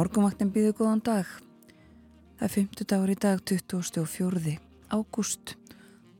Morgumvaktin 0.00 0.48
býðu 0.48 0.70
góðan 0.78 1.00
dag. 1.04 1.28
Það 2.38 2.44
er 2.46 2.52
50 2.54 2.86
dagur 2.88 3.10
í 3.12 3.16
dag, 3.20 3.40
24. 3.44 4.52
ágúst. 4.96 5.50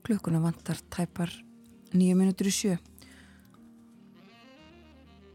Klukkuna 0.05 0.41
vantar 0.43 0.77
tæpar 0.93 1.31
nýju 1.95 2.19
minútur 2.19 2.51
í 2.51 2.53
sjö. 2.53 2.75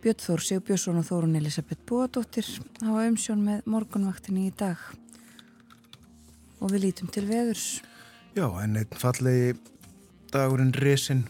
Björn 0.04 0.22
Þór, 0.22 0.44
Sigur 0.46 0.62
Björnsson 0.68 1.00
og 1.00 1.08
Þórun 1.08 1.34
Elisabeth 1.40 1.82
Bóadóttir 1.90 2.46
hafa 2.84 3.08
umsjón 3.08 3.42
með 3.48 3.66
morgunvaktinni 3.66 4.46
í 4.52 4.54
dag 4.54 4.78
og 6.60 6.70
við 6.70 6.84
lítum 6.84 7.10
til 7.10 7.26
veðurs. 7.26 7.80
Já, 8.38 8.46
en 8.62 8.78
einn 8.78 8.94
fallegi 8.94 9.56
dagurinn 10.30 10.70
resin, 10.86 11.24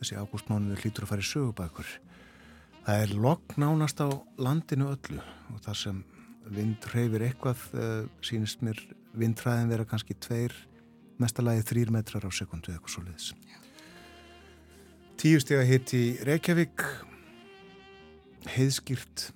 þessi 0.00 0.18
ágústmánuður 0.18 0.82
hlýtur 0.82 1.06
að 1.06 1.14
fara 1.14 1.22
í 1.28 1.30
sögubækur. 1.30 1.94
Það 2.82 3.06
er 3.06 3.16
lokk 3.28 3.56
nánast 3.62 4.02
á 4.02 4.10
landinu 4.42 4.90
öllu 4.90 5.22
og 5.54 5.62
það 5.62 5.82
sem 5.84 6.04
vind 6.54 6.86
reyfir 6.92 7.24
eitthvað 7.26 7.62
uh, 7.74 8.06
sínist 8.24 8.62
mér 8.64 8.78
vindræðin 9.16 9.70
vera 9.72 9.86
kannski 9.88 10.16
tveir, 10.20 10.54
mestalagi 11.20 11.64
þrýr 11.66 11.92
metrar 11.94 12.26
á 12.26 12.30
sekundu 12.30 12.72
eitthvað 12.72 12.92
svo 12.92 13.04
leiðis. 13.06 13.30
Tíu 15.16 15.40
steg 15.40 15.62
að 15.62 15.70
hitt 15.70 15.94
í 15.96 16.02
Reykjavík, 16.28 16.84
heiðskýrt, 18.52 19.30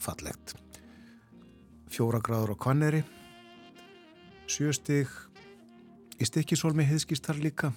fallegt. 0.00 0.56
Fjóra 1.90 2.22
gráður 2.24 2.54
á 2.56 2.62
Kvanneri, 2.62 3.02
sjö 4.50 4.72
steg 4.74 5.10
í 6.20 6.26
Stikkisólmi 6.26 6.86
heiðskýrt 6.88 7.28
þar 7.28 7.44
líka, 7.44 7.72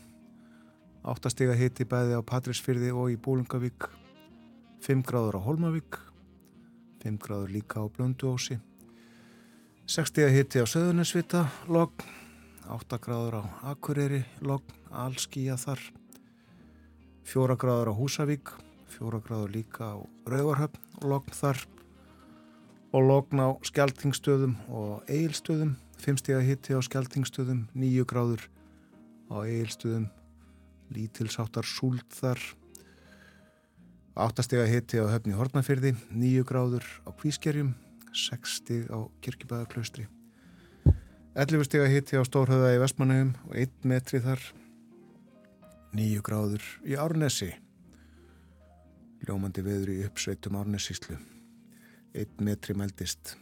áttasteg 1.03 1.51
að 1.51 1.65
hitt 1.65 1.83
í 1.83 1.89
bæði 1.89 2.15
á 2.15 2.21
Patrísfyrði 2.23 2.93
og 2.95 3.11
í 3.11 3.19
Bólungavík, 3.19 3.89
5 4.87 5.05
gráður 5.09 5.41
á 5.43 5.45
Holmavík 5.45 5.99
5 7.03 7.19
gráður 7.23 7.55
líka 7.59 7.83
á 7.83 7.85
Blönduósi 7.91 8.59
60 9.83 10.23
að 10.23 10.35
hitti 10.37 10.61
á 10.63 10.65
Söðunisvita 10.65 11.47
logg 11.67 12.05
8 12.71 12.99
gráður 13.03 13.41
á 13.41 13.43
Akureyri 13.73 14.21
logg, 14.39 14.63
allskíja 14.87 15.57
þar. 15.59 15.81
4 17.27 17.57
gráður 17.59 17.91
á 17.91 17.93
Húsavík 17.99 18.53
4 18.95 19.19
gráður 19.25 19.51
líka 19.51 19.91
á 19.91 19.97
Rauvarhöfn 20.29 21.03
logg 21.03 21.27
þar. 21.35 21.59
Og 22.93 23.03
logn 23.09 23.43
á 23.43 23.49
Skeltingstöðum 23.65 24.55
og 24.71 25.03
Eilstöðum 25.11 25.75
5 25.99 26.23
stíð 26.23 26.39
að 26.39 26.47
hitti 26.47 26.77
á 26.77 26.79
Skeltingstöðum 26.87 27.65
9 27.75 28.07
gráður 28.07 28.47
á 29.27 29.43
Eilstöðum 29.43 30.07
lítilsáttar 30.93 31.67
súld 31.67 32.05
þar 32.13 32.39
Áttastega 34.13 34.67
hitti 34.69 34.99
á 35.01 35.09
höfni 35.09 35.33
Hortnafyrði, 35.33 35.95
nýju 36.13 36.43
gráður 36.45 36.85
á 37.01 37.09
Kvískerjum, 37.17 37.71
sexstig 38.13 38.85
á 38.93 39.09
Kirkibæðaklaustri. 39.25 40.05
Ellifustega 41.33 41.87
hitti 41.89 42.21
á 42.21 42.21
Stórhauða 42.21 42.75
í 42.75 42.81
Vestmannheim 42.83 43.31
og 43.47 43.57
einn 43.57 43.89
metri 43.89 44.21
þar, 44.21 44.37
nýju 45.97 46.21
gráður 46.21 46.69
í 46.85 46.93
Árnesi. 46.93 47.49
Ljómandi 49.25 49.65
veður 49.65 49.95
í 49.95 49.99
uppsveitum 50.05 50.61
Árnesíslu, 50.61 51.17
einn 52.13 52.45
metri 52.45 52.77
meldist. 52.77 53.33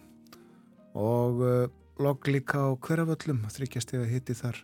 Og 0.95 1.43
uh, 1.43 1.67
logg 1.99 2.31
líka 2.31 2.63
á 2.63 2.71
Hverjaföllum, 2.79 3.43
þryggjastega 3.51 4.07
hitti 4.07 4.39
þar, 4.39 4.63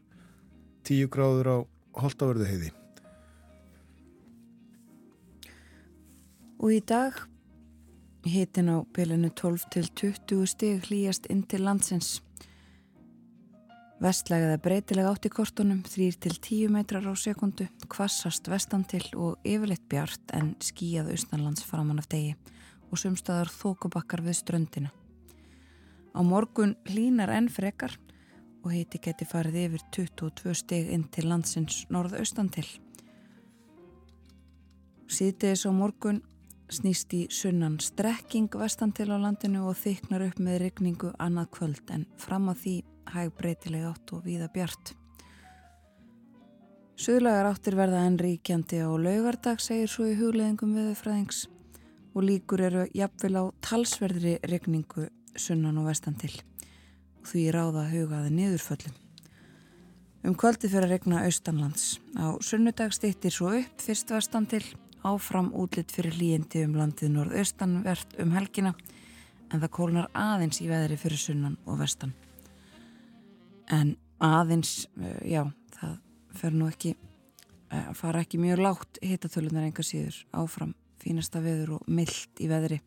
tíu 0.87 1.11
gráður 1.11 1.51
á 1.51 1.57
Holtavörðu 1.99 2.47
Og 6.57 6.71
í 6.73 6.79
dag 6.81 7.13
hitin 8.25 8.71
á 8.73 8.81
bylunu 8.81 9.29
12 9.29 9.67
til 9.69 9.89
20 9.93 10.47
stig 10.49 10.87
hlýjast 10.87 11.27
inn 11.29 11.43
til 11.45 11.61
landsins. 11.61 12.17
Vestlægaða 14.01 14.57
breytilega 14.61 15.11
átt 15.13 15.27
í 15.29 15.31
kortunum 15.33 15.83
3 15.85 16.07
til 16.21 16.33
10 16.33 16.71
metrar 16.73 17.05
á 17.05 17.13
sekundu, 17.13 17.67
kvassast 17.89 18.49
vestan 18.49 18.85
til 18.89 19.05
og 19.15 19.37
yfirleitt 19.45 19.85
bjart 19.89 20.33
en 20.37 20.55
skíjað 20.61 21.11
austanlands 21.13 21.65
framann 21.65 22.01
af 22.01 22.09
degi 22.09 22.35
og 22.89 23.01
sumstaðar 23.01 23.49
þókubakkar 23.53 24.23
við 24.25 24.37
ströndina. 24.41 24.89
Á 26.17 26.21
morgun 26.25 26.73
hlínar 26.89 27.29
enn 27.33 27.49
frekar 27.53 27.93
og 28.63 28.71
hiti 28.73 28.97
geti 28.97 29.27
farið 29.29 29.59
yfir 29.67 29.85
22 29.93 30.55
stig 30.57 30.89
inn 30.89 31.05
til 31.13 31.29
landsins 31.29 31.83
norðaustan 31.93 32.49
til. 32.49 32.65
Síðdeis 35.05 35.65
á 35.65 35.71
morgun 35.71 36.23
snýst 36.73 37.13
í 37.15 37.25
sunnan 37.31 37.77
strekking 37.83 38.51
vestan 38.59 38.91
til 38.95 39.09
á 39.13 39.17
landinu 39.17 39.65
og 39.69 39.77
þyknar 39.79 40.25
upp 40.27 40.39
með 40.43 40.61
regningu 40.65 41.11
annað 41.23 41.51
kvöld 41.57 41.91
en 41.95 42.05
fram 42.19 42.49
að 42.51 42.63
því 42.63 42.75
hæg 43.13 43.35
breytileg 43.39 43.85
átt 43.87 44.13
og 44.15 44.23
víða 44.25 44.49
bjart. 44.53 44.93
Suðlagar 46.97 47.51
áttir 47.51 47.77
verða 47.77 48.03
enn 48.07 48.17
ríkjandi 48.19 48.81
á 48.81 48.89
laugardag 48.89 49.61
segir 49.61 49.91
svo 49.91 50.07
í 50.09 50.15
hugleðingum 50.17 50.73
viðfræðings 50.75 51.43
og 52.17 52.25
líkur 52.25 52.63
eru 52.65 52.87
jafnvel 52.97 53.35
á 53.37 53.43
talsverðri 53.61 54.39
regningu 54.49 55.05
sunnan 55.37 55.77
og 55.77 55.91
vestan 55.91 56.17
til 56.17 56.33
og 57.21 57.29
því 57.29 57.43
ráða 57.53 57.85
hugaði 57.91 58.33
niðurföllum. 58.33 58.95
Um 60.25 60.33
kvöldi 60.35 60.67
fyrir 60.67 60.87
að 60.89 60.95
regna 60.95 61.21
austanlands. 61.23 62.01
Á 62.17 62.35
sunnudag 62.43 62.91
stýttir 62.91 63.31
svo 63.31 63.53
upp 63.53 63.83
fyrst 63.85 64.09
vestan 64.11 64.49
til 64.49 64.65
áfram 65.05 65.51
útlitt 65.53 65.91
fyrir 65.93 66.17
líindi 66.17 66.63
um 66.65 66.75
landið 66.77 67.13
norðaustanvert 67.13 68.17
um 68.21 68.33
helgina 68.35 68.73
en 69.51 69.61
það 69.61 69.73
kólnar 69.77 70.09
aðeins 70.17 70.61
í 70.63 70.69
veðri 70.69 70.97
fyrir 70.99 71.21
sunnan 71.21 71.57
og 71.65 71.79
vestan. 71.81 72.13
En 73.71 73.95
aðeins, 74.23 74.87
eh, 74.99 75.31
já, 75.33 75.43
það 75.77 75.97
fer 76.33 76.51
nú 76.51 76.67
ekki, 76.71 76.95
eh, 77.71 77.93
fara 77.93 78.21
ekki 78.23 78.39
mjög 78.39 78.59
lágt 78.59 78.99
hittatölunar 79.01 79.63
enga 79.63 79.83
síður 79.83 80.25
áfram 80.33 80.73
fínasta 80.99 81.41
veður 81.41 81.77
og 81.77 81.87
myllt 81.87 82.39
í 82.39 82.47
veðri 82.47 82.81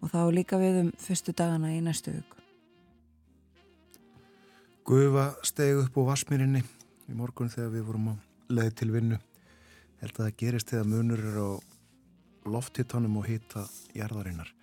og 0.00 0.10
þá 0.10 0.20
líka 0.32 0.56
við 0.56 0.80
um 0.80 0.92
fyrstu 0.92 1.34
dagana 1.36 1.74
í 1.74 1.80
næstu 1.80 2.12
vöku. 2.12 2.36
Guða 4.84 5.36
steg 5.42 5.76
upp 5.76 5.96
á 5.96 6.02
Vasmírinni 6.10 6.62
í 7.08 7.14
morgun 7.14 7.50
þegar 7.52 7.70
við 7.70 7.84
vorum 7.84 8.08
á 8.08 8.14
leið 8.48 8.74
til 8.74 8.90
vinnu 8.90 9.18
held 10.00 10.14
að 10.16 10.24
það 10.24 10.38
gerist 10.42 10.72
þegar 10.72 10.88
munur 10.90 11.24
er 11.30 11.38
á 11.40 11.50
lofthittanum 12.50 13.18
og 13.20 13.28
hitta 13.28 13.66
jarðarinnar. 13.96 14.54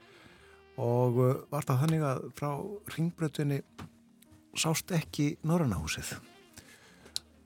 Og 0.82 1.22
uh, 1.22 1.36
var 1.52 1.68
það 1.68 1.84
þannig 1.84 2.08
að 2.08 2.26
frá 2.38 2.50
ringbrötunni 2.96 3.62
sást 4.58 4.92
ekki 4.96 5.36
Norrannahúsið 5.46 6.18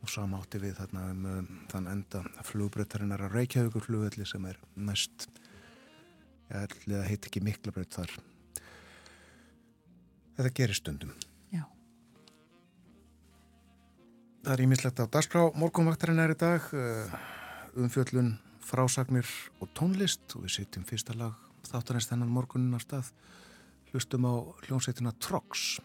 og 0.02 0.10
samátti 0.10 0.58
við 0.62 0.80
þarna 0.80 1.04
um, 1.12 1.26
um 1.30 1.50
þann 1.70 1.90
enda 1.92 2.24
flugbrötarinnar 2.48 3.28
að 3.28 3.36
Reykjavíkur 3.38 3.86
flugvelli 3.86 4.26
sem 4.26 4.48
er 4.50 4.58
næst 4.76 5.28
ég 6.52 6.76
held 6.88 6.96
að 6.98 7.08
heit 7.08 7.28
ekki 7.28 7.44
mikla 7.44 7.74
bröt 7.76 7.96
þar. 7.96 8.16
Þetta 10.38 10.52
gerir 10.58 10.78
stundum. 10.78 11.12
Já. 11.54 11.64
Það 14.42 14.54
er 14.56 14.64
ímislegt 14.66 15.00
á 15.00 15.06
dagskrá. 15.16 15.46
Morgunvaktarinnar 15.60 16.34
í 16.34 16.40
dag 16.40 16.68
uh, 16.76 17.16
umfjöllun, 17.76 18.34
frásagnir 18.66 19.28
og 19.62 19.70
tónlist. 19.78 20.24
Og 20.36 20.48
við 20.48 20.58
sitjum 20.58 20.88
fyrsta 20.88 21.16
lag 21.18 21.38
þáttanist 21.70 22.12
þennan 22.12 22.34
morgunin 22.34 22.76
á 22.76 22.80
stað. 22.84 23.14
Hlustum 23.92 24.28
á 24.28 24.34
hljómsveitina 24.66 25.16
Trox 25.20 25.80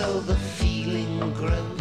so 0.00 0.18
the 0.20 0.34
feeling 0.34 1.18
grows. 1.34 1.79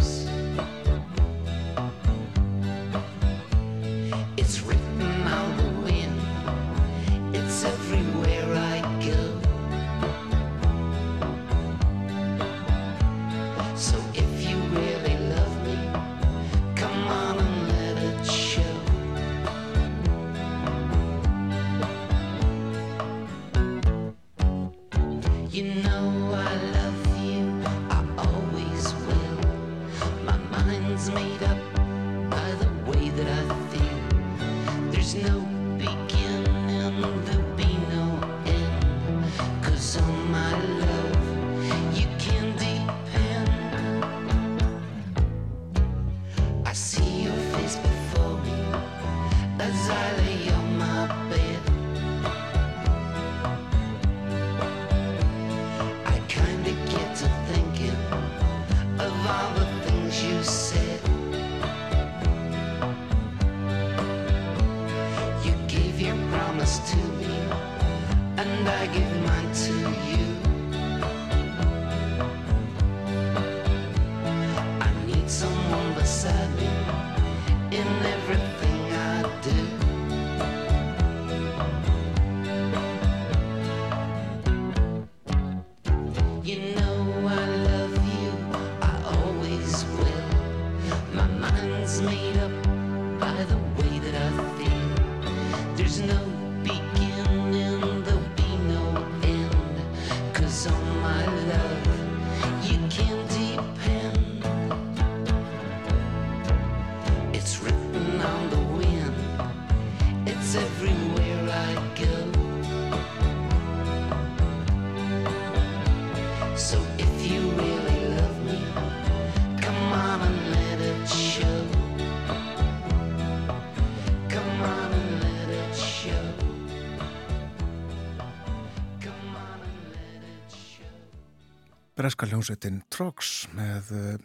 Breska 132.19 132.35
hljómsveitin 132.35 132.81
Trox 132.91 133.45
með 133.55 133.91
uh, 133.95 134.15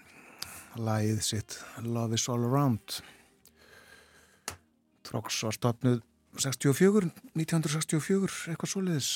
lagið 0.83 1.21
sitt 1.23 1.55
Love 1.87 2.17
is 2.17 2.25
all 2.27 2.43
around. 2.43 2.97
Trox 5.07 5.37
var 5.47 5.55
stopnud 5.55 6.01
64, 6.35 7.13
1964, 7.39 8.51
eitthvað 8.51 8.73
svoleiðis. 8.73 9.11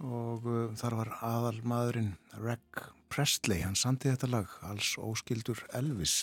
Og 0.00 0.46
uh, 0.48 0.62
þar 0.72 0.96
var 1.02 1.10
aðal 1.20 1.58
maðurinn 1.68 2.14
Reg 2.40 2.80
Presley, 3.12 3.60
hann 3.60 3.76
sandi 3.76 4.08
þetta 4.08 4.30
lag, 4.32 4.54
alls 4.64 4.94
óskildur 4.96 5.60
Elvis. 5.76 6.22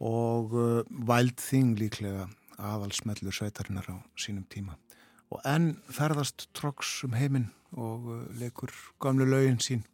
Og 0.00 0.56
uh, 0.56 0.80
Wild 1.10 1.36
Thing 1.44 1.76
líklega 1.76 2.24
aðalsmellur 2.56 3.36
sveitarinnar 3.36 3.90
á 3.92 4.00
sínum 4.16 4.48
tíma. 4.48 4.80
Og 5.28 5.44
enn 5.44 5.74
ferðast 5.92 6.48
Trox 6.56 7.02
um 7.04 7.20
heiminn 7.20 7.50
og 7.76 8.08
uh, 8.08 8.24
leikur 8.40 8.72
gamlu 8.96 9.28
laugin 9.28 9.60
sín 9.60 9.84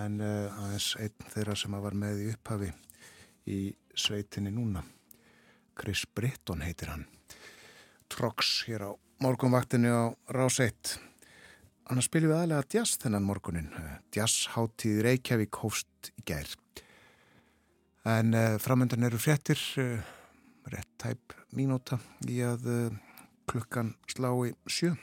en 0.00 0.20
uh, 0.22 0.62
aðeins 0.62 0.92
einn 1.00 1.30
þeirra 1.34 1.56
sem 1.58 1.74
var 1.84 1.96
með 1.98 2.24
í 2.24 2.28
upphafi 2.32 2.70
í 3.52 3.58
sveitinni 3.98 4.52
núna. 4.54 4.84
Chris 5.76 6.04
Britton 6.14 6.62
heitir 6.64 6.92
hann. 6.92 7.04
Trox 8.12 8.62
hér 8.68 8.86
á 8.88 8.90
morgunvaktinu 9.24 9.92
á 9.92 10.04
Rás 10.32 10.60
1 10.62 10.96
annars 11.90 12.08
spilum 12.08 12.32
við 12.32 12.38
aðlega 12.38 12.68
jazz 12.72 12.96
þennan 13.02 13.26
morgunin 13.26 13.70
jazzháttíð 14.14 15.02
Reykjavík 15.06 15.60
hófst 15.60 16.12
í 16.14 16.24
gær. 16.28 16.48
En 18.08 18.32
uh, 18.34 18.56
framöndan 18.62 19.04
eru 19.06 19.20
fréttir 19.20 19.60
uh, 19.82 20.00
rétt 20.72 20.92
tæp 21.02 21.36
mínúta 21.52 21.98
í 22.30 22.40
að 22.46 22.64
klukkan 23.50 23.92
slái 24.08 24.54
sjö. 24.70 24.94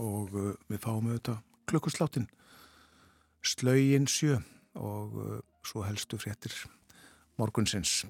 Og 0.00 0.30
við 0.32 0.78
fáum 0.80 1.10
auðvitað 1.10 1.42
klukkusláttin 1.68 2.28
slögin 3.42 4.06
sjö 4.10 4.38
og 4.74 5.16
uh, 5.16 5.38
svo 5.66 5.84
helstu 5.84 6.18
fréttir 6.20 6.54
morgunsins. 7.38 8.06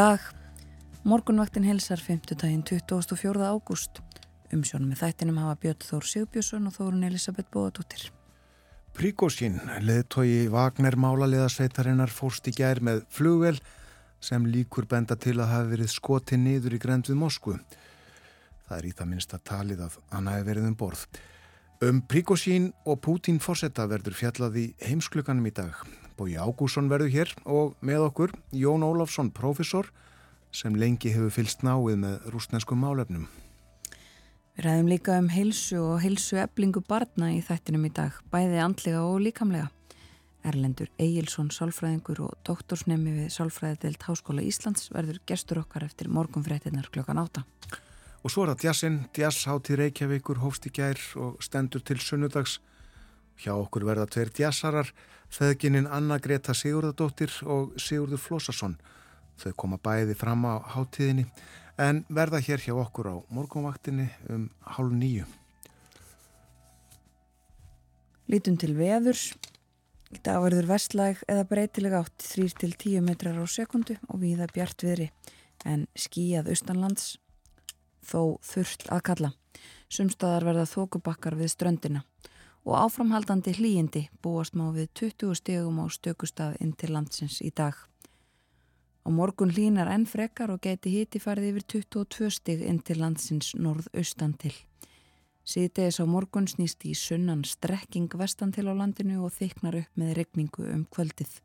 Dag. 0.00 0.20
Morgunvaktin 1.04 1.66
helsar 1.68 2.00
5. 2.00 2.32
daginn 2.40 2.62
24. 2.64 3.42
ágúst. 3.44 4.00
Umsjónum 4.54 4.88
með 4.92 5.02
þættinum 5.02 5.40
hafa 5.42 5.58
Björn 5.60 5.84
Þór 5.84 6.06
Sigbjörnsson 6.08 6.68
og 6.70 6.76
Þórun 6.76 7.04
Elisabeth 7.08 7.52
Bóðadóttir. 7.52 8.06
Príkosín, 8.96 9.58
leðtogi 9.84 10.48
Vagner 10.52 10.96
málaliðasveitarinnar 10.96 12.12
fórst 12.16 12.48
í 12.48 12.56
gær 12.56 12.80
með 12.86 13.04
flugvel 13.12 13.58
sem 14.24 14.48
líkur 14.48 14.88
benda 14.88 15.18
til 15.20 15.36
að 15.36 15.52
hafi 15.52 15.72
verið 15.74 15.92
skotið 15.92 16.44
niður 16.46 16.78
í 16.78 16.82
grend 16.86 17.10
við 17.10 17.20
Moskvu. 17.20 17.60
Það 18.68 18.76
er 18.78 18.88
í 18.88 18.96
það 18.96 19.10
minnst 19.12 19.36
að 19.36 19.46
talið 19.52 19.86
að 19.88 20.02
hann 20.14 20.32
hafi 20.32 20.48
verið 20.48 20.70
um 20.70 20.78
borð. 20.80 21.08
Um 21.84 22.00
Príkosín 22.08 22.72
og 22.86 23.02
Pútín 23.04 23.42
fórsetta 23.42 23.90
verður 23.90 24.16
fjallað 24.16 24.62
í 24.64 24.70
heimsklukanum 24.80 25.50
í 25.50 25.58
dag. 25.60 25.76
Bói 26.20 26.34
Ágússon 26.36 26.90
verður 26.92 27.08
hér 27.14 27.30
og 27.48 27.78
með 27.80 28.02
okkur 28.10 28.32
Jón 28.52 28.82
Ólafsson, 28.84 29.30
profesor, 29.32 29.86
sem 30.52 30.74
lengi 30.76 31.14
hefur 31.14 31.32
fylst 31.32 31.62
náið 31.64 31.94
með 32.02 32.26
rúsneskum 32.34 32.82
málefnum. 32.84 33.22
Við 34.52 34.66
ræðum 34.66 34.90
líka 34.92 35.14
um 35.16 35.30
heilsu 35.32 35.78
og 35.80 36.02
heilsu 36.02 36.36
eblingu 36.42 36.82
barna 36.84 37.30
í 37.32 37.38
þættinum 37.40 37.86
í 37.88 37.92
dag, 37.96 38.18
bæði 38.28 38.58
andlega 38.60 39.00
og 39.00 39.22
líkamlega. 39.24 39.70
Erlendur 40.44 40.90
Egilson, 41.00 41.48
sálfræðingur 41.56 42.20
og 42.26 42.34
doktorsnemi 42.44 43.14
við 43.22 43.30
Sálfræðidelt 43.32 44.04
Háskóla 44.04 44.44
Íslands 44.44 44.90
verður 44.92 45.22
gestur 45.24 45.62
okkar 45.62 45.86
eftir 45.88 46.12
morgunfréttinnar 46.12 46.90
klokkan 46.92 47.22
átta. 47.22 47.46
Og 48.20 48.28
svo 48.28 48.44
er 48.44 48.52
það 48.52 48.66
jazzinn, 48.66 48.98
jazzhátti 49.16 49.80
Reykjavíkur, 49.80 50.42
hófst 50.44 50.68
í 50.68 50.74
gær 50.76 51.00
og 51.16 51.40
stendur 51.40 51.80
til 51.80 51.96
sunnudags. 52.04 52.58
Hjá 53.40 53.54
okkur 53.56 53.88
verða 53.88 54.04
tveir 54.12 54.32
jazzarar, 54.36 54.92
feðgininn 55.30 55.88
Anna 55.90 56.18
Greta 56.22 56.54
Sigurðardóttir 56.56 57.32
og 57.46 57.74
Sigurður 57.80 58.22
Flósarsson. 58.22 58.76
Þau 59.40 59.52
koma 59.56 59.78
bæði 59.80 60.16
fram 60.18 60.44
á 60.44 60.58
háttíðinni 60.74 61.26
en 61.80 62.02
verða 62.12 62.42
hér 62.44 62.60
hjá 62.60 62.74
okkur 62.76 63.08
á 63.08 63.16
morgunvaktinni 63.32 64.10
um 64.28 64.48
hálf 64.74 64.92
nýju. 64.92 65.28
Lítum 68.30 68.58
til 68.60 68.74
veðurs. 68.78 69.30
Í 70.10 70.18
dag 70.26 70.42
verður 70.42 70.66
vestlæg 70.72 71.22
eða 71.30 71.46
breytileg 71.46 71.94
átt 71.94 72.26
3-10 72.34 72.98
metrar 73.06 73.38
á 73.38 73.46
sekundu 73.46 73.94
og 74.10 74.20
viða 74.22 74.50
bjart 74.50 74.82
viðri 74.82 75.08
en 75.64 75.86
skíjað 75.94 76.50
austanlands 76.50 77.12
þó 78.02 78.40
þurft 78.42 78.88
að 78.90 79.04
kalla. 79.06 79.30
Sumstaðar 79.90 80.48
verða 80.50 80.66
þókubakkar 80.70 81.38
við 81.38 81.54
ströndina 81.54 82.02
og 82.70 82.78
áframhaldandi 82.78 83.50
hlýjindi 83.58 84.04
búast 84.22 84.54
má 84.54 84.68
við 84.70 84.92
20 84.94 85.34
stegum 85.34 85.80
á 85.82 85.90
stökustaf 85.90 86.54
inn 86.62 86.70
til 86.78 86.92
landsins 86.94 87.40
í 87.42 87.50
dag. 87.50 87.74
Á 89.02 89.08
morgun 89.10 89.50
hlýnar 89.50 89.90
enn 89.90 90.06
frekar 90.06 90.52
og 90.54 90.62
geti 90.62 90.92
híti 90.94 91.18
farið 91.18 91.48
yfir 91.50 91.64
22 91.82 92.30
steg 92.30 92.62
inn 92.62 92.78
til 92.78 93.00
landsins 93.02 93.56
norðaustan 93.58 94.36
til. 94.38 94.54
Síðdegis 95.42 95.98
á 95.98 96.06
morgun 96.06 96.46
snýst 96.46 96.86
í 96.86 96.94
sunnan 96.94 97.42
strekking 97.42 98.12
vestan 98.14 98.52
til 98.54 98.70
á 98.70 98.74
landinu 98.78 99.24
og 99.26 99.34
þyknar 99.34 99.80
upp 99.82 99.98
með 99.98 100.14
regningu 100.20 100.70
um 100.70 100.86
kvöldið. 100.94 101.40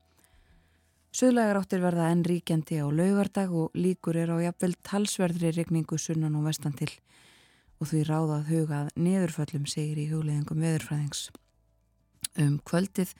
Suðlegar 1.16 1.58
áttir 1.58 1.82
verða 1.82 2.12
enn 2.12 2.22
ríkjandi 2.28 2.78
á 2.78 2.86
laugardag 2.86 3.50
og 3.50 3.74
líkur 3.74 4.20
er 4.20 4.30
á 4.30 4.38
jafnvel 4.46 4.76
talsverðri 4.84 5.56
regningu 5.58 5.98
sunnan 5.98 6.38
og 6.38 6.52
vestan 6.52 6.78
til 6.78 6.92
og 7.80 7.90
því 7.90 8.04
ráðað 8.08 8.52
hugað 8.52 8.92
niðurföllum 8.96 9.66
segir 9.70 10.00
í 10.00 10.08
hugleðingum 10.12 10.64
veðurfræðings. 10.64 11.28
Um 12.40 12.60
kvöldið 12.68 13.14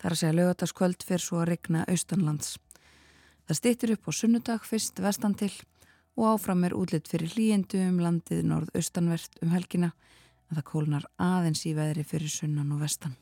þar 0.00 0.14
að 0.14 0.20
segja 0.20 0.36
laugardaskvöld 0.38 1.06
fyrir 1.06 1.24
svo 1.24 1.40
að 1.40 1.50
regna 1.52 1.84
austanlands. 1.90 2.56
Það 3.46 3.58
stýttir 3.58 3.94
upp 3.96 4.08
á 4.08 4.12
sunnudag 4.14 4.66
fyrst 4.66 5.00
vestan 5.02 5.34
til 5.38 5.52
og 6.18 6.34
áfram 6.34 6.66
er 6.66 6.76
útlitt 6.76 7.08
fyrir 7.10 7.32
hlýjendu 7.34 7.80
um 7.86 8.00
landið 8.02 8.44
norð-austanvert 8.50 9.40
um 9.44 9.54
helgina 9.54 9.92
en 10.50 10.58
það 10.58 10.66
kólnar 10.72 11.06
aðeins 11.22 11.64
í 11.66 11.74
veðri 11.76 12.04
fyrir 12.06 12.32
sunnan 12.32 12.72
og 12.74 12.82
vestan. 12.82 13.16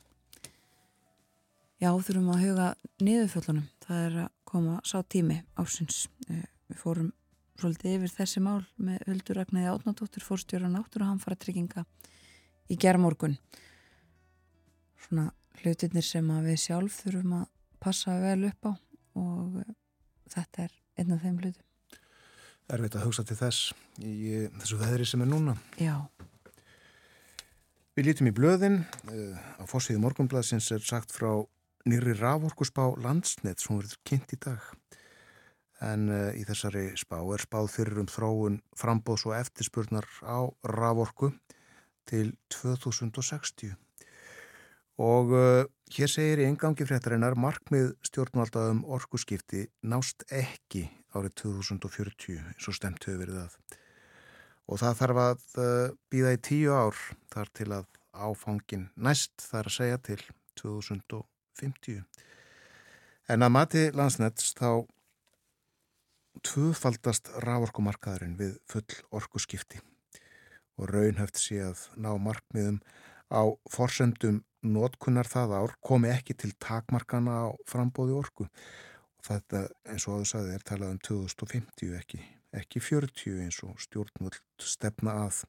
Já, 1.79 1.93
þurfum 1.95 2.33
að 2.33 2.41
huga 2.43 2.67
niðurföllunum. 2.99 3.67
Það 3.85 4.05
er 4.05 4.15
að 4.25 4.31
koma 4.49 4.79
sá 4.83 4.97
tími 5.07 5.37
ásins. 5.55 6.07
Við 6.27 6.81
fórum 6.81 7.13
svolítið 7.59 7.97
yfir 7.97 8.13
þessi 8.13 8.41
mál 8.43 8.61
með 8.79 9.03
Huldur 9.07 9.39
Ragnæði 9.39 9.71
Átnardóttur 9.73 10.25
fórstjóra 10.25 10.69
náttúru 10.71 11.05
og 11.05 11.11
hann 11.11 11.21
fara 11.23 11.37
trygginga 11.39 11.83
í 12.69 12.77
gerðmorgun. 12.79 13.35
Svona 15.05 15.29
hlutinir 15.61 16.05
sem 16.05 16.29
við 16.45 16.59
sjálf 16.63 17.01
þurfum 17.03 17.35
að 17.41 17.45
passa 17.83 18.15
vel 18.21 18.49
upp 18.49 18.69
á 18.69 18.71
og 19.19 19.59
þetta 20.31 20.65
er 20.67 20.75
einn 20.99 21.15
af 21.15 21.23
þeim 21.25 21.39
hlutum. 21.43 21.65
erfitt 22.69 22.95
að 22.95 23.05
hugsa 23.07 23.23
til 23.25 23.37
þess 23.39 23.71
í 24.05 24.45
þessu 24.59 24.77
veðri 24.77 25.05
sem 25.09 25.21
er 25.25 25.29
núna. 25.31 25.55
Já. 25.81 26.05
Við 27.97 28.05
lítum 28.05 28.29
í 28.29 28.35
blöðin, 28.35 28.83
á 29.59 29.63
fórsíðu 29.67 30.03
morgunblæðsins 30.03 30.69
er 30.71 30.83
sagt 30.85 31.11
frá 31.11 31.41
nýri 31.89 32.13
raforkusspá 32.19 32.85
landsnett 33.01 33.59
sem 33.59 33.79
verður 33.79 33.99
kynnt 34.05 34.35
í 34.35 34.39
dag. 34.45 34.61
En 35.85 36.09
uh, 36.11 36.29
í 36.35 36.43
þessari 36.47 36.89
spá 36.99 37.17
er 37.21 37.43
spáð 37.43 37.69
fyrir 37.71 38.01
um 38.01 38.09
þróun 38.11 38.59
frambóðs 38.75 39.25
og 39.29 39.37
eftirspurnar 39.37 40.07
á 40.27 40.51
raforku 40.67 41.31
til 42.09 42.33
2060. 42.51 43.75
Og 44.99 45.31
uh, 45.31 45.63
hér 45.95 46.11
segir 46.11 46.41
í 46.43 46.47
engangi 46.49 46.87
fréttarinnar 46.87 47.37
markmið 47.39 47.93
stjórnvaldaðum 48.09 48.81
orkuskipti 48.91 49.69
nást 49.87 50.25
ekki 50.27 50.89
árið 51.15 51.37
2040 51.45 52.41
eins 52.41 52.67
og 52.67 52.75
stemt 52.75 53.07
hefur 53.07 53.23
verið 53.23 53.39
að. 53.45 53.55
Og 54.69 54.81
það 54.83 54.99
þarf 54.99 55.21
að 55.23 55.47
uh, 55.63 55.95
býða 56.11 56.35
í 56.35 56.43
tíu 56.49 56.75
ár 56.75 56.99
þar 57.31 57.55
til 57.55 57.71
að 57.79 57.87
áfangin 58.19 58.89
næst 58.99 59.39
þar 59.39 59.71
að 59.71 59.77
segja 59.77 60.01
til 60.09 60.19
2050. 60.59 62.03
En 63.29 63.45
að 63.45 63.53
mati 63.55 63.83
landsnetts 63.95 64.51
þá 64.57 64.83
tvöfaldast 66.45 67.29
ráorkumarkaðurinn 67.43 68.37
við 68.39 68.57
full 68.69 68.87
orkuskipti. 69.15 69.81
Og 70.79 70.89
raunhæft 70.93 71.39
sé 71.41 71.59
að 71.63 71.85
ná 71.99 72.11
markmiðum 72.21 72.79
á 73.29 73.43
forsendum 73.69 74.41
notkunnar 74.63 75.27
það 75.27 75.55
ár 75.59 75.75
komi 75.85 76.11
ekki 76.11 76.35
til 76.39 76.51
takmarkana 76.59 77.35
á 77.43 77.47
frambóði 77.69 78.15
orku. 78.17 78.47
Og 79.19 79.27
þetta 79.27 79.65
eins 79.91 80.07
og 80.07 80.19
áður 80.19 80.31
saði 80.33 80.55
er 80.55 80.65
talað 80.67 80.95
um 80.95 81.01
2050 81.07 81.95
ekki, 81.99 82.21
ekki 82.55 82.83
40 82.83 83.43
eins 83.45 83.59
og 83.67 83.79
stjórnvöld 83.83 84.41
stefna 84.63 85.15
að. 85.27 85.43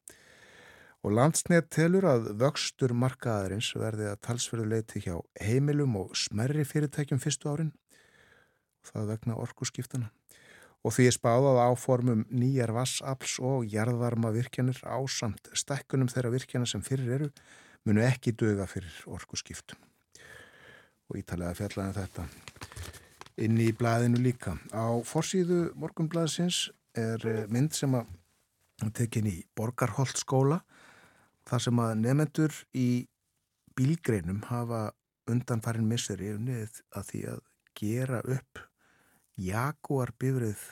Og 1.01 1.15
landsnett 1.17 1.71
telur 1.73 2.05
að 2.05 2.33
vöxtur 2.37 2.93
markaðarins 2.93 3.71
verði 3.73 4.11
að 4.11 4.21
talsverðu 4.27 4.67
leiti 4.69 5.01
hjá 5.01 5.15
heimilum 5.41 5.97
og 6.03 6.17
smerri 6.19 6.67
fyrirtækjum 6.67 7.23
fyrstu 7.23 7.49
árin. 7.49 7.71
Og 8.81 8.91
það 8.91 9.13
vegna 9.15 9.39
orkuskiptana 9.41 10.11
og 10.81 10.95
því 10.95 11.07
er 11.07 11.15
spáðað 11.15 11.59
áformum 11.67 12.23
nýjar 12.33 12.73
vassafls 12.75 13.37
og 13.43 13.67
jarðvarma 13.69 14.31
virkjanir 14.33 14.79
ásamt 14.81 15.51
stekkunum 15.57 16.09
þeirra 16.09 16.33
virkjana 16.33 16.69
sem 16.69 16.81
fyrir 16.85 17.15
eru 17.17 17.29
munu 17.85 18.03
ekki 18.05 18.33
döga 18.37 18.67
fyrir 18.69 19.03
orku 19.09 19.37
skiptum. 19.37 19.77
Og 21.11 21.19
ítalega 21.21 21.57
fjallaði 21.57 21.97
þetta 21.99 22.27
inn 23.41 23.59
í 23.61 23.69
blæðinu 23.75 24.21
líka. 24.21 24.55
Á 24.73 24.89
forsýðu 25.05 25.71
morgunblæðsins 25.79 26.69
er 26.97 27.23
eh, 27.27 27.45
mynd 27.51 27.75
sem 27.77 27.93
að 27.95 28.09
tekin 28.97 29.29
í 29.29 29.37
Borgarholt 29.57 30.17
skóla 30.17 30.61
þar 31.47 31.63
sem 31.67 31.81
að 31.83 31.93
nefendur 32.01 32.57
í 32.73 33.05
bílgreinum 33.77 34.41
hafa 34.49 34.89
undanfarin 35.29 35.87
misseri 35.87 36.33
að 36.33 37.05
því 37.11 37.21
að 37.35 37.41
gera 37.77 38.21
upp 38.25 38.65
Jaguar 39.39 40.11
bifrið 40.19 40.71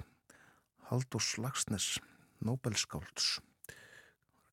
Haldós 0.90 1.38
Lagsnes 1.38 2.00
Nobelskálds 2.44 3.38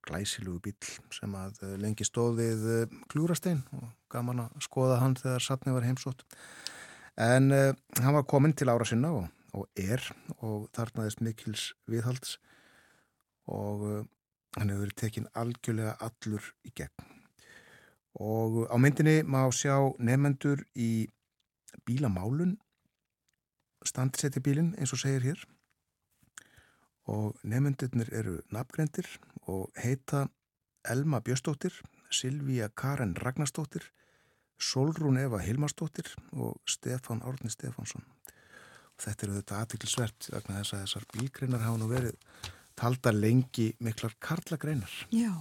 glæsilugu 0.07 0.61
bíl 0.69 0.91
sem 1.15 1.35
að 1.39 1.63
eh, 1.67 1.75
lengi 1.83 2.07
stóð 2.07 2.41
við 2.41 2.67
eh, 2.73 2.97
klúrastein 3.11 3.63
og 3.77 3.89
gaman 4.13 4.45
að 4.47 4.59
skoða 4.65 5.01
hann 5.03 5.17
þegar 5.19 5.45
satni 5.45 5.75
var 5.75 5.87
heimsótt. 5.87 6.23
En 7.17 7.49
uh, 7.49 7.71
hann 8.05 8.13
var 8.13 8.27
komin 8.29 8.53
til 8.53 8.69
ára 8.69 8.85
sinna 8.85 9.09
og, 9.17 9.29
og 9.57 9.65
er 9.81 10.03
og 10.45 10.67
þarnaðist 10.77 11.23
mikils 11.25 11.63
viðhalds. 11.89 12.35
Og 13.49 13.85
uh, 13.89 14.03
hann 14.59 14.69
hefur 14.69 14.85
verið 14.85 14.99
tekinn 15.01 15.31
algjörlega 15.33 15.95
allur 16.05 16.51
í 16.69 16.75
gegn. 16.77 17.09
Og 18.21 18.67
á 18.69 18.77
myndinni 18.77 19.23
má 19.25 19.47
sjá 19.49 19.79
nefendur 19.97 20.61
í 20.77 21.09
bílamálun 21.89 22.59
standseti 23.85 24.41
bílinn 24.41 24.75
eins 24.79 24.93
og 24.93 25.03
segir 25.03 25.23
hér 25.27 25.45
og 27.07 27.37
nefndurnir 27.47 28.11
eru 28.15 28.41
nafngrendir 28.51 29.07
og 29.47 29.71
heita 29.79 30.27
Elma 30.87 31.21
Bjöstóttir, 31.21 31.75
Silvíja 32.11 32.69
Karen 32.69 33.15
Ragnarstóttir, 33.17 33.83
Solrún 34.59 35.19
Eva 35.19 35.39
Hilmarstóttir 35.43 36.15
og 36.33 36.61
Stefán 36.67 37.23
Árni 37.23 37.51
Stefánsson. 37.51 38.05
Og 38.97 39.05
þetta 39.05 39.27
eru 39.27 39.39
þetta 39.41 39.59
aðtiklisvert 39.61 40.29
vegna 40.33 40.61
þess 40.61 40.75
að 40.75 40.85
þessar 40.85 41.09
bílgreinar 41.15 41.65
hafa 41.67 41.81
nú 41.83 41.89
verið 41.91 42.15
talda 42.77 43.13
lengi 43.13 43.73
miklar 43.81 44.15
karlagreinar. 44.21 44.93
Já. 45.11 45.35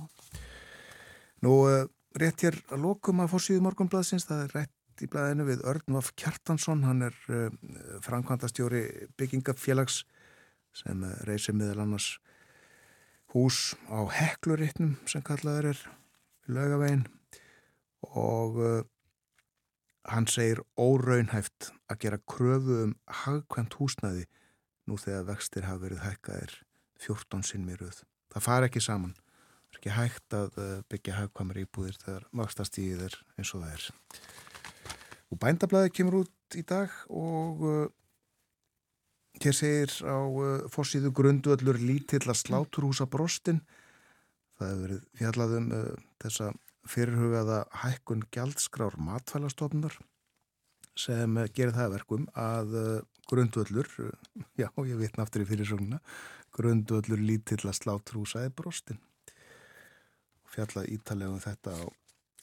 Nú, 1.46 1.54
eh, 1.70 1.86
rétt 2.20 2.42
hér 2.42 2.58
að 2.72 2.82
lokum 2.82 3.22
að 3.22 3.32
fórsíðu 3.36 3.62
morgunbladsins, 3.62 4.25
það 4.25 4.44
er 4.44 4.56
rétt 4.60 4.75
í 5.04 5.10
blæðinu 5.12 5.48
við 5.50 5.66
Örnvaf 5.68 6.14
Kjartansson, 6.20 6.86
hann 6.88 7.04
er 7.10 7.18
uh, 7.28 7.50
framkvæmdastjóri 8.06 8.86
byggingafélags 9.20 10.04
sem 10.75 11.04
reysir 11.28 11.56
miðal 11.56 11.86
annars 11.86 12.16
hús 13.36 13.75
á 13.92 14.00
hekluritnum 14.12 14.96
sem 15.10 15.24
kallaður 15.25 15.74
er 15.74 15.82
lögavegin 16.48 17.06
og 18.06 18.60
uh, 18.62 18.82
hann 20.08 20.28
segir 20.30 20.62
óraunhæft 20.78 21.72
að 21.90 22.02
gera 22.06 22.22
kröfu 22.30 22.82
um 22.86 22.96
hagkvæmt 23.24 23.78
húsnaði 23.80 24.25
nú 24.86 25.00
þegar 25.02 25.30
vextir 25.32 25.66
hafa 25.66 25.84
verið 25.88 26.04
hækkaðir 26.06 26.58
14 27.02 27.44
sinn 27.44 27.66
mér 27.66 27.84
auð. 27.88 28.04
Það 28.32 28.46
far 28.46 28.68
ekki 28.68 28.84
saman. 28.84 29.16
Það 29.16 29.72
er 29.72 29.80
ekki 29.80 29.96
hægt 29.96 30.36
að 30.38 30.60
byggja 30.92 31.18
hagkvæmar 31.20 31.62
íbúðir 31.64 31.98
þegar 32.04 32.28
vakstastíðir 32.40 33.08
er 33.10 33.18
eins 33.36 33.54
og 33.56 33.66
það 33.66 33.74
er 33.74 33.88
og 35.32 35.39
bændablaði 35.41 35.94
kemur 35.96 36.24
út 36.24 36.58
í 36.58 36.63
dag 36.67 36.91
og 37.10 37.63
uh, 37.65 37.88
hér 39.41 39.55
segir 39.58 39.94
á 40.05 40.17
uh, 40.22 40.67
fórsíðu 40.72 41.12
grunduallur 41.15 41.79
lítill 41.82 42.24
að 42.27 42.41
sláturhúsa 42.44 43.08
brostin 43.10 43.63
það 44.55 44.70
hefur 44.70 44.84
verið 44.86 45.01
fjallað 45.20 45.58
um 45.60 45.72
uh, 45.75 45.88
þessa 46.24 46.51
fyrirhugaða 46.86 47.63
hækkun 47.82 48.24
gjaldskrár 48.34 49.00
matfælastofnar 49.01 49.98
sem 51.00 51.38
uh, 51.41 51.50
gerir 51.50 51.75
það 51.75 51.98
verkum 51.98 52.29
að 52.38 52.77
uh, 52.79 53.01
grunduallur, 53.29 53.89
uh, 54.05 54.13
já 54.62 54.70
ég 54.70 55.01
vitna 55.01 55.25
aftur 55.25 55.44
í 55.44 55.50
fyrirsögnuna, 55.50 56.00
grunduallur 56.55 57.20
lítill 57.20 57.65
að 57.65 57.79
sláturhúsa 57.82 58.46
er 58.46 58.55
brostin 58.55 59.01
fjallað 60.55 60.91
ítalega 60.94 61.34
um 61.34 61.44
þetta 61.44 61.75
á 61.75 61.84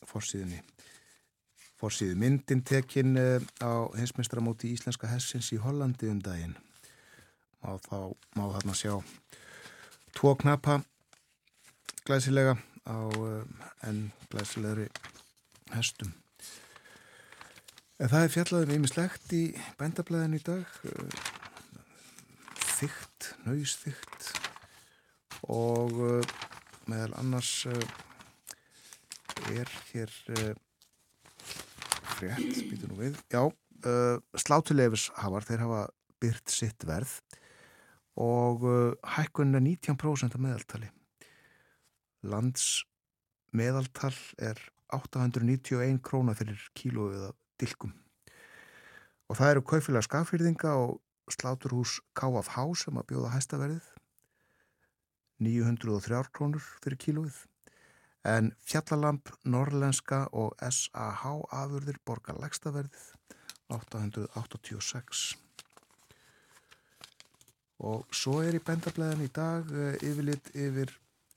fórsíðunni 0.08 0.60
Forsýðu 1.82 2.14
myndin 2.14 2.60
tekinn 2.62 3.16
eh, 3.18 3.42
á 3.58 3.90
hinsmestramóti 3.98 4.68
Íslenska 4.70 5.08
Hessins 5.10 5.48
í 5.50 5.56
Hollandi 5.58 6.06
um 6.12 6.20
daginn. 6.22 6.54
Má 7.58 7.74
þá, 7.82 8.14
má 8.38 8.44
þarna 8.54 8.76
sjá 8.78 8.92
tvo 10.14 10.36
knappa 10.38 10.76
glæsilega 12.06 12.54
á 12.86 12.98
eh, 13.10 13.66
enn 13.90 14.14
glæsilegri 14.30 14.86
hestum. 15.74 16.14
En 17.98 18.14
það 18.14 18.28
er 18.28 18.34
fjallaðum 18.38 18.78
ymislegt 18.78 19.34
í 19.34 19.44
bændablaðin 19.82 20.38
í 20.38 20.42
dag. 20.46 20.80
Eh, 20.86 21.20
þygt, 22.78 23.32
nöysþygt 23.42 24.32
og 25.50 25.98
meðal 26.86 27.14
annars 27.18 27.56
er 29.50 29.80
hér 29.90 30.20
frétt, 32.22 32.62
býtu 32.70 32.88
nú 32.90 32.98
við. 33.00 33.18
Já, 33.32 33.42
uh, 33.48 34.18
slátuleifishafar, 34.38 35.46
þeir 35.46 35.64
hafa 35.64 35.82
byrt 36.22 36.52
sitt 36.54 36.86
verð 36.86 37.16
og 38.22 38.66
uh, 38.68 38.92
hækkunna 39.16 39.62
19% 39.62 40.36
af 40.36 40.42
meðaltali. 40.42 40.90
Lands 42.22 42.84
meðaltal 43.56 44.14
er 44.38 44.60
891 44.94 45.98
króna 46.04 46.36
fyrir 46.38 46.60
kílóið 46.78 47.30
af 47.30 47.38
dilkum. 47.58 47.94
Og 49.32 49.38
það 49.38 49.54
eru 49.54 49.64
kaufélag 49.66 50.06
skafyrðinga 50.06 50.76
og 50.76 51.00
sláturhús 51.32 51.98
KFH 52.18 52.66
sem 52.84 53.00
að 53.00 53.08
bjóða 53.10 53.32
hæstaverðið. 53.34 53.88
903 55.42 56.28
krónur 56.36 56.62
fyrir 56.84 57.00
kílóið 57.00 57.40
en 58.28 58.52
Fjallalamp, 58.62 59.30
Norrlenska 59.44 60.26
og 60.32 60.54
SAH 60.62 61.24
afurðir 61.50 61.98
borgar 62.06 62.38
legstaverðið 62.42 63.08
886 63.72 65.22
og 67.82 68.06
svo 68.14 68.38
er 68.46 68.54
í 68.54 68.62
bendablaðin 68.62 69.26
í 69.26 69.30
dag 69.34 69.70
eh, 69.74 69.96
yfirlit 70.06 70.52
yfir 70.54 70.92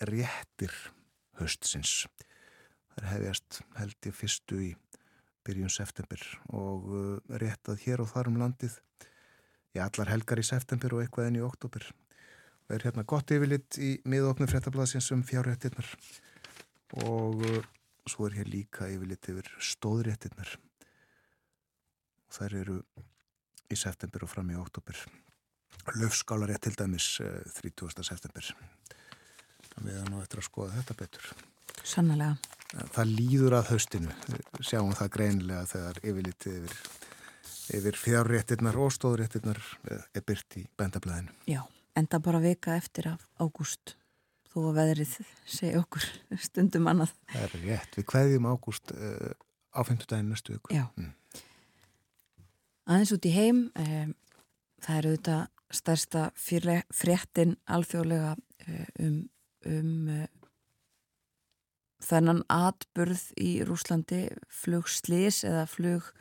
réttir 0.06 0.74
höstsins 1.40 2.06
það 2.94 3.02
er 3.02 3.12
hefjast 3.14 3.62
held 3.80 4.10
í 4.10 4.14
fyrstu 4.14 4.62
í 4.68 4.72
byrjun 5.46 5.74
september 5.74 6.22
og 6.54 6.90
eh, 6.92 7.38
réttað 7.42 7.82
hér 7.88 8.06
og 8.06 8.12
þar 8.14 8.30
um 8.30 8.42
landið 8.44 8.78
í 9.76 9.82
allar 9.82 10.14
helgar 10.14 10.42
í 10.42 10.48
september 10.48 10.94
og 10.94 11.06
eitthvað 11.06 11.32
enn 11.32 11.42
í 11.42 11.46
oktober 11.46 11.90
er 12.74 12.86
hérna 12.86 13.06
gott 13.08 13.32
yfirlitt 13.34 13.78
í 13.82 13.96
miðofnum 14.10 14.50
frettablaðsins 14.50 15.12
um 15.14 15.26
fjárréttinnar 15.26 15.90
og 17.04 17.44
uh, 17.44 17.60
svo 18.10 18.30
er 18.30 18.38
hér 18.40 18.50
líka 18.52 18.88
yfirlitt 18.92 19.30
yfir 19.32 19.50
stóðréttinnar 19.60 20.56
og 22.26 22.38
þær 22.38 22.58
eru 22.62 22.80
í 23.72 23.78
september 23.80 24.26
og 24.26 24.32
fram 24.32 24.52
í 24.54 24.60
oktober 24.60 25.02
löfskálarétt 26.00 26.66
til 26.66 26.78
dæmis 26.80 27.20
uh, 27.22 27.42
30. 27.62 28.04
september. 28.06 28.52
Við 29.76 29.96
erum 29.98 30.14
nú 30.14 30.22
eftir 30.24 30.40
að 30.40 30.48
skoða 30.48 30.78
þetta 30.78 31.00
betur. 31.02 31.34
Sannlega 31.84 32.36
Það 32.96 33.12
líður 33.12 33.54
að 33.60 33.70
haustinu. 33.72 34.14
Sjáum 34.60 34.96
það 34.98 35.12
greinilega 35.14 35.68
þegar 35.70 36.00
yfirlitið 36.02 36.56
yfir, 36.58 36.80
yfir 37.80 38.00
fjárréttinnar 38.00 38.78
og 38.82 38.92
stóðréttinnar 38.94 39.62
er 39.90 40.26
byrt 40.26 40.58
í 40.60 40.66
bendablaðinu 40.78 41.34
Já, 41.50 41.62
enda 41.98 42.20
bara 42.24 42.42
vika 42.44 42.76
eftir 42.78 43.14
af 43.14 43.26
ágúst 43.40 43.96
þó 44.56 44.70
að 44.70 44.78
veðrið 44.80 45.16
segja 45.44 45.82
okkur 45.82 46.08
stundum 46.48 46.88
annað. 46.92 47.12
Það 47.34 47.46
er 47.48 47.66
rétt, 47.66 48.00
við 48.00 48.08
kveðjum 48.14 48.48
ágúst 48.50 48.96
uh, 48.96 49.34
á 49.76 49.80
50 49.84 50.10
daginn 50.12 50.32
næstu 50.32 50.56
viku. 50.56 50.72
Já. 50.74 50.88
Mm. 50.96 51.12
Aðeins 52.86 53.14
út 53.16 53.28
í 53.28 53.34
heim 53.36 53.62
um, 53.82 54.16
það 54.86 55.02
eru 55.02 55.14
þetta 55.18 55.38
stærsta 55.76 56.26
fréttin 56.94 57.56
alþjóðlega 57.76 58.36
um, 59.04 59.22
um 59.66 60.10
þennan 62.06 62.44
atburð 62.52 63.24
í 63.42 63.58
Rúslandi 63.66 64.28
flugslis 64.52 65.44
eða 65.48 65.66
flug 65.70 66.12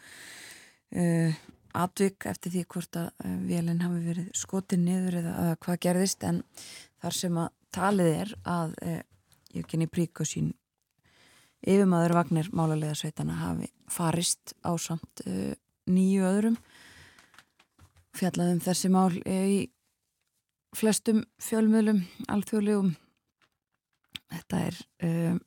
uh, 0.97 1.35
atvik 1.75 2.29
eftir 2.31 2.55
því 2.55 2.65
hvort 2.71 3.01
að 3.01 3.11
uh, 3.11 3.37
vélinn 3.49 3.83
hafi 3.85 4.01
verið 4.09 4.31
skotið 4.39 4.85
niður 4.87 5.21
eða 5.23 5.53
hvað 5.65 5.83
gerðist 5.89 6.27
en 6.29 6.43
þar 7.03 7.19
sem 7.19 7.41
að 7.43 7.53
talið 7.75 8.11
er 8.23 8.35
að 8.47 8.77
uh, 8.87 9.01
ég 9.59 9.69
kenni 9.71 9.91
prík 9.91 10.23
á 10.23 10.25
sín 10.29 10.53
yfirmaður 11.65 12.17
Vagnir 12.19 12.51
málarlega 12.53 12.97
sveitana 12.99 13.39
hafi 13.41 13.71
farist 13.91 14.53
á 14.61 14.77
samt 14.77 15.23
nýju 15.89 16.25
öðrum. 16.29 16.59
Fjallaðum 18.15 18.61
þessi 18.63 18.91
mál 18.93 19.15
í 19.25 19.65
flestum 20.75 21.23
fjölmjölum 21.43 22.03
alþjóðlegum. 22.31 22.95
Þetta 24.35 24.61
er 24.69 24.79
um, 25.07 25.39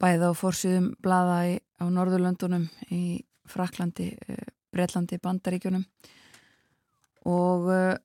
bæða 0.00 0.32
á 0.32 0.34
fórsýðum 0.36 0.90
blaða 1.02 1.38
í, 1.48 1.54
á 1.80 1.84
Norðurlöndunum 1.88 2.66
í 2.92 3.02
Fraklandi, 3.48 4.10
uh, 4.28 4.44
Breitlandi, 4.74 5.20
Bandaríkjunum. 5.22 5.86
Og 7.28 7.68
uh, 7.72 7.96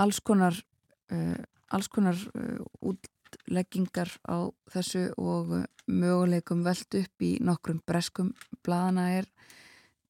alls 0.00 0.20
konar 0.24 0.56
uh, 1.12 1.38
alls 1.70 1.88
konar 1.92 2.18
útleggingar 2.82 4.10
á 4.26 4.50
þessu 4.72 5.10
og 5.20 5.52
möguleikum 5.86 6.64
veld 6.66 6.98
upp 6.98 7.24
í 7.24 7.36
nokkrum 7.44 7.80
breskum 7.86 8.32
blaðana 8.66 9.06
er 9.20 9.28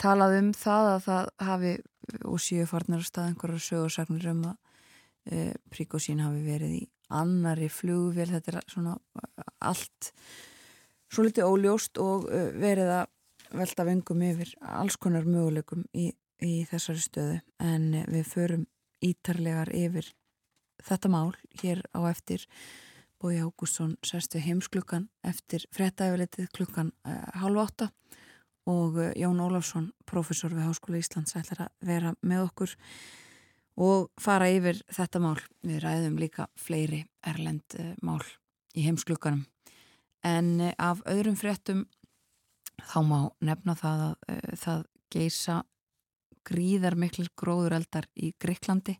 talað 0.00 0.38
um 0.38 0.52
það 0.56 0.88
að 0.94 1.02
það 1.06 1.30
hafi 1.50 1.74
og 2.24 2.40
séu 2.42 2.66
farnar 2.68 3.02
að 3.02 3.10
stað 3.10 3.28
einhverjar 3.30 3.66
sögursagnir 3.66 4.30
um 4.32 4.42
að 4.50 4.56
e, 5.28 5.42
príkosín 5.70 6.22
hafi 6.24 6.40
verið 6.46 6.76
í 6.78 6.82
annari 7.10 7.68
flugvél, 7.72 8.30
þetta 8.30 8.54
er 8.54 8.70
svona 8.70 8.96
allt 9.58 10.12
svo 11.10 11.26
litið 11.26 11.48
óljóst 11.50 12.00
og 12.02 12.28
verið 12.30 12.92
að 13.00 13.58
velta 13.60 13.86
vengum 13.86 14.22
yfir 14.22 14.52
alls 14.62 14.96
konar 15.00 15.26
möguleikum 15.26 15.84
í, 15.92 16.10
í 16.38 16.52
þessari 16.70 17.02
stöðu. 17.02 17.38
En 17.58 17.90
við 18.06 18.28
förum 18.30 18.66
ítarlegar 19.04 19.72
yfir 19.74 20.12
þetta 20.86 21.10
mál 21.12 21.34
hér 21.62 21.82
á 21.92 22.00
eftir 22.10 22.46
Bói 23.20 23.36
Ágússon 23.42 23.98
sérstu 24.06 24.40
heimsklukkan 24.40 25.10
eftir 25.28 25.66
frettæfilitið 25.76 26.48
klukkan 26.56 26.94
halv 27.36 27.60
átta 27.66 27.90
og 28.70 28.98
eh, 29.00 29.12
Jón 29.20 29.40
Ólafsson, 29.40 29.90
profesor 30.08 30.54
við 30.54 30.68
Háskóla 30.68 31.00
Íslands, 31.00 31.36
ætlar 31.38 31.66
að 31.66 31.86
vera 31.86 32.12
með 32.20 32.46
okkur 32.48 32.74
og 33.80 34.10
fara 34.20 34.50
yfir 34.52 34.82
þetta 34.92 35.22
mál. 35.22 35.38
Við 35.66 35.80
ræðum 35.84 36.18
líka 36.20 36.48
fleiri 36.60 37.04
erlend 37.26 37.78
eh, 37.78 37.94
mál 38.02 38.22
í 38.76 38.84
heimsklukkanum. 38.86 39.46
En 40.26 40.52
eh, 40.60 40.76
af 40.78 41.02
öðrum 41.08 41.38
fréttum 41.40 41.86
þá 42.80 43.00
má 43.04 43.18
nefna 43.44 43.76
það 43.76 44.06
að 44.06 44.54
það 44.60 44.86
geisa 45.10 45.56
gríðar 46.46 46.96
miklir 46.96 47.28
gróðureldar 47.36 48.06
í 48.16 48.30
Greiklandi 48.40 48.94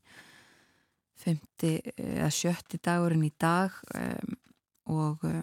50 1.21 1.95
eða 1.97 2.31
70 2.33 2.81
dagurinn 2.85 3.27
í 3.27 3.33
dag 3.41 3.75
um, 3.95 4.37
og 4.91 5.25
um, 5.29 5.43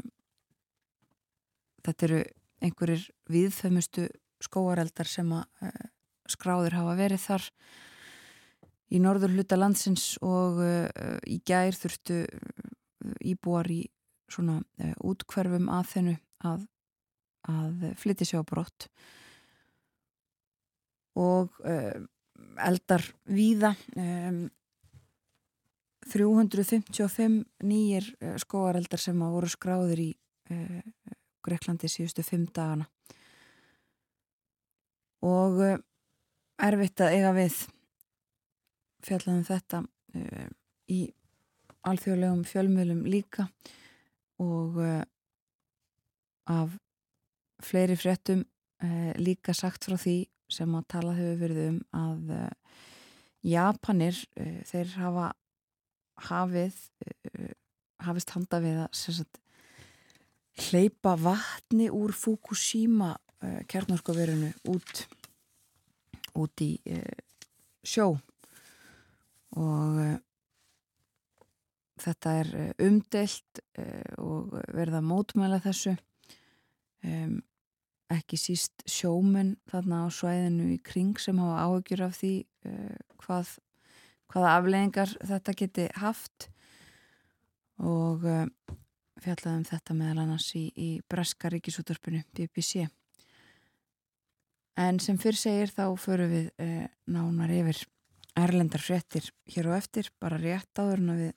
þetta 1.85 2.07
eru 2.07 2.21
einhverjir 2.65 3.03
viðfömmustu 3.31 4.07
skóareldar 4.43 5.09
sem 5.09 5.29
að 5.35 5.45
uh, 5.67 5.91
skráður 6.27 6.79
hafa 6.79 6.95
verið 6.99 7.23
þar 7.23 7.45
í 8.87 9.01
norður 9.03 9.35
hluta 9.35 9.59
landsins 9.59 10.15
og 10.25 10.63
uh, 10.63 11.19
í 11.27 11.39
gær 11.45 11.77
þurftu 11.77 12.23
uh, 12.25 12.65
íbúar 13.21 13.69
í 13.71 13.83
svona 14.27 14.59
útkverfum 15.07 15.69
að 15.71 15.85
þennu 15.93 16.13
að, 16.49 16.63
að 17.47 17.85
flytti 17.95 18.25
sér 18.27 18.41
á 18.43 18.49
brott. 18.49 18.89
Og 21.15 21.55
eldar 22.67 23.05
víða 23.31 23.71
um, 23.95 24.41
355 26.07 27.41
nýjir 27.67 28.07
skóareldar 28.39 29.01
sem 29.01 29.19
að 29.23 29.33
voru 29.35 29.49
skráður 29.51 30.03
í 30.07 30.11
Greiklandi 31.47 31.89
síðustu 31.91 32.25
fimm 32.25 32.47
dagana. 32.53 32.87
Og 35.25 35.61
uh, 35.63 35.77
erfitt 36.61 37.01
að 37.01 37.15
eiga 37.17 37.33
við 37.37 37.61
fjallaðum 39.07 39.45
þetta 39.47 39.81
uh, 39.83 40.49
í 40.91 40.99
alþjóðlegum 41.87 42.43
fjölmjölum 42.47 43.05
líka. 43.09 43.47
Og 44.43 44.77
uh, 44.83 45.01
af 46.51 46.77
fleiri 47.63 47.97
fréttum 47.97 48.45
líka 49.17 49.55
sagt 49.57 49.87
frá 49.87 49.95
því 49.97 50.27
sem 50.53 50.73
að 50.77 50.83
tala 50.93 51.15
hefur 51.17 51.39
verið 51.41 51.63
um 51.71 51.77
að 51.97 52.27
Japanir 53.41 54.19
þeir 54.69 54.91
hafa 54.93 55.31
hafið 56.29 56.75
hafist 58.05 58.33
handa 58.35 58.59
við 58.61 58.81
að 58.83 58.97
sagt, 58.97 59.39
hleypa 60.67 61.15
vatni 61.21 61.89
úr 61.93 62.13
Fukushima 62.15 63.13
uh, 63.15 63.61
kjarnorkuverinu 63.69 64.51
út 64.73 65.03
út 66.37 66.61
í 66.61 66.71
uh, 66.93 67.19
sjó. 67.81 68.11
Og 69.57 69.99
þetta 71.97 72.33
er 72.43 72.49
umdelt 72.83 73.61
og 74.21 74.51
verða 74.75 74.99
mótmæla 75.01 75.57
þessu. 75.63 75.95
Ekki 78.13 78.37
síst 78.37 78.83
sjómen 78.85 79.55
þarna 79.71 80.03
á 80.05 80.07
svæðinu 80.13 80.67
í 80.75 80.77
kring 80.83 81.17
sem 81.17 81.39
hafa 81.41 81.63
áhugjur 81.63 82.03
af 82.05 82.19
því 82.19 82.33
hvað, 83.23 83.55
hvaða 84.33 84.53
afleggingar 84.57 85.15
þetta 85.23 85.55
geti 85.57 85.87
haft. 86.01 86.49
Og 87.77 88.23
fjallaðum 89.21 89.65
þetta 89.69 89.97
meðal 89.97 90.23
annars 90.23 90.47
í, 90.57 90.67
í 90.73 90.89
Breska 91.09 91.51
ríkisútörpunu 91.53 92.23
BBC 92.33 92.87
en 94.77 94.99
sem 95.01 95.17
fyrr 95.19 95.37
segir 95.37 95.73
þá 95.73 95.85
förum 95.99 96.31
við 96.31 96.49
eh, 96.61 96.87
nánar 97.09 97.53
yfir 97.53 97.81
erlendar 98.37 98.83
frettir 98.83 99.31
hér 99.49 99.71
og 99.71 99.77
eftir. 99.79 100.11
Bara 100.21 100.37
rétt 100.41 100.77
áður 100.77 101.01
en 101.01 101.13
við 101.17 101.31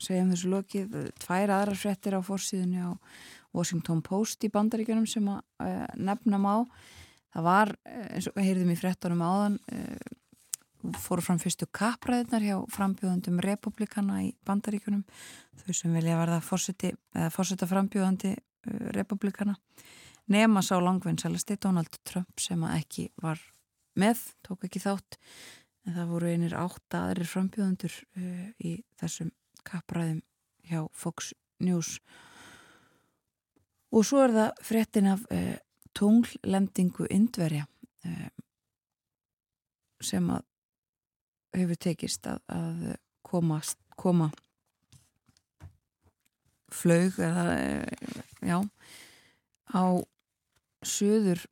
segjum 0.00 0.30
þessu 0.32 0.52
lokið, 0.52 0.94
tvær 1.20 1.52
aðrar 1.52 1.78
frettir 1.78 2.16
á 2.16 2.20
fórsíðunni 2.24 2.80
á 2.80 2.90
Washington 3.56 4.00
Post 4.04 4.46
í 4.46 4.52
bandaríkjunum 4.54 5.08
sem 5.10 5.26
að 5.28 5.42
eh, 5.66 5.84
nefna 6.00 6.40
má. 6.40 6.54
Það 7.34 7.48
var, 7.50 7.74
eh, 7.84 8.06
eins 8.16 8.30
og 8.30 8.38
við 8.38 8.48
heyrðum 8.48 8.72
í 8.72 8.78
frettunum 8.80 9.26
áðan 9.26 9.58
eh, 9.74 10.16
fóru 11.02 11.22
fram 11.24 11.38
fyrstu 11.42 11.66
kappræðinar 11.74 12.44
hjá 12.44 12.56
frambjóðandum 12.72 13.40
republikana 13.42 14.20
í 14.22 14.32
bandaríkunum 14.46 15.04
þau 15.62 15.74
sem 15.74 15.94
vilja 15.96 16.18
verða 16.20 16.40
fórseta 16.42 17.68
frambjóðandi 17.68 18.34
uh, 18.36 18.90
republikana 18.94 19.56
nema 20.30 20.62
sá 20.62 20.76
langvinnsælasti 20.78 21.58
Donald 21.62 21.98
Trump 22.06 22.38
sem 22.40 22.62
ekki 22.70 23.08
var 23.22 23.40
með, 23.98 24.20
tók 24.46 24.68
ekki 24.68 24.82
þátt 24.84 25.18
en 25.86 25.96
það 25.96 26.12
voru 26.12 26.30
einir 26.30 26.56
átta 26.58 27.08
aðrir 27.08 27.32
frambjóðandur 27.32 27.98
uh, 27.98 28.48
í 28.62 28.78
þessum 29.00 29.32
kappræðum 29.66 30.22
hjá 30.68 30.84
Fox 30.94 31.32
News. 31.64 31.96
Og 33.90 34.04
svo 34.06 34.20
er 34.22 34.34
það 34.36 34.60
fréttin 34.68 35.10
af 35.10 35.24
uh, 35.32 35.56
tunglendingu 35.96 37.08
indverja 37.10 37.66
sem 40.04 40.28
að 40.30 40.44
hefur 41.56 41.80
tekist 41.80 42.26
að, 42.28 42.40
að 42.52 42.82
koma, 43.26 43.60
koma 43.96 44.30
flög 46.72 47.16
eða 47.24 47.46
já 48.44 48.58
á 49.72 49.84
söður 50.84 51.44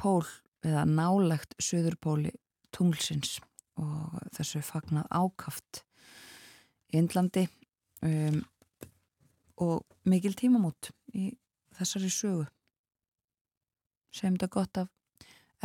pól 0.00 0.24
eða 0.64 0.84
nálegt 0.88 1.54
söður 1.62 1.96
póli 2.00 2.32
tunglsins 2.74 3.38
og 3.80 4.16
þessu 4.34 4.62
fagnað 4.64 5.10
ákaft 5.12 5.82
í 6.92 6.98
Indlandi 7.00 7.46
um, 8.06 8.40
og 9.60 9.84
mikil 10.08 10.34
tímamót 10.38 10.90
í 11.14 11.30
þessari 11.74 12.10
sögu. 12.10 12.46
Segjum 14.14 14.36
þetta 14.36 14.50
gott 14.54 14.80
af 14.82 14.90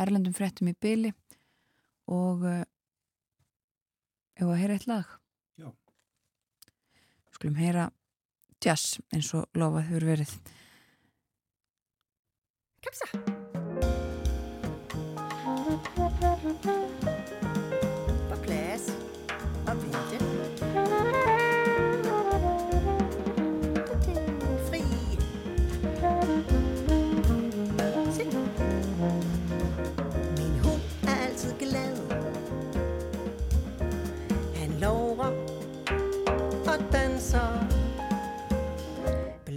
erlendum 0.00 0.34
fréttum 0.34 0.70
í 0.70 0.76
byli 0.78 1.12
og 2.10 2.46
uh, 2.46 2.62
ef 4.40 4.48
að 4.48 4.60
heyra 4.62 4.78
eitt 4.78 4.88
lag? 4.90 5.16
Já. 5.60 5.68
skulum 7.36 7.60
heyra 7.60 7.90
jazz 8.60 9.00
eins 9.14 9.32
og 9.36 9.48
lofað 9.56 9.90
hefur 9.90 10.08
verið. 10.12 10.38
Kapsa 12.80 13.29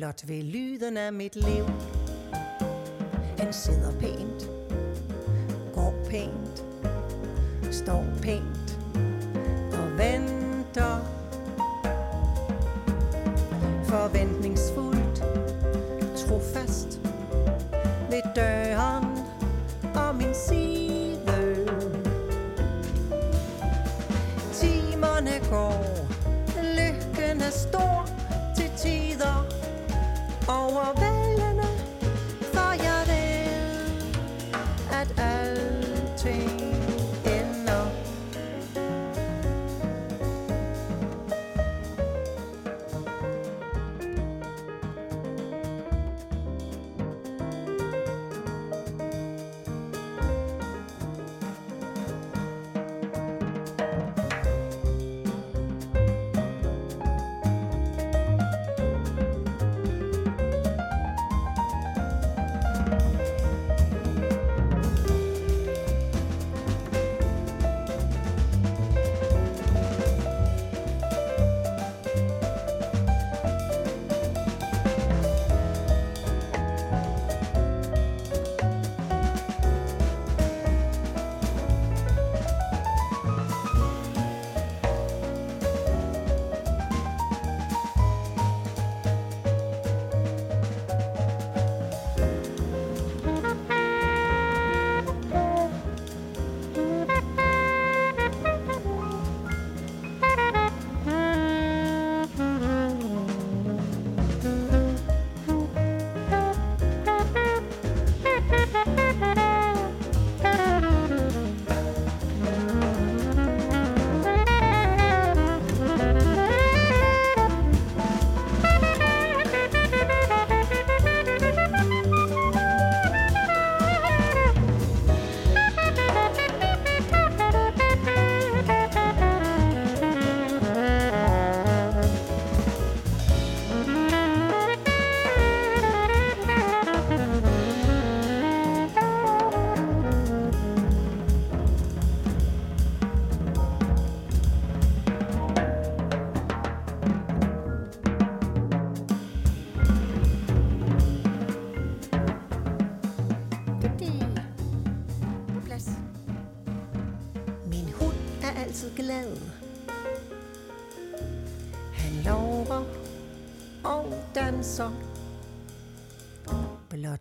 Blot 0.03 0.27
ved 0.27 0.43
lyden 0.43 0.97
af 0.97 1.13
mit 1.13 1.35
liv. 1.35 1.65
Han 3.37 3.53
sidder 3.53 3.91
pænt 3.99 4.49
Går 5.73 5.93
pænt 6.09 6.65
Står 7.71 8.05
pænt 8.21 8.79
Og 9.73 9.97
venter. 9.97 10.99
Forvent 13.83 14.42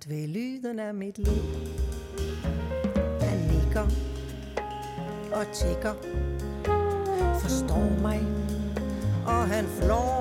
Blot 0.02 0.16
ved 0.16 0.28
lyden 0.28 0.78
af 0.78 0.94
mit 0.94 1.18
liv. 1.18 1.42
Han 3.20 3.38
nikker 3.38 3.86
og 5.32 5.46
tækker 5.52 5.94
Forstår 7.40 8.00
mig, 8.02 8.20
og 9.26 9.48
han 9.48 9.64
flår 9.64 10.11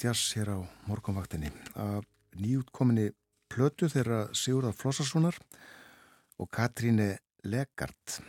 jazz 0.00 0.32
hér 0.32 0.48
á 0.56 0.58
morgunvaktinni. 0.88 1.50
Af 1.76 2.06
nýjútkominni 2.40 3.10
plötu 3.52 3.88
þeirra 3.90 4.30
Sigurðar 4.32 4.76
Flossarssonar 4.78 5.36
og 6.40 6.48
Katríne 6.48 7.18
Legard. 7.44 8.20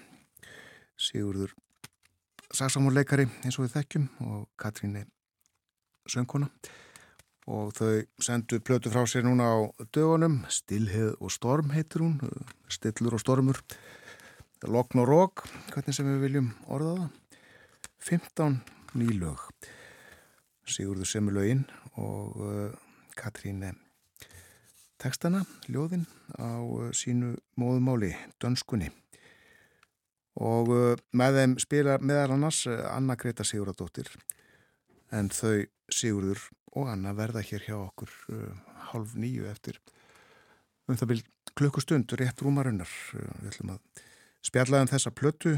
Sigurður 1.00 1.54
saksamúrleikari 2.52 3.30
eins 3.46 3.58
og 3.58 3.68
við 3.68 3.76
þekkjum 3.78 4.08
og 4.28 4.46
Katríne 4.60 5.06
söngkona. 6.12 6.52
Og 7.52 7.72
þau 7.76 8.04
sendu 8.22 8.60
plötu 8.60 8.92
frá 8.92 9.06
sér 9.08 9.26
núna 9.26 9.48
á 9.50 9.58
dögunum, 9.96 10.42
Stilheð 10.52 11.16
og 11.20 11.32
Storm 11.34 11.72
heitir 11.74 12.04
hún, 12.04 12.20
Stillur 12.70 13.16
og 13.18 13.24
Stormur, 13.24 13.64
Lokn 14.68 15.02
og 15.02 15.10
Rók, 15.10 15.48
hvernig 15.72 15.96
sem 15.96 16.08
við 16.08 16.26
viljum 16.28 16.52
orða 16.68 16.98
það, 17.00 17.08
15 18.12 18.60
nýlög, 19.02 19.48
Sigurður 20.68 21.10
Semulögin 21.10 21.64
og 22.00 22.42
uh, 22.42 22.74
Katríne 23.18 23.74
tekstana, 25.02 25.44
ljóðin 25.72 26.06
á 26.38 26.62
uh, 26.62 26.90
sínu 26.94 27.34
móðumáli, 27.60 28.14
dönskunni. 28.42 28.92
Og 30.42 30.70
með 31.12 31.38
þeim 31.38 31.56
spila 31.60 31.98
meðal 32.00 32.38
annars 32.38 32.64
Anna 32.66 33.18
Greta 33.20 33.44
Sigurðardóttir. 33.44 34.08
En 35.12 35.28
þau 35.28 35.66
Sigurður 35.92 36.46
og 36.72 36.88
Anna 36.88 37.12
verða 37.18 37.44
hér 37.44 37.66
hjá 37.66 37.76
okkur 37.82 38.14
halv 38.94 39.18
nýju 39.20 39.50
eftir 39.52 39.82
um 40.88 41.00
það 41.00 41.12
byrj 41.12 41.26
klukkustund 41.58 42.16
rétt 42.20 42.42
rúmarunnar 42.44 42.92
við 43.12 43.50
ætlum 43.52 43.74
að 43.76 44.04
spjallaðum 44.48 44.92
þessa 44.92 45.14
plötu 45.16 45.54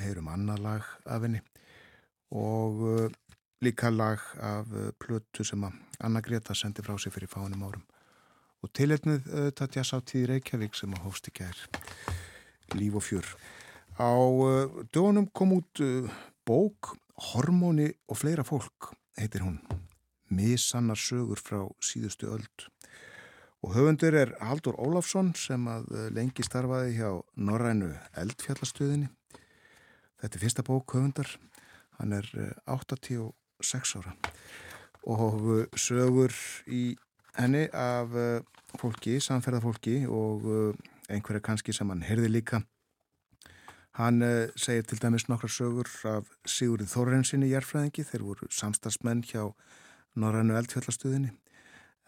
heyrum 0.00 0.30
annað 0.32 0.62
lag 0.64 0.86
af 1.04 1.26
henni. 1.26 1.42
Og 2.32 2.80
líka 3.62 3.90
lag 3.94 4.22
af 4.42 4.70
plötu 4.98 5.46
sem 5.46 5.62
að 5.64 5.78
Anna 6.02 6.20
Greta 6.20 6.54
sendi 6.54 6.82
frá 6.82 6.96
sig 6.98 7.14
fyrir 7.14 7.30
fánum 7.30 7.62
árum 7.66 7.84
og 8.62 8.70
tilhefnið 8.74 9.26
þetta 9.28 9.70
jásáttíð 9.78 10.28
Reykjavík 10.30 10.78
sem 10.78 10.94
að 10.94 11.04
hófst 11.06 11.30
í 11.30 11.36
gær 11.38 11.66
líf 12.78 12.98
og 12.98 13.06
fjör 13.06 13.34
Á 14.00 14.08
uh, 14.08 14.82
dögunum 14.88 15.28
kom 15.36 15.52
út 15.58 15.80
bók 16.48 16.96
Hormóni 17.22 17.92
og 18.08 18.18
fleira 18.18 18.42
fólk, 18.42 18.92
heitir 19.18 19.44
hún. 19.44 19.60
Misannar 20.32 20.98
sögur 20.98 21.38
frá 21.38 21.60
síðustu 21.84 22.30
öld. 22.32 22.66
Og 23.62 23.76
höfundur 23.76 24.16
er 24.16 24.32
Haldur 24.40 24.78
Ólafsson 24.80 25.30
sem 25.38 25.68
að 25.70 25.86
lengi 26.16 26.42
starfaði 26.42 26.96
hjá 26.96 27.10
Norrænu 27.36 27.92
eldfjallastöðinni. 28.18 29.10
Þetta 30.18 30.38
er 30.38 30.42
fyrsta 30.42 30.64
bók 30.66 30.96
höfundar. 30.96 31.30
Hann 32.00 32.16
er 32.16 32.26
86 33.62 33.96
ára. 34.00 34.14
Og 35.02 35.66
sögur 35.74 36.34
í 36.70 36.96
henni 37.38 37.64
af 37.74 38.12
fólki, 38.78 39.16
samferðarfólki 39.18 40.04
og 40.06 40.46
einhverja 41.10 41.42
kannski 41.42 41.74
sem 41.74 41.90
hann 41.90 42.04
heyrði 42.06 42.30
líka. 42.30 42.62
Hann 43.98 44.22
segir 44.56 44.86
til 44.86 45.00
dæmis 45.02 45.26
nokkra 45.28 45.50
sögur 45.50 45.90
af 46.08 46.30
Sigurði 46.46 46.86
Þorrensinni 46.88 47.50
jærfræðingi, 47.50 48.06
þeir 48.06 48.26
voru 48.28 48.48
samstagsmenn 48.50 49.24
hjá 49.26 49.50
Norrannu 50.14 50.54
eldfjallastöðinni 50.60 51.32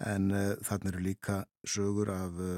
en 0.03 0.31
uh, 0.35 0.55
þannig 0.65 0.91
eru 0.93 1.03
líka 1.05 1.43
sögur 1.67 2.11
af 2.13 2.39
uh, 2.41 2.57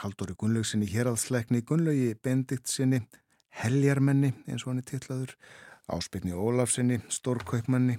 Haldóri 0.00 0.36
Gunnlaugsinni 0.38 0.88
Héraldsleikni 0.88 1.62
Gunnlaugi 1.66 2.14
Bendiktsinni, 2.22 3.02
Heljarmenni 3.50 4.32
eins 4.46 4.64
og 4.64 4.72
hann 4.72 4.82
er 4.82 4.88
tillaður, 4.88 5.34
Áspilni 5.90 6.32
Ólafsinni, 6.32 7.00
Stórkaupmanni 7.10 7.98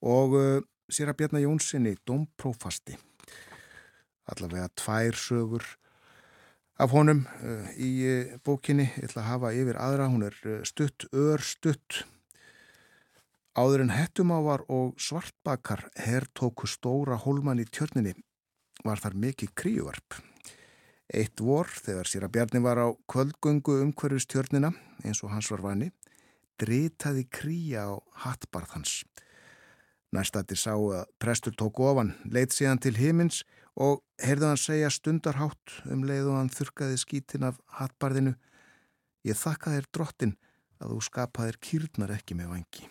og 0.00 0.64
Sýra 0.88 1.12
Bjarnar 1.12 1.42
Jónsinni, 1.42 1.96
Dómprófasti. 2.08 2.94
Allavega 4.28 4.70
tvær 4.76 5.16
sögur 5.16 5.64
af 6.78 6.94
honum 6.94 7.24
uh, 7.42 7.66
í 7.76 7.90
uh, 8.06 8.36
bókinni. 8.44 8.86
Ég 8.96 9.08
ætla 9.10 9.24
að 9.24 9.28
hafa 9.32 9.50
yfir 9.56 9.80
aðra, 9.82 10.06
hún 10.08 10.24
er 10.28 10.38
uh, 10.46 10.62
stutt, 10.68 11.08
ör 11.12 11.42
stutt. 11.44 12.04
Áður 13.58 13.84
en 13.84 13.92
hettumávar 13.92 14.64
og 14.70 14.94
svartbakar 15.02 15.88
herr 15.98 16.28
tóku 16.38 16.68
stóra 16.70 17.18
hólman 17.18 17.60
í 17.60 17.66
tjörninni 17.66 18.14
var 18.86 19.02
þar 19.02 19.18
mikið 19.18 19.54
kríuvarp. 19.58 20.20
Eitt 21.08 21.40
vor, 21.40 21.68
þegar 21.68 22.08
Sýra 22.08 22.28
Bjarni 22.32 22.62
var 22.62 22.78
á 22.78 22.88
kvöldgöngu 23.10 23.80
umhverfis 23.82 24.28
tjörnina, 24.28 24.70
eins 25.02 25.24
og 25.24 25.32
hans 25.32 25.48
var 25.50 25.64
vani, 25.64 25.88
dritaði 26.60 27.24
kríja 27.32 27.88
á 27.90 27.94
hattbarð 28.24 28.76
hans. 28.76 29.00
Næstattir 30.16 30.56
sá 30.56 30.72
að 30.72 31.06
prestur 31.20 31.52
tók 31.52 31.80
ofan, 31.84 32.14
leitt 32.24 32.54
síðan 32.56 32.80
til 32.80 32.94
himins 32.96 33.42
og 33.76 34.00
heyrðu 34.24 34.48
hann 34.48 34.60
segja 34.60 34.88
stundarhátt 34.90 35.82
um 35.92 36.06
leið 36.08 36.30
og 36.32 36.38
hann 36.38 36.52
þurkaði 36.52 37.00
skítin 37.02 37.44
af 37.50 37.58
hattbarðinu 37.78 38.34
Ég 39.26 39.36
þakka 39.36 39.74
þér 39.74 39.88
drottin 39.92 40.36
að 40.78 40.92
þú 40.94 41.00
skapaðir 41.08 41.58
kýrnar 41.64 42.12
ekki 42.14 42.36
með 42.38 42.52
vangi. 42.54 42.86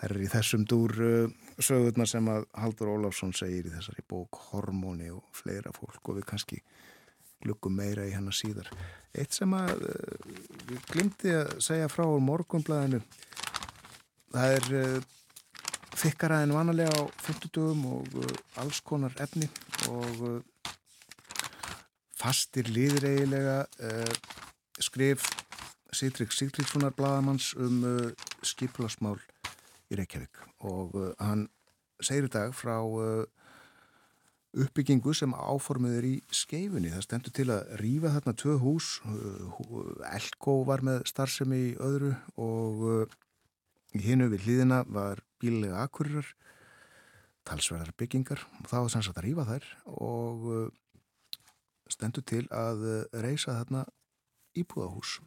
Það 0.00 0.06
er 0.06 0.14
í 0.16 0.30
þessum 0.32 0.62
dúr 0.68 0.94
uh, 1.04 1.34
sögurnar 1.60 2.08
sem 2.08 2.30
að 2.32 2.46
Haldur 2.56 2.92
Ólafsson 2.94 3.34
segir 3.36 3.68
í 3.68 3.74
þessari 3.74 4.04
bók 4.08 4.40
Hormóni 4.48 5.10
og 5.12 5.26
fleira 5.36 5.74
fólk 5.76 6.00
og 6.08 6.18
við 6.18 6.26
kannski 6.30 6.62
glukkum 7.44 7.76
meira 7.76 8.06
í 8.08 8.14
hennar 8.14 8.36
síðar. 8.36 8.70
Eitt 9.12 9.36
sem 9.36 9.52
að 9.56 9.84
við 10.70 10.80
glimti 10.88 11.34
að 11.36 11.52
segja 11.64 11.90
frá 11.92 12.06
morgunblæðinu 12.24 13.02
það 14.32 14.56
er 14.56 14.70
uh, 14.80 15.10
þykkara 16.00 16.40
en 16.44 16.54
vanalega 16.54 16.92
á 16.96 17.04
50 17.26 17.52
dögum 17.52 17.84
og 17.92 18.14
uh, 18.16 18.30
alls 18.62 18.80
konar 18.80 19.12
efni 19.20 19.48
og 19.90 20.22
uh, 20.24 20.70
fastir 22.16 22.70
líðir 22.72 23.08
eigilega 23.10 23.58
uh, 23.84 24.14
skrif 24.80 25.28
Sýtrik 25.90 26.30
Sýtrikssonar 26.32 26.94
bladamanns 26.94 27.50
um 27.58 27.82
skipulasmál 28.46 29.18
í 29.90 29.96
Reykjavík 29.98 30.38
og 30.70 30.94
hann 31.18 31.48
segir 31.98 32.28
í 32.28 32.30
dag 32.30 32.54
frá 32.54 32.76
uppbyggingu 34.54 35.10
sem 35.18 35.34
áformuður 35.34 36.06
í 36.06 36.12
skeifunni. 36.30 36.92
Það 36.94 37.04
stendur 37.08 37.34
til 37.34 37.48
að 37.50 37.74
rýfa 37.82 38.12
þarna 38.14 38.36
tvö 38.38 38.54
hús, 38.62 38.92
Elko 40.12 40.60
var 40.70 40.86
með 40.86 41.02
starfsemi 41.10 41.58
í 41.72 41.74
öðru 41.82 42.14
og 42.38 43.18
hinnu 43.98 44.30
við 44.30 44.46
hlýðina 44.46 44.84
var 44.86 45.24
bílega 45.40 45.82
akkurir 45.84 46.28
talsverðar 47.48 47.94
byggingar 47.98 48.42
og 48.60 48.68
þá 48.68 48.76
er 48.80 48.92
sannsagt 48.92 49.20
að 49.20 49.26
rýfa 49.26 49.46
þær 49.48 49.68
og 49.96 50.46
uh, 50.50 50.66
stendur 51.90 52.24
til 52.26 52.44
að 52.54 52.84
uh, 52.84 53.20
reysa 53.24 53.56
þarna 53.58 53.84
íbúðahús 54.60 55.18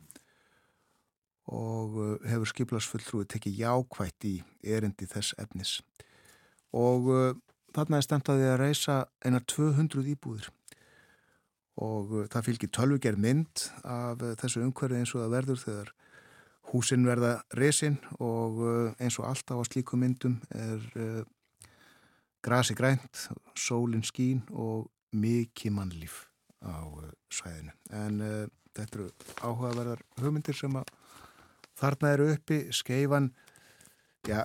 og 1.53 1.97
uh, 1.99 2.11
hefur 2.29 2.51
skiplasfulltrúi 2.53 3.27
tekið 3.29 3.63
jákvætt 3.63 4.29
í 4.29 4.35
erindi 4.63 5.09
þess 5.09 5.35
efnis. 5.41 5.79
Og 6.73 7.09
þarna 7.75 7.99
er 7.99 8.05
stendaði 8.05 8.45
að 8.49 8.59
reysa 8.63 8.95
einar 9.21 9.43
200 9.45 10.07
íbúðir. 10.09 10.47
Og 11.83 12.15
það 12.33 12.47
fylgir 12.47 12.71
tölvugerð 12.73 13.21
mynd 13.21 13.65
af 13.85 14.23
þessu 14.41 14.63
umhverfi 14.65 14.97
eins 14.97 15.13
og 15.13 15.21
það 15.21 15.35
verður 15.35 15.61
þegar 15.61 15.91
húsin 16.71 17.05
verða 17.05 17.35
resin 17.57 17.99
og 18.23 18.61
eins 19.01 19.19
og 19.19 19.27
alltaf 19.29 19.59
á 19.59 19.63
slíku 19.67 19.99
myndum 19.99 20.39
er 20.49 21.25
grasi 22.43 22.75
grænt, 22.75 23.29
sólinn 23.55 24.03
skín 24.03 24.41
og 24.51 24.89
mikið 25.15 25.75
mannlíf 25.77 26.25
á 26.63 26.83
uh, 26.83 27.07
svæðinu. 27.31 27.71
En 27.95 28.19
uh, 28.23 28.43
þetta 28.75 28.99
eru 28.99 29.07
áhugaverðar 29.39 30.03
hugmyndir 30.19 30.57
sem 30.57 30.75
að 30.79 30.91
þarna 31.79 32.13
eru 32.15 32.29
uppi, 32.33 32.59
skeifan, 32.75 33.31
já, 34.27 34.43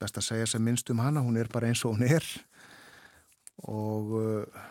best 0.00 0.18
að 0.18 0.28
segja 0.28 0.50
sem 0.50 0.64
minnst 0.64 0.90
um 0.90 1.02
hana, 1.04 1.22
hún 1.24 1.38
er 1.40 1.50
bara 1.52 1.70
eins 1.70 1.84
og 1.86 1.96
hún 1.96 2.08
er. 2.08 2.26
Og 3.70 4.14
uh, 4.18 4.64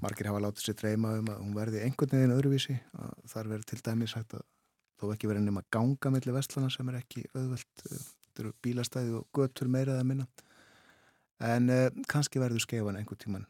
margir 0.00 0.30
hafa 0.30 0.42
látið 0.46 0.68
sér 0.68 0.80
dreyma 0.80 1.18
um 1.20 1.30
að 1.32 1.44
hún 1.44 1.54
verði 1.58 1.84
einhvern 1.84 2.16
veginn 2.16 2.36
öðruvísi, 2.38 2.80
þar 3.30 3.52
verður 3.52 3.70
til 3.70 3.82
dæmis 3.84 4.16
hægt 4.16 4.36
að 4.38 4.48
þó 5.00 5.10
ekki 5.14 5.30
verið 5.30 5.46
nema 5.46 5.64
ganga 5.74 6.12
mellir 6.14 6.36
vestlana 6.36 6.70
sem 6.72 6.88
er 6.90 7.00
ekki 7.00 7.24
öðvöld, 7.32 7.84
uh, 7.90 8.04
eru 8.40 8.52
bílastæði 8.64 9.14
og 9.20 9.28
götur 9.36 9.70
meira 9.70 9.96
eða 9.96 10.06
minna. 10.08 10.28
En 11.44 11.70
uh, 11.72 11.88
kannski 12.10 12.42
verður 12.42 12.64
skeifan 12.64 12.98
einhver 13.00 13.18
tíman 13.20 13.46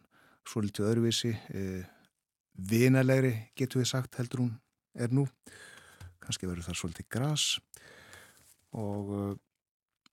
svo 0.48 0.64
litið 0.64 0.90
öðruvísi 0.90 1.32
uh, 1.34 1.86
vinalegri 2.70 3.34
getur 3.58 3.82
við 3.82 3.90
sagt 3.92 4.20
heldur 4.20 4.44
hún 4.44 4.52
er 4.94 5.14
nú. 5.14 5.26
Kannski 6.24 6.48
verður 6.48 6.70
það 6.70 6.80
svolítið 6.80 7.10
gras 7.12 7.48
og 8.74 9.38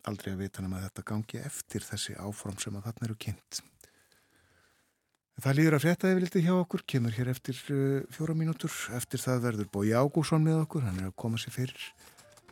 aldrei 0.06 0.34
að 0.34 0.42
vita 0.44 0.64
nema 0.64 0.80
að 0.80 0.90
þetta 0.90 1.06
gangi 1.08 1.42
eftir 1.42 1.86
þessi 1.86 2.18
áform 2.20 2.58
sem 2.62 2.76
að 2.78 2.90
þarna 2.90 3.08
eru 3.08 3.20
kynnt 3.22 3.62
Það 5.42 5.56
líður 5.58 5.74
að 5.74 5.82
frétta 5.82 6.10
yfir 6.12 6.22
litið 6.22 6.44
hjá 6.46 6.52
okkur, 6.54 6.82
kemur 6.86 7.14
hér 7.16 7.30
eftir 7.32 7.56
fjóra 8.14 8.34
mínútur, 8.38 8.74
eftir 8.94 9.18
það 9.18 9.40
verður 9.48 9.70
Bói 9.74 9.88
Ágússon 9.98 10.44
með 10.46 10.60
okkur, 10.68 10.84
hann 10.86 11.00
er 11.02 11.08
að 11.08 11.16
koma 11.18 11.40
sér 11.42 11.56
fyrir 11.56 11.86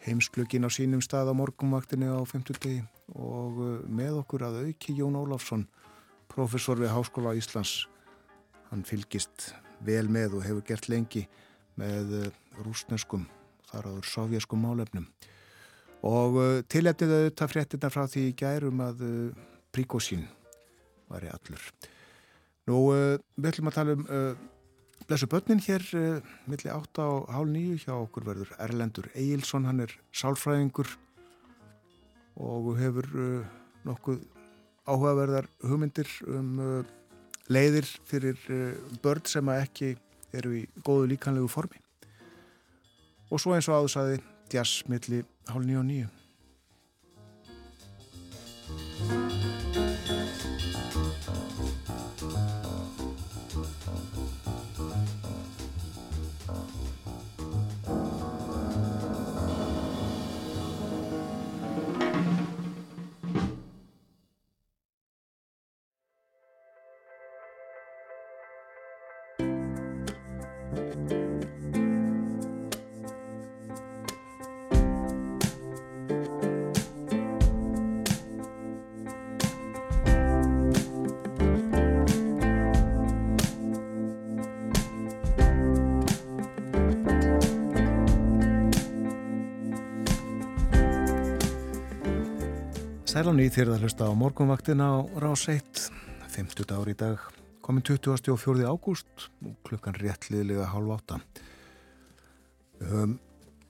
heimsklökin 0.08 0.66
á 0.66 0.74
sínum 0.74 1.04
stað 1.06 1.30
á 1.30 1.34
morgumvaktinu 1.38 2.10
á 2.10 2.18
50 2.26 2.58
degi 2.64 2.80
og 3.14 3.60
uh, 3.62 3.68
með 3.86 4.18
okkur 4.24 4.46
að 4.48 4.58
auki 4.64 4.96
Jón 4.98 5.20
Ólafsson 5.20 5.68
professor 6.34 6.82
við 6.82 6.90
Háskóla 6.96 7.36
Íslands 7.38 7.76
hann 8.72 8.82
fylgist 8.90 9.52
vel 9.86 10.08
með 10.10 10.40
og 10.40 10.48
hefur 10.48 10.66
gert 10.72 10.90
lengi 10.90 11.28
með 11.78 12.18
uh, 12.24 12.42
rúsneskum, 12.64 13.28
þar 13.70 13.92
áður 13.92 14.10
sovjaskum 14.16 14.66
málefnum. 14.66 15.06
Og 16.10 16.42
tilhættið 16.74 17.14
auðvitað 17.20 17.54
fréttina 17.54 17.94
frá 17.94 18.08
því 18.10 18.26
í 18.32 18.36
gærum 18.40 18.82
að 18.82 19.08
Príkosín 19.70 20.26
var 21.12 21.28
í 21.28 21.30
allur. 21.30 21.62
Nú, 22.70 22.80
við 22.94 23.50
ætlum 23.50 23.72
að 23.72 23.78
tala 23.80 23.96
um 23.98 24.04
blessu 25.10 25.26
börnin 25.32 25.62
hér 25.64 25.82
millir 26.46 26.74
8 26.76 27.02
á 27.02 27.10
hálf 27.34 27.50
9 27.50 27.80
hjá 27.82 27.94
okkur 27.96 28.28
verður 28.28 28.52
Erlendur 28.62 29.08
Eilsson, 29.18 29.66
hann 29.66 29.82
er 29.88 29.96
sálfræðingur 30.14 30.92
og 32.38 32.70
hefur 32.78 33.10
nokkuð 33.88 34.22
áhugaverðar 34.86 35.50
hugmyndir 35.66 36.12
um 36.30 36.86
leiðir 37.50 37.88
fyrir 38.06 38.38
eh, 38.54 38.78
börn 39.04 39.26
sem 39.26 39.50
ekki 39.54 39.96
eru 40.36 40.54
í 40.62 40.64
góðu 40.86 41.10
líkanlegu 41.14 41.50
formi. 41.50 41.82
Og 43.30 43.42
svo 43.42 43.56
eins 43.56 43.70
og 43.70 43.82
áðursaði 43.82 44.22
jazz 44.54 44.86
milli 44.90 45.24
hálf 45.50 45.66
nýju 45.66 45.82
og 45.82 45.88
nýju. 45.90 46.19
Sælan 93.30 93.44
í 93.46 93.52
þér 93.54 93.70
að 93.76 93.84
hlusta 93.84 94.06
á 94.10 94.14
morgunvaktina 94.18 94.86
á 94.90 94.98
rás 95.22 95.44
1, 95.54 95.84
50 96.34 96.72
ári 96.74 96.96
í 96.96 96.98
dag, 96.98 97.22
komin 97.62 97.84
20. 97.86 98.32
og 98.34 98.40
4. 98.42 98.64
ágúst 98.66 99.26
klukkan 99.68 99.94
réttliðlega 99.94 100.66
hálf 100.72 100.96
átta. 100.96 101.20
Við 102.80 102.90
höfum 102.90 103.14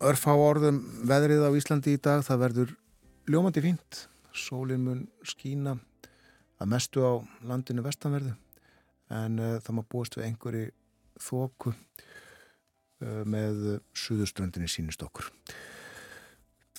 örfá 0.07 0.30
orðum 0.32 0.78
veðrið 1.12 1.43
á 1.43 1.51
Íslandi 1.60 1.97
í 1.97 1.99
dag, 1.99 2.24
það 2.24 2.39
verður 2.45 2.72
ljómandi 3.28 3.66
fínt, 3.66 3.99
sólinn 4.32 4.86
mun 4.86 5.01
skína 5.28 5.76
að 6.55 6.72
mestu 6.78 7.03
á 7.03 7.20
landinu 7.43 7.84
vestanverðu 7.84 8.38
en 9.12 9.43
uh, 9.43 9.57
það 9.60 9.76
má 9.76 9.84
búast 9.91 10.16
við 10.16 10.30
einhverju 10.30 10.72
þóku 11.20 11.74
uh, 11.76 13.28
með 13.28 13.82
suðuströndinni 13.91 14.72
sínist 14.72 15.03
okkur 15.03 15.34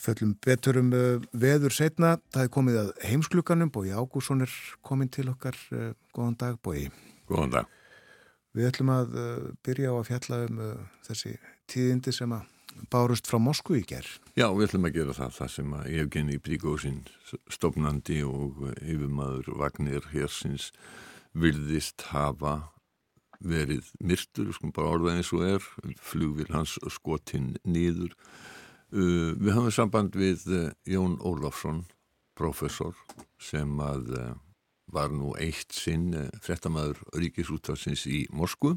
föllum 0.00 0.36
betur 0.44 0.80
um 0.80 0.92
uh, 0.96 1.18
veður 1.32 1.74
setna. 1.74 2.14
Það 2.34 2.46
er 2.46 2.54
komið 2.56 2.78
að 2.82 2.92
heimsklukanum, 3.08 3.72
Bói 3.74 3.90
Ágússon 3.92 4.46
er 4.46 4.54
komin 4.86 5.10
til 5.12 5.28
okkar. 5.32 5.58
Uh, 5.72 5.92
góðan 6.16 6.38
dag, 6.40 6.56
Bói. 6.64 6.88
Góðan 7.30 7.54
dag. 7.58 7.76
Við 8.56 8.70
ætlum 8.70 8.94
að 8.94 9.12
uh, 9.14 9.50
byrja 9.66 9.92
á 9.92 9.94
að 9.98 10.08
fjalla 10.08 10.40
um 10.48 10.64
þessi 11.06 11.36
tíðindi 11.70 12.14
sem 12.16 12.32
að 12.34 12.48
bárust 12.90 13.28
frá 13.28 13.38
Moskú 13.42 13.76
í 13.78 13.84
gerð. 13.86 14.16
Já, 14.38 14.48
við 14.54 14.68
ætlum 14.68 14.88
að 14.88 14.96
gera 14.98 15.14
það, 15.16 15.32
það 15.38 15.52
sem 15.54 15.72
að 15.76 15.88
Evgeni 16.00 16.40
Príkósinn, 16.42 17.00
stofnandi 17.50 18.20
og 18.26 18.60
yfirmaður 18.78 19.50
Vagnir 19.60 20.06
Hersins 20.14 20.70
vilðist 21.36 22.06
hafa 22.10 22.70
verið 23.40 23.88
myrtur, 24.04 24.50
sko 24.52 24.70
bara 24.74 24.94
orðað 24.96 25.18
eins 25.18 25.32
og 25.34 25.44
er, 25.46 25.68
flugvil 26.04 26.48
hans 26.52 26.76
skotinn 26.92 27.54
nýður 27.64 28.14
Uh, 28.90 29.36
við 29.38 29.54
hafum 29.54 29.70
samband 29.70 30.16
við 30.18 30.40
uh, 30.50 30.62
Jón 30.82 31.12
Ólafsson, 31.22 31.84
professor, 32.34 32.96
sem 33.38 33.76
að 33.78 34.08
uh, 34.18 34.32
var 34.90 35.12
nú 35.14 35.30
eitt 35.38 35.70
sinn 35.70 36.08
frettamæður 36.42 36.98
ríkisúttalsins 37.14 38.02
í 38.10 38.24
Moskvu 38.34 38.74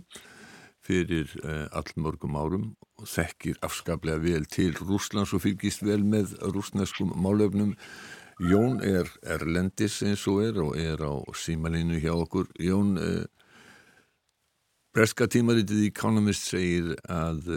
fyrir 0.86 1.32
allmörgum 1.72 2.36
árum 2.38 2.66
og 3.00 3.08
þekkir 3.08 3.56
afskaplega 3.66 4.20
vel 4.22 4.46
til 4.52 4.76
Rúslands 4.78 5.32
og 5.34 5.42
fylgist 5.46 5.82
vel 5.82 6.04
með 6.04 6.36
rúsneskum 6.44 7.16
málefnum. 7.24 7.72
Jón 8.52 8.84
er 8.84 9.10
erlendis 9.24 10.02
eins 10.06 10.28
og 10.30 10.44
er 10.44 10.60
og 10.62 10.76
er 10.78 11.02
á 11.02 11.14
símalínu 11.40 11.98
hjá 12.04 12.12
okkur. 12.12 12.52
Jón, 12.62 13.00
breska 14.94 15.26
tímaritið 15.32 15.88
í 15.88 15.90
Economist 15.96 16.52
segir 16.52 16.94
að 17.08 17.48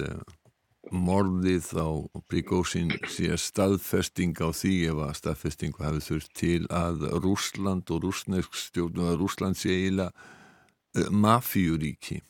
morðið 0.94 1.72
á 1.78 1.88
Prigósin 2.30 2.92
sé 3.10 3.32
staðfesting 3.40 4.36
á 4.38 4.50
því 4.54 4.74
ef 4.92 5.02
að 5.06 5.16
staðfestingu 5.20 5.82
hafi 5.82 6.04
þurft 6.04 6.32
til 6.38 6.62
að 6.70 7.06
Rúsland 7.24 7.90
og 7.90 8.04
rúsnesk 8.06 8.54
stjórnum 8.54 9.10
að 9.10 9.18
Rúsland 9.22 9.58
sé 9.58 9.74
eiginlega 9.74 10.12
uh, 10.12 11.10
mafíuríki 11.10 12.20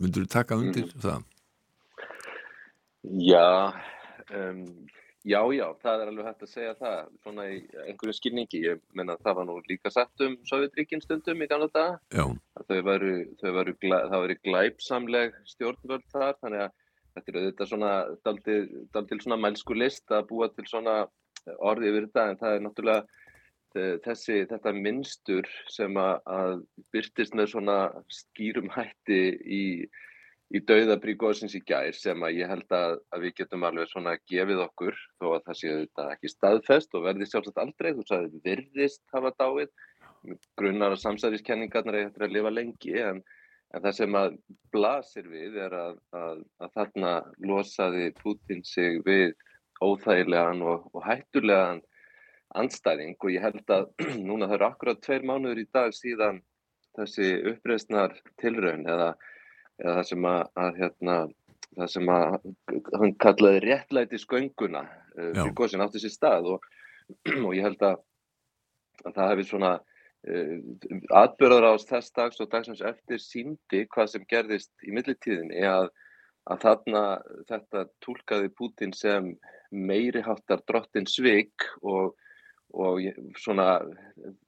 myndur 0.00 0.26
þú 0.26 0.32
taka 0.34 0.58
undir 0.60 0.88
mm. 0.90 1.00
það? 1.04 1.24
Já 3.22 3.46
um, 4.34 4.64
já, 5.26 5.40
já, 5.54 5.66
það 5.82 6.02
er 6.02 6.10
alveg 6.10 6.28
hægt 6.28 6.42
að 6.46 6.50
segja 6.52 6.74
það 6.80 7.12
svona 7.22 7.46
í 7.50 7.60
einhverju 7.86 8.16
skilningi 8.18 8.62
ég 8.64 8.82
menna 8.98 9.14
að 9.16 9.28
það 9.28 9.38
var 9.38 9.48
nú 9.48 9.60
líka 9.70 9.92
sett 9.94 10.26
um 10.26 10.34
Sovjetríkin 10.48 11.04
stundum 11.04 11.42
í 11.42 11.48
gamla 11.50 11.70
daga 11.74 12.26
þau 12.66 12.82
varu, 12.86 13.14
þau 13.40 13.52
varu, 13.60 13.76
það 13.82 14.18
varu 14.24 14.38
glæpsamleg 14.42 15.38
stjórnvöld 15.54 16.06
þar 16.10 16.36
þannig 16.42 16.66
að 16.66 16.74
þetta 17.16 17.32
er 17.32 17.38
auðvitað 17.40 17.70
svona 17.72 17.92
daldil 18.94 19.20
svona 19.22 19.40
mælsku 19.40 19.76
list 19.76 20.12
að 20.12 20.28
búa 20.30 20.50
til 20.52 20.66
svona 20.68 20.98
orði 21.58 21.92
yfir 21.92 22.08
þetta 22.08 22.26
en 22.30 22.40
það 22.40 22.56
er 22.56 22.66
náttúrulega 22.66 23.24
þessi, 24.04 24.42
þetta 24.48 24.72
minnstur 24.72 25.48
sem 25.72 25.96
að, 26.00 26.18
að 26.24 26.60
byrtist 26.94 27.36
með 27.36 27.50
svona 27.52 27.78
skýrum 28.12 28.70
hætti 28.72 29.20
í, 29.42 29.64
í 30.54 30.62
dauðabríkóðsins 30.68 31.56
í 31.58 31.62
gær 31.66 31.96
sem 31.96 32.22
að 32.24 32.40
ég 32.40 32.52
held 32.52 32.76
að, 32.76 32.98
að 33.12 33.26
við 33.26 33.36
getum 33.42 33.66
alveg 33.68 33.90
svona 33.90 34.16
gefið 34.30 34.62
okkur 34.66 34.96
þó 35.20 35.26
að 35.34 35.42
það 35.48 35.60
sé 35.60 35.72
auðvitað 35.72 36.12
ekki 36.14 36.32
staðfest 36.32 36.96
og 36.96 37.06
verði 37.08 37.30
sjálfsagt 37.30 37.62
aldrei, 37.62 37.92
þú 37.96 38.06
sagði 38.08 38.42
virðist 38.46 39.02
hafa 39.12 39.34
dáið, 39.36 39.72
grunnar 40.58 40.96
og 40.96 41.02
samsæðiskenningarnar 41.02 42.00
er 42.00 42.26
að 42.26 42.38
lifa 42.38 42.54
lengi 42.54 42.96
en 43.02 43.20
En 43.74 43.82
það 43.82 43.96
sem 43.98 44.16
að 44.16 44.36
blasir 44.72 45.26
við 45.28 45.56
er 45.66 45.74
að, 45.74 45.98
að, 46.14 46.42
að 46.62 46.72
þarna 46.78 47.12
losaði 47.50 48.10
Putin 48.20 48.62
sig 48.64 49.00
við 49.06 49.34
óþægilegan 49.82 50.62
og, 50.64 50.86
og 50.94 51.04
hættulegan 51.04 51.82
anstæðing 52.56 53.16
og 53.20 53.32
ég 53.34 53.44
held 53.44 53.72
að 53.74 53.88
núna 54.28 54.48
það 54.48 54.58
eru 54.58 54.68
akkurat 54.68 55.02
tveir 55.04 55.26
mánuður 55.26 55.62
í 55.62 55.66
dag 55.74 55.94
síðan 55.96 56.40
þessi 56.96 57.32
uppreysnar 57.52 58.14
tilraun 58.40 58.86
eða, 58.88 59.10
eða 59.82 59.96
það 59.98 60.06
sem 60.10 60.28
að, 60.30 60.40
að 60.62 60.80
hérna, 60.80 61.16
það 61.76 61.90
sem 61.92 62.12
að 62.14 62.38
hann 62.94 63.14
kallaði 63.24 63.62
réttlæti 63.66 64.22
skönguna 64.22 64.86
uh, 64.86 65.32
fyrir 65.34 65.56
góðsinn 65.58 65.84
átti 65.84 66.02
sér 66.02 66.14
stað 66.14 66.52
og, 66.54 66.70
og 67.46 67.52
ég 67.56 67.66
held 67.66 67.84
að 67.90 68.00
það 69.10 69.30
hefði 69.32 69.48
svona 69.50 69.74
atbyrðar 70.26 71.68
ás 71.72 71.86
þess 71.86 72.14
dags 72.16 72.40
og 72.42 72.50
dagsins 72.50 72.82
eftir 72.82 73.20
síndi 73.22 73.84
hvað 73.92 74.10
sem 74.12 74.24
gerðist 74.30 74.72
í 74.86 74.94
millitíðinni 74.94 75.62
að, 75.68 75.90
að 76.50 76.64
þarna 76.64 77.02
þetta 77.50 77.84
tólkaði 78.02 78.50
Putin 78.58 78.94
sem 78.96 79.34
meiri 79.70 80.22
háttar 80.26 80.64
drottin 80.66 81.06
svig 81.10 81.52
og, 81.82 82.16
og 82.74 83.06
svona 83.38 83.78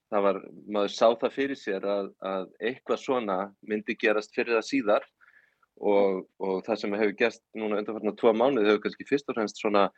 það 0.08 0.24
var, 0.24 0.40
maður 0.66 0.94
sá 0.94 1.06
það 1.20 1.36
fyrir 1.36 1.60
sér 1.60 1.86
að, 1.86 2.10
að 2.24 2.50
eitthvað 2.70 3.02
svona 3.04 3.38
myndi 3.68 3.96
gerast 4.00 4.34
fyrir 4.34 4.58
það 4.58 4.68
síðar 4.70 5.08
og, 5.78 6.24
og 6.42 6.62
það 6.66 6.82
sem 6.82 6.98
hefur 6.98 7.18
gerst 7.22 7.44
núna 7.54 7.82
undanfarnar 7.82 8.18
tvo 8.18 8.34
mánuð 8.34 8.70
hefur 8.70 8.86
kannski 8.86 9.08
fyrst 9.08 9.30
og 9.30 9.38
fremst 9.38 9.60
svona 9.62 9.88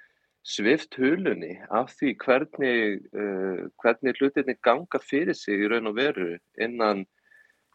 svift 0.46 0.96
hulunni 0.96 1.54
af 1.70 1.92
því 1.98 2.14
hvernig, 2.24 3.00
uh, 3.12 3.64
hvernig 3.82 4.16
hlutinni 4.18 4.56
ganga 4.64 5.00
fyrir 5.04 5.36
sig 5.36 5.60
í 5.60 5.68
raun 5.68 5.90
og 5.90 5.98
veru 5.98 6.30
innan, 6.60 7.04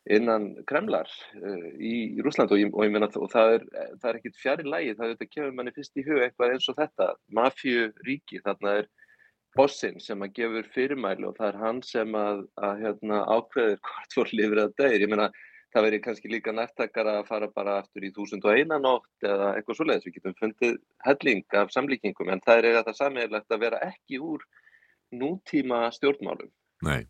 innan 0.09 0.51
Kremlar 0.69 1.09
uh, 1.37 1.69
í, 1.77 2.17
Rúsland 2.25 2.53
og, 2.55 2.65
og, 2.73 3.07
og 3.21 3.31
það 3.33 3.55
er, 3.59 3.65
er 4.01 4.19
ekkit 4.19 4.41
fjari 4.41 4.67
lægi, 4.67 4.97
það 4.99 5.13
er, 5.13 5.31
kemur 5.31 5.57
manni 5.57 5.75
fyrst 5.75 5.97
í 6.01 6.05
hug 6.07 6.21
eitthvað 6.23 6.55
eins 6.55 6.69
og 6.73 6.79
þetta, 6.81 7.11
mafju 7.37 7.89
ríki, 8.07 8.41
þarna 8.45 8.79
er 8.81 8.93
bossinn 9.55 10.01
sem 10.03 10.23
að 10.25 10.33
gefur 10.39 10.71
fyrirmæli 10.73 11.29
og 11.29 11.37
það 11.37 11.51
er 11.51 11.59
hann 11.61 11.83
sem 11.85 12.17
að, 12.19 12.45
að 12.59 12.81
hérna, 12.81 13.21
ákveður 13.29 13.77
hvort 13.89 14.17
fór 14.17 14.33
lifrið 14.33 14.65
að 14.65 14.79
degir, 14.81 15.05
ég 15.05 15.13
meina 15.13 15.29
það 15.75 15.87
veri 15.87 16.01
kannski 16.03 16.31
líka 16.31 16.53
nærtakar 16.55 17.09
að 17.11 17.25
fara 17.27 17.49
bara 17.51 17.79
aftur 17.81 18.05
í 18.07 18.11
1001 18.13 18.77
nótt 18.79 19.27
eða 19.27 19.51
eitthvað 19.57 19.79
svoleiðis, 19.79 20.05
við 20.07 20.19
getum 20.19 20.37
fundið 20.39 20.77
helling 21.07 21.57
af 21.59 21.73
samlíkingum 21.75 22.31
en 22.31 22.43
það 22.45 22.61
er 22.61 22.69
eiga 22.69 22.85
það 22.87 23.01
sammeðilegt 23.01 23.51
að 23.51 23.65
vera 23.65 23.81
ekki 23.89 24.21
úr 24.23 24.45
nútíma 25.15 25.81
stjórnmálum. 25.95 26.51
Nei. 26.85 27.05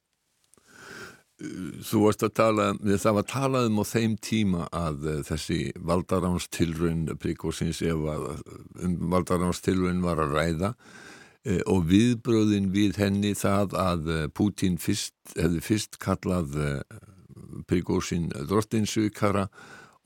Þú 1.35 2.05
varst 2.05 2.23
að 2.23 2.35
tala, 2.39 2.65
það 2.79 3.15
var 3.17 3.25
talað 3.27 3.65
um 3.67 3.81
á 3.83 3.85
þeim 3.85 4.13
tíma 4.23 4.67
að 4.71 5.01
uh, 5.03 5.17
þessi 5.27 5.57
valdaránstilrun 5.83 7.09
príkósins 7.19 7.81
ef 7.83 8.05
að 8.13 8.29
um 8.87 8.93
valdaránstilrun 9.11 9.99
var 10.05 10.21
að 10.23 10.37
ræða 10.39 10.69
uh, 10.71 11.59
og 11.67 11.89
viðbröðin 11.91 12.71
við 12.71 13.01
henni 13.03 13.33
það 13.35 13.75
að 13.81 14.07
uh, 14.13 14.21
Pútín 14.31 14.79
fyrst, 14.79 15.17
hefði 15.35 15.61
fyrst 15.67 15.99
kallað 15.99 16.55
príkósin 17.69 18.29
drottinsvíkara 18.49 19.47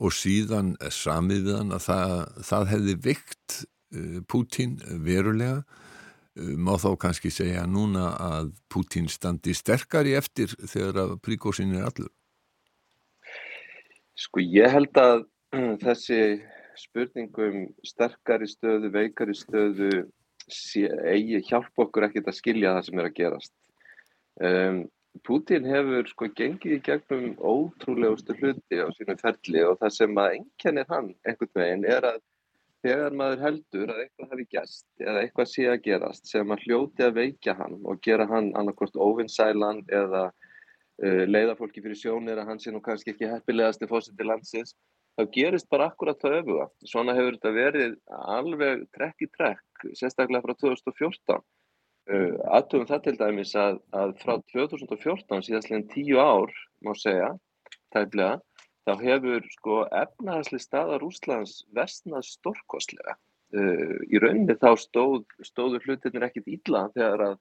og 0.00 0.14
síðan 0.16 0.74
samiðan 0.92 1.74
að 1.76 1.86
það, 1.88 2.16
það 2.50 2.72
hefði 2.74 2.96
vikt 3.08 3.60
Pútín 4.30 4.76
verulega 5.02 5.64
má 6.38 6.76
þá 6.78 6.94
kannski 7.02 7.30
segja 7.34 7.64
núna 7.66 8.12
að 8.22 8.52
Putin 8.70 9.08
standi 9.10 9.54
sterkari 9.56 10.14
eftir 10.14 10.52
þegar 10.62 11.02
að 11.04 11.16
príkósin 11.24 11.74
er 11.74 11.88
allur? 11.88 12.12
Sko 14.14 14.42
ég 14.44 14.70
held 14.70 15.00
að 15.00 15.26
þessi 15.82 16.20
spurningum 16.78 17.66
sterkari 17.84 18.48
stöðu, 18.48 18.92
veikari 18.94 19.34
stöðu 19.36 19.90
eigi 21.10 21.42
hjálp 21.46 21.84
okkur 21.84 22.08
ekkert 22.08 22.30
að 22.30 22.38
skilja 22.38 22.74
það 22.76 22.86
sem 22.86 23.00
er 23.00 23.08
að 23.10 23.18
gerast. 23.18 23.54
Um, 24.40 24.80
Putin 25.26 25.66
hefur 25.68 26.08
sko 26.08 26.28
gengið 26.38 26.76
í 26.76 26.82
gegnum 26.86 27.32
ótrúlegustu 27.38 28.36
hluti 28.38 28.78
á 28.78 28.86
sínum 28.94 29.18
ferli 29.20 29.64
og 29.66 29.78
það 29.80 29.96
sem 29.96 30.20
að 30.22 30.36
enkenir 30.38 30.86
hann 30.90 31.10
einhvern 31.26 31.56
veginn 31.60 31.88
er 31.96 32.06
að 32.12 32.20
þegar 32.84 33.16
maður 33.20 33.42
heldur 33.44 33.92
að 33.92 34.02
eitthvað 34.04 34.30
hafi 34.34 34.46
gæst 34.54 34.86
eða 35.04 35.24
eitthvað 35.24 35.50
sé 35.52 35.66
að 35.68 35.82
gerast 35.86 36.30
sem 36.30 36.54
að 36.54 36.62
hljóti 36.66 37.04
að 37.04 37.18
veikja 37.18 37.56
hann 37.58 37.76
og 37.84 38.00
gera 38.06 38.26
hann 38.30 38.52
annarkort 38.56 38.96
óvinnsælan 38.96 39.82
eða 40.00 40.22
uh, 40.30 41.24
leiða 41.28 41.58
fólki 41.58 41.84
fyrir 41.84 42.00
sjónir 42.00 42.40
að 42.40 42.52
hann 42.52 42.62
sé 42.62 42.72
nú 42.72 42.80
kannski 42.84 43.14
ekki 43.14 43.28
heppilegast 43.30 43.84
í 43.84 43.90
fósiti 43.90 44.26
landsins, 44.26 44.74
þá 45.18 45.26
gerist 45.34 45.68
bara 45.72 45.90
akkurat 45.90 46.20
það 46.22 46.38
öfuga. 46.40 46.68
Svona 46.88 47.16
hefur 47.18 47.36
þetta 47.36 47.54
verið 47.56 47.96
alveg 48.38 48.86
trekk 48.96 49.26
í 49.26 49.30
trekk, 49.36 49.88
sérstaklega 49.98 50.44
frá 50.46 50.56
2014. 50.64 51.42
Uh, 52.08 52.38
Aðtöfum 52.56 52.88
það 52.88 53.02
til 53.04 53.16
dæmis 53.20 53.52
að, 53.58 53.80
að 53.94 54.14
frá 54.22 54.38
2014 54.52 55.44
síðastlega 55.46 55.88
tíu 55.92 56.20
ár, 56.22 56.52
má 56.82 56.94
segja, 56.96 57.34
tæmlega, 57.94 58.38
þá 58.88 58.92
hefur 59.04 59.48
sko 59.52 59.76
efnahagsli 60.00 60.60
staða 60.62 60.98
Rúslands 61.02 61.60
vestnað 61.76 62.24
stórkostlega. 62.30 63.18
Uh, 63.52 63.98
í 64.08 64.22
rauninni 64.22 64.56
þá 64.58 64.72
stóð, 64.80 65.26
stóður 65.44 65.84
hlutinir 65.86 66.24
ekkit 66.28 66.48
ílla 66.56 66.86
þegar 66.94 67.26
að, 67.26 67.36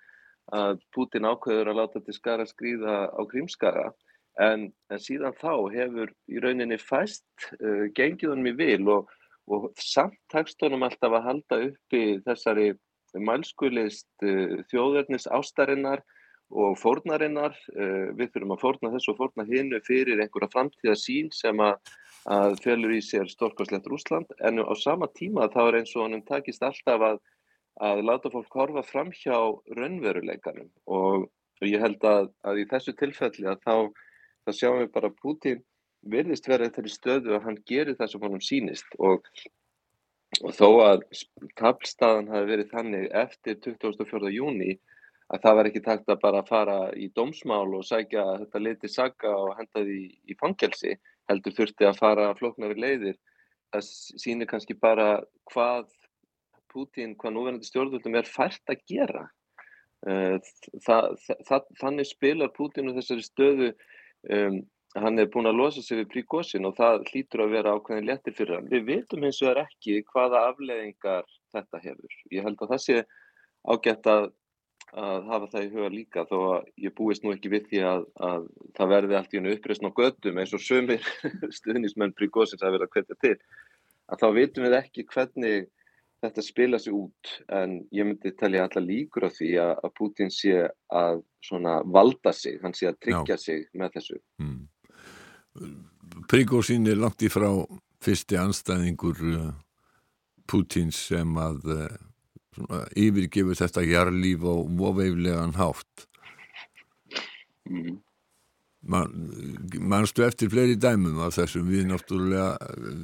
að 0.60 0.84
Putin 0.95 1.30
ákveður 1.30 1.72
að 1.72 1.80
láta 1.80 2.03
til 2.03 2.18
skara 2.18 2.47
skrýða 2.49 2.99
á 3.14 3.22
Krímskara 3.30 3.88
en, 4.41 4.68
en 4.89 5.01
síðan 5.01 5.38
þá 5.39 5.53
hefur 5.74 6.14
í 6.30 6.43
rauninni 6.43 6.80
fæst 6.82 7.26
uh, 7.62 7.88
gengið 7.95 8.34
honum 8.34 8.51
í 8.51 8.55
vil 8.60 8.84
og, 8.91 9.10
og 9.49 9.70
samt 9.82 10.20
takst 10.34 10.62
honum 10.66 10.86
alltaf 10.88 11.16
að 11.16 11.28
halda 11.30 11.62
uppi 11.70 12.03
þessari 12.26 12.74
mælskulist 13.18 14.10
uh, 14.26 14.60
þjóðverðnis 14.72 15.28
ástarinnar 15.34 16.03
og 16.49 16.78
fórnarinnar, 16.82 17.55
uh, 17.76 18.10
við 18.18 18.34
þurfum 18.34 18.55
að 18.55 18.62
fórna 18.64 18.93
þessu 18.95 19.14
og 19.14 19.20
fórna 19.22 19.45
hinnu 19.49 19.82
fyrir 19.86 20.22
einhverja 20.22 20.51
framtíða 20.53 20.95
sín 20.99 21.32
sem 21.36 21.62
að, 21.64 21.78
að 22.30 22.60
fölur 22.66 22.95
í 22.95 23.01
sér 23.05 23.30
storkoslegt 23.32 23.89
Rúsland 23.89 24.34
en 24.45 24.62
á 24.62 24.74
sama 24.78 25.10
tíma 25.16 25.49
þá 25.53 25.62
er 25.68 25.82
eins 25.82 25.95
og 25.95 26.07
hann 26.07 26.26
takist 26.28 26.66
alltaf 26.66 27.05
að, 27.12 27.22
að 27.86 28.03
láta 28.10 28.34
fólk 28.34 28.60
horfa 28.62 28.86
fram 28.86 29.14
hjá 29.16 29.38
raunveruleikanum. 29.78 30.72
Og 30.89 31.30
ég 31.66 31.82
held 31.82 32.03
að, 32.07 32.30
að 32.47 32.64
í 32.64 32.70
þessu 32.70 32.95
tilfelli 32.99 33.49
að 33.49 33.64
þá, 33.66 33.76
þá 34.45 34.51
sjáum 34.55 34.82
við 34.84 34.93
bara 34.95 35.16
Putin 35.22 35.64
verðist 36.07 36.47
verið 36.47 36.76
þeirri 36.76 36.91
stöðu 36.93 37.34
að 37.36 37.47
hann 37.47 37.57
gerir 37.68 37.97
það 37.99 38.12
sem 38.12 38.24
honum 38.24 38.43
sínist 38.43 38.99
og, 38.99 39.26
og 40.43 40.55
þó 40.55 40.67
að 40.85 41.03
tablstaðan 41.59 42.29
hafi 42.31 42.49
verið 42.53 42.71
þannig 42.73 43.09
eftir 43.21 43.59
24. 43.65 44.31
júni 44.33 44.77
að 45.29 45.43
það 45.43 45.57
var 45.59 45.69
ekki 45.69 45.81
takt 45.85 46.09
að 46.09 46.21
bara 46.23 46.45
fara 46.47 46.77
í 46.97 47.09
dómsmál 47.15 47.67
og 47.77 47.85
sækja 47.85 48.25
þetta 48.43 48.61
liti 48.63 48.89
saga 48.89 49.33
og 49.35 49.57
henda 49.59 49.83
því 49.85 49.99
í 50.31 50.37
fangelsi 50.39 50.95
heldur 51.29 51.55
þurfti 51.57 51.89
að 51.89 51.99
fara 51.99 52.29
floknari 52.39 52.79
leiðir 52.79 53.17
það 53.73 53.89
sýnir 54.23 54.49
kannski 54.49 54.77
bara 54.77 55.19
hvað 55.53 55.89
Putin, 56.69 57.15
hvað 57.17 57.33
núverandi 57.33 57.65
stjórnvöldum 57.65 58.17
er 58.19 58.27
fært 58.29 58.69
að 58.69 58.81
gera 58.89 59.23
eh, 60.05 60.37
það, 60.85 61.15
það, 61.47 61.69
þannig 61.81 62.09
spilar 62.09 62.51
Putin 62.53 62.91
og 62.91 62.99
þessari 62.99 63.25
stöðu 63.25 63.69
um, 64.29 64.59
hann 64.97 65.21
er 65.21 65.29
búin 65.29 65.49
að 65.49 65.59
losa 65.59 65.83
sig 65.85 65.99
við 65.99 66.09
príkosin 66.13 66.65
og 66.65 66.75
það 66.79 67.03
hlýtur 67.11 67.45
að 67.45 67.53
vera 67.53 67.75
ákveðin 67.77 68.07
léttir 68.09 68.35
fyrir 68.37 68.57
hann 68.57 68.69
við 68.71 68.87
veitum 68.87 69.25
eins 69.27 69.41
og 69.43 69.51
er 69.51 69.63
ekki 69.67 70.01
hvaða 70.09 70.47
afleðingar 70.49 71.27
þetta 71.53 71.81
hefur 71.83 72.19
ég 72.33 72.45
held 72.47 72.61
að 72.63 72.73
það 72.73 72.85
sé 72.87 72.99
ágætt 73.69 74.09
að 74.09 74.29
að 74.97 75.27
hafa 75.29 75.49
það 75.51 75.65
í 75.65 75.71
huga 75.73 75.89
líka 75.93 76.23
þó 76.25 76.37
að 76.55 76.69
ég 76.81 76.93
búist 76.97 77.23
nú 77.23 77.33
ekki 77.35 77.51
við 77.53 77.67
því 77.69 77.81
að, 77.85 78.05
að 78.25 78.45
það 78.77 78.91
verði 78.93 79.17
allt 79.17 79.33
í 79.33 79.37
hennu 79.37 79.51
uppreysn 79.53 79.89
á 79.89 79.97
gödum 79.99 80.39
eins 80.41 80.53
og 80.57 80.63
sömur 80.65 81.09
stuðnismenn 81.59 82.15
Príkosins 82.17 82.63
að 82.63 82.77
vera 82.77 82.87
að 82.89 82.95
hvetja 82.95 83.19
til 83.21 83.35
að 84.09 84.23
þá 84.23 84.27
veitum 84.39 84.65
við 84.65 84.77
ekki 84.79 85.05
hvernig 85.11 85.69
þetta 86.23 86.43
spila 86.43 86.79
sig 86.81 86.95
út 86.95 87.35
en 87.55 87.77
ég 87.95 88.07
myndi 88.07 88.33
telja 88.39 88.65
alla 88.65 88.83
líkur 88.83 89.29
á 89.29 89.31
því 89.31 89.51
að, 89.61 89.85
Putin 89.95 90.33
sé 90.33 90.65
að 90.91 91.21
valda 91.93 92.33
sig, 92.35 92.57
hann 92.63 92.75
sé 92.75 92.89
að 92.89 92.99
tryggja 93.05 93.37
Já. 93.37 93.43
sig 93.45 93.69
með 93.77 93.99
þessu 93.99 94.17
mm. 94.41 94.57
Príkosin 96.30 96.88
er 96.89 96.99
langt 96.99 97.24
í 97.26 97.30
frá 97.32 97.49
fyrsti 98.03 98.38
anstæðingur 98.39 99.24
uh, 99.30 99.47
Putins 100.49 100.99
sem 101.10 101.38
að 101.39 101.66
uh, 101.74 101.88
yfirgefur 102.97 103.57
þetta 103.60 103.86
jarlíf 103.88 104.43
á 104.43 104.55
voveiflegan 104.82 105.57
hátt 105.60 106.05
mm. 107.70 107.97
Man, 108.80 109.12
mannstu 109.76 110.24
eftir 110.24 110.47
fleiri 110.53 110.78
dæmum 110.80 111.18
af 111.20 111.34
þessum 111.36 111.66
við 111.68 111.89
náttúrulega 111.89 112.53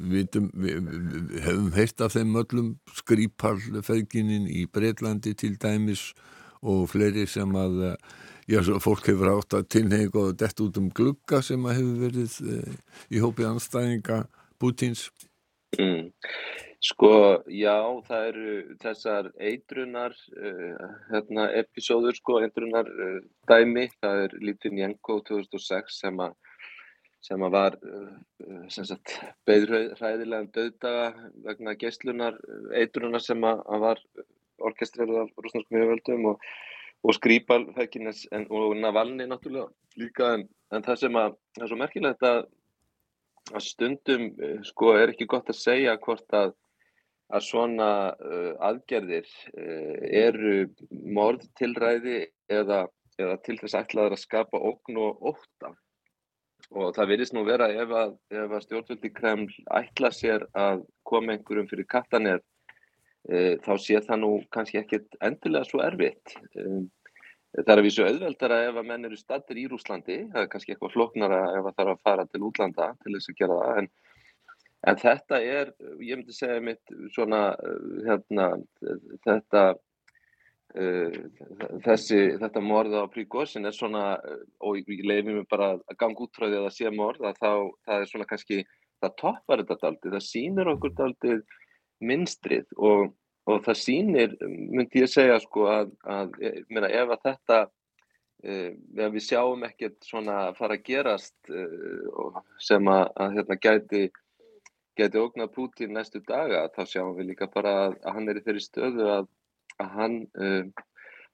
vitum, 0.07 0.45
við, 0.55 0.85
við 0.87 1.33
hefum 1.43 1.65
heilt 1.75 2.03
af 2.05 2.13
þeim 2.15 2.37
öllum 2.39 2.69
skrýparfeðginin 2.95 4.47
í 4.47 4.63
Breitlandi 4.71 5.33
til 5.35 5.57
dæmis 5.59 6.13
og 6.63 6.87
fleiri 6.93 7.25
sem 7.27 7.51
að 7.59 7.83
já, 8.49 8.59
fólk 8.83 9.07
hefur 9.09 9.31
átt 9.33 9.57
að 9.57 9.69
tilheng 9.75 10.17
og 10.21 10.35
dett 10.39 10.61
út 10.63 10.77
um 10.81 10.91
glugga 10.93 11.41
sem 11.45 11.65
að 11.65 11.79
hefur 11.79 12.01
verið 12.05 12.35
e, 12.45 12.59
í 13.15 13.23
hópið 13.23 13.49
anstæðinga 13.53 14.19
Pútins 14.61 15.07
mm. 15.79 16.11
Sko, 16.85 17.09
já, 17.49 17.77
það 18.05 18.27
eru 18.29 18.49
þessar 18.83 19.29
eitrunar 19.41 20.13
uh, 20.37 20.83
hérna, 21.09 21.47
episóður, 21.57 22.13
sko, 22.19 22.35
eitrunar 22.45 22.85
uh, 22.91 23.15
dæmi, 23.49 23.87
það 24.03 24.21
er 24.27 24.35
Litvinenko 24.43 25.15
2006 25.25 26.03
sem 26.03 26.21
að 26.21 26.35
sem 27.25 27.41
að 27.41 27.55
var 27.55 27.75
beðræðilegan 29.49 30.51
döðdaga 30.53 31.07
vegna 31.47 31.73
geyslunar, 31.81 32.37
eitrunar 32.77 33.23
sem 33.23 33.41
að, 33.49 33.63
var 33.81 34.01
orkestrerað 34.61 35.23
af 35.23 35.31
rúsnarskum 35.41 35.79
yfirvöldum 35.79 36.27
og, 36.35 36.45
og 37.03 37.15
skrýpalfækines 37.17 38.25
og 38.49 38.75
Navalni 38.79 39.27
náttúrulega 39.29 39.69
líka 39.99 40.33
en, 40.35 40.45
en 40.73 40.85
það 40.85 41.01
sem 41.03 41.17
að, 41.19 41.35
það 41.55 41.65
er 41.65 41.71
svo 41.71 41.79
merkilegt 41.81 42.27
að, 42.27 42.39
að 43.53 43.65
stundum 43.65 44.29
sko 44.65 44.93
er 44.97 45.13
ekki 45.13 45.27
gott 45.29 45.51
að 45.51 45.59
segja 45.59 45.97
hvort 46.01 46.37
að 46.37 46.55
að 47.33 47.45
svona 47.45 47.89
uh, 48.13 48.51
aðgerðir 48.67 49.25
uh, 49.57 49.95
eru 50.05 50.67
morðtilræði 50.91 52.19
eða, 52.51 52.85
eða 53.17 53.39
til 53.45 53.57
þess 53.61 53.79
ætlaður 53.79 54.17
að 54.17 54.21
skapa 54.21 54.61
ógn 54.61 54.99
og 55.01 55.31
óta 55.33 55.73
og 56.75 56.95
það 56.95 57.09
virðist 57.11 57.35
nú 57.37 57.45
vera 57.45 57.69
ef 57.73 57.93
að, 57.93 58.13
að 58.33 58.57
stjórnvöldi 58.65 59.11
Kreml 59.13 59.49
ætla 59.77 60.11
sér 60.13 60.47
að 60.57 60.85
koma 61.05 61.35
einhverjum 61.35 61.69
fyrir 61.69 61.89
kattanér 61.89 62.41
uh, 62.41 62.45
þá 63.25 63.71
sé 63.81 64.01
það 64.05 64.21
nú 64.21 64.31
kannski 64.53 64.81
ekkit 64.81 65.17
endilega 65.25 65.65
svo 65.65 65.81
erfitt. 65.81 66.35
Um, 66.61 66.87
það 67.55 67.71
er 67.73 67.81
að 67.81 67.87
vísu 67.87 68.05
auðveldara 68.05 68.63
ef 68.67 68.79
að 68.81 68.89
menn 68.89 69.07
eru 69.07 69.17
statir 69.17 69.57
í 69.61 69.67
Rúslandi 69.71 70.17
það 70.33 70.41
er 70.43 70.49
kannski 70.51 70.75
eitthvað 70.75 70.93
floknara 70.93 71.39
ef 71.55 71.63
það 71.69 71.77
þarf 71.79 71.93
að 71.93 72.03
fara 72.09 72.25
til 72.29 72.43
útlanda 72.45 72.89
til 73.01 73.15
þess 73.15 73.31
að 73.31 73.39
gera 73.41 73.61
það. 73.61 73.79
En 73.81 73.89
En 74.85 74.99
þetta 75.01 75.39
er, 75.41 75.73
ég 76.03 76.19
myndi 76.19 76.35
segja 76.35 76.61
mitt 76.61 76.93
svona, 77.15 77.55
hérna, 78.05 78.51
þetta, 79.25 79.63
uh, 80.77 81.15
þessi, 81.87 82.19
þetta 82.41 82.61
morð 82.61 82.97
á 83.01 83.09
Príkosin 83.09 83.65
er 83.65 83.73
svona, 83.73 84.19
og 84.61 84.77
ég 84.83 85.05
leiði 85.07 85.31
mér 85.31 85.47
bara 85.49 85.73
að 85.79 85.97
ganga 86.01 86.27
út 86.27 86.37
frá 86.37 86.45
því 86.51 86.61
að 86.61 86.73
sé 86.77 86.93
morð, 86.93 87.25
að 87.25 87.41
þá, 87.41 87.51
það 87.87 88.03
er 88.03 88.11
svona 88.11 88.29
kannski, 88.29 88.59
það 89.01 89.15
toppar 89.23 89.63
þetta 89.63 89.79
daldið, 89.87 90.17
það 90.17 90.27
sýnir 90.27 90.73
okkur 90.75 90.95
daldið 91.01 91.41
minnstrið 92.03 92.67
og, 92.75 93.13
og 93.47 93.63
það 93.65 93.79
sýnir, 93.81 94.35
myndi 94.41 95.03
ég 95.03 95.11
segja 95.11 95.39
sko 95.43 95.67
að, 95.71 95.95
að 96.03 96.37
meina, 96.69 96.89
ef 96.89 97.15
að 97.15 97.25
þetta 97.29 97.59
uh, 97.65 98.71
ef 99.07 99.15
við 99.15 99.25
sjáum 99.29 99.65
ekkert 99.67 99.97
svona 100.07 100.39
fara 100.57 100.77
að 100.79 100.85
gerast 100.89 101.37
uh, 101.51 102.41
sem 102.59 102.91
að, 102.91 103.05
að 103.15 103.39
hérna 103.39 103.59
gæti 103.61 104.03
geti 104.95 105.19
ógnað 105.19 105.51
Pútín 105.55 105.95
næstu 105.95 106.21
daga 106.23 106.67
þá 106.75 106.83
sjáum 106.87 107.15
við 107.17 107.33
líka 107.33 107.49
bara 107.51 107.73
að, 107.85 107.97
að 108.03 108.17
hann 108.17 108.29
er 108.31 108.39
í 108.39 108.43
þeirri 108.45 108.63
stöðu 108.63 109.09
að, 109.11 109.31
að 109.83 109.95
hann 109.99 110.19
uh, 110.39 110.85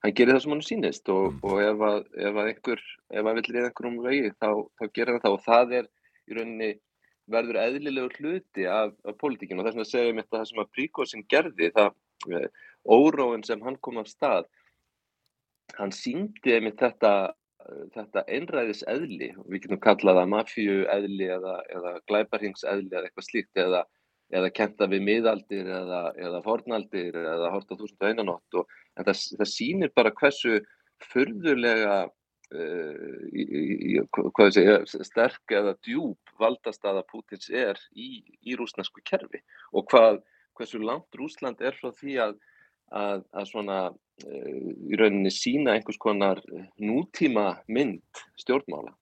hann 0.02 0.14
gerir 0.18 0.34
það 0.34 0.44
sem 0.44 0.54
hann 0.54 0.64
sýnist 0.66 1.12
og, 1.14 1.28
mm. 1.30 1.42
og 1.46 1.60
ef 1.62 1.84
að, 1.88 2.00
ef 2.18 2.38
að 2.38 2.48
einhver 2.52 2.86
ef 3.12 3.26
að 3.26 3.36
vill 3.38 3.48
reyða 3.48 3.68
einhverjum 3.68 4.00
vegi 4.06 4.32
þá, 4.34 4.48
þá 4.78 4.84
gerir 4.96 5.12
hann 5.14 5.24
það 5.26 5.36
og 5.36 5.44
það 5.46 5.76
er 5.78 5.86
í 6.26 6.38
rauninni 6.38 6.70
verður 7.30 7.60
eðlilegur 7.62 8.16
hluti 8.18 8.66
af, 8.66 8.94
af 9.06 9.18
pólitíkinu 9.20 9.62
og 9.62 9.68
þess 9.68 9.76
vegna 9.76 9.90
segjum 9.90 10.22
ég 10.22 10.32
það 10.32 10.48
sem 10.48 10.62
að 10.62 10.72
Príkosin 10.74 11.26
gerði 11.30 11.70
það 11.76 11.92
uh, 12.32 12.48
óróin 12.88 13.46
sem 13.46 13.62
hann 13.62 13.78
kom 13.84 14.00
af 14.02 14.10
stað 14.10 14.50
hann 15.78 15.94
síndi 15.94 16.56
einmitt 16.56 16.80
þetta 16.82 17.32
þetta 17.94 18.24
einræðis 18.30 18.82
eðli, 18.90 19.32
við 19.46 19.64
getum 19.64 19.80
kallað 19.82 20.20
það 20.20 20.30
mafíu 20.32 20.78
eðli 20.92 21.28
eða, 21.30 21.56
eða 21.72 21.92
glæparhings 22.10 22.64
eðli 22.68 22.90
eða 22.90 23.08
eitthvað 23.08 23.26
slíkt 23.28 23.60
eða, 23.64 23.82
eða 24.34 24.50
kenta 24.56 24.88
við 24.90 25.04
miðaldir 25.08 25.70
eða, 25.80 26.00
eða 26.18 26.42
fornaldir 26.46 27.18
eða 27.20 27.52
horta 27.54 27.78
þúsund 27.78 28.02
og 28.02 28.08
einanótt 28.08 28.58
og 28.58 28.74
en 28.98 29.06
það, 29.06 29.22
það 29.38 29.50
sýnir 29.52 29.94
bara 29.94 30.14
hversu 30.18 30.58
fyrðulega 31.12 32.00
uh, 32.06 32.10
í, 32.52 33.42
í, 33.92 33.96
hvað 34.12 34.54
sé, 34.56 34.64
sterk 35.06 35.54
eða 35.54 35.76
djúb 35.84 36.34
valdastaða 36.40 37.04
Pútins 37.08 37.48
er 37.48 37.80
í, 37.94 38.22
í 38.44 38.56
rúsnesku 38.58 39.04
kerfi 39.08 39.40
og 39.72 39.86
hvað, 39.92 40.22
hversu 40.58 40.82
langt 40.82 41.16
Rúsland 41.16 41.62
er 41.64 41.76
frá 41.78 41.92
því 41.96 42.18
að 42.26 42.40
að, 42.92 43.22
að 43.32 43.46
svona 43.50 43.78
uh, 43.90 44.72
í 44.88 44.98
rauninni 45.00 45.32
sína 45.32 45.76
einhvers 45.76 46.00
konar 46.00 46.42
nútíma 46.80 47.62
mynd 47.72 48.24
stjórnmála. 48.40 48.92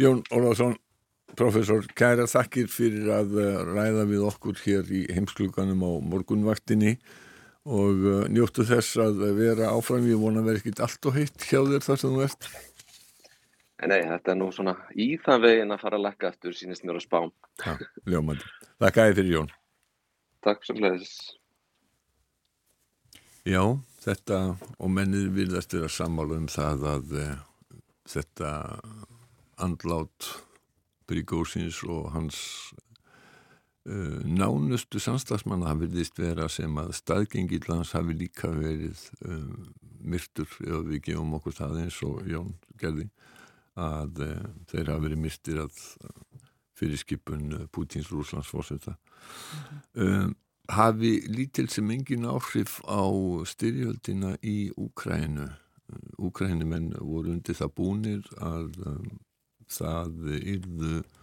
Jón 0.00 0.22
Ólafsson, 0.32 0.76
professor, 1.36 1.84
kæra 1.96 2.26
þakkir 2.30 2.70
fyrir 2.72 3.10
að 3.12 3.34
eh, 3.38 3.58
ræða 3.68 4.06
við 4.08 4.22
okkur 4.30 4.62
hér 4.64 4.88
í 4.96 5.02
heimskluganum 5.12 5.84
á 5.84 5.92
morgunvaktinni 6.08 6.94
og 7.68 8.04
uh, 8.08 8.24
njóttu 8.32 8.64
þess 8.68 8.96
að 9.02 9.22
vera 9.36 9.72
áfram, 9.74 10.06
ég 10.08 10.20
vona 10.20 10.40
að 10.40 10.50
vera 10.50 10.62
ekkit 10.62 10.82
allt 10.84 11.08
og 11.10 11.16
heitt 11.18 11.48
hjá 11.48 11.60
þér 11.60 11.84
þar 11.84 12.02
sem 12.02 12.14
þú 12.14 12.24
ert. 12.24 12.50
Nei, 13.80 14.00
þetta 14.04 14.32
er 14.32 14.36
nú 14.36 14.50
svona 14.52 14.74
í 14.92 15.14
þann 15.24 15.44
veginn 15.44 15.72
að 15.72 15.82
fara 15.84 15.96
að 15.96 16.06
lekka 16.08 16.28
eftir 16.28 16.56
sínist 16.56 16.84
mér 16.84 17.00
á. 17.00 17.20
Já, 17.64 17.76
ljómandi. 18.12 18.48
Takk 18.80 18.98
að 19.00 19.10
þið 19.10 19.20
fyrir 19.20 19.34
Jón. 19.34 19.52
Takk 20.44 20.66
sem 20.66 20.80
leiðis. 20.80 21.14
Já, 23.48 23.62
þetta 24.04 24.40
og 24.76 24.92
mennið 24.92 25.30
viljast 25.36 25.72
vera 25.72 25.88
sammála 25.88 26.36
um 26.42 26.48
það 26.52 26.84
að 26.90 27.16
e, 27.16 27.26
þetta 28.12 28.50
andlát 29.64 30.28
Bryggósins 31.08 31.80
og 31.88 32.10
hans 32.12 32.38
e, 33.86 34.00
nánustu 34.26 35.00
samstagsmanna 35.02 35.70
hafðist 35.72 36.18
vera 36.20 36.48
sem 36.52 36.76
að 36.82 36.94
staðgengillans 37.00 37.94
hafi 37.96 38.16
líka 38.16 38.50
verið 38.54 39.06
e, 39.24 39.40
myrtur 40.00 40.50
ef 40.64 40.84
við 40.88 41.02
gefum 41.10 41.36
okkur 41.38 41.56
það 41.56 41.80
eins 41.84 42.02
og 42.06 42.22
Jón 42.28 42.54
gerði 42.80 43.10
að 43.80 44.22
þeir 44.68 44.92
hafi 44.92 45.06
verið 45.06 45.24
myrtir 45.24 45.60
að 45.62 45.82
fyrir 46.80 47.00
skipun 47.00 47.68
Pútins 47.72 48.08
Rúslands 48.10 48.48
fórseta. 48.48 48.96
Mm 49.94 50.06
-hmm 50.06 50.38
hafi 50.70 51.20
lítil 51.26 51.68
sem 51.68 51.90
engin 51.90 52.26
áhrif 52.28 52.78
á 52.86 53.02
styrjöldina 53.46 54.36
í 54.42 54.70
Úkrænu. 54.78 55.48
Úkrænumenn 56.18 56.92
voru 57.00 57.34
undir 57.34 57.56
það 57.58 57.72
búnir 57.74 58.26
að 58.38 58.76
um, 58.86 59.08
það 59.70 60.28
yrðu 60.38 60.92
uh, 61.00 61.19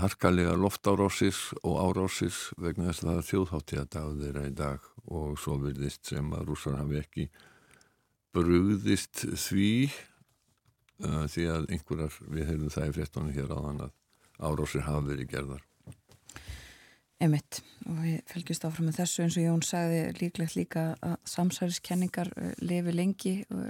harkalega 0.00 0.54
loftárásir 0.58 1.36
og 1.62 1.78
árásir 1.82 2.34
vegna 2.60 2.90
þess 2.90 3.02
að 3.04 3.08
það 3.08 3.20
er 3.20 3.28
þjóðháttíða 3.30 3.86
dag 3.94 4.20
þeirra 4.20 4.44
í 4.46 4.52
dag 4.58 4.90
og 5.10 5.38
svo 5.40 5.56
virðist 5.62 6.12
sem 6.12 6.30
að 6.36 6.46
rúsar 6.50 6.78
hafi 6.78 7.00
ekki 7.00 7.26
brugðist 8.34 9.24
því 9.46 9.70
uh, 11.02 11.24
því 11.30 11.48
að 11.50 11.66
einhverjar, 11.74 12.20
við 12.30 12.52
hefum 12.52 12.70
það 12.76 12.86
í 12.86 12.94
frettónu 12.98 13.34
hér 13.34 13.50
á 13.50 13.58
þann 13.58 13.82
að 13.88 13.96
árásir 14.40 14.86
hafi 14.86 15.10
verið 15.10 15.32
gerðar. 15.34 15.66
Emitt 17.20 17.60
og 17.84 17.98
við 18.00 18.20
fylgjumst 18.30 18.64
áfram 18.64 18.86
með 18.88 19.02
þessu 19.02 19.24
eins 19.26 19.36
og 19.36 19.44
Jón 19.44 19.64
sagði 19.66 20.04
líklegt 20.22 20.56
líka 20.56 20.84
að 21.04 21.18
samsæriskenningar 21.28 22.30
uh, 22.36 22.52
lifi 22.62 22.94
lengi 22.94 23.34
og 23.50 23.66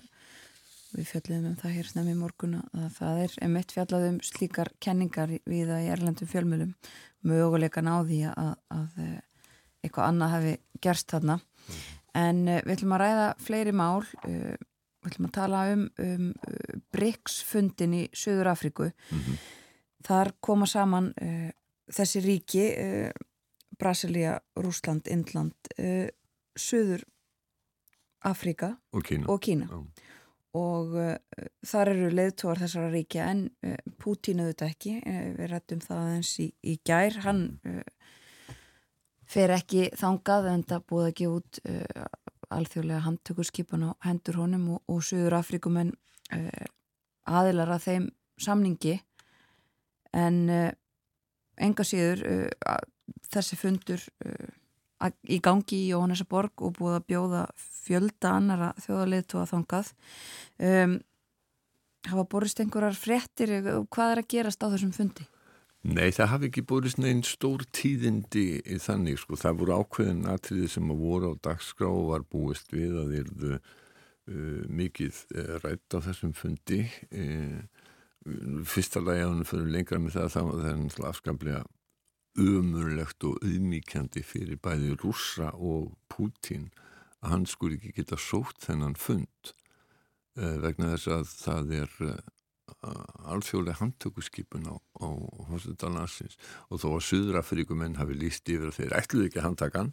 við 0.95 1.09
fjöldum 1.11 1.47
um 1.51 1.57
það 1.61 1.77
hér 1.77 1.89
snemmi 1.91 2.15
morgun 2.19 2.57
að 2.61 2.89
það 2.97 3.21
er 3.25 3.37
emitt 3.47 3.75
fjallað 3.75 4.07
um 4.09 4.19
slíkar 4.25 4.71
kenningar 4.83 5.33
við 5.49 5.71
að 5.71 5.85
í 5.85 5.91
erlendum 5.95 6.31
fjölmjölum 6.31 6.75
möguleikan 7.27 7.91
á 7.91 7.97
því 8.01 8.21
að, 8.31 8.51
að 8.75 8.99
uh, 9.05 9.15
eitthvað 9.85 10.09
annað 10.09 10.35
hefði 10.35 10.57
gerst 10.81 11.13
þarna. 11.13 11.39
En 12.17 12.43
uh, 12.49 12.61
við 12.67 12.75
ætlum 12.77 12.97
að 12.97 13.03
ræða 13.05 13.31
fleiri 13.47 13.75
mál 13.77 14.05
við 14.25 15.09
ætlum 15.09 15.31
að 15.31 15.37
tala 15.39 15.65
um, 15.73 15.87
um 16.05 16.29
BRICS 16.93 17.41
fundin 17.49 17.97
í 17.97 18.05
Suður 18.13 18.53
Afriku 18.53 18.91
mm 18.91 19.19
-hmm. 19.19 19.43
þar 20.05 20.33
koma 20.41 20.67
saman 20.69 21.13
þessi 21.91 22.21
ríki 22.21 22.67
Brasilia, 23.81 24.41
Rúsland, 24.57 25.09
Indland 25.09 25.73
uh, 25.79 26.09
Suður 26.57 27.05
Afrika 28.21 28.75
og 28.93 29.05
Kína, 29.05 29.27
og, 29.29 29.41
Kína. 29.41 29.69
Og 30.59 30.97
uh, 30.99 31.15
þar 31.67 31.93
eru 31.93 32.11
leiðtóar 32.15 32.61
þessara 32.63 32.91
ríkja 32.93 33.29
en 33.31 33.45
uh, 33.67 33.77
Pútín 34.01 34.43
auðvitað 34.43 34.75
ekki. 34.75 34.95
Við 35.39 35.51
rættum 35.53 35.83
það 35.85 36.13
eins 36.17 36.33
í, 36.43 36.49
í 36.63 36.77
gær. 36.87 37.21
Hann 37.25 37.45
fer 39.31 39.55
ekki 39.55 39.91
þangað 39.99 40.49
en 40.51 40.65
það 40.67 40.87
búið 40.91 41.11
ekki 41.13 41.29
út 41.31 41.61
alþjóðlega 42.51 43.05
handtökurskipan 43.05 43.85
á 43.87 43.91
hendur 44.09 44.41
honum 44.41 44.65
og, 44.75 44.81
og 44.91 45.05
Suður 45.07 45.37
Afrikumenn 45.39 45.93
aðilar 47.31 47.77
að 47.77 47.85
þeim 47.85 48.09
samningi. 48.43 48.97
En 50.17 50.41
enga 50.51 51.87
síður 51.87 52.25
þessi 53.31 53.59
fundur 53.59 54.03
uh, 54.25 54.49
í 55.29 55.41
gangi 55.43 55.79
í 55.79 55.91
Jóhannesaborg 55.93 56.65
og 56.65 56.77
búið 56.79 56.99
að 56.99 57.07
bjóða 57.13 57.45
fjölda 57.57 58.35
annara 58.37 58.71
þjóðarleitu 58.85 59.41
að 59.41 59.53
þangað. 59.55 59.93
Um, 60.71 60.97
hafa 62.09 62.25
borist 62.33 62.61
einhverjar 62.63 62.97
fréttir 62.97 63.53
hvað 63.93 64.15
er 64.15 64.23
að 64.23 64.31
gerast 64.35 64.65
á 64.65 64.73
þessum 64.73 64.95
fundi? 64.97 65.27
Nei, 65.81 66.11
það 66.13 66.29
hafi 66.35 66.49
ekki 66.51 66.63
borist 66.69 66.99
neinn 67.01 67.23
stór 67.25 67.63
tíðindi 67.73 68.61
í 68.69 68.77
þannig, 68.85 69.17
sko, 69.23 69.39
það 69.41 69.63
voru 69.63 69.77
ákveðin 69.81 70.27
atriði 70.29 70.69
sem 70.75 70.91
að 70.93 71.05
voru 71.07 71.31
á 71.33 71.35
dagskrá 71.49 71.89
og 71.89 72.11
var 72.11 72.27
búist 72.29 72.69
við 72.75 72.99
að 73.01 73.15
þeir 73.15 73.31
eru 73.31 73.53
uh, 73.57 74.65
mikið 74.69 75.23
uh, 75.33 75.55
rætt 75.65 75.97
á 75.97 75.99
þessum 76.05 76.35
fundi. 76.37 76.83
Uh, 77.09 77.63
fyrsta 78.69 79.01
lagi 79.01 79.25
að 79.25 79.31
hann 79.33 79.49
fyrir 79.49 79.73
lengra 79.73 80.01
með 80.03 80.19
það 80.19 80.35
þá 80.35 80.41
var 80.51 80.65
það 80.67 81.09
afskaplega 81.09 81.63
umurlegt 82.39 83.25
og 83.27 83.41
auðmíkjandi 83.45 84.23
fyrir 84.27 84.61
bæði 84.63 84.95
rúsa 85.01 85.51
og 85.57 85.95
Pútín 86.11 86.69
að 87.21 87.33
hann 87.35 87.47
skur 87.51 87.75
ekki 87.75 87.95
geta 87.97 88.19
sótt 88.21 88.63
þennan 88.65 88.97
fund 88.99 89.53
uh, 90.39 90.57
vegna 90.63 90.93
þess 90.95 91.11
að 91.17 91.33
það 91.35 91.73
er 91.81 91.97
uh, 92.07 92.21
alþjóðlega 93.35 93.81
handtökuskipun 93.81 94.69
á, 94.71 94.75
á 94.79 95.09
Hósundalansins 95.51 96.39
og 96.71 96.83
þó 96.83 96.89
að 96.95 97.07
Suðrafrikumenn 97.09 97.99
hafi 97.99 98.17
líst 98.17 98.49
yfir 98.49 98.71
að 98.71 98.79
þeir 98.79 98.99
ætluði 99.01 99.31
ekki 99.31 99.45
handtakan 99.45 99.91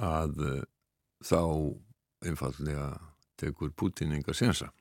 að 0.00 0.40
uh, 0.40 0.62
þá 1.22 1.42
einfallega 2.24 2.88
tekur 3.38 3.74
Pútín 3.76 4.16
enga 4.16 4.34
sensa 4.34 4.72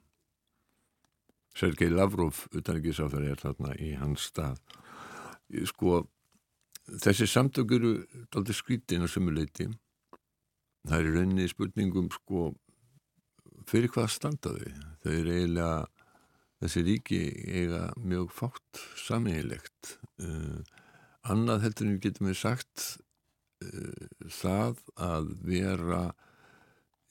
Sergei 1.54 1.92
Lavrov 1.92 2.48
utanrikiðsáþari 2.56 3.30
er 3.30 3.42
þarna 3.42 3.76
í 3.78 3.92
hans 4.00 4.30
stað. 4.32 4.58
Sko 5.70 6.00
þessi 6.88 7.28
samtök 7.30 7.72
eru 7.78 7.94
aldrei 8.36 8.56
skrítin 8.58 9.06
á 9.06 9.08
sömuleiti 9.08 9.70
það 10.84 10.98
er 11.00 11.12
rauninni 11.16 11.48
spurningum 11.52 12.10
sko 12.12 12.52
fyrir 13.70 13.92
hvað 13.94 14.12
standaði 14.12 14.74
þau? 15.04 15.12
Eru 15.14 15.36
eiginlega 15.38 15.78
þessi 16.64 16.84
ríki 16.88 17.22
eiga 17.48 17.86
mjög 18.00 18.34
fátt 18.36 18.84
samílegt 19.00 19.96
uh, 20.24 20.28
eh, 20.28 20.60
annað 21.32 21.66
heldur 21.68 21.88
en 21.88 21.96
við 21.96 22.06
getum 22.08 22.30
við 22.30 22.40
sagt 22.42 22.86
uh, 23.64 24.28
það 24.42 24.84
að 25.00 25.34
vera 25.48 26.04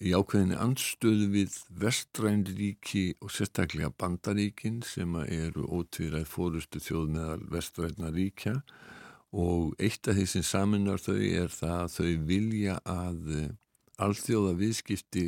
í 0.03 0.13
ákveðinni 0.19 0.57
anstöðu 0.59 1.29
við 1.31 1.57
vestrændríki 1.79 3.05
og 3.23 3.31
sérstaklega 3.31 3.93
bandaríkin 4.03 4.81
sem 4.87 5.15
eru 5.23 5.69
ótvíræð 5.79 6.27
fórustu 6.29 6.83
þjóð 6.83 7.13
meðal 7.17 7.45
vestrænaríkja 7.53 8.57
og 9.33 9.75
eitt 9.81 10.09
af 10.09 10.19
því 10.19 10.27
sem 10.29 10.45
saminar 10.45 11.01
þau 11.01 11.19
er 11.19 11.53
það 11.53 11.77
að 11.79 11.93
þau 11.97 12.27
vilja 12.29 12.79
að 12.85 13.31
alþjóða 14.03 14.57
viðskipti 14.61 15.27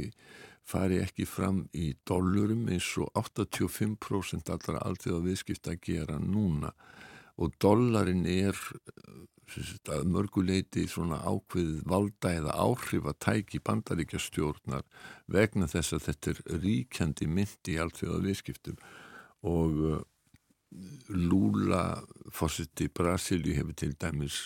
fari 0.64 1.00
ekki 1.04 1.26
fram 1.28 1.64
í 1.76 1.92
dollurum 2.08 2.68
eins 2.72 2.88
og 3.00 3.10
85% 3.20 4.52
allra 4.52 4.82
alþjóða 4.88 5.24
viðskipta 5.28 5.76
gera 5.80 6.18
núna. 6.20 6.72
Og 7.40 7.52
dollarin 7.60 8.24
er 8.30 8.56
að 9.92 10.06
mörguleiti 10.08 10.86
svona 10.88 11.18
ákveð 11.20 11.82
valda 11.88 12.32
eða 12.38 12.54
áhrif 12.64 13.08
að 13.10 13.18
tæki 13.26 13.60
bandaríkja 13.64 14.20
stjórnar 14.22 14.86
vegna 15.30 15.68
þess 15.68 15.96
að 15.96 16.06
þetta 16.08 16.32
er 16.32 16.62
ríkjandi 16.64 17.28
myndi 17.28 17.74
í 17.74 17.80
alþjóða 17.82 18.22
viðskiptum 18.24 18.78
og 19.44 19.82
uh, 19.84 20.00
Lula 21.08 22.02
fósitt 22.34 22.80
í 22.82 22.88
Brasilíu 22.90 23.54
hefur 23.58 23.76
til 23.78 23.92
dæmis 24.00 24.38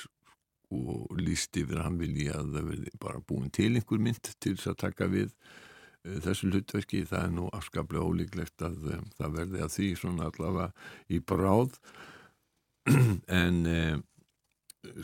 og 0.74 1.14
líst 1.16 1.56
yfir 1.56 1.78
að 1.80 1.86
hann 1.86 2.00
vilja 2.02 2.34
að 2.36 2.52
það 2.56 2.68
verði 2.72 2.92
bara 3.00 3.22
búin 3.24 3.52
til 3.54 3.70
einhver 3.72 4.02
mynd 4.04 4.30
til 4.36 4.52
þess 4.56 4.72
að 4.72 4.80
taka 4.82 5.08
við 5.08 5.30
uh, 5.30 6.18
þessu 6.26 6.50
hlutverki. 6.50 7.04
Það 7.08 7.24
er 7.24 7.32
nú 7.38 7.46
afskaplega 7.56 8.04
ólíklegt 8.04 8.66
að 8.66 8.90
um, 8.98 9.06
það 9.16 9.38
verði 9.38 9.64
að 9.64 9.74
því 9.76 9.88
svona 10.02 10.28
allavega 10.28 10.68
í 11.08 11.22
bráð. 11.32 11.80
En 13.42 13.64
um, 13.68 14.04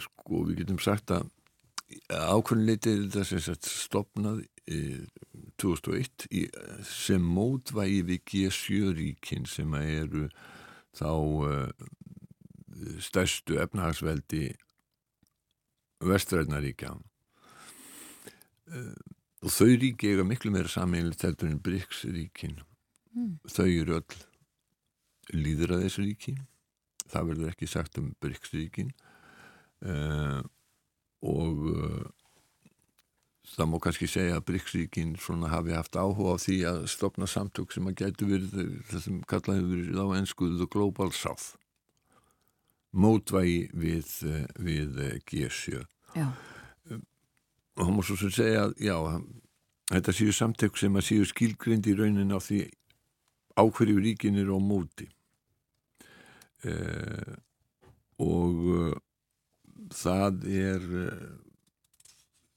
sko 0.00 0.44
við 0.48 0.62
getum 0.62 0.80
sagt 0.80 1.12
að 1.12 1.30
ákveðinleitið 2.08 3.16
er 3.20 3.26
þess 3.28 3.50
að 3.52 3.68
stopnað 3.68 4.38
e, 4.66 4.78
2001 5.60 6.26
í, 6.32 6.44
sem 6.88 7.24
mótvægi 7.36 8.00
við 8.08 8.22
G7 8.30 8.94
ríkin 8.98 9.48
sem 9.48 9.74
eru 9.78 10.28
þá 10.94 11.10
e, 11.48 11.56
stærstu 13.02 13.58
efnahagsveldi 13.62 14.44
vestræðnaríkja 16.04 16.94
e, 16.94 18.84
og 19.44 19.52
þau 19.52 19.72
ríki 19.76 20.12
eiga 20.12 20.24
miklu 20.26 20.52
meira 20.54 20.70
sammeilið 20.70 21.26
heldur 21.26 21.50
en 21.50 21.60
BRICS 21.64 22.04
ríkin 22.14 22.56
mm. 23.12 23.36
þau 23.50 23.68
eru 23.68 23.98
öll 24.00 24.18
líðræðisríki 25.34 26.36
það 27.12 27.30
verður 27.30 27.52
ekki 27.52 27.68
sagt 27.70 27.98
um 28.00 28.12
BRICS 28.22 28.54
ríkin 28.56 28.90
uh, 29.84 30.40
og 31.24 31.66
uh, 31.70 32.04
það 33.44 33.68
má 33.70 33.76
kannski 33.82 34.08
segja 34.08 34.38
að 34.38 34.46
Bríksvíkin 34.48 35.16
hafi 35.50 35.74
haft 35.76 35.96
áhuga 35.96 36.34
á 36.34 36.42
því 36.42 36.56
að 36.70 36.78
stopna 36.88 37.28
samtök 37.28 37.72
sem 37.72 37.86
að 37.86 37.98
getur 38.00 38.30
verið 38.30 38.80
það 38.90 39.04
sem 39.04 39.20
kallaði 39.28 39.64
verið 39.70 40.00
á 40.00 40.06
ennskuðu 40.18 40.58
The 40.58 40.68
Global 40.72 41.12
South. 41.12 41.56
Mótvægi 42.94 43.70
við, 43.74 44.06
eh, 44.24 44.46
við 44.58 45.20
G7 45.26 45.84
já. 46.14 46.32
og 47.76 47.82
hann 47.82 47.96
má 47.96 48.02
svo 48.06 48.16
sem 48.16 48.30
segja 48.30 48.68
að 48.68 48.74
já, 48.78 48.96
þetta 49.90 50.12
séu 50.14 50.32
samtök 50.32 50.78
sem 50.78 50.94
að 50.94 51.06
séu 51.08 51.24
skilgrind 51.26 51.86
í 51.90 51.94
raunin 51.98 52.30
á 52.30 52.38
því 52.38 52.70
áhverju 53.58 53.98
ríkin 53.98 54.38
eru 54.38 54.58
á 54.58 54.60
móti. 54.62 55.08
Uh, 56.64 57.34
og 58.22 58.94
það 59.92 60.46
er 60.48 60.84
eh, 61.02 61.43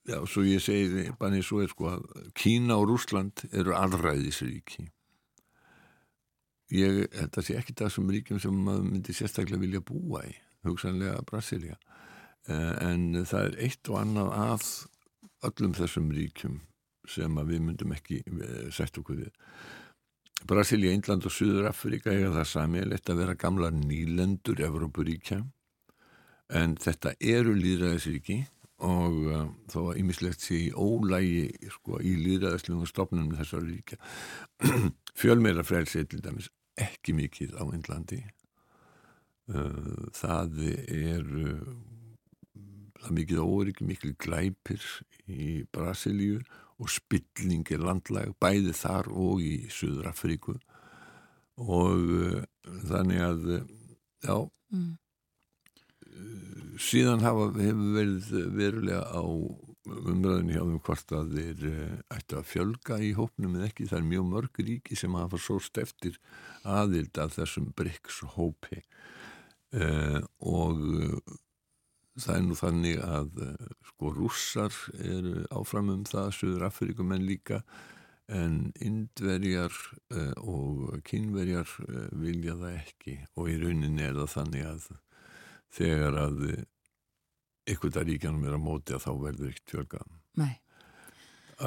já, 0.08 0.20
svo 0.26 0.43
ég 0.47 0.64
segi 0.64 1.08
bara 1.20 1.38
eins 1.38 1.51
og 1.53 1.66
er 1.66 1.74
sko 1.74 1.89
að 1.95 2.05
Kína 2.38 2.80
og 2.80 2.88
Rúsland 2.91 3.45
eru 3.51 3.76
allræðisríki 3.78 4.88
ég, 6.76 7.08
þetta 7.14 7.43
sé 7.43 7.58
ekki 7.60 7.76
það 7.78 7.93
sem 7.95 8.14
ríkjum 8.16 8.43
sem 8.43 8.62
maður 8.68 8.91
myndi 8.91 9.16
sérstaklega 9.16 9.64
vilja 9.64 9.84
búa 9.86 10.24
í 10.28 10.36
hugsanlega 10.68 11.24
Brasilia 11.28 11.78
eh, 12.47 12.74
en 12.88 13.24
það 13.24 13.51
er 13.51 13.60
eitt 13.68 13.91
og 13.91 14.01
annað 14.01 14.34
að 14.38 14.72
öllum 15.47 15.76
þessum 15.78 16.10
ríkjum 16.16 16.62
sem 17.08 17.41
við 17.47 17.62
myndum 17.64 17.93
ekki 17.95 18.22
eh, 18.26 18.70
sett 18.74 18.97
okkur 18.99 19.22
við. 19.24 19.32
Brasilia, 20.47 20.93
Índland 20.93 21.26
og 21.26 21.34
Suður 21.34 21.70
Afrika 21.72 22.14
eiga 22.14 22.34
það 22.36 22.49
sami, 22.51 22.84
lett 22.86 23.10
að 23.10 23.24
vera 23.24 23.38
gamla 23.39 23.72
nýlendur 23.74 24.60
Evrópuríkja. 24.68 25.41
En 26.55 26.76
þetta 26.80 27.16
eru 27.20 27.55
líðræðisríki 27.58 28.43
og 28.86 29.15
uh, 29.25 29.45
þó 29.71 29.80
að 29.89 29.99
ýmislegt 30.03 30.43
sé 30.43 30.57
í 30.67 30.73
ólægi 30.73 31.69
sko, 31.73 31.97
í 31.97 32.13
líðræðislegum 32.21 32.89
stofnunum 32.89 33.38
þessar 33.39 33.65
ríkja. 33.65 33.97
Fjölmeira 35.19 35.65
frelsið 35.65 36.11
til 36.11 36.21
dæmis 36.25 36.51
ekki 36.78 37.15
mikið 37.17 37.55
á 37.57 37.63
Índlandi 37.65 38.21
uh, 39.49 40.05
það 40.13 40.61
er 40.61 41.25
uh, 41.25 41.73
það 43.01 43.17
mikið 43.17 43.41
órygg, 43.41 43.82
mikil 43.82 44.13
glæpir 44.21 44.86
í 45.25 45.63
Brasilíu 45.73 46.43
og 46.78 46.93
spilling 46.93 47.65
er 47.73 47.82
landlæg 47.82 48.36
bæði 48.38 48.75
þar 48.78 49.09
og 49.09 49.41
í 49.41 49.55
Suður 49.73 50.11
Afríku 50.11 50.53
og 51.57 52.45
þannig 52.86 53.23
að 53.25 53.45
já. 54.21 54.38
Mm 54.69 54.93
síðan 56.82 57.24
hafa, 57.26 57.49
hefur 57.57 57.95
verið 57.95 58.30
verulega 58.57 59.01
á 59.09 59.24
umræðinu 59.88 60.53
hjá 60.53 60.61
þeim 60.61 60.80
hvort 60.84 61.13
að 61.15 61.34
þeir 61.38 61.65
eh, 61.72 61.97
ættu 62.18 62.38
að 62.39 62.47
fjölga 62.51 62.99
í 63.03 63.11
hópnum 63.18 63.57
eða 63.57 63.70
ekki. 63.70 63.89
Það 63.89 63.99
er 63.99 64.07
mjög 64.11 64.30
mörg 64.34 64.61
ríki 64.68 64.99
sem 64.99 65.18
hafa 65.18 65.39
sóst 65.41 65.80
eftir 65.82 66.20
aðild 66.68 67.20
af 67.24 67.36
þessum 67.38 67.72
BRICS 67.78 68.22
hópi 68.36 68.82
eh, 69.74 70.22
og 70.43 70.82
eh, 71.01 71.36
það 72.18 72.36
er 72.36 72.47
nú 72.47 72.57
þannig 72.57 73.03
að 73.05 73.43
eh, 73.45 73.70
sko 73.91 74.13
rússar 74.15 74.82
eru 74.97 75.45
áfram 75.55 75.93
um 75.93 76.03
það, 76.07 76.34
Suður 76.36 76.68
Afrikum 76.70 77.13
en 77.15 77.28
líka 77.28 77.61
en 78.28 78.74
indverjar 78.84 79.74
eh, 80.11 80.34
og 80.43 80.97
kynverjar 81.07 81.70
eh, 81.88 82.07
vilja 82.20 82.57
það 82.59 82.80
ekki 82.82 83.18
og 83.38 83.51
í 83.53 83.59
rauninni 83.61 84.03
er 84.03 84.18
það 84.20 84.34
þannig 84.34 84.65
að 84.68 84.89
þegar 85.74 86.20
að 86.28 86.41
ykkur 87.68 87.93
það 87.93 88.07
ríkjanum 88.11 88.47
er 88.47 88.55
að 88.55 88.63
móti 88.63 88.95
að 88.95 89.03
þá 89.03 89.11
verður 89.24 89.51
ekkert 89.51 89.74
fjölgað. 89.74 90.15
Nei. 90.39 90.55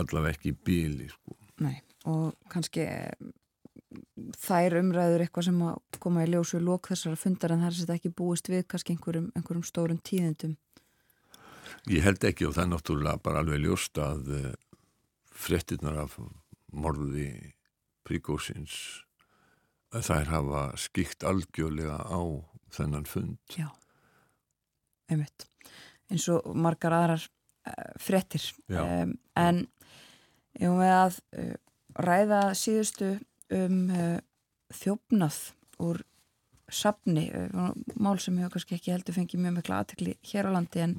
Allaveg 0.00 0.38
ekki 0.38 0.54
bíli, 0.66 1.10
sko. 1.10 1.36
Nei, 1.60 1.76
og 2.08 2.32
kannski 2.52 2.86
þær 4.40 4.78
umræður 4.80 5.24
eitthvað 5.24 5.48
sem 5.48 5.62
að 5.66 6.00
koma 6.02 6.24
í 6.24 6.30
ljósu 6.30 6.60
lók 6.62 6.88
þessara 6.92 7.18
fundar 7.18 7.54
en 7.54 7.64
það 7.64 7.72
er 7.72 7.78
sér 7.80 7.94
ekki 7.96 8.12
búist 8.16 8.48
við 8.48 8.66
kannski 8.70 8.94
einhverjum, 8.94 9.30
einhverjum 9.34 9.66
stórum 9.66 10.00
tíðendum. 10.06 10.56
Ég 11.90 12.04
held 12.04 12.24
ekki 12.28 12.46
og 12.46 12.54
það 12.56 12.64
er 12.64 12.72
náttúrulega 12.74 13.24
bara 13.24 13.42
alveg 13.42 13.64
ljóst 13.64 13.98
að 14.00 14.30
uh, 14.36 14.48
frettinnar 15.34 15.98
af 16.04 16.16
morði 16.70 17.28
príkósins 18.06 18.76
þær 19.90 20.30
hafa 20.30 20.64
skikt 20.78 21.26
algjörlega 21.26 21.98
á 21.98 22.20
þennan 22.70 23.08
fund. 23.10 23.40
Já 23.58 23.72
einmitt, 25.10 25.46
eins 26.10 26.26
og 26.32 26.46
margar 26.54 26.94
aðrar 26.96 27.24
uh, 27.24 27.90
frettir 28.00 28.44
um, 28.68 29.14
en 29.38 29.64
ég 30.60 30.76
með 30.76 30.94
að 30.94 31.18
uh, 31.38 31.56
ræða 32.00 32.42
síðustu 32.58 33.14
um 33.54 33.82
uh, 33.90 34.16
þjófnað 34.74 35.42
úr 35.82 36.04
sapni, 36.70 37.24
mál 37.98 38.20
sem 38.22 38.36
ég 38.38 38.52
kannski 38.52 38.76
ekki 38.76 38.92
heldur 38.92 39.16
fengið 39.16 39.40
mjög 39.42 39.54
mikla 39.56 39.80
aðtekli 39.82 40.12
hér 40.30 40.46
á 40.46 40.50
landi 40.54 40.84
en, 40.84 40.92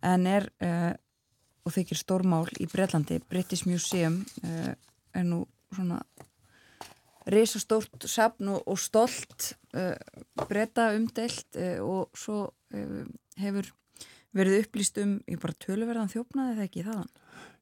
en 0.00 0.22
er 0.30 0.46
og 0.64 1.74
þykir 1.74 2.00
stórmál 2.00 2.46
í 2.56 2.64
Breitlandi 2.72 3.18
British 3.28 3.68
Museum 3.68 4.22
er 4.40 5.26
nú 5.28 5.42
svona 5.76 5.98
risastórt 7.28 8.08
sapn 8.08 8.54
og, 8.54 8.64
og 8.64 8.80
stolt 8.80 9.50
breyta 10.48 10.94
umdelt 10.96 11.60
og 11.84 12.16
svo 12.16 12.46
hefur 13.40 13.72
verið 14.34 14.64
upplýst 14.64 14.98
um 15.02 15.18
í 15.30 15.36
bara 15.40 15.56
töluverðan 15.62 16.10
þjófnaði 16.12 16.54
eða 16.56 16.66
ekki 16.68 16.86
þaðan? 16.86 17.10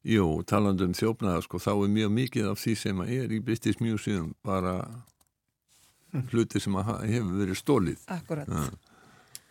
Jú, 0.03 0.27
talandu 0.49 0.87
um 0.89 0.95
þjófnaða 0.97 1.43
sko, 1.45 1.59
þá 1.63 1.71
er 1.73 1.91
mjög 1.95 2.13
mikið 2.17 2.47
af 2.49 2.61
því 2.61 2.73
sem 2.81 3.03
er 3.05 3.33
í 3.33 3.41
British 3.45 3.83
Museum 3.83 4.33
bara 4.43 4.77
hluti 6.33 6.61
sem 6.61 6.75
hefur 6.77 7.37
verið 7.39 7.59
stólið. 7.59 8.01
Akkurat. 8.13 8.49
Ja. 8.49 8.65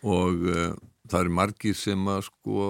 Og 0.07 0.45
uh, 0.51 0.75
það 1.09 1.23
eru 1.23 1.33
margir 1.39 1.79
sem 1.79 2.11
að 2.11 2.27
sko 2.27 2.67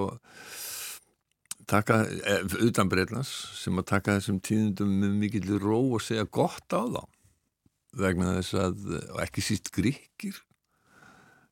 taka, 1.70 2.04
eh, 2.06 2.56
utan 2.66 2.90
Breitlands, 2.92 3.34
sem 3.58 3.78
að 3.80 3.90
taka 3.94 4.18
þessum 4.20 4.40
tíðundum 4.44 4.96
með 5.02 5.20
mikill 5.22 5.60
ró 5.62 5.80
og 5.96 6.04
segja 6.04 6.26
gott 6.26 6.76
á 6.76 6.82
þá 6.84 7.04
vegna 7.94 8.34
þess 8.40 8.58
að, 8.58 8.90
og 9.14 9.20
ekki 9.22 9.44
síst 9.46 9.70
gríkir 9.74 10.40
Eh, 10.40 10.53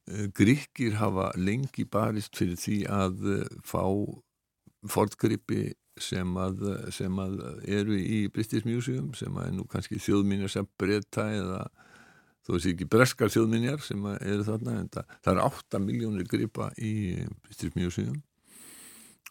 Gríkir 0.08 0.98
hafa 1.00 1.30
lengi 1.38 1.86
barist 1.86 2.36
fyrir 2.38 2.58
því 2.60 2.78
að 2.90 3.22
eh, 3.36 3.46
fá 3.68 3.84
fordgrippi 4.90 5.72
sem 6.02 6.38
að, 6.42 6.64
sem 6.96 7.20
að 7.22 7.42
eru 7.70 7.98
í 8.00 8.24
British 8.34 8.66
Museum 8.66 9.12
sem 9.14 9.36
að 9.38 9.50
er 9.50 9.56
nú 9.58 9.68
kannski 9.70 10.00
þjóðminjar 10.02 10.54
sem 10.54 10.70
breyta 10.80 11.28
eða 11.36 11.62
þó 12.42 12.54
þessi 12.56 12.72
ekki 12.74 12.88
breskar 12.90 13.30
þjóðminjar 13.30 13.84
sem 13.86 14.08
eru 14.16 14.46
þarna 14.48 14.78
en 14.80 14.90
það, 14.96 15.18
það 15.22 15.34
er 15.36 15.44
8 15.46 15.82
miljónir 15.84 16.30
gripa 16.32 16.72
í 16.82 16.94
British 17.46 17.78
Museum. 17.78 18.18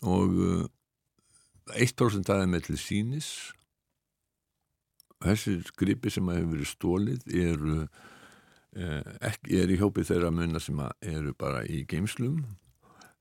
Og 0.06 0.36
1% 1.74 2.30
aðeins 2.30 2.52
með 2.54 2.68
til 2.68 2.78
sínis 2.80 3.32
þessir 5.20 5.66
gripi 5.76 6.12
sem 6.12 6.28
hefur 6.32 6.54
verið 6.54 6.70
stólið 6.70 7.26
eru 7.42 7.76
eh, 7.82 8.08
ekki, 8.74 9.56
er 9.58 9.70
í 9.72 9.78
hjópi 9.80 10.04
þeirra 10.06 10.30
munna 10.30 10.60
sem 10.62 10.78
eru 11.02 11.34
bara 11.38 11.64
í 11.66 11.82
geimslum 11.90 12.44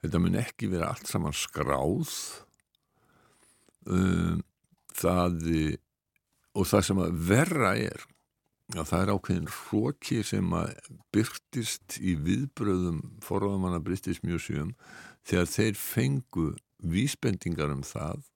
þetta 0.03 0.21
mun 0.21 0.37
ekki 0.39 0.69
vera 0.71 0.93
allt 0.93 1.09
saman 1.09 1.35
skráð. 1.35 2.13
Um, 3.89 4.43
það 4.95 5.51
og 6.57 6.67
það 6.67 6.85
sem 6.85 7.01
að 7.01 7.19
verra 7.29 7.73
er 7.79 8.05
að 8.77 8.89
það 8.91 9.01
er 9.01 9.11
ákveðin 9.15 9.51
hróki 9.53 10.23
sem 10.27 10.51
að 10.53 10.73
byrtist 11.15 11.97
í 12.01 12.15
viðbröðum 12.21 12.99
forðamanna 13.25 13.79
British 13.81 14.21
Museum 14.25 14.75
þegar 15.25 15.49
þeir 15.49 15.79
fengu 15.79 16.49
vísbendingar 16.79 17.73
um 17.73 17.81
það 17.87 18.27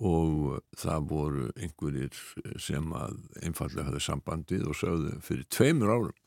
og 0.00 0.64
það 0.80 1.06
voru 1.12 1.46
einhverjir 1.60 2.16
sem 2.58 2.88
að 2.96 3.20
einfallega 3.44 3.90
hafði 3.90 4.02
sambandið 4.08 4.66
og 4.72 4.78
sögðu 4.80 5.14
fyrir 5.22 5.46
tveimur 5.52 5.92
árum 5.92 6.18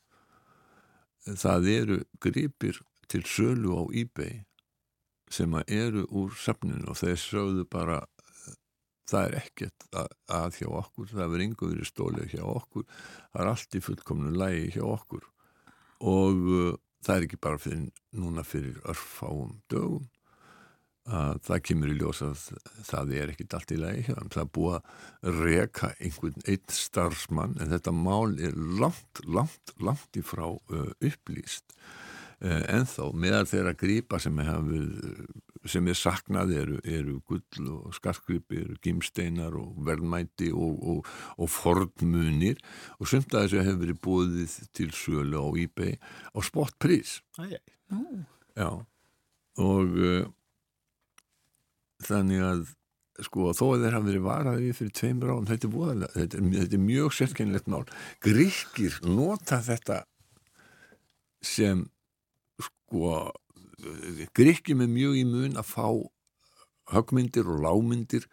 það 1.24 1.68
eru 1.72 2.00
gripir 2.20 2.80
til 3.08 3.22
sölu 3.28 3.76
á 3.80 3.82
eBay 3.92 4.42
sem 5.32 5.54
eru 5.66 6.04
úr 6.12 6.34
safninu 6.36 6.90
og 6.92 6.98
þeir 7.00 7.20
sögðu 7.20 7.64
bara 7.70 8.02
það 9.08 9.26
er 9.28 9.36
ekkert 9.40 9.86
að, 9.92 10.08
að 10.32 10.58
hjá 10.60 10.68
okkur 10.80 11.10
það 11.12 11.30
verður 11.32 11.44
yngur 11.46 11.80
í 11.80 11.88
stólið 11.88 12.34
hjá 12.34 12.42
okkur 12.44 12.86
það 12.88 13.40
er 13.42 13.50
allt 13.52 13.76
í 13.76 13.82
fullkomnu 13.84 14.32
lægi 14.34 14.72
hjá 14.76 14.84
okkur. 14.88 15.28
Og 16.04 16.48
uh, 16.52 16.72
það 17.04 17.16
er 17.16 17.26
ekki 17.26 17.40
bara 17.46 17.60
fyrir, 17.60 17.88
núna 18.16 18.44
fyrir 18.46 18.80
örfáum 18.90 19.58
dögum 19.72 20.08
að 21.04 21.40
það 21.44 21.62
kemur 21.68 21.92
í 21.92 21.98
ljós 21.98 22.22
að 22.24 22.46
það 22.88 23.12
er 23.18 23.32
ekkit 23.34 23.54
allt 23.56 23.72
í 23.74 23.80
lagi 23.80 24.06
hjá 24.06 24.14
þeim. 24.16 24.30
Það 24.32 24.42
er 24.42 24.52
búið 24.56 24.76
að 24.78 25.40
reka 25.44 25.90
einhvern 25.98 26.46
eitt 26.48 26.72
starfsmann 26.72 27.58
en 27.60 27.72
þetta 27.74 27.92
mál 27.92 28.36
er 28.40 28.54
langt, 28.56 29.20
langt, 29.28 29.74
langt 29.84 30.16
í 30.16 30.24
frá 30.24 30.46
uh, 30.48 30.90
upplýst. 31.04 31.76
Uh, 32.40 32.62
en 32.72 32.88
þá 32.88 33.02
meðal 33.20 33.44
þeirra 33.50 33.74
grípa 33.78 34.20
sem 34.20 34.40
er, 34.40 34.54
sem 35.68 35.90
er 35.92 35.98
saknað 35.98 36.54
eru, 36.56 36.78
eru 36.88 37.18
gull 37.28 37.68
og 37.74 37.92
skarkgripi, 37.98 38.62
eru 38.62 38.78
gimsteinar 38.84 39.58
og 39.60 39.76
verðmæti 39.84 40.48
og, 40.56 40.78
og, 40.80 41.10
og 41.36 41.52
fornmunir 41.52 42.62
og 42.96 43.12
sumt 43.12 43.36
að 43.36 43.50
þessu 43.50 43.66
hefur 43.66 43.82
verið 43.84 44.00
búið 44.08 44.56
til 44.72 44.88
sölu 44.96 45.44
á 45.44 45.48
eBay 45.66 45.98
á 46.32 46.38
spotprís. 46.48 47.18
Já, 48.56 48.70
og 49.60 50.00
uh, 50.00 50.24
þannig 52.08 52.42
að 52.44 52.64
sko 53.22 53.52
þó 53.54 53.64
að 53.68 53.84
þeir 53.84 53.94
hafa 53.94 54.08
verið 54.08 54.24
varaði 54.24 54.72
fyrir 54.74 54.94
tveimur 54.98 55.30
árum, 55.30 55.46
þetta 55.46 55.68
er, 55.68 55.74
voðalega, 55.74 56.12
þetta 56.16 56.38
er, 56.38 56.48
þetta 56.56 56.76
er 56.78 56.84
mjög 56.88 57.14
sérkennilegt 57.14 57.70
mál. 57.70 57.84
Gríkir 58.24 58.98
nota 59.06 59.60
þetta 59.62 60.00
sem 61.44 61.86
sko 62.62 63.14
Gríkir 64.34 64.78
með 64.80 64.92
mjög 64.94 65.16
í 65.20 65.24
mun 65.28 65.58
að 65.60 65.66
fá 65.68 65.88
högmyndir 66.94 67.48
og 67.52 67.62
lámyndir 67.64 68.26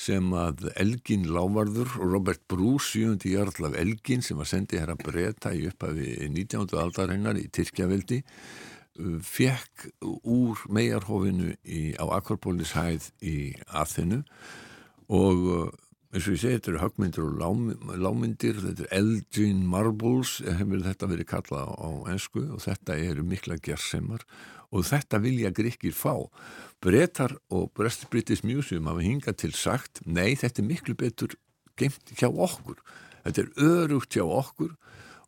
sem 0.00 0.32
að 0.36 0.66
Elgin 0.80 1.26
Lávarður 1.28 1.90
og 2.00 2.12
Robert 2.14 2.42
Bruce, 2.48 2.94
7. 2.94 3.28
jarl 3.28 3.68
af 3.68 3.76
Elgin 3.80 4.24
sem 4.24 4.38
var 4.40 4.48
sendið 4.48 4.82
hér 4.82 4.92
að 4.94 5.04
breyta 5.04 5.52
í 5.56 5.66
upphafi 5.68 6.28
19. 6.32 6.68
aldarinnar 6.80 7.40
í 7.40 7.48
Tyrkjaveldi 7.52 8.22
fekk 9.24 9.90
úr 10.02 10.64
megarhófinu 10.68 11.54
á 11.96 12.04
Akropolis 12.16 12.74
hæð 12.76 13.10
í 13.22 13.36
Aþenu 13.68 14.22
og 15.10 15.46
uh, 15.50 15.70
eins 16.10 16.26
og 16.26 16.34
ég 16.34 16.40
segi 16.42 16.56
þetta 16.56 16.70
eru 16.72 16.82
högmyndir 16.82 17.26
og 17.26 17.36
lám, 17.38 17.66
lámyndir 18.02 18.56
þetta 18.58 18.86
er 18.86 18.94
Elgin 18.98 19.60
Marbles 19.70 20.38
hefur 20.42 20.82
þetta 20.86 21.10
verið 21.10 21.28
kallað 21.30 21.74
á 21.78 21.90
ennsku 22.10 22.42
og 22.48 22.64
þetta 22.64 22.96
eru 22.98 23.26
mikla 23.26 23.58
gerðsemar 23.62 24.24
og 24.70 24.86
þetta 24.86 25.20
vilja 25.22 25.52
gríkir 25.54 25.94
fá. 25.94 26.14
Bretar 26.82 27.36
og 27.50 27.70
British 27.74 28.42
Museum 28.46 28.90
hafa 28.90 29.04
hingað 29.06 29.38
til 29.44 29.54
sagt 29.54 30.02
nei 30.06 30.34
þetta 30.38 30.62
er 30.62 30.68
miklu 30.70 30.96
betur 30.98 31.36
geimt 31.78 32.14
hjá 32.18 32.28
okkur. 32.30 32.78
Þetta 33.24 33.42
er 33.44 33.50
örugt 33.70 34.14
hjá 34.16 34.24
okkur 34.26 34.74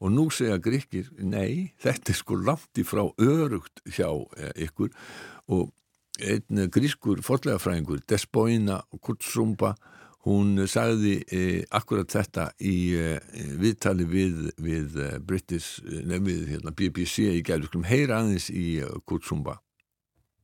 og 0.03 0.11
nú 0.11 0.27
segja 0.35 0.59
gríkir, 0.59 1.07
nei, 1.23 1.71
þetta 1.83 2.11
er 2.11 2.19
sko 2.19 2.37
langt 2.43 2.81
í 2.81 2.85
frá 2.87 3.05
örugt 3.23 3.83
hjá 3.87 4.09
eh, 4.11 4.51
ykkur 4.67 4.91
og 5.55 5.71
einn 6.23 6.67
grískur 6.75 7.23
forlegafræðingur, 7.25 8.03
Despoina 8.11 8.81
Kutsumba, 9.01 9.73
hún 10.27 10.59
sagði 10.71 11.15
eh, 11.31 11.63
akkurat 11.71 12.11
þetta 12.11 12.49
í 12.59 12.77
eh, 12.99 13.23
viðtali 13.63 14.07
við, 14.11 14.49
við 14.59 14.99
British, 15.27 15.79
nefnið 15.87 16.51
hérna, 16.57 16.75
BBC 16.75 17.31
í 17.39 17.45
gælu, 17.47 17.71
skulum 17.71 17.87
heyra 17.87 18.21
aðeins 18.21 18.51
í 18.51 18.83
Kutsumba. 19.07 19.61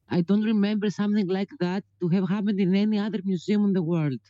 I 0.08 0.22
don't 0.22 0.46
remember 0.46 0.88
something 0.88 1.28
like 1.28 1.52
that 1.60 1.84
to 2.00 2.08
have 2.08 2.30
happened 2.30 2.60
in 2.60 2.74
any 2.74 2.98
other 2.98 3.20
museum 3.24 3.66
in 3.66 3.74
the 3.74 3.82
world. 3.82 4.20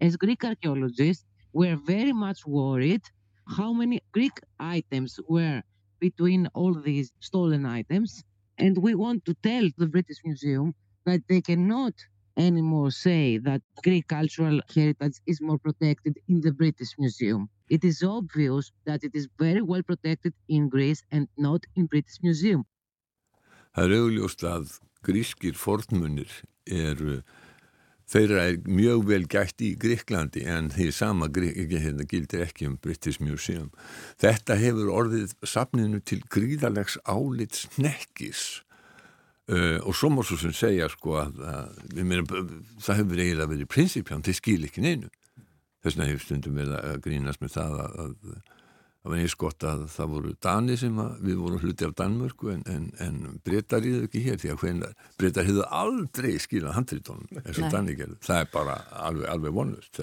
As 0.00 0.16
Greek 0.16 0.44
archaeologists, 0.44 1.24
we're 1.54 1.78
very 1.78 2.12
much 2.12 2.44
worried 2.44 3.00
how 3.46 3.72
many 3.72 4.02
Greek 4.12 4.38
items 4.58 5.20
were 5.28 5.62
between 6.00 6.48
all 6.54 6.74
these 6.74 7.12
stolen 7.20 7.64
items. 7.66 8.24
And 8.58 8.74
we 8.78 8.94
want 8.94 9.24
to 9.24 9.34
tell 9.48 9.66
the 9.78 9.86
British 9.86 10.20
Museum 10.24 10.74
that 11.06 11.22
they 11.28 11.40
cannot 11.40 11.94
anymore 12.36 12.90
say 12.90 13.38
that 13.38 13.62
Greek 13.82 14.08
cultural 14.08 14.60
heritage 14.74 15.16
is 15.26 15.40
more 15.40 15.58
protected 15.58 16.14
in 16.28 16.40
the 16.40 16.52
British 16.52 16.92
Museum. 16.98 17.48
It 17.68 17.82
is 17.84 18.02
obvious 18.02 18.70
that 18.88 19.04
it 19.04 19.14
is 19.14 19.28
very 19.38 19.62
well 19.62 19.82
protected 19.82 20.34
in 20.48 20.68
Greece 20.68 21.02
and 21.10 21.28
not 21.38 21.62
in 21.76 21.86
British 21.86 22.18
Museum. 22.22 22.64
Það 23.74 23.90
er 23.90 23.94
augljóst 23.98 24.42
að 24.46 24.66
grískir 25.02 25.56
fornmunir 25.58 26.30
eru 26.70 27.22
þeirra 28.10 28.44
er 28.50 28.58
mjög 28.68 29.06
vel 29.08 29.24
gætt 29.30 29.64
í 29.64 29.72
Gríklandi 29.80 30.44
en 30.50 30.70
því 30.74 30.90
sama 30.94 31.28
hérna, 31.32 32.04
gildir 32.08 32.44
ekki 32.44 32.68
um 32.68 32.76
British 32.76 33.20
Museum. 33.20 33.70
Þetta 34.20 34.58
hefur 34.60 34.92
orðið 34.92 35.34
safninu 35.42 36.00
til 36.00 36.20
gríðalegs 36.28 36.98
álits 37.04 37.66
nekkis 37.78 38.62
uh, 39.50 39.80
og 39.82 39.94
svo 39.96 40.12
mór 40.12 40.28
svo 40.28 40.38
sem 40.40 40.54
segja 40.56 40.88
sko 40.92 41.18
að, 41.24 41.40
að 41.40 42.02
meina, 42.02 42.24
það 42.80 43.02
hefur 43.02 43.22
eiginlega 43.24 43.52
verið 43.54 43.72
prinsipján 43.72 44.24
til 44.24 44.36
skil 44.36 44.64
ekki 44.68 44.84
neinu. 44.84 45.12
Þess 45.84 45.96
vegna 45.96 46.10
hefur 46.10 46.24
stundum 46.24 46.60
verið 46.60 46.76
að 46.80 47.00
grínast 47.04 47.42
með 47.44 47.56
það 47.58 47.80
að, 47.84 47.96
að 48.04 48.53
það 49.04 49.12
var 49.12 49.20
eins 49.20 49.36
gott 49.44 49.66
að 49.68 49.86
það 49.92 50.12
voru 50.14 50.34
Dani 50.46 50.76
sem 50.80 51.00
við 51.20 51.40
vorum 51.44 51.62
hluti 51.62 51.86
af 51.86 51.96
Danmörku 52.00 52.52
en, 52.54 52.64
en, 52.72 52.90
en 53.04 53.40
breytar 53.44 53.84
í 53.84 53.94
þau 53.98 54.06
ekki 54.08 54.24
hér 54.24 54.40
því 54.40 54.54
að 54.54 54.62
hvernig 54.64 55.08
breytar 55.20 55.48
hefðu 55.48 55.66
aldrei 55.82 56.32
skilað 56.42 56.78
handritónum 56.78 57.42
eins 57.44 57.60
og 57.60 57.74
Dani 57.74 57.98
gerði 57.98 58.20
það 58.24 58.44
er 58.44 58.54
bara 58.54 58.78
alveg, 59.04 59.28
alveg 59.34 59.58
vonlust 59.60 60.00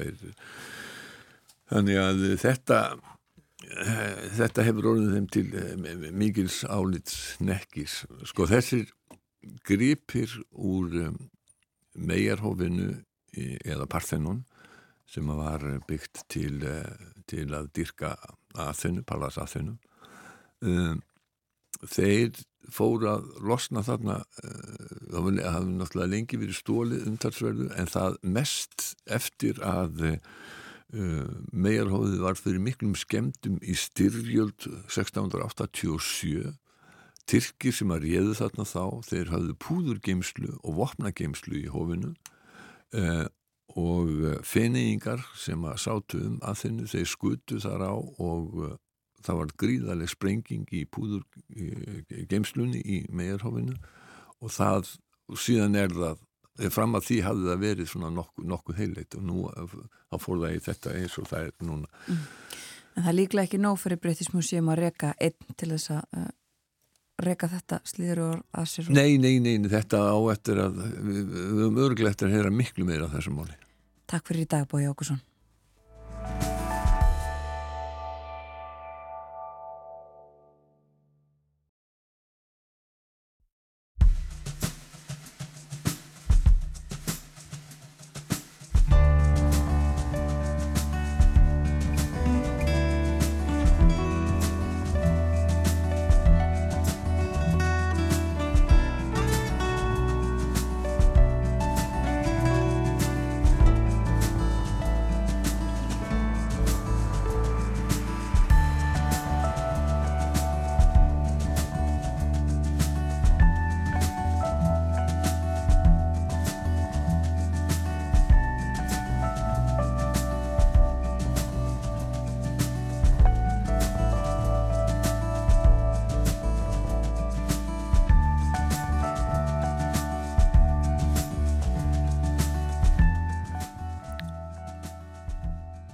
þannig 1.72 2.02
að 2.02 2.28
þetta 2.42 2.84
þetta 4.38 4.66
hefur 4.66 4.90
orðið 4.94 5.14
þeim 5.16 5.28
til 5.32 5.46
eh, 5.60 6.12
mikils 6.12 6.62
álits 6.66 7.18
nekkis. 7.44 8.02
Sko 8.28 8.48
þessir 8.50 8.90
gripir 9.68 10.34
úr 10.52 10.98
um, 11.08 11.18
megarhófinu 11.96 12.94
eða 13.32 13.88
Parthenon 13.90 14.44
sem 15.10 15.28
var 15.28 15.64
byggt 15.88 16.26
til, 16.32 16.62
eh, 16.68 17.08
til 17.28 17.50
að 17.56 17.72
dyrka 17.76 18.16
aðþunum, 18.60 19.06
Pallas 19.08 19.40
aðþunum 19.42 19.78
um, 20.62 21.02
þeir 21.82 22.40
fóru 22.72 23.10
að 23.10 23.28
losna 23.44 23.84
þarna 23.86 24.22
uh, 24.22 24.88
það 25.12 25.30
hafði 25.46 25.76
náttúrulega 25.76 26.14
lengi 26.14 26.42
verið 26.42 26.60
stólið 26.60 27.06
umtalsverðu 27.12 27.70
en 27.76 27.92
það 27.92 28.18
mest 28.38 28.90
eftir 29.10 29.62
að 29.66 30.06
uh, 30.12 30.18
megarhóðið 31.52 32.26
var 32.26 32.40
fyrir 32.40 32.64
miklum 32.64 32.98
skemdum 33.00 33.60
í 33.64 33.78
styrjöld 33.80 34.68
1687 34.88 36.52
Tyrkir 37.30 37.76
sem 37.76 37.92
að 37.94 38.08
réðu 38.10 38.34
þarna 38.36 38.66
þá 38.68 38.84
þeir 39.08 39.30
hafðu 39.32 39.54
púðurgeimslu 39.62 40.56
og 40.58 40.74
vopnageimslu 40.80 41.62
í 41.62 41.70
hófinu 41.72 42.16
uh, 42.98 43.28
og 43.80 44.10
eh, 44.10 44.40
feneingar 44.44 45.24
sem 45.40 45.62
að 45.68 45.78
sátu 45.84 46.22
um 46.26 46.40
að 46.44 46.64
þinnu, 46.64 46.88
þeir 46.92 47.10
skutu 47.10 47.60
þar 47.64 47.86
á 47.88 47.94
og 47.96 48.58
uh, 48.60 48.74
það 49.22 49.40
var 49.42 49.54
gríðarlega 49.64 50.12
sprenging 50.12 50.66
í 50.74 50.84
púður 50.90 51.24
í 51.54 52.26
geimslunni 52.30 52.82
í 52.82 53.04
megarhófinu 53.14 53.78
og 54.42 54.54
það, 54.54 54.96
síðan 55.38 55.78
er 55.78 55.94
það 55.94 56.28
fram 56.74 56.98
að 56.98 57.08
því 57.08 57.18
hafði 57.26 57.48
það 57.48 57.62
verið 57.62 57.90
svona 57.90 58.12
nokkuð 58.16 58.50
nokku 58.52 58.76
heileit 58.78 59.16
og 59.18 59.24
nú 59.26 59.46
þá 59.52 60.18
fór 60.20 60.42
það 60.44 60.56
í 60.56 60.64
þetta 60.68 60.96
eins 60.98 61.18
og 61.22 61.30
það 61.30 61.48
er 61.48 61.68
núna 61.70 61.92
mm. 62.08 62.26
En 62.92 63.06
það 63.06 63.16
líklega 63.16 63.48
ekki 63.48 63.60
nóg 63.62 63.78
fyrir 63.80 64.02
British 64.04 64.34
Museum 64.36 64.68
að 64.74 64.82
reyka 64.82 65.14
einn 65.16 65.56
til 65.56 65.70
þess 65.72 65.94
að 65.96 66.18
uh, 66.20 66.26
reyka 67.26 67.50
þetta 67.52 67.82
slíður 67.88 68.24
og 68.28 68.62
að 68.62 68.70
sér 68.74 68.88
og... 68.88 68.96
Nei, 68.98 69.18
nei, 69.22 69.34
nei, 69.44 69.58
þetta 69.72 70.06
á 70.12 70.18
eftir 70.34 70.62
að 70.64 70.80
við, 70.82 71.20
við 71.26 71.52
höfum 71.64 71.84
örglega 71.88 72.14
eftir 72.14 72.30
að 72.30 72.40
heyra 72.40 72.56
miklu 72.62 72.88
meira 72.88 73.10
á 73.10 73.14
þessum 73.16 73.38
móli 73.42 73.60
Takk 74.12 74.28
fyrir 74.28 74.48
í 74.48 74.50
dag 74.56 74.68
Bói 74.72 74.88
Ákusson 74.90 75.22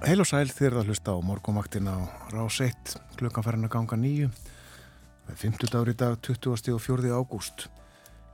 Heil 0.08 0.22
og 0.22 0.24
sæl 0.24 0.48
þér 0.48 0.78
að 0.80 0.86
hlusta 0.88 1.12
á 1.12 1.20
morgumaktin 1.20 1.84
á 1.84 2.00
rás 2.32 2.62
1, 2.64 2.94
klukkan 3.18 3.44
farin 3.44 3.66
að 3.66 3.74
ganga 3.74 3.96
nýju. 4.00 4.30
Það 5.26 5.34
er 5.34 5.36
50 5.42 5.72
dagur 5.74 5.90
í 5.92 5.94
dag, 6.00 6.14
20. 6.24 6.70
og 6.72 6.80
4. 6.80 7.10
ágúst. 7.12 7.66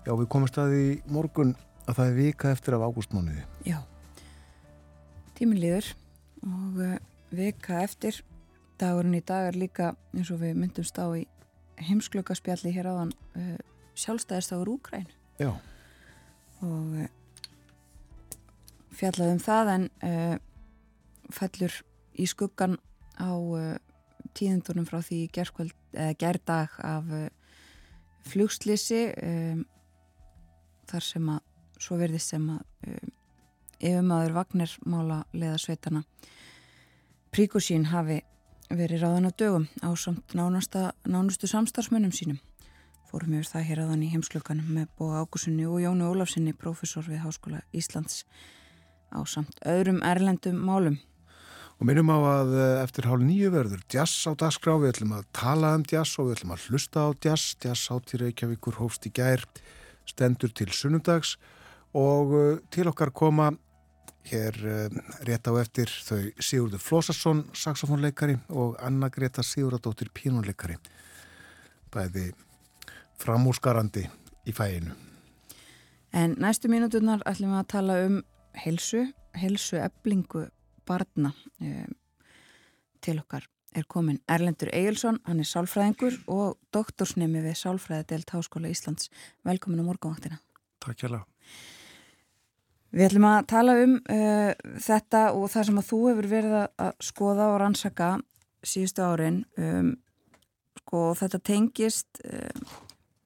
Já, 0.07 0.13
við 0.13 0.29
komum 0.31 0.47
staði 0.47 0.85
í 0.85 0.93
morgun 1.11 1.51
að 1.89 1.99
það 1.99 2.13
er 2.13 2.15
vika 2.21 2.53
eftir 2.55 2.77
af 2.79 2.85
ágústmánuði. 2.87 3.43
Já, 3.67 3.81
tímin 5.35 5.59
líður 5.65 5.91
og 6.47 6.79
uh, 6.79 6.95
vika 7.35 7.83
eftir. 7.83 8.23
Dagurinn 8.79 9.19
í 9.19 9.25
dag 9.27 9.51
er 9.51 9.59
líka 9.59 9.91
eins 10.15 10.31
og 10.31 10.45
við 10.47 10.55
myndumst 10.63 11.03
á 11.03 11.11
í 11.11 11.27
heimsklökaspjalli 11.91 12.71
hér 12.79 12.93
áðan 12.95 13.15
uh, 13.35 13.59
sjálfstæðistagur 13.99 14.77
Úkræn. 14.79 15.11
Já. 15.43 15.51
Og 16.63 16.99
uh, 17.03 17.13
fjallaðum 18.95 19.43
það 19.51 19.77
en 19.81 19.93
fellur 21.33 21.77
í 22.19 22.27
skuggan 22.31 22.79
á 23.17 23.33
uh, 23.33 23.75
tíðendunum 24.35 24.87
frá 24.89 25.01
því 25.05 25.25
gerðkvöld, 25.35 25.75
eða 25.95 26.19
gerðdag 26.21 26.79
af 26.85 27.11
uh, 27.13 27.27
flugslýsi 28.29 29.07
um, 29.23 29.65
þar 30.91 31.07
sem 31.09 31.29
að 31.33 31.43
svo 31.85 31.99
verðist 32.01 32.35
sem 32.35 32.49
að 32.55 32.89
um, 32.89 33.13
yfirmaður 33.85 34.39
Vagner 34.39 34.79
mála 34.89 35.25
leða 35.37 35.61
sveitana 35.61 36.05
Príkusín 37.35 37.89
hafi 37.91 38.21
verið 38.71 39.01
ráðan 39.03 39.27
á 39.27 39.33
dögum 39.35 39.65
á 39.83 39.91
samt 39.99 40.37
nánasta, 40.39 40.93
nánustu 41.03 41.49
samstarfsmönnum 41.51 42.13
sínum. 42.15 42.37
Fórum 43.11 43.35
yfir 43.35 43.49
það 43.49 43.65
hér 43.67 43.81
aðan 43.83 44.05
í 44.07 44.11
heimsklökanum 44.13 44.69
með 44.71 44.93
Bóa 44.95 45.25
Águsunni 45.25 45.67
og 45.67 45.81
Jónu 45.83 46.13
Ólafsinni 46.13 46.55
profesor 46.55 47.03
við 47.11 47.25
Háskóla 47.25 47.65
Íslands 47.75 48.23
á 49.11 49.19
samt 49.27 49.59
öðrum 49.67 49.99
erlendum 50.07 50.63
málum 50.63 51.01
Og 51.81 51.89
minnum 51.89 52.13
á 52.15 52.19
að 52.19 52.55
eh, 52.55 52.83
eftir 52.85 53.09
hálf 53.11 53.25
nýju 53.27 53.51
verður 53.55 53.83
jazz 53.91 54.29
á 54.31 54.33
dagskrá, 54.39 54.77
við 54.79 54.93
ætlum 54.93 55.17
að 55.17 55.27
tala 55.35 55.75
um 55.75 55.85
jazz 55.91 56.15
og 56.21 56.29
við 56.29 56.39
ætlum 56.39 56.55
að 56.55 56.69
hlusta 56.69 57.03
á 57.03 57.09
jazz. 57.19 57.57
Jazz 57.65 57.91
átti 57.95 58.21
Reykjavíkur 58.23 58.79
hófst 58.79 59.09
í 59.09 59.13
gær, 59.15 59.43
stendur 60.07 60.55
til 60.55 60.71
sunnundags 60.71 61.35
og 61.95 62.35
eh, 62.39 62.63
til 62.75 62.87
okkar 62.91 63.11
koma 63.15 63.51
hér 64.31 64.57
eh, 64.65 64.89
rétt 65.27 65.51
á 65.51 65.53
eftir 65.61 65.91
þau 65.91 66.21
Sigurður 66.39 66.83
Flósasson, 66.83 67.45
saxofónleikari 67.53 68.39
og 68.55 68.79
Anna 68.83 69.11
Greta 69.13 69.43
Sigurðardóttir, 69.45 70.13
pínunleikari. 70.15 70.79
Bæði 71.93 72.31
framúsgarandi 73.21 74.07
í 74.47 74.55
fæinu. 74.55 74.95
En 76.15 76.37
næstu 76.39 76.71
mínuturnar 76.71 77.25
ætlum 77.27 77.53
við 77.55 77.61
að 77.61 77.71
tala 77.75 77.99
um 78.07 78.21
helsu, 78.63 79.09
helsu 79.35 79.81
eblingu 79.83 80.47
barna 80.89 81.35
um, 81.61 81.99
til 83.05 83.19
okkar 83.21 83.49
er 83.75 83.87
komin 83.91 84.21
Erlendur 84.31 84.71
Egilson, 84.73 85.19
hann 85.27 85.43
er 85.43 85.49
sálfræðingur 85.49 86.21
og 86.31 86.59
doktorsnemi 86.75 87.43
við 87.43 87.57
Sálfræðadelt 87.59 88.31
Háskóla 88.35 88.71
Íslands. 88.71 89.11
Velkomin 89.47 89.83
á 89.83 89.89
morgunvaktina. 89.89 90.39
Takk 90.83 91.01
hjá 91.01 91.09
það. 91.09 91.25
Við 92.95 93.07
ætlum 93.09 93.27
að 93.27 93.41
tala 93.51 93.75
um 93.83 93.97
uh, 93.99 94.53
þetta 94.79 95.25
og 95.35 95.49
það 95.51 95.69
sem 95.69 95.81
að 95.81 95.89
þú 95.89 96.01
hefur 96.07 96.31
verið 96.31 96.57
að 96.63 96.93
skoða 97.03 97.51
og 97.51 97.59
rannsaka 97.65 98.11
síðustu 98.65 99.03
árin 99.03 99.41
um, 99.59 99.91
sko 100.79 101.01
þetta 101.19 101.41
tengist 101.51 102.23
uh, 102.23 102.77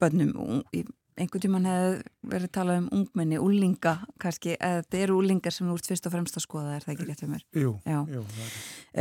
bönnum 0.01 0.63
í 0.73 0.87
einhvern 1.19 1.43
tíman 1.43 1.67
hefði 1.69 1.97
verið 2.33 2.53
talað 2.55 2.81
um 2.83 2.89
ungmenni, 2.99 3.41
úlinga 3.43 3.95
kannski, 4.23 4.55
eða 4.57 4.83
þetta 4.83 5.01
eru 5.05 5.19
úlingar 5.23 5.55
sem 5.55 5.71
ert 5.73 5.91
fyrst 5.91 6.09
og 6.09 6.15
fremst 6.15 6.39
að 6.39 6.45
skoða, 6.47 6.77
er 6.77 6.87
það 6.87 6.95
ekki 6.95 7.09
rétt 7.09 7.25
um 7.27 7.35
mér? 7.35 7.45
Jú, 7.57 7.73
Já. 7.85 7.99
jú 8.13 8.23
það 8.35 8.45
er. 8.45 8.55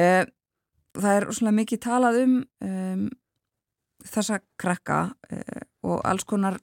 Uh, 0.04 1.02
það 1.02 1.20
er 1.20 1.28
svona 1.40 1.54
mikið 1.58 1.84
talað 1.86 2.22
um, 2.24 2.38
um 2.68 3.06
þessa 4.08 4.40
krakka 4.62 5.00
uh, 5.34 5.64
og 5.88 6.02
alls 6.08 6.28
konar 6.28 6.60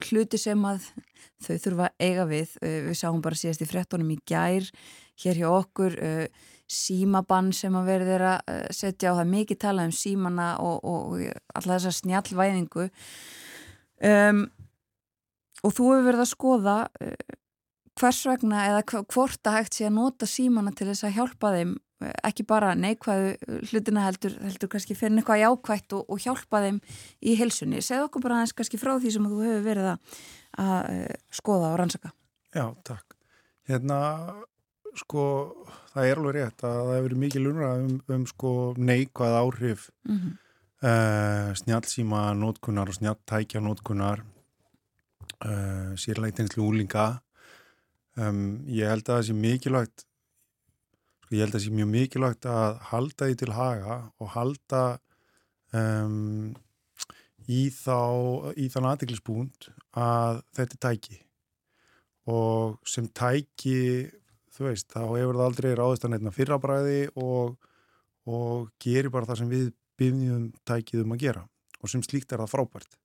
hluti 0.00 0.40
sem 0.40 0.62
að 0.64 0.86
þau 1.44 1.56
þurfa 1.66 1.90
eiga 2.00 2.26
við. 2.30 2.54
Uh, 2.62 2.78
við 2.88 3.00
sáum 3.02 3.20
bara 3.24 3.38
síðast 3.38 3.66
í 3.66 3.68
frettunum 3.70 4.14
í 4.14 4.18
gær, 4.28 4.66
hér 5.20 5.42
hjá 5.42 5.50
okkur, 5.52 5.98
símabann 6.70 7.50
sem 7.52 7.74
að 7.74 7.88
verður 7.90 8.22
að 8.30 8.68
setja 8.72 9.10
á 9.10 9.18
það 9.18 9.32
mikið 9.32 9.58
talað 9.64 9.88
um 9.88 9.94
símana 9.98 10.46
og, 10.62 10.84
og, 10.86 11.16
og 11.18 11.56
alla 11.58 11.76
þessa 11.76 11.92
snjallvæðingu 11.98 12.86
um, 14.06 14.46
og 15.60 15.76
þú 15.76 15.92
hefur 15.92 16.08
verið 16.08 16.24
að 16.24 16.32
skoða 16.32 16.78
uh, 16.88 17.36
hvers 18.00 18.20
vegna 18.28 18.64
eða 18.70 19.04
hvort 19.12 19.48
að 19.48 19.56
hægt 19.58 19.76
sé 19.76 19.86
að 19.88 19.96
nota 19.98 20.28
símana 20.28 20.72
til 20.76 20.88
þess 20.88 21.06
að 21.08 21.16
hjálpa 21.18 21.52
þeim 21.56 21.74
uh, 21.76 22.12
ekki 22.30 22.46
bara 22.48 22.72
neikvæðu 22.78 23.32
uh, 23.36 23.62
hlutina 23.70 24.06
heldur, 24.06 24.36
heldur 24.46 24.72
kannski 24.72 24.96
fyrir 24.98 25.20
eitthvað 25.20 25.42
jákvætt 25.44 25.96
og, 25.98 26.04
og 26.08 26.24
hjálpa 26.24 26.62
þeim 26.66 26.82
í 27.20 27.36
helsunni. 27.40 27.84
Segð 27.84 28.08
okkur 28.08 28.26
bara 28.26 28.40
aðeins 28.40 28.56
kannski 28.56 28.80
frá 28.80 28.94
því 28.96 29.16
sem 29.16 29.30
þú 29.30 29.42
hefur 29.46 29.64
verið 29.68 29.90
að, 29.94 30.20
að 30.64 31.00
skoða 31.40 31.72
og 31.74 31.80
rannsaka. 31.82 32.14
Já, 32.56 32.66
takk. 32.86 33.18
Hérna, 33.70 33.98
sko, 34.98 35.24
það 35.92 36.08
er 36.08 36.20
alveg 36.20 36.38
rétt 36.40 36.64
að 36.64 36.78
það 36.78 36.94
hefur 36.96 37.08
verið 37.08 37.24
mikið 37.26 37.44
lunra 37.44 37.74
um, 37.78 37.98
um 38.10 38.24
sko 38.26 38.54
neikvæð 38.80 39.42
áhrif 39.44 39.90
mm 40.08 40.16
-hmm 40.16 40.38
uh, 40.84 41.50
snjálfsíma 41.60 42.30
nótkunar 42.38 42.90
og 42.90 42.98
snjálftækja 42.98 43.62
nótkunar 43.64 44.22
uh, 44.22 45.50
eh, 45.50 45.92
sérleitinslu 46.00 46.64
úlinga 46.66 47.20
um, 48.16 48.60
ég 48.68 48.88
held 48.88 49.06
að 49.06 49.20
það 49.20 49.26
sé 49.28 49.36
mikilvægt 49.36 50.04
sko, 50.04 51.34
ég 51.36 51.44
held 51.44 51.54
að 51.54 51.58
það 51.58 51.64
sé 51.66 51.76
mjög 51.76 51.90
mikilvægt 51.94 52.50
að 52.50 52.82
halda 52.90 53.30
því 53.30 53.38
til 53.40 53.52
haga 53.54 53.96
og 54.18 54.32
halda 54.34 54.84
um, 55.72 56.52
í 57.50 57.64
þá 57.74 57.98
í 58.58 58.68
þann 58.70 58.88
aðdeklisbúnd 58.92 59.70
að 59.98 60.42
þetta 60.54 60.76
er 60.76 60.82
tæki. 60.86 61.20
Og 62.30 62.76
sem 62.86 63.08
tæki 63.08 64.10
þú 64.54 64.68
veist, 64.68 64.90
þá 64.92 65.02
hefur 65.16 65.38
það 65.38 65.46
aldrei 65.46 65.70
ráðist 65.78 66.04
að 66.06 66.12
nefna 66.14 66.32
fyrrabræði 66.36 67.00
og, 67.18 67.54
og 68.28 68.68
gerir 68.82 69.10
bara 69.14 69.30
það 69.30 69.40
sem 69.40 69.50
við 69.50 69.70
byggjum 70.00 70.50
tækið 70.68 71.04
um 71.04 71.14
að 71.16 71.22
gera 71.24 71.44
og 71.80 71.92
sem 71.92 72.02
slíkt 72.04 72.32
er 72.34 72.42
það 72.42 72.52
frábært. 72.52 72.96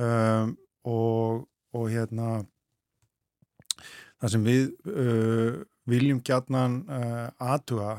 Um, 0.00 0.54
og, 0.88 1.42
og 1.76 1.90
hérna 1.92 2.28
það 4.20 4.32
sem 4.34 4.46
við 4.46 4.62
uh, 4.88 5.58
viljum 5.90 6.22
gætnan 6.24 6.80
uh, 6.86 7.26
aðtuga 7.42 7.98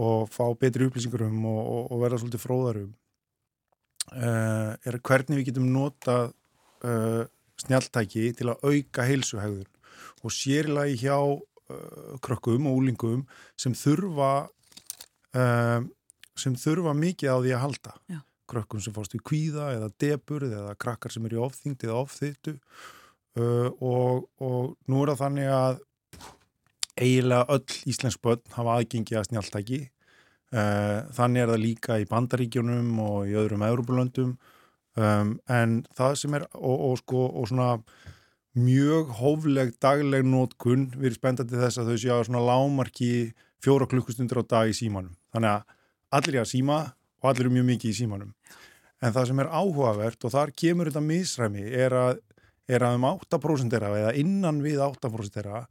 og 0.00 0.30
fá 0.30 0.44
betri 0.58 0.86
upplýsingur 0.86 1.26
um 1.26 1.44
og, 1.50 1.60
og, 1.60 1.82
og 1.90 2.02
verða 2.04 2.20
svolítið 2.22 2.44
fróðarum 2.44 2.90
uh, 4.14 4.72
er 4.86 5.00
hvernig 5.02 5.40
við 5.40 5.50
getum 5.50 5.70
nota 5.74 6.18
uh, 6.30 7.22
snjaltæki 7.60 8.30
til 8.38 8.52
að 8.52 8.64
auka 8.64 9.06
heilsuhegðun 9.08 9.68
og 10.24 10.34
sérlega 10.34 10.96
hjá 11.00 11.16
uh, 11.18 12.16
krökkum 12.24 12.68
og 12.70 12.80
úlingum 12.80 13.24
sem 13.60 13.74
þurfa 13.76 14.32
um, 15.34 15.90
sem 16.40 16.56
þurfa 16.58 16.94
mikið 16.96 17.32
á 17.32 17.36
því 17.38 17.54
að 17.54 17.64
halda. 17.66 17.94
Já. 18.10 18.20
krökkum 18.50 18.82
sem 18.82 18.94
fórst 18.94 19.14
í 19.14 19.20
kvíða 19.22 19.68
eða 19.76 19.88
deburð 20.02 20.56
eða 20.58 20.74
krakkar 20.82 21.12
sem 21.14 21.26
eru 21.28 21.38
í 21.38 21.42
ofþyngd 21.44 21.84
eða 21.86 22.00
ofþyttu 22.00 22.56
uh, 23.38 23.68
og, 23.70 24.24
og 24.42 24.72
nú 24.90 25.04
er 25.04 25.12
það 25.12 25.20
þannig 25.20 25.50
að 25.54 25.78
eiginlega 27.00 27.54
öll 27.54 27.76
íslensk 27.92 28.22
börn 28.26 28.42
hafa 28.56 28.74
aðgengi 28.80 29.16
að 29.20 29.28
snjaltæki 29.28 29.80
uh, 29.86 31.06
þannig 31.14 31.44
er 31.44 31.52
það 31.52 31.62
líka 31.62 32.00
í 32.02 32.08
bandaríkjunum 32.10 32.90
og 33.04 33.30
í 33.30 33.36
öðrum 33.38 33.62
Európulöndum 33.68 34.34
um, 34.98 35.36
en 35.46 35.76
það 35.94 36.16
sem 36.24 36.38
er 36.40 36.48
og, 36.58 36.74
og 36.90 36.98
sko 37.04 37.28
og 37.30 37.50
svona 37.52 37.76
mjög 38.58 39.14
hófleg 39.20 39.76
dagleg 39.82 40.26
nótkunn 40.26 40.88
við 40.96 41.12
erum 41.12 41.20
spendandi 41.20 41.60
þess 41.60 41.80
að 41.80 41.92
þau 41.92 42.00
séu 42.02 42.14
að 42.16 42.24
svona 42.28 42.46
lámarki 42.48 43.10
fjóra 43.62 43.86
klukkustundur 43.86 44.42
á 44.42 44.44
dag 44.50 44.70
í 44.70 44.74
símanum. 44.74 45.14
Þannig 45.30 45.52
að 45.54 45.76
allir 46.16 46.38
er 46.38 46.44
að 46.44 46.52
síma 46.52 46.80
og 47.20 47.30
allir 47.30 47.46
eru 47.46 47.54
mjög 47.54 47.68
mikið 47.74 47.90
í 47.92 47.98
símanum. 48.00 48.32
En 49.00 49.14
það 49.16 49.30
sem 49.30 49.42
er 49.42 49.52
áhugavert 49.52 50.26
og 50.26 50.34
þar 50.34 50.54
kemur 50.62 50.90
þetta 50.90 51.04
misræmi 51.04 51.66
er 51.66 51.96
að, 51.96 52.22
er 52.68 52.84
að 52.84 52.96
um 52.98 53.06
8% 53.10 53.72
þeirra 53.72 53.92
eða 54.02 54.16
innan 54.20 54.60
við 54.64 54.82
8% 54.84 55.36
þeirra 55.36 55.62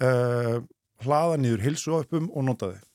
uh, 0.00 0.60
hlaða 1.04 1.40
niður 1.40 1.66
hilsuöpum 1.66 2.30
og 2.32 2.46
nota 2.48 2.72
þau. 2.72 2.86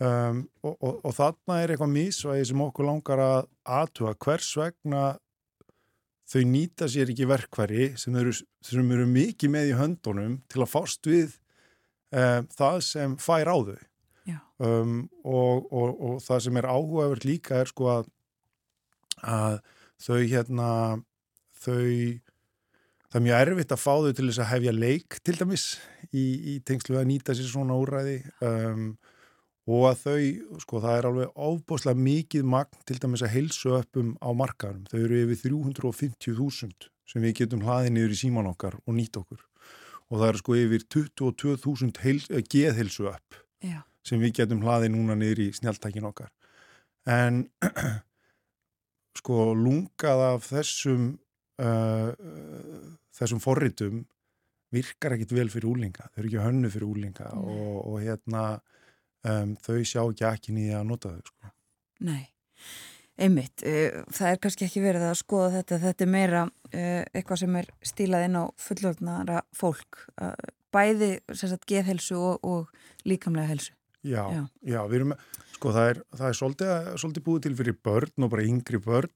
Um, 0.00 0.46
og, 0.64 0.78
og, 0.80 0.94
og 1.04 1.12
þarna 1.12 1.58
er 1.60 1.74
eitthvað 1.74 1.90
misvægi 1.92 2.44
sem 2.48 2.60
okkur 2.64 2.86
langar 2.88 3.20
að 3.20 3.40
aðtuga 3.68 4.14
hvers 4.24 4.46
vegna 4.56 5.02
þau 6.30 6.44
nýta 6.48 6.88
sér 6.88 7.10
ekki 7.12 7.26
verkværi 7.28 7.90
sem 8.00 8.16
eru, 8.16 8.32
sem 8.64 8.94
eru 8.96 9.04
mikið 9.10 9.52
með 9.52 9.72
í 9.72 9.76
höndunum 9.76 10.38
til 10.48 10.62
að 10.64 10.70
fást 10.72 11.04
við 11.10 11.34
um, 12.16 12.48
það 12.56 12.80
sem 12.86 13.18
fær 13.20 13.52
á 13.52 13.56
þau. 13.68 13.89
Um, 14.28 14.96
og, 15.24 15.68
og, 15.72 16.00
og 16.00 16.16
það 16.24 16.42
sem 16.46 16.58
er 16.60 16.70
áhugavert 16.70 17.26
líka 17.28 17.60
er 17.62 17.70
sko 17.70 17.88
að, 17.98 18.10
að 19.22 19.60
þau 20.00 20.18
hérna 20.18 20.70
þau 21.60 21.86
það 23.10 23.18
er 23.18 23.24
mjög 23.26 23.44
erfitt 23.44 23.74
að 23.74 23.82
fá 23.82 23.92
þau 23.92 24.12
til 24.16 24.28
þess 24.28 24.42
að 24.44 24.52
hefja 24.54 24.76
leik 24.76 25.20
til 25.26 25.36
dæmis 25.40 25.64
í, 26.10 26.24
í 26.54 26.58
tengslu 26.66 27.00
að 27.00 27.08
nýta 27.10 27.36
sér 27.36 27.50
svona 27.50 27.78
úræði 27.80 28.20
um, 28.46 28.92
og 29.70 29.84
að 29.90 30.00
þau, 30.04 30.22
sko 30.64 30.80
það 30.82 30.96
er 30.96 31.08
alveg 31.10 31.42
ofbúslega 31.48 32.04
mikið 32.06 32.48
magn 32.54 32.80
til 32.88 32.96
dæmis 33.02 33.22
að 33.26 33.34
heilsu 33.34 33.74
uppum 33.76 34.14
á 34.18 34.30
markaðum, 34.34 34.86
þau 34.90 34.98
eru 35.02 35.20
yfir 35.26 35.52
350.000 35.52 36.88
sem 37.10 37.22
við 37.26 37.36
getum 37.42 37.62
hlaðið 37.66 37.94
niður 37.94 38.16
í 38.16 38.18
síman 38.18 38.50
okkar 38.50 38.78
og 38.80 38.96
nýtt 38.96 39.18
okkur. 39.20 39.44
Og 40.10 40.18
það 40.18 40.28
eru 40.30 40.42
sko 40.42 40.56
yfir 40.58 40.86
22.000 40.96 42.02
heil, 42.02 42.18
geðheilsu 42.50 43.06
upp. 43.10 43.38
Já. 43.62 43.82
Sem 44.06 44.20
við 44.22 44.36
getum 44.40 44.62
hlaðið 44.64 44.94
núna 44.94 45.16
niður 45.18 45.44
í 45.46 45.50
snjáltækin 45.56 46.08
okkar 46.10 46.30
en 47.10 47.42
sko 49.20 49.50
lungað 49.58 50.24
af 50.30 50.48
þessum 50.50 51.10
uh, 51.60 52.10
uh, 52.14 52.88
þessum 53.16 53.42
forritum 53.42 54.04
virkar 54.70 55.16
ekkit 55.16 55.34
vel 55.34 55.48
fyrir 55.50 55.70
úlinga 55.72 56.06
þau 56.12 56.20
eru 56.22 56.30
ekki 56.30 56.44
hönnu 56.44 56.70
fyrir 56.72 56.88
úlinga 56.88 57.30
Nei. 57.34 57.56
og, 57.56 57.78
og 57.90 57.96
hérna 58.04 58.44
um, 59.26 59.56
þau 59.60 59.80
sjá 59.84 60.02
ekki 60.04 60.26
ekki 60.30 60.54
nýja 60.56 60.80
að 60.80 60.86
nota 60.92 61.10
þau 61.14 61.24
sko. 61.32 61.50
Nei, 62.06 62.22
einmitt. 63.20 63.64
eh, 63.66 63.98
Það 64.08 64.30
er 64.30 64.38
kannski 64.44 64.64
ekki 64.68 64.84
verið 64.84 65.08
að 65.10 65.18
skoða 65.20 65.50
þetta. 65.58 65.80
Þetta 65.82 66.06
er 66.06 66.12
meira 66.14 66.44
eh, 66.72 67.02
eitthvað 67.12 67.42
sem 67.42 67.58
er 67.60 67.68
stílað 67.84 68.24
inn 68.28 68.38
á 68.40 68.44
fullorðnara 68.56 69.42
fólk. 69.56 70.06
eh, 70.22 70.32
Bæði 70.70 71.10
sagt 71.34 71.66
geðhelsu 71.66 72.14
og, 72.14 72.44
og 72.46 73.04
líkamlega 73.04 73.50
helsu. 73.50 73.74
Já, 74.06 74.22
Já. 74.32 74.42
já, 74.74 74.80
við 74.88 74.96
erum 75.00 75.14
sko 75.56 75.74
það 75.76 75.90
er, 75.92 76.00
það 76.16 76.26
er 76.30 76.38
svolítið, 76.40 76.88
svolítið 77.02 77.26
búið 77.28 77.44
til 77.46 77.54
fyrir 77.60 77.78
börn 77.84 78.26
og 78.26 78.32
bara 78.32 78.46
yngri 78.48 78.80
börn 78.86 79.12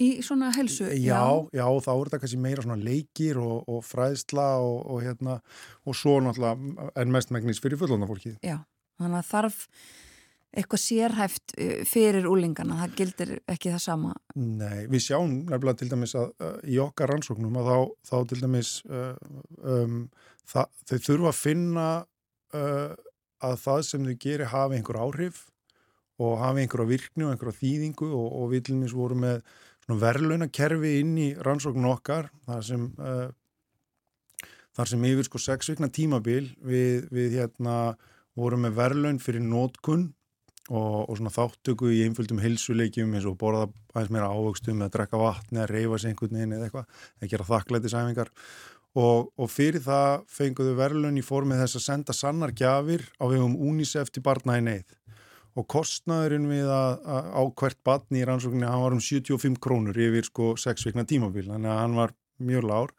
Í 0.00 0.22
svona 0.24 0.48
helsu? 0.56 0.86
já, 0.96 1.20
já, 1.52 1.64
þá 1.84 1.90
er 1.92 2.06
þetta 2.08 2.20
kannski 2.22 2.38
meira 2.40 2.62
svona 2.64 2.80
leikir 2.80 3.36
og, 3.42 3.66
og 3.68 3.82
fræðsla 3.84 4.46
og, 4.64 4.78
og 4.94 5.02
hérna 5.04 5.34
og 5.84 5.98
svo 5.98 6.14
náttúrulega 6.24 6.90
en 7.02 7.12
mest 7.12 7.30
megnis 7.36 7.60
fyrir 7.60 7.76
fullorðna 7.80 8.08
fólkið 8.08 8.38
Já, 8.46 8.62
þannig 8.96 9.20
að 9.20 9.28
þarf 9.34 9.66
eitthvað 10.50 10.80
sérhæft 10.82 11.52
eh, 11.62 11.84
fyrir 11.86 12.24
úlingana. 12.26 12.80
Það 12.80 12.94
gildir 12.98 13.28
ekki 13.52 13.70
það 13.70 13.82
sama. 13.84 14.14
Nei, 14.34 14.88
við 14.90 15.04
sjáum 15.04 15.36
nefnilega 15.46 15.78
til 15.78 15.90
dæmis 15.92 16.14
að 16.18 16.32
uh, 16.42 16.56
í 16.66 16.80
okkar 16.82 17.12
rannsóknum 17.12 17.60
að 17.60 17.68
þá, 17.70 17.76
þá 18.10 18.16
til 18.32 18.38
dæmis 18.40 18.70
uh, 18.90 19.12
um, 19.62 20.00
það, 20.50 20.72
þau 20.90 20.96
þurfa 21.06 21.30
að 21.30 21.38
finna 21.38 21.86
uh, 22.58 22.96
að 23.44 23.56
það 23.64 23.82
sem 23.88 24.06
þau 24.06 24.16
gerir 24.24 24.52
hafi 24.52 24.78
einhver 24.78 25.00
áhrif 25.00 25.42
og 26.20 26.38
hafi 26.42 26.64
einhverja 26.64 26.90
virkni 26.90 27.26
og 27.26 27.34
einhverja 27.34 27.60
þýðingu 27.60 28.08
og, 28.12 28.28
og 28.42 28.56
dæmis 28.68 28.96
vorum 28.96 29.24
með 29.24 29.42
verðlaunakerfi 29.90 30.92
inn 31.00 31.16
í 31.18 31.28
rannsóknum 31.42 31.90
okkar 31.90 32.28
þar 32.46 32.64
sem 32.66 32.86
uh, 33.00 33.28
þar 34.76 34.92
sem 34.92 35.04
yfir 35.10 35.26
sko 35.26 35.40
sex 35.42 35.72
vikna 35.72 35.90
tímabil 35.90 36.52
við, 36.62 37.08
við 37.10 37.40
hérna 37.40 37.76
vorum 38.38 38.66
með 38.66 38.76
verðlaun 38.78 39.22
fyrir 39.22 39.42
nótkunn 39.42 40.10
og, 40.70 41.08
og 41.10 41.16
svona 41.18 41.32
þáttöku 41.34 41.90
í 41.90 42.04
einföldum 42.06 42.40
heilsuleikjum 42.42 43.16
eins 43.16 43.26
og 43.26 43.38
borða 43.40 43.66
aðeins 43.94 44.12
meira 44.14 44.30
ávöxtum 44.30 44.78
eða 44.78 44.94
drekka 44.94 45.20
vatni 45.20 45.58
eða 45.58 45.70
reyfa 45.72 45.98
sig 45.98 46.12
einhvern 46.12 46.38
veginn 46.38 46.54
eða 46.56 46.68
eitthvað 46.68 47.00
eða 47.18 47.32
gera 47.32 47.48
þakklætisæfingar 47.50 48.32
og, 48.98 49.30
og 49.38 49.50
fyrir 49.50 49.82
það 49.84 50.24
fenguðu 50.30 50.74
verðlun 50.78 51.18
í 51.20 51.24
formið 51.24 51.62
þess 51.64 51.78
að 51.78 51.86
senda 51.86 52.16
sannar 52.16 52.54
gjafir 52.56 53.04
á 53.22 53.24
vegum 53.30 53.54
UNICEF 53.54 54.10
til 54.10 54.24
barna 54.26 54.58
í 54.58 54.64
neyð. 54.66 54.96
Og 55.58 55.66
kostnaðurinn 55.70 56.46
við 56.50 56.70
að, 56.70 57.00
að 57.04 57.30
á 57.34 57.42
hvert 57.60 57.80
barni 57.86 58.22
í 58.22 58.26
rannsókninni 58.26 58.68
hann 58.70 58.84
var 58.84 58.94
um 58.94 59.02
75 59.02 59.58
krónur 59.62 59.98
yfir 59.98 60.28
sko 60.28 60.54
6 60.58 60.86
vikna 60.88 61.06
tímabil 61.06 61.48
þannig 61.48 61.72
að 61.72 61.82
hann 61.82 61.98
var 61.98 62.14
mjög 62.40 62.66
lár 62.70 62.94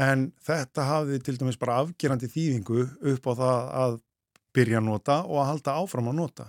en 0.00 0.26
þetta 0.42 0.88
hafði 0.88 1.20
til 1.22 1.36
dæmis 1.38 1.60
bara 1.60 1.78
afgerandi 1.84 2.30
þýðingu 2.30 2.86
upp 3.12 3.28
á 3.30 3.32
það 3.38 3.68
að 3.84 3.98
byrja 4.54 4.80
að 4.80 4.88
nota 4.88 5.20
og 5.28 5.40
að 5.40 5.48
halda 5.52 5.76
áfram 5.82 6.10
að 6.10 6.18
nota. 6.18 6.48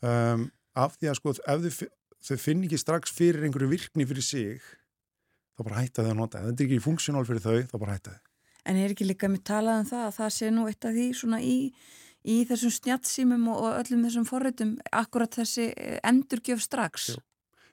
Um, 0.00 0.48
af 0.78 0.96
því 0.96 1.10
að 1.10 1.18
sko 1.18 1.34
ef 1.36 1.64
þau, 1.66 1.88
þau 2.26 2.36
finn 2.40 2.64
ekki 2.66 2.80
strax 2.80 3.14
fyrir 3.14 3.46
einhverju 3.46 3.70
virkni 3.70 4.06
fyrir 4.08 4.24
sig 4.24 4.68
þá 5.60 5.66
bara 5.68 5.84
hætta 5.84 6.04
þau 6.04 6.10
að 6.10 6.18
nota 6.18 6.40
ef 6.40 6.50
þetta 6.50 6.62
er 6.64 6.68
ekki 6.68 6.84
funksjónál 6.84 7.24
fyrir 7.28 7.44
þau, 7.44 7.56
þá 7.68 7.78
bara 7.78 7.96
hætta 7.96 8.16
þau 8.16 8.28
En 8.68 8.76
er 8.76 8.92
ekki 8.92 9.06
líka 9.08 9.28
með 9.30 9.42
talað 9.48 9.80
um 9.80 9.88
það 9.88 10.04
að 10.04 10.14
það 10.18 10.30
sé 10.36 10.50
nú 10.52 10.66
eitt 10.68 10.84
af 10.84 10.92
því 10.92 11.06
svona 11.16 11.38
í, 11.40 11.56
í 12.28 12.36
þessum 12.48 12.74
snjattsýmum 12.76 13.48
og, 13.54 13.66
öllum 13.80 14.04
þessum 14.04 14.26
forritum 14.28 14.74
akkurat 14.92 15.40
þessi 15.40 15.70
eh, 15.72 15.96
endurgjöf 16.04 16.60
strax. 16.66 17.08
Jú. 17.14 17.22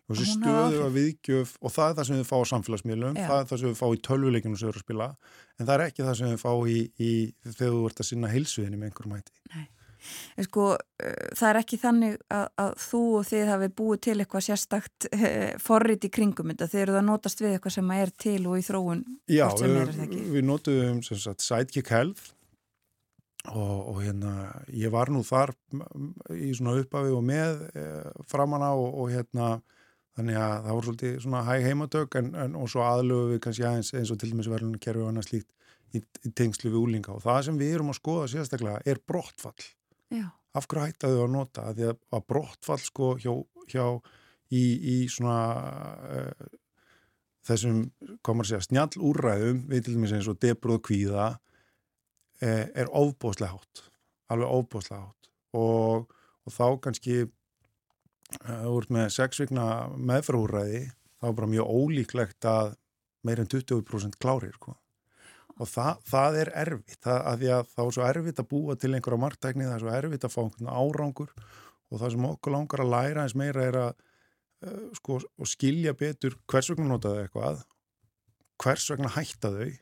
og 0.08 0.16
þessi 0.16 0.38
stöðu 0.38 0.84
að 0.86 0.96
viðgjöf 0.96 1.58
og 1.60 1.76
það 1.76 1.90
er 1.90 1.98
það 1.98 2.10
sem 2.10 2.22
þau 2.22 2.30
fá 2.30 2.38
á 2.40 2.52
samfélagsmiðlum 2.54 3.20
Já. 3.20 3.26
það 3.28 3.42
er 3.42 3.50
það 3.50 3.62
sem 3.62 3.74
þau 3.74 3.82
fá 3.82 3.88
í 3.90 4.04
tölvuleikinu 4.08 4.56
sem 4.56 4.64
þau 4.64 4.72
eru 4.72 4.80
að 4.80 4.86
spila 4.86 5.10
en 5.60 5.68
það 5.68 5.74
er 5.76 5.84
ekki 5.90 6.06
það 6.08 6.20
sem 6.22 6.32
þau 6.32 6.44
fá 6.46 6.54
í, 6.72 6.78
í 6.96 7.12
þegar 7.50 7.74
þú 7.76 7.82
ert 7.90 8.00
að 8.04 8.10
sinna 8.14 8.32
heilsuðinni 8.32 8.80
með 8.80 8.94
einhverjum 8.94 9.18
hætti 9.18 9.36
En 9.52 9.68
Sko, 10.48 10.70
uh, 10.78 11.18
það 11.38 11.50
er 11.50 11.62
ekki 11.62 11.82
þannig 11.82 12.16
að, 12.34 12.48
að 12.66 12.72
þú 12.86 13.04
og 13.20 13.28
þið 13.32 13.52
hafi 13.54 13.70
búið 13.82 14.02
til 14.08 14.18
eitthvað 14.18 14.48
sérstakt 14.48 15.10
uh, 15.12 15.52
forrit 15.64 16.08
í 16.08 16.14
kringum 16.14 16.54
þetta. 16.54 16.72
Þið 16.74 16.86
eruð 16.86 17.02
að 17.02 17.08
notast 17.12 17.44
við 17.44 17.58
eitthvað 17.58 17.78
sem 17.78 17.94
er 17.98 18.16
til 18.26 18.40
og 18.46 18.58
í 18.58 18.66
þróun 18.66 19.06
Já, 19.28 19.46
við, 19.60 19.78
það 20.00 20.18
við 20.38 20.50
notuðum 20.50 21.06
sagt 21.08 21.46
Sidekick 21.46 21.94
Health 21.94 22.34
og, 23.54 23.88
og 23.94 24.02
hérna 24.04 24.34
ég 24.74 24.92
var 24.94 25.12
nú 25.14 25.24
þar 25.26 25.54
í 26.36 26.52
svona 26.58 26.78
uppafi 26.82 27.14
og 27.16 27.24
með 27.26 27.64
e, 27.72 27.86
framanna 28.28 28.74
og, 28.76 28.90
og 29.04 29.12
hérna 29.14 29.58
þannig 30.18 30.40
að 30.42 30.56
það 30.66 30.74
voru 30.74 30.90
svolítið 30.90 31.20
svona 31.24 31.44
hæg 31.48 31.68
heimatök 31.68 32.20
en, 32.20 32.32
en 32.44 32.58
og 32.58 32.72
svo 32.72 32.84
aðlöfu 32.88 33.34
við 33.34 33.44
kannski 33.46 33.68
aðeins 33.70 33.94
eins 33.94 34.14
og 34.14 34.20
til 34.22 34.32
dæmis 34.34 34.50
verðlunni 34.52 34.82
kerfi 34.84 35.04
og 35.04 35.12
annað 35.12 35.30
slíkt 35.30 35.52
í, 35.94 36.02
í 36.02 36.34
tengslu 36.36 36.72
við 36.72 36.80
úlinga 36.82 37.16
og 37.16 37.24
það 37.24 37.44
sem 37.48 37.60
við 37.62 37.76
erum 37.78 37.94
að 37.94 38.00
skoða 38.02 38.32
sérstaklega 38.34 38.82
er 38.86 39.04
brottfall 39.08 39.68
Já, 40.14 40.28
af 40.56 40.68
hverju 40.68 40.86
hætta 40.86 41.12
þau 41.12 41.26
að 41.26 41.34
nota? 41.34 41.66
Að 41.68 41.82
því 41.82 41.90
að, 41.92 42.00
að 42.18 42.24
brottfall 42.32 42.80
sko 42.84 43.10
hjá, 43.22 43.34
hjá 43.68 43.86
í, 44.56 44.64
í 44.64 44.96
svona 45.12 45.40
uh, 46.08 46.48
þessum, 47.48 47.84
maður 48.24 48.46
að 48.46 48.50
segja, 48.54 48.64
snjall 48.70 49.04
úrræðum 49.10 49.66
við 49.72 49.86
til 49.86 49.98
dæmis 49.98 50.16
eins 50.16 50.32
og 50.32 50.40
debrúð 50.44 50.82
kvíða 50.88 51.28
eh, 52.44 52.66
er 52.76 52.90
ofbóðslega 52.92 53.56
hátt 53.56 53.88
alveg 54.32 54.54
ofbóðslega 54.60 55.04
hátt. 55.04 55.30
Og, 55.58 56.10
og 56.44 56.54
þá 56.54 56.66
kannski 56.84 57.22
uh, 57.24 58.66
úr 58.72 58.88
með 58.94 59.12
sex 59.16 59.42
vikna 59.42 59.88
meðfrúræði 59.96 60.84
þá 61.18 61.30
er 61.30 61.38
bara 61.40 61.52
mjög 61.52 61.72
ólíklegt 61.72 62.50
að 62.50 62.76
meir 63.26 63.42
en 63.42 63.50
20% 63.52 64.20
klárir 64.22 64.54
sko 64.56 64.76
og 65.58 65.70
það, 65.70 66.02
það 66.08 66.40
er 66.42 66.52
erfitt. 66.64 67.00
Það, 67.04 67.22
að 67.32 67.40
því 67.42 67.50
að 67.56 67.72
það 67.72 67.86
er 67.86 67.96
svo 67.98 68.06
erfitt 68.08 68.42
að 68.42 68.50
búa 68.52 68.76
til 68.78 68.92
einhverja 68.94 69.22
margtækni, 69.24 69.66
það 69.68 69.78
er 69.78 69.86
svo 69.86 69.96
erfitt 69.98 70.28
að 70.28 70.34
fá 70.34 70.42
einhvern 70.44 70.76
árangur. 70.82 71.34
Og 71.88 72.02
það 72.02 72.14
sem 72.14 72.30
okkur 72.30 72.54
langar 72.54 72.84
að 72.84 72.94
læra 72.94 73.24
eins 73.24 73.36
meira 73.40 73.66
er 73.66 73.80
að 73.82 73.90
uh, 74.68 74.86
sko, 75.00 75.20
skilja 75.48 75.96
betur 75.98 76.38
hvers 76.52 76.72
vegna 76.74 76.92
notaðu 76.92 77.24
eitthvað 77.24 77.66
hvers 78.62 78.88
vegna 78.92 79.12
hætta 79.14 79.52
þau 79.54 79.76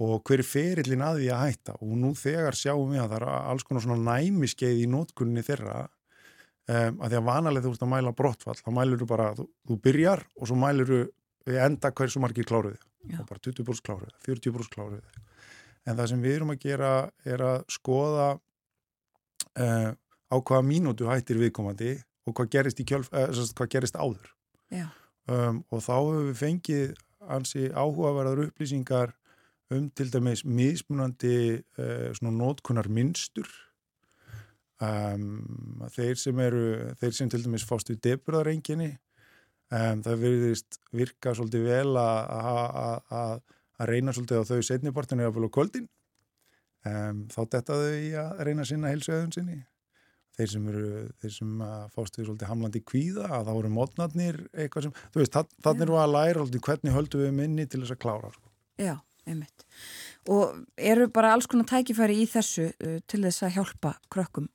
og 0.00 0.22
hver 0.24 0.40
er 0.40 0.48
ferillin 0.48 1.02
að 1.04 1.20
því 1.20 1.30
að 1.34 1.42
hætta. 1.44 1.78
Og 1.84 1.96
nú 2.00 2.14
þegar 2.16 2.56
sjáum 2.56 2.94
við 2.94 3.02
að 3.02 3.10
það 3.12 3.16
er 3.20 3.26
alls 3.52 3.66
konar 3.68 3.84
svona 3.84 4.14
næmiskeið 4.16 4.84
í 4.84 4.86
nótkunni 4.88 5.44
þeirra 5.44 5.82
um, 5.84 7.00
að 7.02 7.06
því 7.06 7.18
að 7.18 7.26
vanalega 7.28 7.66
þú 7.66 7.72
ert 7.74 7.84
að 7.84 7.92
mæla 7.94 8.14
brottfall, 8.16 8.56
þá 8.60 8.70
mælur 8.78 9.02
þú 9.02 9.08
bara 9.10 9.30
þú, 9.36 9.46
þú 9.68 9.78
byrjar 9.84 10.24
og 10.38 10.48
svo 10.48 10.58
mælur 10.60 10.90
þú 10.90 11.00
enda 11.46 11.90
hversu 11.96 12.20
margir 12.22 12.48
kláruði 12.48 12.78
og 13.16 13.26
bara 13.28 13.40
20 13.40 13.64
brúst 13.64 13.84
kláruði, 13.86 14.12
40 14.26 14.54
brúst 14.54 14.74
kláruði 14.74 15.00
en 15.88 15.96
það 15.96 16.10
sem 16.12 16.22
við 16.24 16.38
erum 16.38 16.54
að 16.54 16.64
gera 16.64 16.92
er 17.24 17.44
að 17.44 17.62
skoða 17.72 18.28
uh, 18.36 19.90
á 20.30 20.36
hvaða 20.36 20.66
mínútu 20.66 21.08
hættir 21.08 21.40
viðkomandi 21.40 21.94
og 22.28 22.36
hvað 22.36 22.50
gerist, 22.52 22.82
kjölf, 22.86 23.08
uh, 23.12 23.30
hvað 23.56 23.72
gerist 23.72 23.96
áður. 23.96 24.28
Um, 25.30 25.62
og 25.70 25.82
þá 25.84 25.94
hefur 25.96 26.28
við 26.28 26.38
fengið 26.40 26.92
ansi 27.30 27.66
áhugaverðar 27.70 28.46
upplýsingar 28.48 29.14
um 29.70 29.88
til 29.94 30.08
dæmis 30.10 30.44
mismunandi 30.44 31.60
uh, 31.78 32.08
svona 32.16 32.32
nótkunar 32.34 32.88
minnstur 32.90 33.48
um, 34.82 35.84
þeir 35.94 36.18
sem 36.18 36.40
eru 36.42 36.64
þeir 37.00 37.14
sem 37.16 37.30
til 37.30 37.44
dæmis 37.44 37.66
fást 37.68 37.92
við 37.92 38.00
deburðarenginni 38.08 38.94
um, 39.70 40.02
það 40.04 40.22
verðist 40.26 40.78
virka 40.96 41.34
svolítið 41.36 41.66
vel 41.70 41.96
að 42.00 43.40
reyna 43.88 44.14
svolítið 44.14 44.44
á 44.44 44.48
þau 44.50 44.68
setnibortinu 44.68 45.24
eða 45.24 45.34
fölg 45.38 45.52
kvöldin. 45.56 45.88
Um, 46.86 47.26
þá 47.28 47.40
detta 47.56 47.76
þau 47.76 47.96
í 47.96 48.14
að 48.16 48.44
reyna 48.48 48.64
sinna 48.68 48.92
heilsuðun 48.92 49.34
sinni. 49.34 49.58
Þeir 50.38 50.50
sem 50.54 50.68
eru, 50.70 50.84
þeir 51.20 51.32
sem 51.34 51.50
við 51.60 52.28
svolítið 52.28 52.48
hamlandi 52.48 52.80
kvíða, 52.86 53.26
að 53.28 53.50
þá 53.50 53.52
eru 53.52 53.70
mótnarnir 53.74 54.38
eitthvað 54.54 54.86
sem, 54.86 54.94
þú 55.12 55.20
veist, 55.20 55.36
þannig 55.66 55.84
eru 55.84 55.98
að 56.00 56.14
læra 56.14 56.44
hvernig 56.68 56.94
höldum 56.94 57.24
við 57.26 57.34
minni 57.36 57.66
til 57.68 57.82
þess 57.82 57.96
að 57.96 58.00
klára 58.06 58.30
sko. 58.32 58.46
Já, 58.80 58.94
einmitt. 59.28 59.66
Og 60.32 60.62
eru 60.78 61.10
bara 61.12 61.34
alls 61.34 61.50
konar 61.50 61.68
tækifæri 61.68 62.22
í 62.22 62.30
þessu 62.30 62.70
uh, 62.70 62.96
til 63.10 63.20
þess 63.26 63.44
að 63.44 63.54
hjálpa 63.58 63.92
krökkum? 64.08 64.48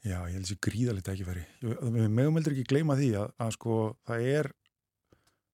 Já, 0.00 0.18
ég 0.28 0.36
held 0.36 0.46
þessi 0.48 0.60
gríðarlega 0.64 1.08
tækifæri. 1.10 1.46
Við 1.62 2.12
mögum 2.12 2.36
heldur 2.40 2.56
ekki 2.56 2.68
gleyma 2.74 2.96
því 3.00 3.10
að, 3.20 3.32
að 3.44 3.56
sko, 3.56 3.80
það 4.08 4.28
er 4.34 4.52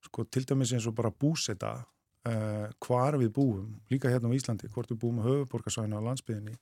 sko, 0.07 0.25
til 0.31 0.47
dæmis 0.49 0.73
eins 0.75 0.87
og 0.89 0.97
bara 0.97 1.13
búseta 1.13 1.75
uh, 1.83 2.67
hvar 2.83 3.19
við 3.21 3.33
búum 3.37 3.77
líka 3.93 4.11
hérna 4.13 4.31
á 4.33 4.37
Íslandi, 4.37 4.71
hvort 4.73 4.91
við 4.93 5.03
búum 5.03 5.21
á 5.23 5.27
höfuborgarsvæðinu 5.27 6.01
á 6.01 6.07
landsbyðinni 6.09 6.57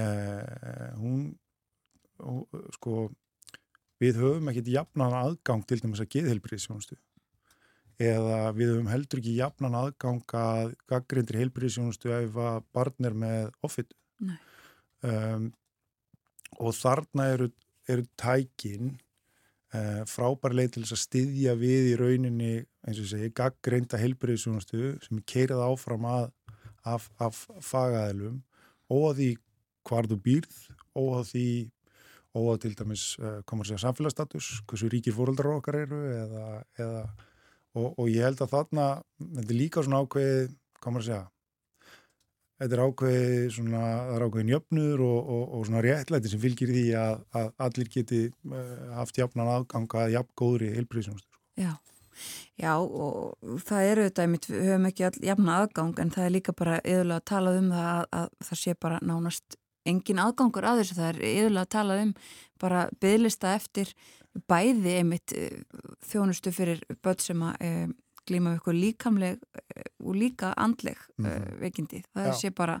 uh, 0.00 0.96
hún 1.00 1.30
sko 2.76 3.08
við 4.00 4.18
höfum 4.20 4.50
ekkert 4.52 4.72
jafnan 4.72 5.16
aðgang 5.16 5.62
til 5.68 5.80
dæmis 5.80 6.02
að 6.02 6.12
geðhelbriðsjónustu 6.16 6.98
eða 8.00 8.50
við 8.56 8.74
höfum 8.74 8.90
heldur 8.90 9.20
ekki 9.20 9.36
jafnan 9.36 9.76
aðgang 9.76 10.34
að 10.36 10.74
gaggrindir 10.88 11.40
helbriðsjónustu 11.42 12.12
ef 12.16 12.38
að 12.40 12.60
barn 12.72 13.08
er 13.08 13.16
með 13.24 13.50
offitt 13.66 13.92
um, 15.04 15.50
og 16.60 16.76
þarna 16.76 17.28
eru, 17.34 17.50
eru 17.88 18.06
tækin 18.20 18.94
uh, 18.94 19.09
frábær 20.10 20.54
leið 20.56 20.72
til 20.74 20.82
þess 20.84 20.96
að 20.96 21.02
styðja 21.04 21.54
við 21.60 21.90
í 21.92 21.96
rauninni 22.00 22.52
eins 22.88 22.98
og 22.98 23.10
segi 23.10 23.30
gaggrinda 23.36 24.00
helbriðsjónustu 24.00 24.96
sem 25.04 25.20
er 25.20 25.26
keirað 25.30 25.66
áfram 25.68 26.08
að 26.10 26.24
af, 26.88 27.10
af 27.20 27.44
fagaðilum 27.62 28.40
og 28.90 29.12
því 29.18 29.30
hvar 29.86 30.08
þú 30.10 30.18
býrð 30.24 30.56
og 30.98 31.20
því 31.28 31.50
og 32.38 32.60
til 32.62 32.76
dæmis 32.78 33.16
komur 33.50 33.66
sér 33.66 33.80
samfélagsstatus, 33.82 34.60
hversu 34.70 34.90
ríkir 34.90 35.14
fóröldrar 35.16 35.56
okkar 35.58 35.80
eru 35.82 35.98
eða, 36.14 36.44
eða 36.78 37.02
og, 37.74 37.98
og 37.98 38.06
ég 38.10 38.26
held 38.26 38.42
að 38.42 38.52
þarna, 38.54 38.86
þetta 39.18 39.46
er 39.46 39.58
líka 39.58 39.82
svona 39.86 40.02
ákveð, 40.04 40.54
komur 40.82 41.02
að 41.02 41.08
segja 41.08 41.24
þetta 42.60 42.76
er 42.76 42.82
ákveð 42.84 43.36
svona, 43.54 43.82
það 43.82 44.16
er 44.16 44.24
ákveðin 44.26 44.52
jöfnur 44.54 45.04
og, 45.06 45.20
og, 45.36 45.44
og 45.56 45.68
svona 45.68 45.84
réttlæti 45.84 46.32
sem 46.32 46.42
fylgir 46.42 46.72
því 46.74 46.84
að, 47.00 47.22
að 47.40 47.48
allir 47.66 47.92
geti 47.94 48.20
uh, 48.28 48.74
haft 48.98 49.20
jafnan 49.20 49.52
aðganga 49.54 50.04
að 50.04 50.16
jafn 50.18 50.34
góðri 50.42 50.74
heilbríðsjónustur. 50.74 51.30
Sko. 51.30 51.40
Já, 51.60 51.72
já 52.60 52.74
og 52.76 53.56
það 53.66 53.88
eru 53.94 54.04
þetta, 54.08 54.28
við 54.34 54.68
höfum 54.68 54.90
ekki 54.90 55.08
jafna 55.30 55.56
aðgang 55.62 56.04
en 56.04 56.12
það 56.16 56.26
er 56.26 56.36
líka 56.36 56.56
bara 56.56 56.78
yfirlega 56.84 57.22
að 57.22 57.26
tala 57.32 57.56
um 57.56 57.72
það 57.72 57.90
að, 57.94 58.04
að 58.20 58.28
það 58.50 58.62
sé 58.62 58.76
bara 58.86 59.02
nánast 59.02 59.58
engin 59.88 60.20
aðgangur 60.20 60.68
að 60.68 60.82
þessu, 60.82 60.98
það 60.98 61.10
er 61.10 61.20
yfirlega 61.30 61.66
að 61.66 61.74
tala 61.76 61.98
um 62.04 62.14
bara 62.60 62.86
bygglista 63.00 63.54
eftir 63.56 63.94
bæði 64.50 64.98
einmitt 65.00 65.32
eh, 65.34 65.62
þjónustu 66.06 66.52
fyrir 66.54 66.84
börn 67.02 67.22
sem 67.24 67.40
að 67.42 67.64
glíma 68.30 68.54
við 68.54 68.60
eitthvað 68.60 68.80
líkamleg 68.84 69.44
e, 69.60 69.84
og 70.00 70.16
líka 70.16 70.54
andleg 70.56 70.98
mm 71.18 71.26
-hmm. 71.26 71.60
veikindi, 71.60 72.02
það 72.14 72.32
sé 72.38 72.54
bara 72.54 72.80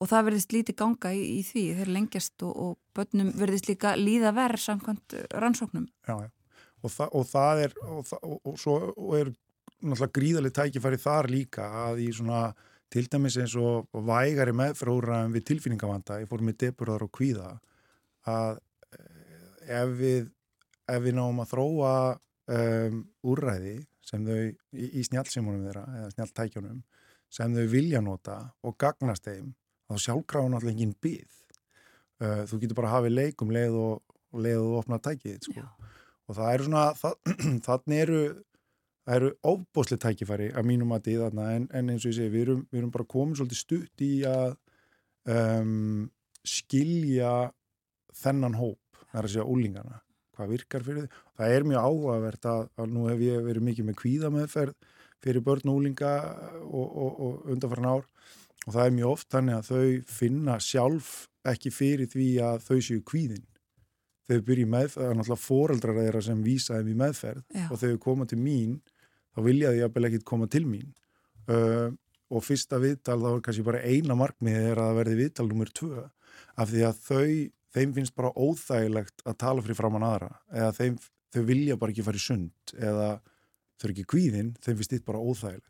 og 0.00 0.08
það 0.08 0.26
verðist 0.30 0.54
lítið 0.54 0.78
ganga 0.80 1.12
í, 1.12 1.20
í 1.38 1.42
því. 1.44 1.64
Þeir 1.78 1.92
lengjast 1.96 2.44
og, 2.46 2.56
og 2.56 2.78
börnum 2.96 3.32
verðist 3.36 3.68
líka 3.68 3.94
líða 4.00 4.32
verð 4.36 4.62
samkvæmt 4.64 5.16
rannsóknum. 5.42 5.86
Já, 6.08 6.16
já, 6.24 6.30
og, 6.80 6.94
þa 6.94 7.08
og 7.12 7.28
það 7.28 7.62
er 7.66 7.78
og, 7.84 8.12
og, 8.22 8.36
og 8.48 8.58
svo 8.60 8.76
er 9.18 9.32
náttúrulega 9.80 10.16
gríðarlega 10.16 10.58
tækifæri 10.60 11.00
þar 11.00 11.30
líka 11.32 11.68
að 11.86 12.02
í 12.04 12.10
svona 12.16 12.42
til 12.90 13.06
dæmis 13.06 13.36
eins 13.38 13.54
og 13.60 13.86
vægari 14.08 14.52
meðfráraðum 14.56 15.36
við 15.36 15.46
tilfinningavanda 15.52 16.18
í 16.20 16.26
fórmið 16.28 16.58
deburðar 16.64 17.06
og 17.06 17.12
kvíða 17.14 17.52
að 18.28 18.58
eh, 18.96 19.78
ef 19.80 19.94
við, 20.00 20.26
ef 20.90 21.04
við 21.04 21.16
náum 21.16 21.40
að 21.44 21.52
þróa 21.52 21.94
um, 22.50 22.98
úrræði 23.30 23.76
sem 24.10 24.26
þau 24.26 24.38
í, 24.42 24.86
í 25.00 25.04
snjálfsimunum 25.06 25.66
þeirra 25.68 25.84
eða 26.00 26.12
snjálftækjunum 26.16 26.82
sem 27.30 27.56
þau 27.56 27.66
vilja 27.70 28.02
nota 28.04 28.38
og 28.66 28.76
gagnast 28.80 29.26
þeim 29.28 29.54
þá 29.90 30.04
sjálfgráðun 30.06 30.58
alltaf 30.58 30.72
enginn 30.72 30.96
byggð 31.02 31.36
uh, 32.24 32.44
þú 32.50 32.60
getur 32.62 32.80
bara 32.80 32.90
að 32.90 32.96
hafa 32.98 33.14
leikum 33.14 33.54
leið 33.54 33.78
og, 33.80 34.16
leið 34.38 34.62
og 34.64 34.78
opna 34.82 35.00
tækið 35.02 35.40
sko. 35.48 35.66
og 36.28 36.38
það 36.38 36.54
eru 36.54 36.68
svona 36.68 36.86
þannig 37.66 38.02
eru 38.04 38.22
það 39.06 39.16
eru 39.16 39.30
óbúslega 39.42 40.04
tækifæri 40.04 40.50
að 40.54 40.68
mínum 40.68 40.92
að 40.94 41.12
þarna 41.22 41.46
en, 41.56 41.68
en 41.74 41.92
eins 41.92 42.04
og 42.04 42.12
ég 42.12 42.18
segi, 42.18 42.32
við 42.34 42.44
erum, 42.46 42.60
við 42.70 42.82
erum 42.82 42.92
bara 42.94 43.08
komin 43.10 43.38
svolítið 43.38 43.62
stutt 43.62 44.04
í 44.04 44.12
að 44.28 44.52
um, 45.30 46.04
skilja 46.46 47.32
þennan 48.20 48.58
hóp, 48.58 49.00
það 49.10 49.18
er 49.18 49.28
að 49.28 49.34
segja 49.34 49.48
úlingana, 49.50 50.00
hvað 50.40 50.54
virkar 50.56 50.86
fyrir 50.86 51.04
þið. 51.06 51.18
Það 51.38 51.54
er 51.56 51.66
mjög 51.68 51.86
áhugavert 51.88 52.48
að, 52.50 52.62
að 52.80 52.94
nú 52.96 53.06
hef 53.10 53.24
ég 53.26 53.44
verið 53.46 53.66
mikið 53.68 53.88
með 53.88 53.98
kvíðameðferð 54.00 54.90
fyrir 55.20 55.44
börn 55.44 55.70
og 55.70 55.80
úlinga 55.80 56.12
og, 56.64 56.86
og, 56.88 57.20
og 57.20 57.50
undanfæran 57.52 57.90
ár 57.90 58.06
og 58.66 58.74
það 58.74 58.84
er 58.84 58.94
mjög 58.96 59.14
oft 59.14 59.28
þannig 59.34 59.58
að 59.58 59.70
þau 59.70 60.14
finna 60.20 60.56
sjálf 60.64 61.10
ekki 61.50 61.72
fyrir 61.72 62.08
því 62.12 62.28
að 62.44 62.64
þau 62.66 62.78
séu 62.84 63.04
kvíðin. 63.08 63.46
Þau 64.30 64.38
byrja 64.46 64.66
í 64.66 64.70
meðferð, 64.70 65.04
það 65.04 65.10
er 65.10 65.18
náttúrulega 65.18 65.44
foreldrar 65.44 65.98
þeirra 65.98 66.22
sem 66.22 66.42
vísa 66.44 66.78
þeim 66.78 66.90
í 66.92 66.98
meðferð 67.00 67.44
Já. 67.56 67.66
og 67.66 67.80
þau 67.80 67.94
koma 68.04 68.26
til 68.30 68.38
mín 68.40 68.76
þá 69.34 69.42
viljaði 69.46 69.80
ég 69.80 69.90
að 69.90 70.08
ekki 70.10 70.22
koma 70.26 70.48
til 70.50 70.62
mín 70.68 70.90
uh, 71.50 71.88
og 72.30 72.44
fyrsta 72.46 72.78
viðtal 72.82 73.18
þá 73.22 73.30
er 73.32 73.42
kannski 73.46 73.66
bara 73.66 73.82
eina 73.82 74.16
markmið 74.18 74.68
er 74.70 74.82
að 74.82 74.98
verði 75.00 75.16
viðtal 75.24 75.48
nummer 75.50 75.72
tvö 75.74 76.04
af 76.60 76.70
því 76.70 76.84
að 76.86 77.02
þau, 77.06 77.30
þeim 77.74 77.94
finnst 77.96 78.14
bara 78.18 78.32
óþægilegt 78.34 79.24
að 79.24 79.40
tala 79.42 79.64
fyrir 79.64 79.78
framann 79.78 80.06
aðra 80.06 80.30
eða 80.52 80.70
þeim, 80.78 80.96
þau 81.34 81.42
vilja 81.48 81.76
bara 81.80 81.94
ekki 81.94 82.06
fara 82.06 82.20
í 82.20 82.24
sund 82.24 82.74
eða 82.76 83.10
þau 83.80 83.86
eru 83.86 83.94
ekki 83.94 84.08
kvíðinn 84.14 84.54
þeim 84.58 84.78
finnst 84.78 84.94
þetta 84.94 85.10
bara 85.10 85.22
óþægilegt 85.22 85.68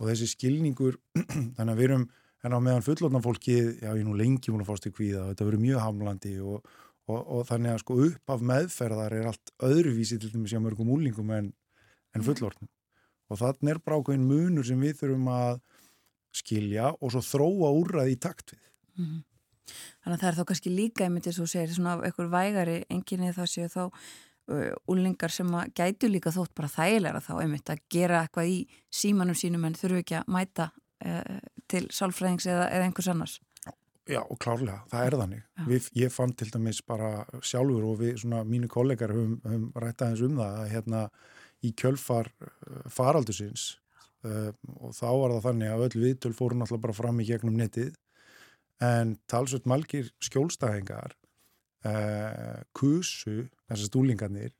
og 0.00 0.08
þessi 0.08 0.30
skilningur, 0.32 0.96
þannig 1.56 1.72
að 1.72 1.80
við 1.80 1.88
erum 1.88 2.06
en 2.40 2.56
á 2.56 2.58
meðan 2.62 2.84
fullotna 2.84 3.20
fólki, 3.20 3.56
já 3.82 3.90
ég 3.92 4.04
nú 4.06 4.14
lengi 4.16 4.52
múin 4.52 4.64
að 4.64 4.70
fást 4.70 4.88
í 4.88 4.94
kvíða 4.96 5.24
og 5.26 5.32
þetta 5.32 5.48
verður 5.48 5.64
mjög 5.64 5.82
hamlandi 5.84 6.34
og, 6.40 6.70
og, 7.10 7.18
og 7.20 7.42
þannig 7.50 7.74
að 7.74 7.82
sko 7.82 7.96
upp 8.06 8.32
af 8.34 8.44
meðferðar 8.50 9.16
er 9.18 9.28
allt 9.28 9.52
öðruvísi 9.68 10.20
til 10.20 10.30
þess 10.32 10.56
að 10.56 10.64
mörgum 10.64 10.92
úlingum 10.94 11.34
en, 11.36 11.50
en 12.16 12.24
fullortnum 12.24 12.70
og 13.30 13.38
þannig 13.38 13.74
er 13.74 13.82
bara 13.84 14.00
ákveðin 14.00 14.26
munur 14.26 14.66
sem 14.66 14.80
við 14.80 14.96
þurfum 15.02 15.28
að 15.34 15.60
skilja 16.40 16.90
og 16.96 17.12
svo 17.12 17.22
þróa 17.26 17.70
úrraði 17.74 18.14
í 18.14 18.20
takt 18.22 18.54
við. 18.54 18.64
Mm 18.96 19.04
-hmm. 19.04 19.20
Þannig 20.04 20.16
að 20.16 20.22
það 20.22 20.30
er 20.30 20.38
þá 20.38 20.48
kannski 20.50 20.72
líka, 20.74 21.06
ég 21.06 21.14
myndi 21.14 21.34
svo 21.34 21.46
segja, 21.50 21.70
svona 21.74 21.96
eitthvað 22.06 22.32
vægari 22.34 22.76
enginni 22.92 23.32
þá 23.36 23.42
séu 23.50 23.70
þá 23.72 23.82
uh, 23.86 24.72
úlingar 24.90 25.34
sem 25.34 25.50
að 25.56 25.74
gætu 25.80 26.10
líka 26.10 26.32
þótt 26.34 26.54
bara 26.58 26.72
þægilega 26.72 27.22
þá 27.24 27.32
einmitt 27.40 27.72
að 27.72 27.84
gera 27.92 28.24
eitthvað 28.24 28.52
í 28.54 28.58
símanum 29.02 29.38
sínum 29.38 29.66
en 29.68 29.78
þurfu 29.78 30.02
ekki 30.04 30.18
að 30.20 30.32
mæta 30.36 30.70
uh, 30.70 31.38
til 31.70 31.86
sálfræðings 31.94 32.48
eða, 32.50 32.68
eða 32.70 32.88
einhvers 32.88 33.10
annars. 33.12 33.38
Já 34.10 34.22
og 34.24 34.38
klárlega, 34.42 34.80
það 34.90 35.06
er 35.06 35.16
þannig. 35.20 35.42
Við, 35.68 35.90
ég 36.00 36.10
fann 36.10 36.32
til 36.34 36.48
dæmis 36.50 36.80
bara 36.82 37.10
sjálfur 37.46 37.84
og 37.92 38.00
við, 38.00 38.16
svona 38.24 38.40
mínu 38.48 38.70
kollegar 38.72 39.12
höfum, 39.14 39.36
höfum 39.44 39.68
rætt 39.78 40.02
aðeins 40.02 40.24
um 40.26 40.40
það 40.40 40.56
að 40.64 40.72
hérna 40.72 41.02
í 41.60 41.70
kjölfar 41.76 42.30
faraldusins 42.90 43.66
uh, 44.26 44.50
og 44.80 44.94
þá 44.96 45.08
var 45.08 45.34
það 45.36 45.46
þannig 45.48 45.72
að 45.72 45.84
öll 45.86 46.04
viðtöl 46.04 46.32
fóru 46.36 46.58
náttúrulega 46.58 46.86
bara 46.86 46.96
fram 46.96 47.20
í 47.22 47.28
gegnum 47.28 47.58
netið 47.60 47.92
en 48.80 49.16
talsveit 49.30 49.66
malgir 49.68 50.08
skjólstæðingar 50.24 51.14
uh, 51.84 52.60
kusu, 52.76 53.46
þessar 53.68 53.86
stúlingarnir 53.90 54.52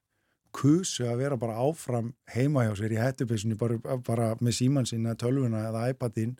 kusu 0.55 1.06
að 1.06 1.22
vera 1.22 1.38
bara 1.40 1.59
áfram 1.62 2.12
heima 2.34 2.66
hjá 2.66 2.74
sér 2.78 2.97
í 2.97 3.01
hættupeysunni 3.01 3.59
bara, 3.59 3.78
bara 4.06 4.32
með 4.42 4.56
síman 4.59 4.88
sinna, 4.88 5.14
tölvuna 5.18 5.68
eða 5.68 5.86
iPadin 5.92 6.34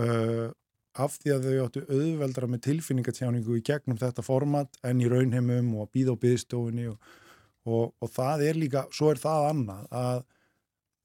uh, 0.00 0.50
af 0.92 1.16
því 1.22 1.32
að 1.32 1.46
þau 1.46 1.64
áttu 1.64 1.82
auðveldra 1.88 2.48
með 2.52 2.64
tilfinningatjáningu 2.66 3.56
í 3.56 3.64
gegnum 3.64 4.00
þetta 4.00 4.24
format 4.24 4.76
en 4.84 5.00
í 5.00 5.08
raunheimum 5.08 5.72
og 5.80 5.88
býða 5.94 6.16
á 6.16 6.22
byðstofunni 6.22 6.90
og, 6.92 6.98
og, 7.64 7.94
og 7.96 8.12
það 8.12 8.44
er 8.50 8.60
líka, 8.60 8.84
svo 8.92 9.08
er 9.12 9.22
það 9.22 9.48
annað 9.54 9.88
að 10.02 10.20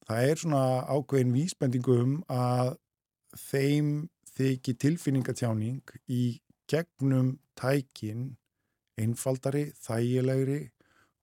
það 0.07 0.31
er 0.31 0.41
svona 0.43 0.65
ákveðin 0.91 1.33
vísbendingu 1.35 1.97
um 2.03 2.13
að 2.31 2.75
þeim 3.47 3.89
þykir 4.37 4.77
tilfinningatjáning 4.83 5.93
í 6.13 6.23
gegnum 6.69 7.37
tækin 7.57 8.35
einfaldari, 8.97 9.71
þægilegri 9.83 10.61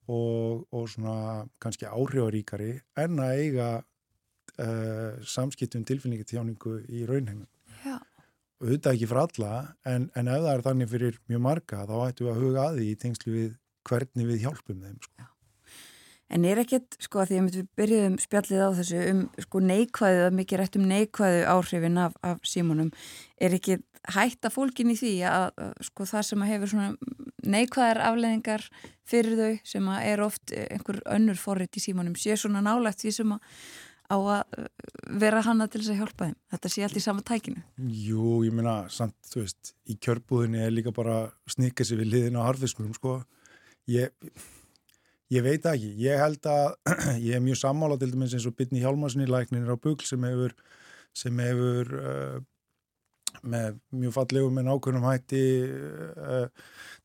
og, 0.08 0.64
og 0.70 0.88
svona 0.92 1.44
kannski 1.62 1.88
áhrifaríkari 1.88 2.72
en 3.00 3.20
að 3.24 3.42
eiga 3.42 3.68
uh, 3.80 5.20
samskiptum 5.26 5.84
tilfinningatjáningu 5.88 6.78
í 6.88 7.04
raunheimum. 7.08 7.48
Já. 7.84 7.98
Þetta 8.64 8.94
ekki 8.94 9.10
fyrir 9.10 9.24
alla, 9.24 9.52
en, 9.90 10.08
en 10.16 10.30
ef 10.30 10.42
það 10.44 10.50
er 10.54 10.66
þannig 10.68 10.90
fyrir 10.92 11.20
mjög 11.28 11.44
marga, 11.48 11.84
þá 11.88 11.96
ættum 12.06 12.28
við 12.28 12.34
að 12.34 12.42
huga 12.44 12.66
að 12.68 12.80
því 12.80 12.90
í 12.90 12.98
tengslu 13.02 13.34
við 13.34 13.54
hvernig 13.84 14.28
við 14.30 14.44
hjálpum 14.46 14.84
þeim. 14.84 15.00
Sko. 15.04 15.30
En 16.34 16.44
er 16.48 16.58
ekkert, 16.64 16.96
sko, 16.98 17.22
að 17.22 17.30
því 17.30 17.36
að 17.38 17.48
við 17.54 17.66
byrjuðum 17.78 18.18
spjallið 18.22 18.62
á 18.66 18.70
þessu 18.80 19.02
um 19.12 19.20
sko 19.44 19.60
neikvæðu, 19.62 20.24
mikið 20.34 20.60
rétt 20.60 20.78
um 20.80 20.86
neikvæðu 20.90 21.44
áhrifin 21.52 22.00
af, 22.02 22.16
af 22.26 22.42
símunum, 22.48 22.90
er 23.38 23.54
ekki 23.54 23.78
hætta 24.14 24.50
fólkin 24.52 24.90
í 24.92 24.98
því 24.98 25.12
að, 25.30 25.46
að 25.62 25.86
sko 25.86 26.08
það 26.10 26.26
sem 26.28 26.44
hefur 26.48 26.74
neikvæðar 27.54 28.02
afleðingar 28.10 28.66
fyrir 29.08 29.38
þau 29.38 29.70
sem 29.70 29.88
er 29.94 30.22
oft 30.24 30.52
einhver 30.58 31.00
önnur 31.14 31.38
forrið 31.40 31.78
í 31.78 31.84
símunum, 31.86 32.18
sé 32.18 32.36
svona 32.40 32.64
nálægt 32.64 33.04
því 33.04 33.14
sem 33.20 33.36
að 33.36 33.50
á 34.10 34.16
að 34.16 34.66
vera 35.20 35.42
hana 35.44 35.66
til 35.68 35.80
þess 35.80 35.92
að 35.94 36.00
hjálpa 36.02 36.26
þeim. 36.28 36.36
Þetta 36.52 36.70
sé 36.72 36.84
allt 36.84 36.98
í 36.98 37.02
sama 37.04 37.24
tækinu. 37.24 37.62
Jú, 38.04 38.34
ég 38.44 38.56
meina, 38.56 38.74
samt, 38.92 39.16
þú 39.30 39.44
veist, 39.44 39.72
í 39.88 39.96
kjörbúðinni 39.96 40.60
er 40.64 40.74
líka 40.74 40.92
bara 40.94 41.22
snikka 41.50 41.86
sér 41.86 42.02
við 42.02 42.12
liðin 42.12 42.38
á 42.40 42.46
harfiskunum, 42.46 42.92
sko. 42.96 43.22
Ég 43.90 44.12
Ég 45.32 45.44
veit 45.44 45.64
ekki, 45.64 45.90
ég 46.04 46.20
held 46.20 46.44
að 46.44 46.74
ég 47.26 47.36
er 47.38 47.44
mjög 47.44 47.56
sammála 47.62 47.96
til 48.00 48.10
dæmis 48.12 48.34
eins 48.36 48.44
og 48.48 48.56
Bytni 48.58 48.82
Hjálmarssoni 48.82 49.28
læknir 49.28 49.70
á 49.72 49.76
Bugl 49.80 50.04
sem 50.04 50.24
hefur, 50.28 50.52
sem 51.16 51.38
hefur 51.40 51.92
uh, 51.96 52.34
með 53.40 53.78
mjög 53.96 54.12
fallegum 54.18 54.60
en 54.60 54.68
ákveðnum 54.68 55.06
hætti 55.08 55.40
uh, 55.64 56.44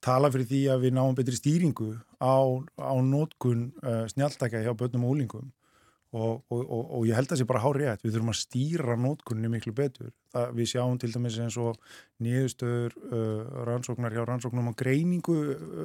tala 0.04 0.32
fyrir 0.34 0.50
því 0.50 0.60
að 0.74 0.84
við 0.84 0.98
náum 0.98 1.16
betri 1.16 1.40
stýringu 1.40 1.94
á, 2.20 2.44
á 2.76 2.94
nótkun 3.00 3.70
uh, 3.86 4.04
snjáltækja 4.12 4.66
hjá 4.68 4.76
börnum 4.76 5.08
og 5.08 5.16
úlingum 5.16 5.48
og, 6.12 6.44
og, 6.52 6.60
og, 6.60 6.84
og 7.00 7.08
ég 7.08 7.16
held 7.16 7.30
að 7.30 7.38
það 7.38 7.42
sé 7.44 7.48
bara 7.54 7.64
hár 7.64 7.80
rétt, 7.80 8.04
við 8.04 8.18
þurfum 8.18 8.34
að 8.34 8.40
stýra 8.42 9.00
nótkunni 9.00 9.54
miklu 9.54 9.76
betur. 9.78 10.10
Það, 10.34 10.54
við 10.58 10.72
sjáum 10.74 11.00
til 11.00 11.12
dæmis 11.14 11.38
eins 11.40 11.58
og 11.62 11.78
nýðustöður 12.26 12.96
rannsóknar 13.70 14.16
hjá 14.18 14.24
rannsóknum 14.26 14.72
og 14.72 14.78
greiningu 14.80 15.38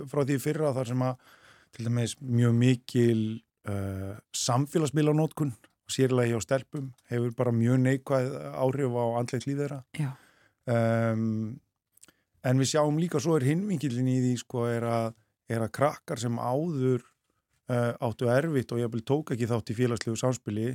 frá 0.09 0.25
því 0.25 0.39
fyrra 0.41 0.73
þar 0.79 0.95
sem 0.95 1.05
að 1.05 1.27
til 1.75 1.89
dæmis 1.89 2.17
mjög 2.21 2.55
mikil 2.59 3.23
uh, 3.69 4.15
samfélagsmiðlanótkun 4.37 5.55
sérlega 5.91 6.33
hjá 6.33 6.45
stelpum 6.45 6.93
hefur 7.11 7.35
bara 7.37 7.53
mjög 7.55 7.83
neikvæð 7.85 8.31
áhrif 8.53 8.97
á 8.97 9.05
andleitt 9.21 9.49
líf 9.49 9.61
þeirra. 9.61 9.81
Um, 10.65 11.61
en 12.45 12.61
við 12.63 12.71
sjáum 12.73 13.01
líka 13.01 13.21
svo 13.21 13.37
er 13.37 13.49
hinvingilin 13.51 14.09
í 14.09 14.21
því 14.23 14.33
sko 14.41 14.65
er 14.71 14.87
að, 14.89 15.11
er 15.53 15.67
að 15.67 15.75
krakkar 15.77 16.23
sem 16.23 16.39
áður 16.41 17.05
uh, 17.69 17.93
áttu 18.01 18.31
erfitt 18.33 18.73
og 18.73 18.81
ég 18.81 19.05
tók 19.05 19.35
ekki 19.35 19.51
þátt 19.51 19.75
í 19.75 19.79
félagslegu 19.83 20.17
samspili 20.21 20.75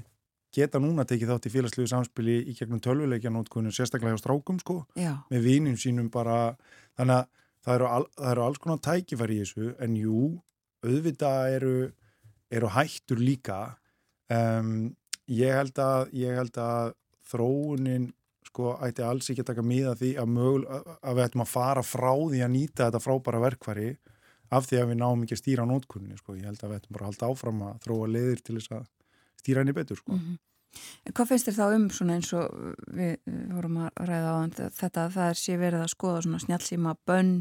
geta 0.55 0.81
núna 0.81 1.05
tekið 1.05 1.33
þátt 1.33 1.47
í 1.47 1.53
félagslegu 1.53 1.89
samspili 1.89 2.37
í 2.49 2.55
gegnum 2.57 2.81
tölvuleikjanótkunum 2.81 3.73
sérstaklega 3.73 4.15
hjá 4.15 4.23
strákum 4.23 4.61
sko 4.61 4.81
Já. 4.97 5.21
með 5.29 5.45
vinum 5.45 5.77
sínum 5.77 6.09
bara. 6.13 6.55
Þannig 6.97 7.21
að 7.21 7.27
það 7.65 7.75
eru, 7.75 7.89
al, 7.89 8.05
það 8.17 8.31
eru 8.31 8.45
alls 8.45 8.61
konar 8.63 8.81
tækifæri 8.85 9.37
í 9.37 9.43
þessu 9.43 9.73
en 9.83 9.97
jú 9.99 10.21
auðvitað 10.85 11.55
eru, 11.57 11.75
eru 12.51 12.71
hættur 12.75 13.21
líka 13.21 13.59
um, 14.31 14.89
ég, 15.27 15.53
held 15.53 15.81
að, 15.83 16.13
ég 16.17 16.39
held 16.39 16.59
að 16.61 16.93
þróunin 17.29 18.09
sko 18.49 18.73
ætti 18.81 19.05
alls 19.05 19.29
ekki 19.29 19.43
að 19.43 19.51
taka 19.51 19.65
miða 19.65 19.95
því 19.99 20.13
að, 20.19 20.29
mögul, 20.33 20.63
að 20.69 21.17
við 21.17 21.25
ættum 21.27 21.45
að 21.45 21.51
fara 21.51 21.85
frá 21.85 22.11
því 22.13 22.43
að 22.45 22.53
nýta 22.55 22.87
þetta 22.87 23.03
frábæra 23.03 23.43
verkvari 23.43 23.89
af 24.49 24.65
því 24.65 24.81
að 24.81 24.91
við 24.91 25.01
náum 25.03 25.23
ekki 25.25 25.35
að 25.35 25.41
stýra 25.43 25.65
nótkunni 25.69 26.17
sko. 26.17 26.35
ég 26.37 26.49
held 26.49 26.63
að 26.63 26.71
við 26.71 26.79
ættum 26.79 26.95
bara 26.95 27.05
að 27.05 27.11
halda 27.11 27.31
áfram 27.33 27.65
að 27.67 27.81
þróa 27.85 28.11
leðir 28.15 28.45
til 28.45 28.55
þess 28.57 28.77
að 28.79 28.85
stýra 29.39 29.63
henni 29.63 29.75
betur 29.77 29.99
sko. 29.99 30.15
Mm 30.15 30.21
-hmm. 30.23 30.45
Hvað 31.13 31.29
finnst 31.29 31.47
þér 31.47 31.57
þá 31.57 31.75
um 31.75 31.85
svona 31.89 32.15
eins 32.15 32.33
og 32.37 32.75
við 32.93 33.13
vorum 33.55 33.77
að 33.85 33.89
ræða 34.09 34.29
á 34.29 34.37
þetta 34.77 35.05
að 35.05 35.15
það 35.15 35.29
er 35.29 35.39
sé 35.39 35.57
verið 35.57 35.81
að 35.85 35.93
skoða 35.95 36.21
svona 36.21 36.41
snjálfsíma 36.43 36.95
bönn 37.09 37.31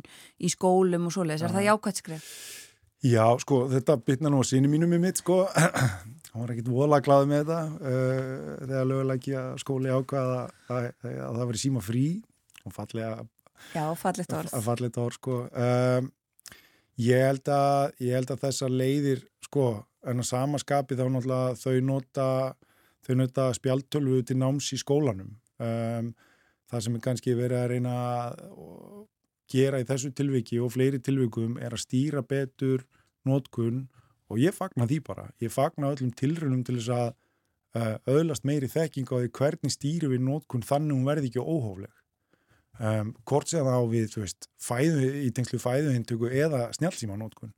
í 0.41 0.49
skólum 0.49 1.07
og 1.07 1.13
svoleiðis, 1.13 1.45
er 1.45 1.53
það 1.53 1.69
jákvæmt 1.69 2.01
skref? 2.01 2.31
Já, 3.07 3.25
sko, 3.39 3.61
þetta 3.71 3.95
bytna 4.03 4.31
nú 4.33 4.41
á 4.43 4.47
síni 4.49 4.71
mínum 4.71 4.91
í 4.97 4.99
mitt, 5.03 5.21
sko. 5.23 5.45
Hann 6.33 6.43
var 6.43 6.53
ekkit 6.53 6.71
vola 6.71 6.99
glaðið 7.03 7.31
með 7.31 7.43
þetta 7.45 7.59
uh, 7.79 8.55
þegar 8.65 8.89
löguleiki 8.91 9.35
að 9.39 9.51
skóli 9.63 9.93
ákvaða 9.95 10.41
að, 10.43 10.49
að, 10.77 10.89
að 11.07 11.39
það 11.39 11.51
veri 11.51 11.61
síma 11.63 11.83
frí 11.83 12.07
og 12.65 12.75
fallega 12.75 13.13
Já, 13.73 13.85
fallit 13.99 14.35
orð. 14.39 14.55
að 14.55 14.67
fallit 14.67 14.99
orð, 15.03 15.19
sko. 15.19 15.37
Um, 15.51 16.11
ég, 17.01 17.23
held 17.29 17.53
að, 17.55 17.95
ég 18.03 18.19
held 18.19 18.33
að 18.35 18.43
þessar 18.47 18.75
leiðir, 18.75 19.23
sko 19.47 19.69
en 20.09 20.23
að 20.23 20.29
samaskapi 20.31 20.99
þá 20.99 21.05
náttúrulega 21.07 21.55
þau 21.59 21.87
nota 21.87 22.29
þau 23.07 23.15
nota 23.23 23.47
spjaltölvu 23.57 24.23
til 24.27 24.39
náms 24.43 24.73
í 24.75 24.81
skólanum. 24.81 25.33
Um, 25.63 26.11
það 26.69 26.85
sem 26.85 26.99
er 26.99 27.05
kannski 27.07 27.35
verið 27.39 27.63
að 27.63 27.71
reyna 27.73 27.95
að 28.03 28.43
gera 29.49 29.81
í 29.81 29.87
þessu 29.89 30.13
tilviki 30.17 30.59
og 30.63 30.75
fleiri 30.75 31.01
tilvikum 31.03 31.57
er 31.61 31.75
að 31.75 31.85
stýra 31.85 32.23
betur 32.27 32.85
nótkun 33.29 33.87
og 34.29 34.41
ég 34.43 34.55
fagna 34.57 34.87
því 34.89 35.01
bara. 35.07 35.29
Ég 35.41 35.53
fagna 35.53 35.93
öllum 35.93 36.13
tilrönum 36.17 36.65
til 36.67 36.77
þess 36.79 36.93
að 36.95 37.09
uh, 37.79 37.97
öðlast 38.13 38.45
meiri 38.49 38.69
þekking 38.71 39.09
á 39.09 39.17
því 39.17 39.33
hvernig 39.39 39.75
stýru 39.75 40.13
við 40.13 40.25
nótkun 40.27 40.67
þannig 40.67 40.99
hún 40.99 41.09
verði 41.09 41.31
ekki 41.31 41.45
óhófleg. 41.45 41.95
Um, 42.79 43.11
hvort 43.27 43.51
séða 43.51 43.75
þá 43.75 43.91
við, 43.91 44.07
þú 44.13 44.21
veist, 44.23 44.49
fæðu, 44.63 45.09
í 45.25 45.31
tengslu 45.35 45.59
fæðuhintöku 45.59 46.29
eða 46.31 46.69
snjálfsíma 46.77 47.17
nótkun. 47.19 47.51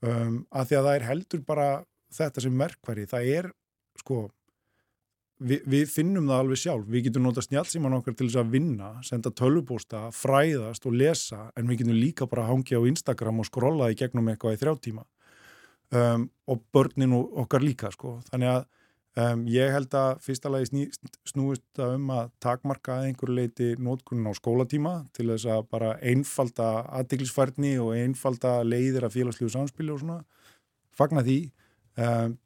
Um, 0.00 0.40
að 0.50 0.70
því 0.70 0.78
að 0.78 0.86
það 0.88 0.96
er 0.96 1.06
heldur 1.06 1.44
bara 1.46 1.68
þetta 2.16 2.42
sem 2.42 2.56
merkværi. 2.58 3.06
Það 3.10 3.28
er, 3.36 3.50
sko, 4.00 4.24
Vi, 5.40 5.56
við 5.64 5.86
finnum 5.88 6.26
það 6.28 6.42
alveg 6.42 6.58
sjálf, 6.60 6.88
við 6.92 7.06
getum 7.06 7.24
nota 7.24 7.40
snjálfsíman 7.40 7.94
okkar 7.96 8.12
til 8.16 8.26
þess 8.26 8.42
að 8.42 8.50
vinna, 8.52 8.90
senda 9.06 9.30
tölvupósta, 9.32 10.02
fræðast 10.12 10.84
og 10.84 10.98
lesa 11.00 11.46
en 11.56 11.70
við 11.70 11.80
getum 11.80 11.96
líka 11.96 12.28
bara 12.28 12.44
hangja 12.50 12.76
á 12.76 12.84
Instagram 12.84 13.40
og 13.40 13.48
skrolla 13.48 13.88
í 13.88 13.96
gegnum 13.96 14.28
eitthvað 14.28 14.58
í 14.58 14.60
þrjá 14.60 14.74
tíma. 14.84 15.06
Um, 15.96 16.26
og 16.44 16.60
börnin 16.74 17.16
okkar 17.16 17.64
líka 17.64 17.88
sko, 17.94 18.18
þannig 18.28 18.50
að 18.52 18.60
um, 19.22 19.46
ég 19.50 19.72
held 19.74 19.96
að 19.96 20.20
fyrsta 20.26 20.52
lagi 20.52 20.84
snúist 21.32 21.64
það 21.78 21.96
um 21.96 22.12
að 22.18 22.30
takmarka 22.44 22.98
að 22.98 23.08
einhverju 23.08 23.38
leiti 23.40 23.70
nótkunn 23.80 24.28
á 24.28 24.32
skólatíma 24.36 24.94
til 25.16 25.30
þess 25.32 25.48
að 25.56 25.64
bara 25.72 25.94
einfalda 26.04 26.68
aðdeklisfærni 27.00 27.72
og 27.80 27.96
einfalda 27.96 28.58
leiðir 28.60 29.08
að 29.08 29.16
félagslegu 29.16 29.50
samspili 29.56 29.96
og 29.96 30.04
svona, 30.04 30.20
fagna 30.92 31.24
því. 31.24 31.40
Um, 31.96 32.38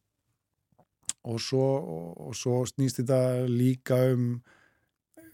og 1.25 1.41
svo, 1.41 1.67
og 2.29 2.35
svo 2.37 2.63
snýst 2.69 3.01
þetta 3.01 3.47
líka 3.49 3.99
um 4.13 4.43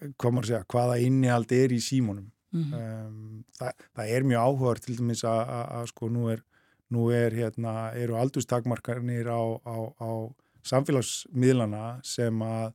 hvað 0.01 0.33
maður 0.33 0.49
segja, 0.49 0.67
hvaða 0.73 1.01
innihald 1.05 1.53
er 1.53 1.75
í 1.77 1.81
símónum 1.85 2.31
mm 2.53 2.63
-hmm. 2.65 3.07
um, 3.07 3.45
það, 3.59 3.73
það 3.97 4.13
er 4.17 4.29
mjög 4.31 4.45
áhugaður 4.47 4.81
til 4.85 4.97
dæmis 4.99 5.25
að 5.25 5.87
sko 5.93 6.09
nú 6.09 6.31
er, 6.33 6.43
nú 6.91 7.11
er 7.13 7.33
hérna, 7.33 7.93
eru 7.95 8.17
aldurstakmarkarnir 8.17 9.29
á, 9.29 9.43
á, 9.65 9.77
á 10.01 10.11
samfélagsmiðlana 10.63 12.01
sem 12.05 12.43
að 12.43 12.73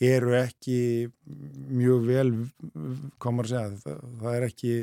eru 0.00 0.32
ekki 0.34 1.10
mjög 1.68 2.06
vel 2.06 2.30
hvað 3.18 3.34
maður 3.34 3.48
segja, 3.48 3.68
það, 3.84 4.00
það 4.22 4.34
er 4.36 4.48
ekki 4.48 4.74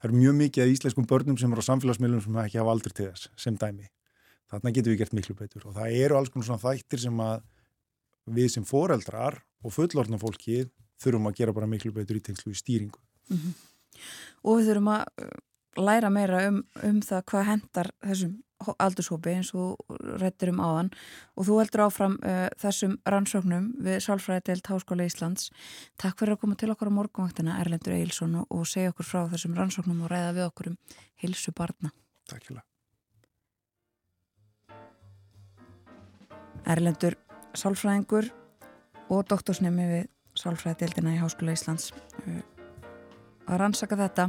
það 0.00 0.10
er 0.10 0.16
mjög 0.16 0.34
mikið 0.34 0.64
af 0.64 0.74
íslenskum 0.74 1.06
börnum 1.06 1.38
sem 1.38 1.52
eru 1.52 1.62
á 1.62 1.70
samfélagsmiðlunum 1.70 2.24
sem 2.24 2.42
ekki 2.44 2.58
hafa 2.58 2.74
aldrei 2.74 2.92
til 2.92 3.08
þess 3.10 3.30
sem 3.36 3.56
dæmi 3.56 3.88
þarna 4.50 4.74
getum 4.74 4.94
við 4.94 5.00
gert 5.02 5.16
miklu 5.16 5.36
betur 5.38 5.66
og 5.68 5.76
það 5.78 5.96
eru 6.04 6.18
alls 6.18 6.32
konar 6.32 6.48
svona 6.48 6.64
þættir 6.64 7.04
sem 7.04 7.22
að 7.24 7.42
við 8.30 8.50
sem 8.54 8.66
foreldrar 8.66 9.40
og 9.64 9.74
fullorðna 9.74 10.20
fólki 10.20 10.64
þurfum 11.00 11.30
að 11.30 11.38
gera 11.40 11.56
bara 11.56 11.70
miklu 11.70 11.92
betur 11.94 12.18
í 12.18 12.24
tengslu 12.24 12.52
í 12.52 12.58
stýringu. 12.58 13.00
Mm 13.30 13.38
-hmm. 13.38 13.54
Og 14.44 14.58
við 14.58 14.70
þurfum 14.70 14.92
að 14.94 15.04
læra 15.80 16.10
meira 16.10 16.46
um, 16.48 16.62
um 16.82 17.00
það 17.04 17.26
hvað 17.30 17.48
hendar 17.48 17.90
þessum 18.04 18.38
aldurshópi 18.60 19.32
eins 19.32 19.54
og 19.56 19.78
réttir 20.20 20.50
um 20.52 20.60
áðan 20.60 20.90
og 21.38 21.46
þú 21.48 21.58
heldur 21.62 21.84
áfram 21.86 22.16
uh, 22.20 22.48
þessum 22.60 22.98
rannsóknum 23.08 23.70
við 23.80 24.00
Sálfræðidelt 24.04 24.68
Háskóla 24.68 25.06
Íslands. 25.08 25.48
Takk 25.96 26.20
fyrir 26.20 26.36
að 26.36 26.42
koma 26.44 26.58
til 26.60 26.72
okkar 26.74 26.92
á 26.92 26.98
morgunvaktina 26.98 27.60
Erlendur 27.62 27.96
Eilsson 27.96 28.42
og, 28.42 28.50
og 28.50 28.66
segja 28.68 28.92
okkur 28.92 29.08
frá 29.08 29.22
þessum 29.32 29.56
rannsóknum 29.56 30.04
og 30.04 30.12
ræða 30.12 30.34
við 30.36 30.48
okkur 30.50 30.72
um 30.74 30.80
hilsu 31.24 31.56
barna. 31.56 31.94
Takk 32.28 32.44
fyrir. 32.50 32.69
Erlendur 36.68 37.16
sálfræðingur 37.56 38.30
og 39.10 39.26
doktorsnemi 39.30 39.86
við 39.88 40.08
sálfræðdeildina 40.38 41.16
í 41.16 41.20
Háskóla 41.20 41.54
Íslands 41.56 41.90
uh, 41.94 42.40
að 43.50 43.60
rannsaka 43.62 43.98
þetta 43.98 44.28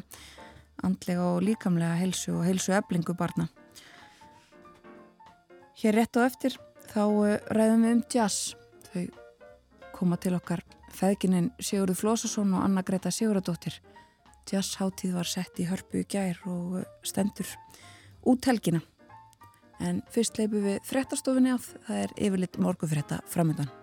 andlega 0.85 1.27
og 1.35 1.43
líkamlega 1.45 1.99
helsu 1.99 2.33
og 2.39 2.45
helsu 2.47 2.73
eblingu 2.77 3.13
barna. 3.17 3.47
Hér 5.81 5.99
rétt 5.99 6.17
á 6.17 6.25
eftir 6.25 6.57
þá 6.91 7.03
uh, 7.05 7.37
ræðum 7.53 7.85
við 7.85 7.95
um 7.97 8.03
jazz. 8.09 8.55
Þau 8.91 9.05
koma 9.95 10.17
til 10.21 10.35
okkar 10.37 10.63
feðgininn 10.91 11.51
Sigurður 11.61 11.99
Flósasson 11.99 12.55
og 12.57 12.65
Anna 12.65 12.83
Greta 12.85 13.13
Siguradóttir. 13.13 13.77
Jazzháttíð 14.49 15.13
var 15.19 15.29
sett 15.29 15.59
í 15.61 15.67
hörpu 15.69 16.01
í 16.01 16.07
gær 16.09 16.41
og 16.49 16.81
uh, 16.81 16.87
stendur 17.05 17.49
út 18.27 18.49
helgina. 18.49 18.81
En 19.81 20.01
fyrst 20.13 20.37
leipum 20.37 20.65
við 20.65 20.81
frettastofinni 20.85 21.55
af, 21.55 21.71
það 21.87 22.03
er 22.05 22.17
yfirleitt 22.17 22.59
morgufretta 22.61 23.21
framöndan. 23.31 23.80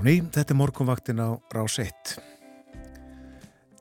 Og 0.00 0.06
ný, 0.08 0.14
þetta 0.32 0.54
er 0.54 0.56
morgunvaktin 0.56 1.18
á 1.20 1.36
Rás 1.52 1.74
1. 1.76 2.14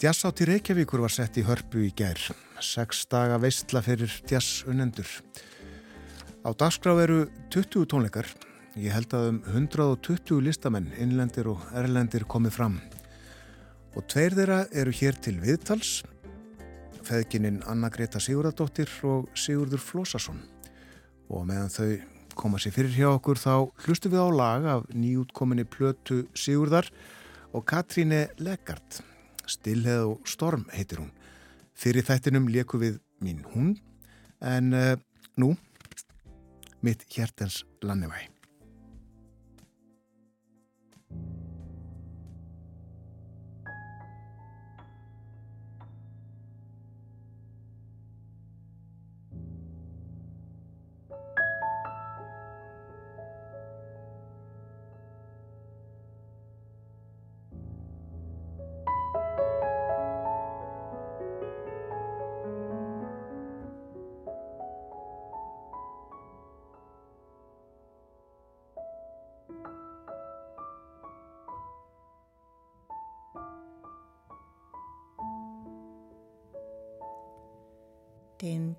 Djassátt 0.01 0.41
í 0.43 0.49
Reykjavíkur 0.49 0.99
var 0.99 1.13
sett 1.15 1.39
í 1.39 1.45
hörpu 1.47 1.85
í 1.85 1.93
gær. 1.95 2.19
Seks 2.59 3.05
daga 3.07 3.37
veistla 3.39 3.79
fyrir 3.79 4.11
djassunendur. 4.27 5.07
Á 6.43 6.51
dagskrá 6.51 6.97
eru 7.05 7.21
20 7.55 7.87
tónleikar. 7.87 8.27
Ég 8.75 8.91
held 8.97 9.15
að 9.15 9.29
um 9.29 9.39
120 9.47 10.43
listamenn, 10.43 10.91
innlendir 10.99 11.47
og 11.53 11.63
erlendir 11.71 12.27
komið 12.27 12.57
fram. 12.57 12.77
Og 13.95 14.03
tveir 14.11 14.35
þeirra 14.35 14.65
eru 14.75 14.91
hér 14.99 15.23
til 15.23 15.37
viðtals. 15.39 16.01
Feðgininn 17.07 17.63
Anna 17.63 17.87
Greta 17.87 18.19
Sigurðardóttir 18.19 18.91
og 19.07 19.31
Sigurður 19.39 19.87
Flósasson. 19.87 20.43
Og 21.31 21.47
meðan 21.47 21.71
þau 21.71 22.18
koma 22.39 22.59
sér 22.61 22.71
fyrir 22.71 22.93
hjá 22.95 23.07
okkur 23.11 23.39
þá 23.39 23.53
hlustum 23.83 24.13
við 24.13 24.23
á 24.23 24.29
lag 24.31 24.67
af 24.71 24.85
nýjútkominni 24.95 25.65
plötu 25.67 26.21
Sigurðar 26.31 26.87
og 27.51 27.65
Katríne 27.67 28.29
Legard. 28.39 29.01
Stillheð 29.43 30.13
og 30.13 30.29
Storm 30.29 30.63
heitir 30.71 31.01
hún. 31.03 31.11
Fyrir 31.75 32.07
þættinum 32.07 32.47
leku 32.47 32.79
við 32.79 33.01
mín 33.19 33.43
hún 33.51 33.75
en 34.39 34.71
uh, 34.71 34.95
nú 35.35 35.55
mitt 36.79 37.03
hjertens 37.11 37.65
lannevæg. 37.83 38.38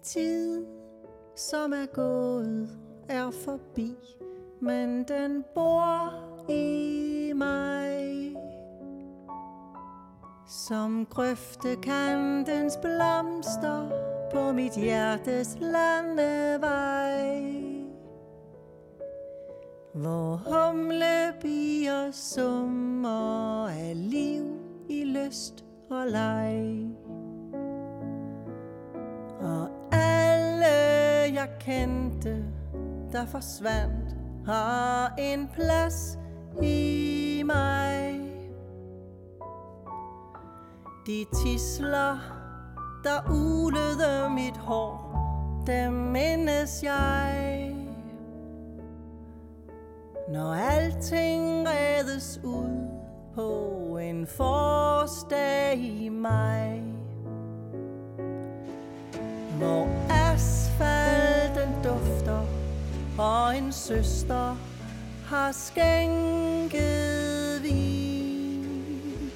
Tid, 0.03 0.67
som 1.37 1.73
er 1.73 1.87
gået, 1.87 2.69
er 3.09 3.31
forbi, 3.31 3.95
men 4.61 5.05
den 5.05 5.45
bor 5.55 6.13
i 6.49 7.33
mig. 7.33 8.37
Som 10.49 11.07
grøftekantens 11.07 12.77
blomster 12.77 13.89
på 14.33 14.53
mit 14.53 14.77
hjertes 14.77 15.59
landevej. 15.61 17.41
Hvor 19.95 20.37
humlebier 20.37 22.11
summer 22.11 23.69
af 23.69 24.11
liv 24.11 24.45
i 24.89 25.05
lyst 25.05 25.65
og 25.91 26.07
leg. 26.07 26.80
Kendte, 31.61 32.45
der 33.13 33.27
forsvandt, 33.27 34.17
har 34.47 35.15
en 35.19 35.49
plads 35.55 36.19
i 36.63 37.43
mig. 37.47 38.21
De 41.07 41.25
tisler, 41.45 42.19
der 43.05 43.31
ulede 43.31 44.31
mit 44.31 44.57
hår, 44.57 45.11
dem 45.67 45.93
mindes 45.93 46.83
jeg. 46.83 47.77
Når 50.29 50.55
alting 50.55 51.67
reddes 51.69 52.41
ud 52.45 52.89
på 53.35 53.99
en 53.99 54.27
forårsdag 54.27 55.79
i 55.79 56.09
maj. 56.09 56.81
Hvor 59.59 60.11
og 63.21 63.57
en 63.57 63.73
søster 63.73 64.57
har 65.27 65.53
skænket 65.53 66.83
vin. 67.63 69.31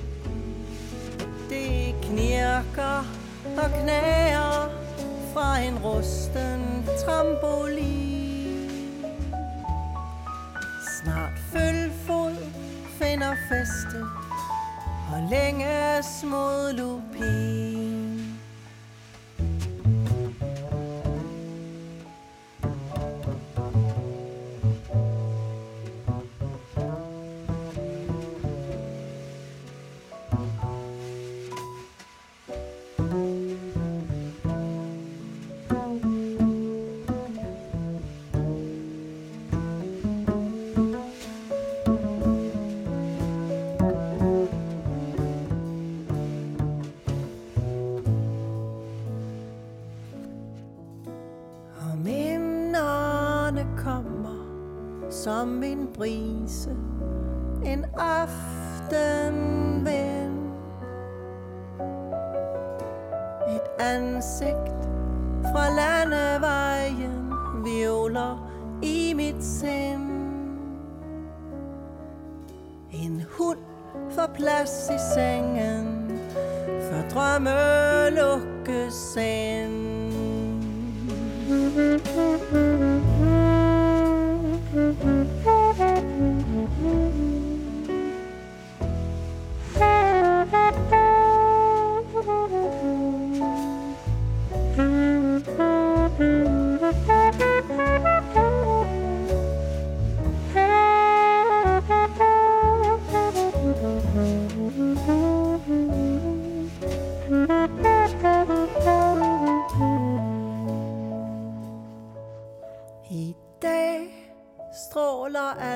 Det 1.49 1.95
knirker 2.03 3.05
og 3.57 3.71
knager 3.83 4.69
fra 5.33 5.59
en 5.59 5.79
rusten 5.79 6.87
trampolin. 7.05 8.71
Snart 11.03 11.39
følfod 11.53 12.37
finder 12.99 13.35
feste 13.49 14.01
og 15.13 15.21
længes 15.31 16.25
mod 16.25 16.73
lupin. 16.73 17.84
Brise. 55.95 56.71
En 57.65 57.85
aftenvind. 57.97 59.35
Et 63.49 63.69
ansigt 63.79 64.89
fra 65.43 65.71
landevejen 65.71 67.33
Violer 67.65 68.51
i 68.83 69.15
mit 69.15 69.45
sind. 69.45 70.11
En 72.93 73.25
hund 73.39 73.59
får 74.11 74.27
plads 74.35 74.91
i 74.91 74.99
sengen 75.15 76.19
For 76.91 77.09
drømme 77.15 78.11
lukkes 78.11 79.17
ind. 79.17 79.54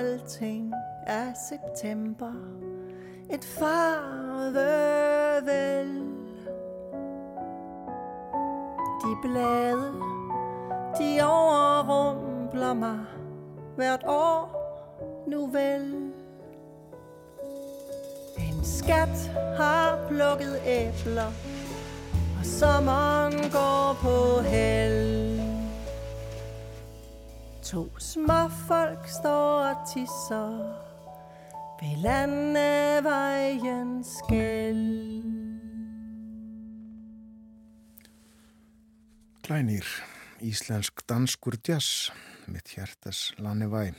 Alting 0.08 0.72
er 1.06 1.32
september. 1.48 2.32
Et 3.30 3.44
farvevel 3.44 4.48
De 9.02 9.16
blade, 9.22 9.92
de 10.98 11.20
overrumpler 11.22 12.74
mig 12.74 12.98
Hvert 13.76 14.04
år 14.06 14.54
nu 15.26 15.46
vel. 15.46 16.12
En 18.38 18.64
skat 18.64 19.30
har 19.56 19.98
plukket 20.08 20.60
æbler 20.66 21.32
Og 22.38 22.44
sommeren 22.44 23.32
går 23.52 23.96
på 24.02 24.40
held. 24.40 25.27
To 27.68 27.82
små 28.00 28.48
folk 28.48 29.08
står 29.08 29.64
og 29.68 29.80
tisser 29.90 30.52
ved 31.80 31.96
landevejens 32.00 34.06
skæld. 34.06 35.24
Glænýr, 39.44 39.84
íslensk 40.40 41.04
danskur 41.08 41.58
jazz, 41.68 42.10
mitt 42.46 42.72
hjertas 42.72 43.34
Lannevæ. 43.38 43.92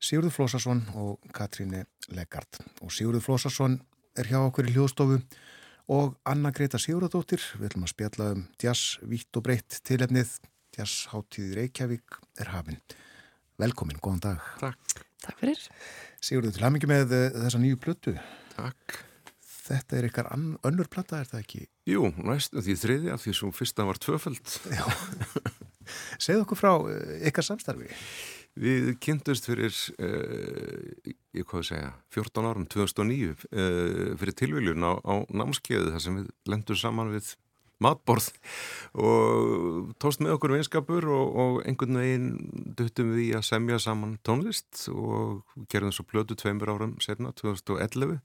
Sigurður 0.00 0.30
Flósason 0.30 0.82
og 0.94 1.18
Katríne 1.34 1.82
Legard. 2.08 2.62
Og 2.80 2.92
Sigurður 2.92 3.24
Flósason 3.26 3.80
er 4.14 4.30
hjá 4.30 4.38
okkur 4.44 4.70
í 4.70 4.76
hljóðstofu 4.76 5.18
og 5.88 6.14
Anna 6.24 6.54
Greta 6.54 6.78
Sigurðardóttir. 6.78 7.42
Við 7.58 7.72
ætlum 7.72 7.88
að 7.88 7.92
spjalla 7.96 8.30
um 8.36 8.46
jazz, 8.62 9.00
vítt 9.02 9.34
og 9.34 9.48
breytt 9.50 9.80
tilefnið. 9.82 10.38
Jazzháttíð 10.78 11.56
Reykjavík 11.58 12.18
er 12.38 12.52
hafinn. 12.54 12.78
Velkomin, 13.58 13.98
góðan 14.02 14.20
dag. 14.22 14.44
Takk. 14.60 15.04
Takk 15.24 15.40
fyrir. 15.42 15.60
Sigurður, 16.22 16.54
til 16.54 16.62
hamingi 16.62 16.86
með 16.90 17.14
uh, 17.16 17.24
þessa 17.42 17.58
nýju 17.62 17.78
plötu. 17.82 18.14
Takk. 18.54 19.00
Þetta 19.68 19.98
er 19.98 20.06
ykkar 20.08 20.28
ann- 20.32 20.54
önnur 20.64 20.86
plata, 20.88 21.18
er 21.20 21.28
það 21.28 21.42
ekki? 21.42 21.64
Jú, 21.90 22.06
næstu 22.24 22.62
því 22.64 22.76
þriðja, 22.84 23.16
því 23.20 23.34
svo 23.36 23.50
fyrsta 23.52 23.84
var 23.88 23.98
tvöföld. 24.00 24.54
Já. 24.72 24.86
Segð 26.20 26.44
okkur 26.44 26.60
frá 26.60 26.70
uh, 26.78 26.94
ykkar 27.28 27.46
samstarfi. 27.48 27.90
Við 28.58 28.92
kynntumst 29.02 29.46
fyrir, 29.50 29.74
uh, 29.98 31.12
ég 31.36 31.44
hvað 31.46 31.60
að 31.64 31.68
segja, 31.72 31.90
14 32.14 32.48
árum, 32.52 32.68
2009, 32.70 33.34
uh, 33.50 34.14
fyrir 34.22 34.38
tilviljun 34.38 34.86
á, 34.86 34.92
á 35.02 35.14
námskeiðu 35.34 35.92
þar 35.96 36.06
sem 36.06 36.22
við 36.22 36.30
lendum 36.54 36.78
saman 36.78 37.12
við 37.16 37.34
matborð 37.84 38.30
og 38.98 39.92
tóst 40.02 40.22
með 40.22 40.36
okkur 40.36 40.56
vinskapur 40.56 41.06
og, 41.14 41.36
og 41.42 41.58
einhvern 41.68 42.00
veginn 42.00 42.30
duttum 42.78 43.12
við 43.14 43.24
í 43.24 43.28
að 43.38 43.46
semja 43.50 43.78
saman 43.82 44.16
tónlist 44.26 44.88
og 44.92 45.44
gerðum 45.70 45.94
svo 45.94 46.06
plötu 46.08 46.38
tveimur 46.38 46.74
árum 46.74 46.96
setna, 47.04 47.34
2011 47.38 48.18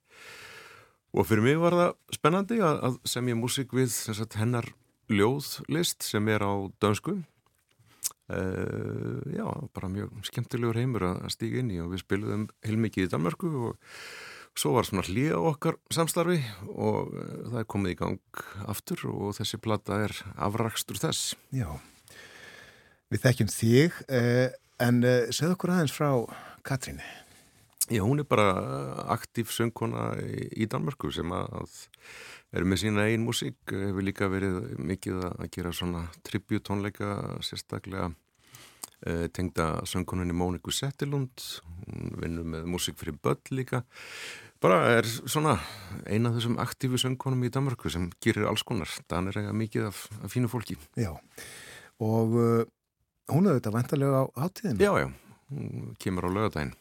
og 1.13 1.27
fyrir 1.29 1.45
mig 1.45 1.59
var 1.61 1.77
það 1.77 2.17
spennandi 2.17 2.57
að, 2.65 2.79
að 2.87 2.97
semja 3.13 3.37
músík 3.37 3.75
við 3.77 3.91
sagt, 3.93 4.39
hennar 4.39 4.71
ljóðlist 5.11 6.05
sem 6.05 6.27
er 6.31 6.41
á 6.41 6.53
dönsku. 6.81 7.19
Uh, 8.33 9.19
já, 9.35 9.43
bara 9.75 9.91
mjög 9.91 10.13
skemmtilegur 10.25 10.79
heimur 10.79 11.03
að 11.09 11.25
stíga 11.33 11.59
inn 11.59 11.73
í 11.75 11.81
og 11.83 11.91
við 11.91 12.05
spilum 12.05 12.45
heilmikið 12.63 13.09
í 13.09 13.11
Danmarku 13.11 13.49
og 13.67 13.89
svo 14.57 14.75
var 14.75 14.87
svona 14.87 15.05
hlýja 15.07 15.39
okkar 15.41 15.77
samstarfi 15.93 16.39
og 16.69 17.13
uh, 17.13 17.33
það 17.49 17.59
er 17.63 17.69
komið 17.73 17.95
í 17.95 17.97
gang 17.99 18.43
aftur 18.69 19.07
og 19.09 19.33
þessi 19.39 19.59
plata 19.61 20.03
er 20.05 20.15
afrakstur 20.35 20.99
þess. 21.01 21.33
Já, 21.53 21.67
við 23.13 23.25
þekkjum 23.25 23.51
þig, 23.53 23.99
uh, 24.07 24.47
en 24.83 25.03
uh, 25.07 25.19
segð 25.33 25.57
okkur 25.57 25.75
aðeins 25.75 25.95
frá 25.95 26.09
Katríni. 26.65 27.05
Já, 27.91 27.99
hún 28.05 28.21
er 28.21 28.27
bara 28.29 28.47
aktív 29.11 29.49
söngkona 29.51 30.13
í, 30.23 30.63
Danmarku 30.71 31.09
sem 31.11 31.27
að 31.35 31.73
er 32.55 32.63
með 32.63 32.85
sína 32.85 33.09
einn 33.09 33.25
músík, 33.25 33.57
hefur 33.67 34.05
líka 34.05 34.29
verið 34.31 34.77
mikið 34.79 35.25
að 35.27 35.49
gera 35.51 35.73
svona 35.75 36.05
tributónleika 36.23 37.41
sérstaklega 37.43 38.13
tengda 39.35 39.81
söngkoninni 39.89 40.31
Móniku 40.31 40.71
Settilund, 40.71 41.43
hún 41.83 42.13
vinnur 42.21 42.47
með 42.47 42.69
músík 42.71 42.95
fyrir 43.01 43.17
börn 43.19 43.51
líka, 43.51 43.81
bara 44.63 44.77
er 44.97 45.07
svona 45.07 45.57
eina 46.07 46.29
af 46.31 46.37
þessum 46.39 46.55
aktífu 46.63 46.99
söngkonum 47.01 47.43
í 47.43 47.51
Danmarku 47.53 47.91
sem 47.91 48.09
gerir 48.23 48.47
alls 48.49 48.63
konar, 48.63 48.89
Dan 49.11 49.27
er 49.29 49.37
eiga 49.41 49.53
mikið 49.53 49.89
af, 49.91 50.05
af 50.23 50.31
fínu 50.33 50.47
fólki. 50.51 50.77
Já, 50.95 51.11
og 51.99 52.37
uh, 52.39 52.63
hún 53.33 53.47
er 53.51 53.59
þetta 53.59 53.73
vantarlega 53.75 54.23
á 54.23 54.25
hátíðinu. 54.45 54.79
Já, 54.83 54.91
já, 55.03 55.09
hún 55.51 55.95
kemur 55.99 56.25
á 56.27 56.29
lögadaginn. 56.31 56.73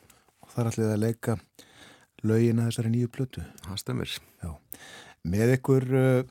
Og 0.42 0.54
það 0.54 0.62
er 0.64 0.70
allir 0.72 0.92
að 0.92 1.02
leika 1.02 1.36
lögina 2.22 2.68
þessari 2.70 2.92
nýju 2.94 3.10
plötu. 3.10 3.42
Það 3.66 3.82
stemir. 3.82 4.14
Já 4.42 4.52
með 5.22 5.52
ykkur 5.58 5.84
uh, 5.94 6.22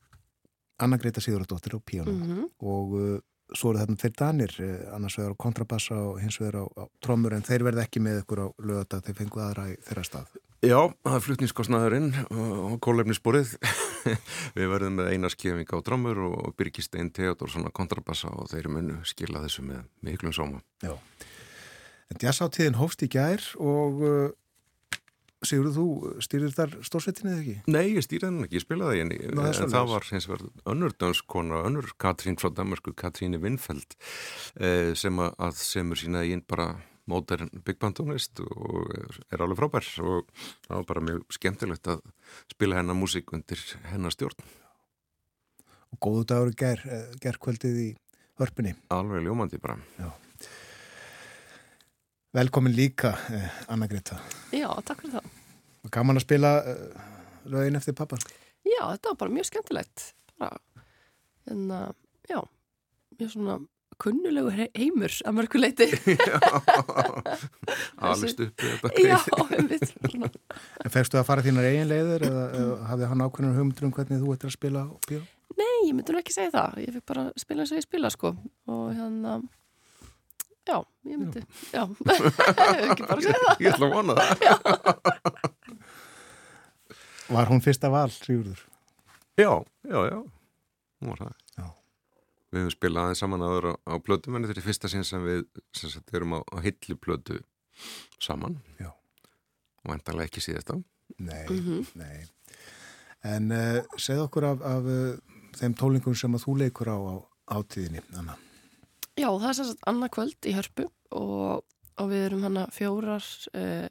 Anna 0.84 0.98
Greta 1.00 1.22
Sigurðardóttir 1.24 1.78
á 1.78 1.80
píjónum 1.80 2.16
Mhm. 2.18 2.28
mm 2.32 2.38
-hmm. 2.38 2.50
og 2.60 2.88
uh, 2.92 3.20
svo 3.56 3.72
eru 3.72 3.82
þarna 3.82 4.02
þeir 4.02 4.14
danir 4.20 4.54
uh, 4.60 4.70
annars 4.96 5.18
vegar 5.20 5.36
á 5.36 5.42
kontrabassa 5.44 5.98
og 5.98 6.22
hins 6.24 6.40
vegar 6.42 6.62
á, 6.62 6.66
á 6.68 6.84
trommur 7.04 7.36
en 7.36 7.46
þeir 7.46 7.66
verða 7.68 7.86
ekki 7.88 8.04
með 8.04 8.24
ykkur 8.24 8.46
á 8.46 8.48
lögadag 8.60 9.06
þeir 9.08 9.20
fengu 9.20 9.44
aðra 9.44 9.68
í 9.72 9.76
þeirra 9.88 10.08
stað. 10.08 10.40
Já, 10.62 10.78
það 11.02 11.16
er 11.18 11.24
flutningskostnaðurinn 11.26 12.10
og 12.38 12.76
kólefnisborið 12.86 13.56
við 14.58 14.68
verðum 14.70 15.00
með 15.00 15.08
eina 15.16 15.32
skefing 15.34 15.72
á 15.74 15.78
trommur 15.82 16.20
og 16.28 16.52
Birgistein 16.54 17.10
Theodor 17.10 17.50
svona 17.50 17.72
kontrabassa 17.74 18.30
og 18.30 18.52
þeir 18.52 18.70
munu 18.70 19.00
skila 19.10 19.42
þessu 19.42 19.66
með 19.66 19.88
miklum 20.06 20.36
sóma. 20.38 20.62
Já, 20.86 20.94
en 22.14 22.22
jazzáttíðin 22.22 22.78
hófst 22.78 23.02
í 23.02 23.10
gær 23.10 23.42
og 23.58 24.06
Sigurður, 25.42 25.74
þú 25.74 26.22
stýrir 26.22 26.52
þar 26.54 26.74
stórsveitinni 26.86 27.32
eða 27.32 27.42
ekki? 27.42 27.54
Nei, 27.74 27.86
ég 27.96 28.06
stýrði 28.06 28.28
henni 28.28 28.44
ekki, 28.46 28.60
ég 28.60 28.64
spilaði 28.64 29.00
henni. 29.02 29.18
En 29.26 29.74
það 29.74 29.88
var 29.90 30.06
hins 30.12 30.28
vegar 30.30 30.44
önnur 30.70 30.94
danskona 31.02 31.64
önnur 31.66 31.90
Katrín 32.02 32.38
frá 32.38 32.52
Danmarku, 32.54 32.94
Katríni 32.94 33.40
Vinnfeld 33.42 33.98
eh, 34.62 34.94
sem 34.94 35.18
að 35.18 35.58
semur 35.58 35.98
sína 35.98 36.22
einn 36.28 36.46
bara 36.46 36.76
mótern 37.10 37.50
byggbandunist 37.66 38.44
og 38.46 38.94
er 39.34 39.42
alveg 39.42 39.64
frábær. 39.64 39.92
Og 40.06 40.30
það 40.68 40.76
var 40.78 40.90
bara 40.94 41.06
mjög 41.10 41.38
skemmtilegt 41.40 41.90
að 41.90 42.06
spila 42.54 42.78
hennar 42.78 43.02
músík 43.02 43.34
undir 43.34 43.66
hennar 43.90 44.14
stjórn. 44.14 44.46
Og 45.92 46.06
góðu 46.06 46.28
dagur 46.36 46.54
ger, 46.54 46.86
gerðkvöldið 47.24 47.86
í 47.90 47.94
hörpunni. 48.38 48.78
Alveg 48.94 49.26
ljómandi 49.26 49.58
bara. 49.58 49.82
Já 49.98 50.12
Velkomin 52.34 52.76
líka, 52.76 53.10
eh, 53.34 53.50
Anna 53.68 53.88
Greta. 53.88 54.16
Já, 54.56 54.70
takk 54.88 55.02
fyrir 55.04 55.18
það. 55.18 55.26
Gaman 55.92 56.16
að 56.16 56.24
spila 56.24 56.52
uh, 56.64 57.02
lögin 57.52 57.76
eftir 57.76 57.96
pappa? 57.98 58.16
Já, 58.64 58.86
þetta 58.86 59.12
var 59.12 59.18
bara 59.20 59.34
mjög 59.36 59.50
skemmtilegt. 59.50 60.06
Bara, 60.40 60.62
en 61.52 61.66
uh, 61.76 61.90
já, 62.32 62.40
mjög 63.20 63.34
svona 63.34 63.58
kunnulegu 64.00 64.56
heimur 64.56 65.20
að 65.28 65.38
mörgu 65.42 65.60
leiti. 65.60 65.90
Alveg 68.00 68.32
stuppið 68.38 68.80
þetta. 68.80 68.96
Já. 69.04 69.20
En 70.86 70.92
fegstu 70.94 71.20
að 71.20 71.28
fara 71.28 71.44
þínar 71.44 71.68
eigin 71.68 71.92
leiður 71.92 72.30
eða, 72.32 72.50
eða 72.56 72.92
hafði 72.94 73.10
hann 73.12 73.28
ákveðin 73.28 73.58
hugmyndur 73.60 73.90
um 73.90 73.96
hvernig 73.98 74.24
þú 74.24 74.38
ættir 74.38 74.54
að 74.54 74.56
spila? 74.56 74.90
Nei, 75.60 75.74
ég 75.84 75.96
myndi 75.98 76.16
nú 76.16 76.24
ekki 76.24 76.40
segja 76.40 76.56
það. 76.56 76.80
Ég 76.88 76.96
fikk 76.96 77.12
bara 77.12 77.32
spila 77.44 77.66
eins 77.66 77.76
og 77.76 77.82
ég 77.82 77.92
spila, 77.92 78.12
sko. 78.14 78.38
Og 78.72 78.94
hérna... 78.96 79.42
Já, 80.68 80.78
ég 81.10 81.18
myndi, 81.18 81.42
já, 81.74 81.84
ekki 82.92 83.06
bara 83.08 83.22
segja 83.24 83.40
það. 83.42 83.62
Ég 83.64 83.72
ætla 83.72 83.88
að 83.88 83.94
vona 83.96 84.14
það. 84.18 84.28
Var 87.32 87.50
hún 87.50 87.64
fyrsta 87.64 87.90
val, 87.90 88.12
Sigurður? 88.14 88.62
Já, 89.40 89.64
já, 89.88 90.00
já, 90.12 90.18
hún 91.02 91.14
var 91.14 91.22
það. 91.24 91.34
Já. 91.58 91.66
Við 92.52 92.60
hefum 92.60 92.74
spilað 92.76 93.08
aðeins 93.08 93.24
saman 93.24 93.46
aður 93.48 93.70
á, 93.72 93.74
á 93.90 93.96
plötum, 94.04 94.38
en 94.38 94.46
þetta 94.50 94.62
er 94.62 94.68
fyrsta 94.68 94.92
sinn 94.92 95.08
sem 95.08 95.26
við 95.26 95.42
sem 95.78 95.94
sagt, 95.94 96.14
erum 96.14 96.38
á, 96.38 96.40
á 96.44 96.58
hillu 96.62 96.98
plötu 97.00 97.40
saman. 98.22 98.60
Já. 98.82 98.92
Og 99.88 99.96
endalega 99.96 100.30
ekki 100.30 100.44
síðast 100.44 100.76
á. 100.76 100.78
Nei, 101.18 101.48
mm 101.48 101.60
-hmm. 101.66 101.88
nei. 101.96 102.28
En 103.24 103.52
uh, 103.52 103.82
segð 103.98 104.28
okkur 104.28 104.46
af, 104.52 104.62
af 104.62 104.84
uh, 104.86 105.18
þeim 105.58 105.74
tólingum 105.74 106.16
sem 106.16 106.36
að 106.36 106.46
þú 106.46 106.58
leikur 106.62 106.90
á 106.92 106.98
átíðinni, 107.50 108.02
Anna. 108.14 108.38
Já, 109.22 109.28
það 109.30 109.50
er 109.50 109.58
sérstænt 109.58 109.84
annað 109.92 110.14
kvöld 110.16 110.48
í 110.50 110.52
hörpu 110.56 110.88
og, 111.14 111.66
og 112.02 112.08
við 112.10 112.24
erum 112.26 112.46
hana 112.48 112.64
fjórar 112.74 113.26
eh, 113.54 113.90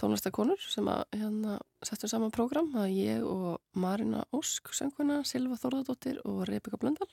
tónlistakonur 0.00 0.62
sem 0.72 0.88
að 0.88 1.02
hérna 1.18 1.58
settum 1.84 2.10
saman 2.10 2.32
program, 2.32 2.70
það 2.72 2.86
er 2.86 2.94
ég 2.96 3.26
og 3.28 3.58
Marina 3.76 4.22
Ósk, 4.34 4.72
sönguna, 4.72 5.20
Silva 5.28 5.58
Þorðardóttir 5.60 6.22
og 6.24 6.46
Rebeka 6.48 6.80
Blöndal. 6.80 7.10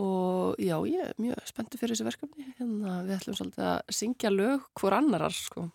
Og 0.00 0.58
já, 0.58 0.76
ég 0.86 1.04
er 1.04 1.14
mjög 1.22 1.46
spenntið 1.50 1.82
fyrir 1.82 1.94
þessu 1.94 2.08
verkefni, 2.08 2.48
hérna 2.58 2.96
við 3.06 3.16
ætlum 3.20 3.38
svolítið 3.38 3.70
að 3.70 3.94
syngja 4.00 4.34
lög 4.34 4.66
hvor 4.80 4.98
annarar 4.98 5.34
sko 5.36 5.68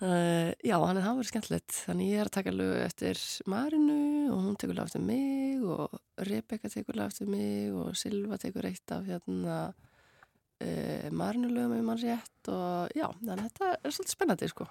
Uh, 0.00 0.54
já, 0.64 0.78
hann 0.80 0.96
er 0.96 1.04
það 1.04 1.18
verið 1.18 1.28
skemmtilegt 1.28 1.74
þannig 1.84 2.06
ég 2.08 2.20
er 2.22 2.28
að 2.30 2.36
taka 2.38 2.52
lög 2.54 2.78
eftir 2.86 3.18
Marinu 3.52 4.30
og 4.32 4.38
hún 4.46 4.54
tekur 4.56 4.78
lög 4.78 4.86
eftir 4.88 5.02
mig 5.04 5.60
og 5.60 5.98
Rebecca 6.24 6.70
tekur 6.72 6.96
lög 6.96 7.10
eftir 7.10 7.28
mig 7.28 7.68
og 7.76 7.90
Silva 8.00 8.38
tekur 8.40 8.64
eitt 8.64 8.94
af 8.96 9.04
hérna 9.04 9.56
uh, 9.68 11.08
Marinu 11.12 11.50
lögum 11.52 11.74
ef 11.76 11.84
mann 11.84 12.00
rétt 12.00 12.48
og 12.48 12.94
já, 12.96 13.10
þannig 13.18 13.34
að 13.34 13.42
þetta 13.44 13.68
er 13.74 13.96
svolítið 13.96 14.14
spennandi 14.14 14.48
sko. 14.48 14.66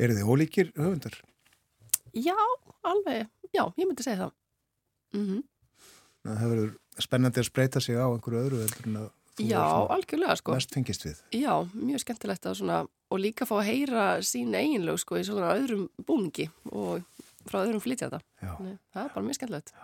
Er 0.00 0.14
þið 0.16 0.30
ólíkir 0.32 0.70
höfundar? 0.78 1.18
Já, 2.16 2.38
alveg 2.80 3.28
já, 3.52 3.64
ég 3.76 3.84
myndi 3.84 4.06
segja 4.06 4.22
það 4.22 4.32
mm 5.12 5.26
-hmm. 5.26 5.42
Það 6.24 6.50
verður 6.54 6.72
spennandi 6.98 7.40
að 7.40 7.50
spreita 7.50 7.80
sig 7.80 8.00
á 8.00 8.08
einhverju 8.08 8.40
öðru 8.46 9.10
Já, 9.40 9.60
algjörlega 9.92 10.36
sko 10.36 10.54
Mest 10.54 10.72
fengist 10.74 11.04
við 11.04 11.20
Já, 11.32 11.68
mjög 11.74 12.00
skemmtilegt 12.00 12.46
að 12.46 12.54
svona 12.54 12.86
og 13.10 13.22
líka 13.22 13.46
fá 13.48 13.56
að 13.58 13.68
heyra 13.70 14.04
sín 14.26 14.54
eiginlög 14.54 15.00
sko 15.02 15.18
í 15.18 15.24
svona 15.26 15.54
öðrum 15.56 15.88
búningi 16.06 16.48
og 16.70 17.02
frá 17.48 17.64
öðrum 17.64 17.82
flytjata 17.82 18.20
það 18.40 19.02
er 19.04 19.14
bara 19.14 19.26
mjög 19.26 19.40
skemmtilegt. 19.40 19.74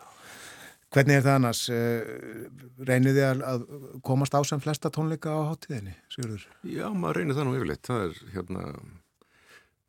Hvernig 0.94 1.18
er 1.18 1.24
það 1.24 1.34
annars? 1.36 1.62
Eh, 1.74 2.12
reynir 2.88 3.16
þið 3.16 3.42
að 3.44 3.64
komast 4.06 4.36
á 4.38 4.40
sem 4.46 4.62
flesta 4.62 4.90
tónleika 4.94 5.34
á 5.34 5.50
hátíðinni, 5.50 5.96
Sigurður? 6.12 6.46
Já, 6.62 6.86
maður 6.94 7.20
reynir 7.20 7.36
það 7.36 7.48
nú 7.48 7.56
yfirleitt. 7.58 7.82
Það 7.88 8.04
er 8.04 8.20
hérna 8.36 8.62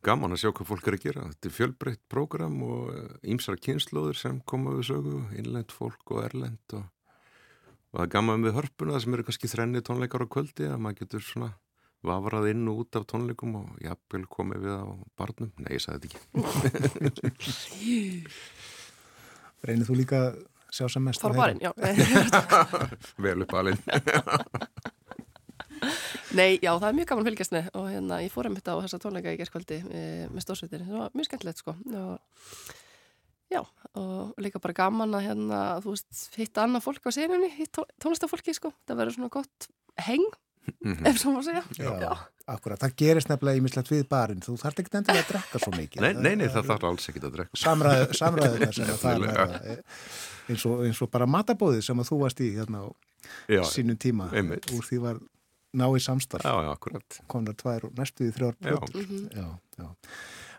gaman 0.07 0.33
að 0.33 0.41
sjá 0.41 0.51
hvað 0.51 0.69
fólk 0.71 0.89
er 0.89 0.97
að 0.97 1.05
gera. 1.05 1.27
Þetta 1.31 1.49
er 1.49 1.55
fjölbreytt 1.55 2.03
prógram 2.09 2.57
og 2.65 3.21
ímsar 3.21 3.61
kynnslóður 3.61 4.19
sem 4.19 4.41
koma 4.49 4.73
við 4.75 4.89
sögu 4.89 5.21
innlend 5.37 5.73
fólk 5.75 6.15
og 6.15 6.23
erlend 6.25 6.77
og, 6.79 6.89
og 7.93 7.99
það 7.99 8.03
er 8.07 8.13
gaman 8.17 8.47
við 8.47 8.57
hörpuna 8.57 9.01
sem 9.03 9.15
eru 9.15 9.27
kannski 9.29 9.51
þrenni 9.53 9.85
tónleikar 9.85 10.25
á 10.25 10.33
kvöldi 10.33 10.71
að 10.71 10.81
maður 10.81 11.05
getur 11.05 11.27
svona 11.29 11.53
vafrað 12.05 12.51
inn 12.51 12.67
og 12.69 12.83
út 12.83 12.99
af 12.99 13.07
tónleikum 13.09 13.55
og 13.61 13.79
jafnvel 13.83 14.25
komið 14.31 14.67
við 14.67 14.75
á 14.77 14.85
barnum. 15.19 15.51
Nei, 15.63 15.71
ég 15.77 15.83
sagði 15.83 16.11
þetta 16.13 17.31
ekki. 17.31 17.47
Reynir 19.67 19.87
þú 19.89 19.97
líka 19.97 20.21
að 20.27 20.37
sjá 20.77 20.85
sem 20.91 21.03
mest 21.03 21.23
Fara 21.23 21.37
barinn, 21.37 21.61
já. 21.63 21.71
Vel 23.23 23.41
upp 23.45 23.55
alinn. 23.57 23.81
Nei, 26.37 26.57
já, 26.59 26.71
það 26.73 26.87
er 26.89 26.97
mjög 26.97 27.09
gaman 27.11 27.27
fylgjast 27.27 27.53
með 27.53 27.69
og 27.77 27.85
hérna, 27.91 28.17
ég 28.25 28.33
fór 28.33 28.49
um 28.49 28.57
þetta 28.57 28.75
á 28.75 28.81
þessa 28.83 28.99
tónleika 29.01 29.33
í 29.33 29.37
gerðskvöldi 29.39 29.77
e, 29.85 30.01
með 30.33 30.43
stórsveitir, 30.43 30.83
það 30.85 31.03
var 31.03 31.15
mjög 31.17 31.29
skemmtilegt 31.29 31.61
sko. 31.61 31.73
Og 31.97 32.15
já, 33.53 33.61
og 34.01 34.41
líka 34.43 34.61
bara 34.61 34.77
gaman 34.77 35.15
að 35.17 35.27
hérna, 35.29 35.61
þú 35.85 35.93
veist, 35.93 36.25
hitta 36.35 36.65
annað 36.65 36.85
fólk 36.89 37.07
á 37.07 37.11
senunni, 37.15 37.49
hitt 37.55 37.79
tónlistafólki 38.01 38.57
sko, 38.57 38.73
það 38.89 39.01
verður 39.01 39.17
svona 39.17 39.33
gott 39.37 39.69
heng 40.07 40.27
Mhm. 40.83 41.05
ef 41.09 41.19
svo 41.21 41.33
má 41.35 41.43
segja. 41.45 41.63
Já, 41.77 41.93
Já. 42.01 42.11
Akkurat, 42.47 42.79
það 42.79 42.93
gerist 42.95 43.27
nefnilega 43.27 43.59
ímislegt 43.59 43.89
við 43.91 44.05
barinn. 44.07 44.39
Þú 44.39 44.53
þarf 44.61 44.77
ekki 44.79 44.93
endilega 44.95 45.23
að 45.25 45.31
drekka 45.33 45.59
svo 45.59 45.71
mikið. 45.75 46.01
Nei, 46.05 46.13
nei, 46.15 46.35
nei 46.39 46.47
það 46.47 46.69
þarf 46.69 46.85
alls 46.87 47.09
ekki 47.11 47.23
að 47.23 47.33
drekka. 47.35 47.59
Samræðu, 47.59 48.05
Samræðuna 48.15 48.69
sem 48.77 48.91
að 48.93 49.01
það 49.01 49.25
er 49.27 49.57
eh, 49.73 49.81
eins 50.47 50.63
og, 50.69 50.85
eins 50.87 51.01
og 51.03 51.11
bara 51.11 51.27
matabóði 51.27 51.81
sem 51.83 51.99
að 51.99 52.07
þú 52.11 52.19
varst 52.21 52.39
í 52.39 52.47
hérna 52.55 52.83
á 52.83 52.87
já, 53.51 53.63
sínum 53.67 53.99
tíma. 53.99 54.29
einmitt. 54.31 54.71
úr 54.71 54.87
því 54.87 55.01
var 55.03 55.19
náið 55.75 55.99
samstarf. 56.07 56.47
Já, 56.47 56.55
já, 56.63 56.71
akkurat. 56.71 57.19
Komnar 57.27 57.57
tvær 57.59 57.89
og 57.89 57.99
næstuði 57.99 58.31
þrjár 58.37 58.55
Já, 59.35 59.89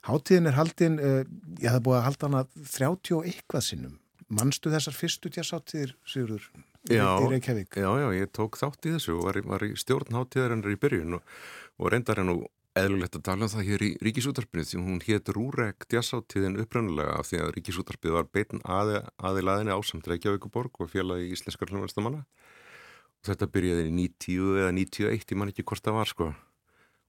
Háttíðin 0.08 0.48
er 0.48 0.56
haldin 0.56 1.00
uh, 1.02 1.22
ég 1.60 1.72
hef 1.72 1.82
búið 1.84 1.98
að 1.98 2.04
halda 2.06 2.28
hana 2.28 2.44
30 2.54 3.16
og 3.16 3.26
eitthvað 3.28 3.64
sinnum. 3.66 3.96
Manstu 4.28 4.70
þessar 4.72 4.94
fyrstu 4.96 5.32
tjásáttíðir, 5.32 5.96
Sigurður? 6.08 6.46
Já, 6.88 7.84
já, 7.84 7.88
já, 8.02 8.08
ég 8.16 8.30
tók 8.32 8.56
þátt 8.60 8.88
í 8.88 8.94
þessu 8.96 9.18
og 9.18 9.26
var, 9.28 9.40
var 9.44 9.64
í 9.66 9.74
stjórnháttíðarinnar 9.78 10.72
í 10.72 10.78
byrjun 10.80 11.18
og, 11.18 11.34
og 11.78 11.92
reyndar 11.92 12.22
hennu 12.22 12.38
eðlulegt 12.78 13.16
að 13.18 13.24
tala 13.26 13.46
um 13.46 13.52
það 13.52 13.68
hér 13.68 13.84
í 13.84 13.90
Ríkisútarpinu 14.06 14.64
því 14.66 14.80
hún 14.82 15.00
hétt 15.04 15.30
Rúrek 15.34 15.86
djassáttíðin 15.90 16.58
upprönnulega 16.62 17.16
af 17.18 17.30
því 17.30 17.40
að 17.42 17.52
Ríkisútarpið 17.56 18.14
var 18.16 18.28
beitin 18.34 18.62
aði, 18.64 19.00
aðilaðinni 19.18 19.74
ásamt 19.74 20.08
Reykjavíkuborg 20.10 20.82
og 20.84 20.94
í 20.94 21.30
Íslenskar 21.34 21.72
hljóðvæmstamanna 21.72 22.22
og 22.22 23.30
þetta 23.30 23.50
byrjaði 23.54 23.88
í 23.88 23.94
90 23.98 24.60
eða 24.62 24.74
91, 24.76 25.32
ég 25.32 25.40
man 25.40 25.52
ekki 25.52 25.66
hvort 25.66 25.84
það 25.84 25.98
var 25.98 26.12
sko. 26.12 26.28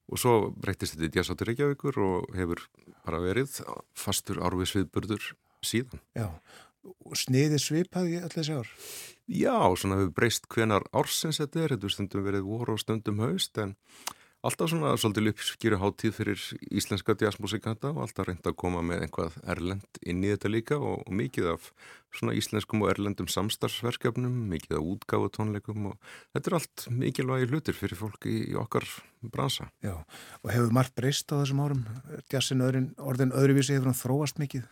Og 0.10 0.18
svo 0.18 0.34
breytist 0.58 0.96
þetta 0.96 1.06
í 1.06 1.14
djassáttíð 1.14 1.52
Reykjavíkur 1.52 2.02
og 2.02 2.34
hefur 2.38 2.66
bara 3.06 3.22
verið 3.22 3.60
fastur 3.98 4.42
árvisviðburður 4.42 5.34
síðan. 5.66 6.02
Já, 6.18 6.32
og 6.88 7.20
sniði 7.20 7.62
svipaði 7.62 8.18
allir 8.24 8.40
þessi 8.40 8.58
ár? 8.58 8.74
Já, 9.30 9.62
svona 9.78 10.00
hefur 10.00 10.16
breyst 10.18 10.48
hvenar 10.50 10.88
ársins 10.90 11.38
þetta 11.38 11.62
er, 11.62 11.76
þetta 11.76 11.92
stundum 11.94 12.24
verið 12.26 12.48
voru 12.50 12.74
og 12.74 12.82
stundum 12.82 13.20
haust 13.22 13.60
en 13.62 13.76
alltaf 14.42 14.72
svona 14.72 14.96
svolítið 14.98 15.30
uppskýru 15.34 15.78
háttíð 15.78 16.16
fyrir 16.16 16.46
íslenska 16.74 17.14
jazzmusikanta 17.20 17.92
og 17.92 18.08
alltaf 18.08 18.26
reynda 18.26 18.50
að 18.50 18.58
koma 18.64 18.82
með 18.82 19.06
einhvað 19.06 19.38
erlend 19.54 20.02
inn 20.02 20.26
í 20.26 20.32
þetta 20.32 20.50
líka 20.50 20.80
og, 20.80 21.04
og 21.06 21.14
mikið 21.20 21.52
af 21.54 21.70
svona 22.16 22.34
íslenskum 22.40 22.82
og 22.82 22.90
erlendum 22.96 23.30
samstarfsverkefnum, 23.30 24.34
mikið 24.50 24.80
af 24.80 24.90
útgáðu 24.96 25.32
tónleikum 25.38 25.92
og 25.92 26.12
þetta 26.34 26.50
er 26.50 26.58
allt 26.58 26.90
mikilvægi 26.90 27.52
hlutir 27.52 27.78
fyrir 27.78 28.02
fólki 28.02 28.34
í, 28.48 28.58
okkar 28.58 28.90
bransa. 29.22 29.70
Já, 29.86 30.00
og 30.42 30.54
hefur 30.56 30.74
margt 30.74 30.98
breyst 30.98 31.30
á 31.30 31.38
þessum 31.38 31.62
árum? 31.68 31.86
Jazzin 32.34 32.66
orðin 32.66 33.36
öðruvísi 33.36 33.78
hefur 33.78 33.92
hann 33.92 34.02
þróast 34.02 34.42
mikið? 34.42 34.66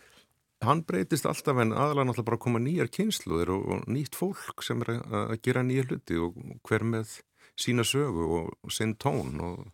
Hann 0.66 0.84
breytist 0.88 1.28
alltaf 1.30 1.60
en 1.62 1.74
aðalega 1.76 2.10
náttúrulega 2.10 2.30
bara 2.30 2.40
að 2.40 2.46
koma 2.48 2.62
nýjar 2.64 2.92
kynsluðir 2.94 3.54
og, 3.54 3.66
og 3.74 3.88
nýtt 3.92 4.18
fólk 4.18 4.64
sem 4.66 4.82
er 4.86 4.98
að 5.06 5.36
gera 5.46 5.66
nýja 5.66 5.86
hluti 5.88 6.18
og 6.22 6.38
hver 6.68 6.86
með 6.88 7.20
sína 7.58 7.86
sögu 7.88 8.26
og 8.40 8.74
sinn 8.74 8.96
tón 8.98 9.38
og 9.44 9.68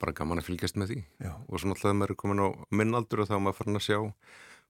bara 0.00 0.16
gaman 0.16 0.40
að 0.40 0.50
fylgjast 0.50 0.80
með 0.80 0.92
því 0.92 0.98
Já. 1.24 1.32
og 1.34 1.60
svo 1.60 1.70
náttúrulega 1.70 1.98
maður 2.00 2.14
er 2.14 2.20
komin 2.20 2.44
á 2.44 2.48
minnaldur 2.74 3.24
og 3.24 3.30
þá 3.30 3.36
maður 3.38 3.58
farin 3.60 3.80
að 3.80 3.86
sjá 3.86 3.98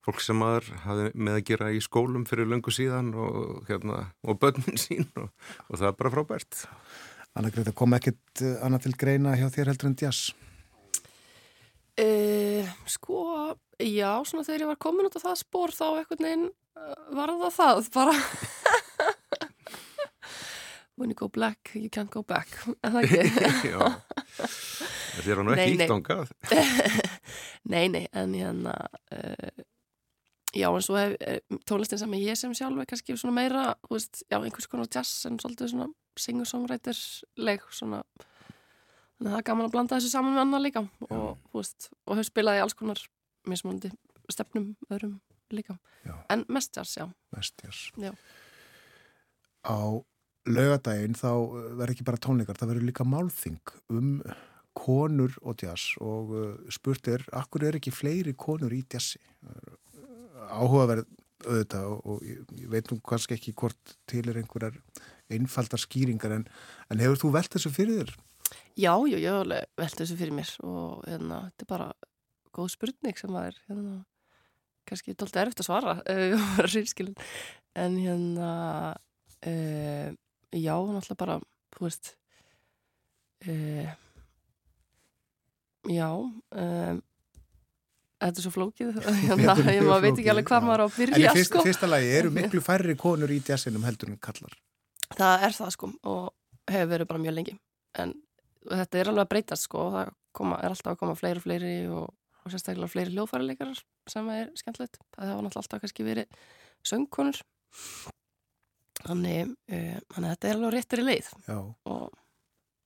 fólk 0.05 0.21
sem 0.21 0.39
maður 0.39 0.71
hafi 0.85 1.09
með 1.17 1.39
að 1.39 1.47
gera 1.51 1.73
í 1.73 1.81
skólum 1.83 2.27
fyrir 2.29 2.51
löngu 2.51 2.75
síðan 2.75 3.15
og, 3.17 3.65
hérna, 3.71 4.05
og 4.23 4.39
börnin 4.43 4.81
sín 4.85 5.09
og, 5.17 5.31
og 5.71 5.79
það 5.79 5.91
er 5.91 5.99
bara 6.01 6.15
frábært 6.19 6.65
Anna 7.35 7.51
Greta, 7.51 7.73
kom 7.75 7.97
ekkit 7.97 8.45
annað 8.63 8.85
til 8.87 8.97
greina 8.99 9.35
hjá 9.39 9.49
þér 9.51 9.73
heldur 9.73 9.91
en 9.91 9.97
jazz? 9.99 10.35
Uh, 11.95 12.67
sko, 12.91 13.21
já, 13.79 14.11
svona 14.27 14.43
þegar 14.43 14.65
ég 14.65 14.71
var 14.73 14.79
komin 14.83 15.07
út 15.07 15.15
af 15.15 15.23
það 15.23 15.37
spór 15.45 15.75
þá 15.75 15.85
eitthvað 16.01 16.25
neginn 16.25 16.49
uh, 16.75 16.95
var 17.15 17.31
það 17.39 17.53
það 17.55 17.91
bara. 17.99 18.17
When 20.97 21.11
you 21.11 21.15
go 21.19 21.29
black, 21.29 21.71
you 21.75 21.91
can't 21.91 22.11
go 22.11 22.23
back. 22.23 22.51
En 22.83 22.95
það 22.95 23.07
ekki? 23.07 23.23
Já, 23.73 23.79
þér 25.23 25.39
er 25.39 25.47
nú 25.47 25.55
ekki 25.55 25.79
íttongað 25.79 26.31
Nei, 27.73 27.87
nei, 27.91 28.05
en 28.15 28.35
hérna 28.35 28.75
uh, 29.15 29.65
já, 30.55 30.69
en 30.69 30.85
svo 30.85 30.99
hef 30.99 31.15
tónlistin 31.67 31.99
sem 32.03 32.15
ég 32.19 32.39
sem 32.39 32.55
sjálf 32.55 32.83
er 32.83 32.91
kannski 32.91 33.17
svona 33.19 33.35
meira, 33.39 33.65
þú 33.87 33.97
veist, 33.97 34.23
já, 34.27 34.39
einhvers 34.41 34.71
konar 34.71 34.91
jazz 34.91 35.27
en 35.31 35.39
svolítið 35.43 35.73
svona 35.73 35.89
singer-songwriter-leg 36.21 37.65
svona 37.75 38.03
þannig 39.19 39.29
að 39.29 39.35
það 39.35 39.41
er 39.41 39.47
gaman 39.51 39.69
að 39.69 39.75
blanda 39.75 39.99
þessu 39.99 40.13
saman 40.13 40.35
með 40.35 40.45
annar 40.45 40.65
líka 40.65 40.85
og, 41.09 41.37
veist, 41.55 41.91
og 42.05 42.19
hefur 42.19 42.31
spilað 42.31 42.59
í 42.59 42.65
alls 42.65 42.79
konar 42.79 43.05
mismunandi 43.51 43.93
stefnum 44.33 44.73
öðrum 44.91 45.19
líka 45.55 45.77
já. 46.05 46.17
en 46.33 46.45
mest 46.49 46.75
jazz, 46.77 46.97
já 46.99 47.07
Mest 47.37 47.55
jazz 47.63 47.91
já. 48.01 48.13
Á 49.65 49.79
laugadaginn 50.45 51.17
þá 51.17 51.31
verður 51.79 51.95
ekki 51.95 52.07
bara 52.07 52.21
tónleikar, 52.21 52.59
það 52.59 52.75
verður 52.75 52.89
líka 52.91 53.07
málþing 53.09 53.75
um 53.93 54.19
konur 54.75 55.37
og 55.47 55.61
jazz 55.63 55.95
og 56.03 56.33
uh, 56.35 56.55
spurt 56.75 57.07
er, 57.09 57.23
akkur 57.33 57.69
er 57.69 57.79
ekki 57.79 57.95
fleiri 57.95 58.35
konur 58.35 58.75
í 58.75 58.83
jazzi? 58.91 59.21
Áhugaverð 60.51 61.07
auðvitað 61.45 61.89
og, 61.93 62.01
og 62.09 62.25
ég, 62.27 62.43
ég 62.59 62.71
veit 62.73 62.91
nú 62.91 62.99
kannski 63.05 63.37
ekki 63.37 63.55
hvort 63.57 63.97
til 64.11 64.25
er 64.31 64.41
einhverjar 64.41 64.77
einfaldar 65.33 65.81
skýringar 65.81 66.35
en, 66.37 66.47
en 66.91 67.03
hefur 67.03 67.21
þú 67.21 67.33
velt 67.37 67.55
þessu 67.55 67.73
fyrir 67.75 68.03
þér? 68.03 68.15
Já, 68.75 68.93
já, 69.07 69.17
ég 69.19 69.29
hef 69.29 69.41
alveg 69.45 69.71
velt 69.81 70.01
þessu 70.01 70.19
fyrir 70.19 70.35
mér 70.35 70.51
og 70.67 71.05
hérna, 71.07 71.41
þetta 71.53 71.67
er 71.67 71.71
bara 71.71 71.89
góð 72.55 72.73
spurning 72.75 73.19
sem 73.19 73.35
að 73.35 73.49
er 73.51 73.61
hérna, 73.69 73.95
kannski 74.89 75.15
doldið 75.15 75.43
erfitt 75.45 75.63
að 75.65 75.69
svara 75.69 75.97
en 77.85 77.97
hérna 77.99 78.51
uh, 78.95 80.09
já, 80.55 80.75
náttúrulega 80.75 81.19
bara 81.19 81.41
þú 81.75 81.89
veist 81.89 82.15
uh, 83.49 83.91
já 85.91 86.09
um, 86.15 87.03
Þetta 88.25 88.41
er 88.41 88.45
svo 88.47 88.51
flókið, 88.55 88.93
hérna, 89.29 89.55
ég 89.75 89.85
veit 89.85 90.15
ekki 90.15 90.31
alveg 90.33 90.47
hvað 90.49 90.63
maður 90.65 90.83
á 90.83 90.87
að 90.87 90.95
byrja. 90.97 91.17
En 91.19 91.25
í 91.25 91.33
fyrst, 91.35 91.51
sko. 91.51 91.65
fyrsta 91.67 91.89
lagi, 91.91 92.13
eru 92.17 92.31
miklu 92.39 92.63
færri 92.65 92.95
konur 92.97 93.33
í 93.35 93.41
jazzinum 93.45 93.85
heldur 93.85 94.15
en 94.15 94.21
kallar? 94.23 94.55
Það 95.11 95.45
er 95.49 95.57
það 95.59 95.73
sko 95.75 95.91
og 96.09 96.71
hefur 96.71 96.91
verið 96.95 97.11
bara 97.11 97.21
mjög 97.21 97.37
lengi. 97.37 97.57
En 98.01 98.15
þetta 98.71 99.01
er 99.01 99.11
alveg 99.11 99.27
að 99.27 99.31
breytast 99.33 99.69
sko. 99.69 99.87
Og 99.89 99.95
það 99.97 100.11
koma, 100.39 100.59
er 100.63 100.75
alltaf 100.75 100.95
að 100.95 101.01
koma 101.03 101.19
fleiri 101.19 101.41
og 101.41 101.47
fleiri 101.47 101.77
og, 101.93 102.11
og 102.43 102.53
sérstaklega 102.55 102.93
fleiri 102.93 103.15
hljóðfærarleikarar 103.15 103.85
sem 104.11 104.33
er 104.35 104.51
skemmtilegt. 104.59 105.01
Það 105.15 105.33
hafa 105.33 105.47
náttúrulega 105.47 105.63
alltaf 105.65 105.85
kannski 105.85 106.09
verið 106.09 106.43
söngkonur. 106.91 107.41
Þannig, 109.05 109.55
uh, 109.69 109.97
þannig 110.15 110.35
þetta 110.35 110.51
er 110.51 110.59
alveg 110.59 110.77
réttir 110.77 111.03
í 111.03 111.07
leið. 111.09 111.31
Og 111.55 112.05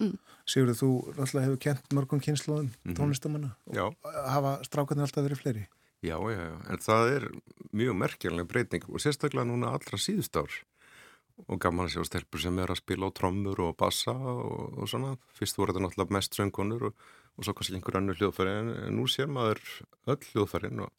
mm. 0.02 0.14
Sigurður, 0.48 0.78
þú 0.80 0.92
náttúrulega 1.16 1.46
hefur 1.46 1.64
kent 1.66 1.92
mörgum 1.94 2.22
kynnslóðum 2.24 2.70
mm 2.70 2.72
-hmm. 2.84 2.96
tónlistamanna. 2.98 3.50
Og 3.66 4.08
hafa 4.34 4.58
strákarnir 4.64 5.06
alltaf 5.06 5.24
verið 5.24 5.42
fleiri? 5.42 5.68
Já, 6.00 6.14
já, 6.30 6.38
já, 6.38 6.58
en 6.70 6.78
það 6.78 7.08
er 7.16 7.24
mjög 7.74 7.94
merkjörlega 7.98 8.46
breyting 8.46 8.84
og 8.86 9.00
sérstaklega 9.02 9.44
núna 9.44 9.72
allra 9.74 9.98
síðust 9.98 10.36
ár 10.38 10.52
og 11.46 11.60
gaman 11.62 11.86
að 11.86 11.94
sjá 11.94 12.04
stelpur 12.08 12.42
sem 12.42 12.58
er 12.58 12.72
að 12.72 12.80
spila 12.80 13.08
á 13.08 13.16
trommur 13.16 13.60
og 13.62 13.76
bassa 13.78 14.14
og, 14.14 14.78
og 14.82 14.90
svona. 14.90 15.14
Fyrst 15.36 15.58
voru 15.58 15.74
þetta 15.74 15.84
náttúrulega 15.84 16.16
mest 16.16 16.38
söngunur 16.38 16.88
og, 16.90 17.02
og 17.38 17.46
svo 17.46 17.54
kannski 17.56 17.76
einhver 17.78 18.00
annu 18.00 18.16
hljóðfæri 18.18 18.54
en, 18.60 18.70
en 18.88 18.96
nú 18.98 19.06
sér 19.10 19.30
maður 19.30 19.62
öll 20.10 20.18
hljóðfærin 20.32 20.84
og, 20.86 20.92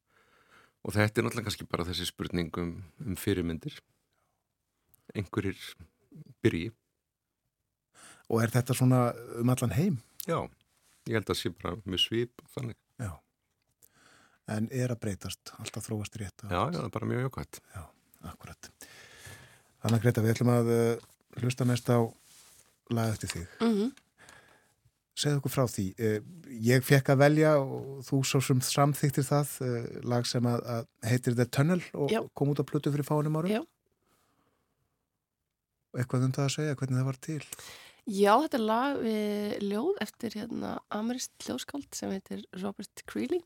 og 0.85 0.95
þetta 0.95 1.21
er 1.21 1.27
náttúrulega 1.27 1.49
kannski 1.49 1.69
bara 1.71 1.87
þessi 1.89 2.07
spurningum 2.09 2.75
um 3.03 3.17
fyrirmyndir. 3.19 3.79
Einhverjir 5.17 5.59
byrji. 6.45 6.69
Og 8.29 8.43
er 8.43 8.53
þetta 8.53 8.77
svona 8.77 9.09
um 9.41 9.51
allan 9.51 9.73
heim? 9.75 9.97
Já, 10.29 10.43
ég 11.09 11.17
held 11.17 11.33
að 11.33 11.41
sé 11.41 11.51
bara 11.51 11.79
með 11.83 12.05
svip 12.05 12.45
þannig. 12.53 12.77
Já. 13.01 13.15
En 14.49 14.69
er 14.73 14.89
að 14.89 15.03
breytast, 15.03 15.51
alltaf 15.61 15.85
þróast 15.85 16.15
rétt 16.17 16.41
Já, 16.47 16.57
já, 16.71 16.79
það 16.79 16.85
er 16.87 16.93
bara 16.95 17.07
mjög 17.09 17.25
jokkvæmt 17.27 17.59
Já, 17.75 17.81
akkurat 18.31 18.69
Þannig 19.83 20.03
Greta, 20.03 20.23
við 20.23 20.35
ætlum 20.35 20.53
að 20.53 20.69
uh, 20.75 21.07
hlusta 21.39 21.67
næst 21.67 21.89
á 21.91 21.99
lag 22.91 23.11
eftir 23.13 23.31
þig. 23.33 23.49
Mm 23.63 23.73
-hmm. 23.75 23.91
Segð 25.19 25.39
okkur 25.39 25.53
frá 25.53 25.65
því. 25.67 25.87
Uh, 25.99 26.19
ég 26.71 26.83
fekk 26.83 27.11
að 27.13 27.21
velja 27.23 27.51
og 27.59 27.99
þú 28.07 28.21
svo 28.23 28.41
sem 28.43 28.61
samþýttir 28.61 29.27
það 29.27 29.53
uh, 29.63 29.83
lag 30.03 30.27
sem 30.27 30.45
að, 30.45 30.63
að 30.75 30.87
heitir 31.11 31.35
The 31.35 31.45
Tunnel 31.45 31.83
og 31.93 32.11
Já. 32.11 32.21
kom 32.33 32.49
út 32.49 32.59
á 32.59 32.67
plötu 32.67 32.91
fyrir 32.91 33.07
fánum 33.07 33.37
árum. 33.39 33.51
Já. 33.51 33.63
Eitthvað 35.97 36.25
um 36.25 36.33
það 36.33 36.45
að 36.45 36.55
segja, 36.55 36.75
hvernig 36.75 36.99
það 36.99 37.09
var 37.09 37.21
til? 37.21 37.43
Já, 38.09 38.33
þetta 38.41 38.57
er 38.57 38.65
lag 38.65 38.99
við 39.03 39.63
ljóð 39.69 39.97
eftir 40.01 40.35
hérna 40.39 40.69
amerist 40.89 41.33
ljóðskáld 41.45 41.93
sem 41.93 42.11
heitir 42.13 42.43
Robert 42.57 43.03
Creeley 43.05 43.41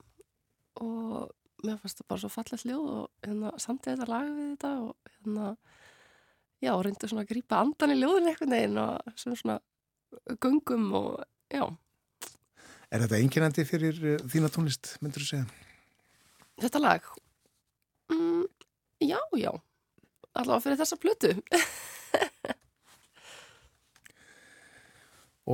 og 0.79 1.31
mér 1.63 1.79
fannst 1.81 1.99
það 1.99 2.07
bara 2.07 2.21
svo 2.21 2.29
fallast 2.31 2.67
ljóð 2.67 2.85
og 2.93 3.09
hérna 3.25 3.51
samtið 3.59 3.97
þetta 3.97 4.07
lag 4.11 4.29
við 4.29 4.47
þetta 4.53 4.71
og 4.83 5.11
hérna 5.11 5.47
já, 6.63 6.73
reyndu 6.79 7.09
svona 7.09 7.23
að 7.25 7.31
grýpa 7.33 7.59
andan 7.59 7.93
í 7.93 7.99
ljóðin 7.99 8.29
eitthvað 8.31 8.53
neginn 8.53 8.81
og 8.81 8.89
svona 9.19 9.59
gungum 10.43 10.85
og 10.97 11.09
já. 11.51 11.65
Er 12.93 13.03
þetta 13.03 13.19
einkennandi 13.19 13.65
fyrir 13.67 13.95
uh, 14.13 14.17
þína 14.29 14.49
tónlist, 14.53 14.95
myndur 15.01 15.23
þú 15.23 15.29
segja? 15.31 15.45
Þetta 16.61 16.79
lag? 16.83 17.01
Mm, 18.13 18.43
já, 19.01 19.19
já. 19.39 19.51
Allavega 20.33 20.63
fyrir 20.65 20.79
þessa 20.81 20.99
plötu. 21.01 21.31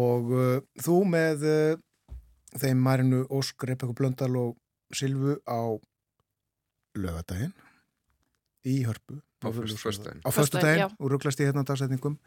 og 0.05 0.33
uh, 0.35 0.59
þú 0.83 0.97
með 1.09 1.37
uh, 1.47 1.79
þeim 2.59 2.83
Marinu 2.83 3.23
Ósk, 3.31 3.63
Rebekku 3.63 3.95
Blöndal 3.95 4.35
og 4.39 4.57
Silvu 4.95 5.39
á 5.47 5.79
lögadaginn 6.99 7.55
í 8.67 8.81
hörpu 8.83 9.21
á 9.43 9.49
fyrstudaginn 9.55 10.21
á 10.25 10.29
fyrstudaginn 10.33 10.95
og 10.99 11.11
rugglast 11.13 11.39
í 11.39 11.47
hérna 11.47 11.63
dagsetningum 11.67 12.19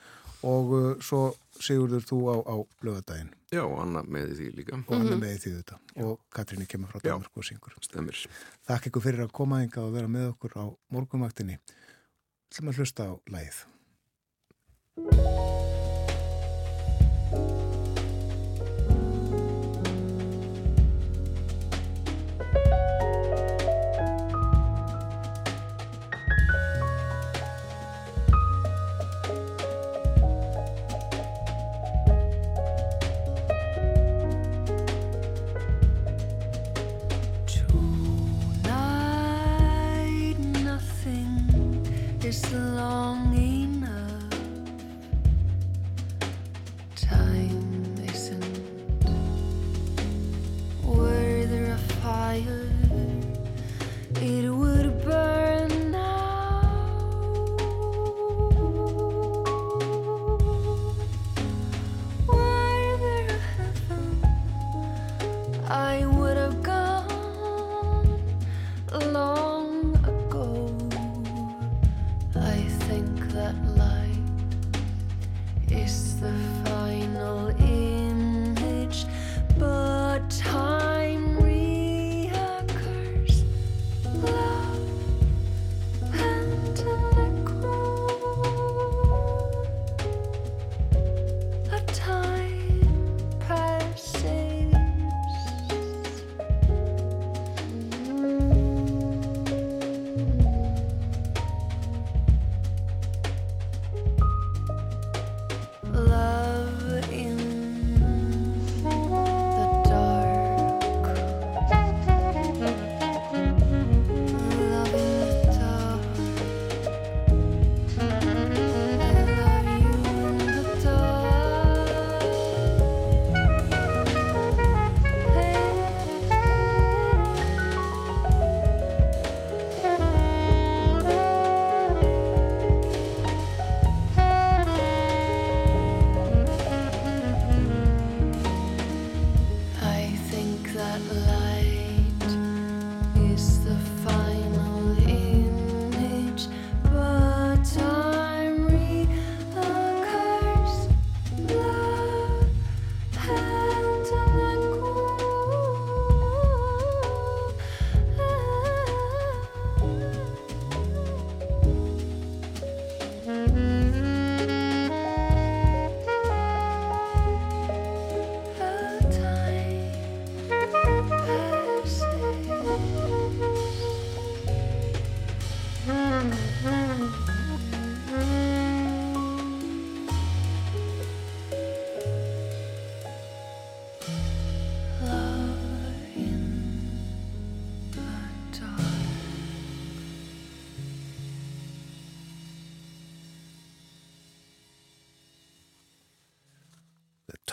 og 0.49 0.75
uh, 0.77 0.91
svo 1.05 1.33
sigurður 1.61 2.05
þú 2.09 2.19
á, 2.33 2.37
á 2.49 2.57
lögadaginn 2.83 3.33
Já, 3.53 3.67
og 3.67 3.83
Anna 3.83 4.01
með 4.09 4.31
því 4.39 4.47
líka. 4.57 4.79
Og 4.81 4.95
Anna 4.97 5.17
með 5.21 5.35
því 5.43 5.51
þetta 5.59 5.77
og 6.07 6.23
Katríni 6.33 6.65
kemur 6.65 6.89
frá 6.89 7.03
Danmark 7.05 7.37
og 7.37 7.45
syngur. 7.45 7.75
Stemir 7.85 8.17
Þakk 8.65 8.89
ykkur 8.89 9.05
fyrir 9.05 9.27
að 9.27 9.35
koma 9.37 9.61
enga 9.61 9.85
og 9.85 9.93
vera 9.93 10.09
með 10.09 10.31
okkur 10.31 10.57
á 10.57 10.65
morgunvaktinni. 10.95 11.59
Sem 12.53 12.73
að 12.73 12.81
hlusta 12.81 13.13
á 13.13 13.15
læð 13.29 13.61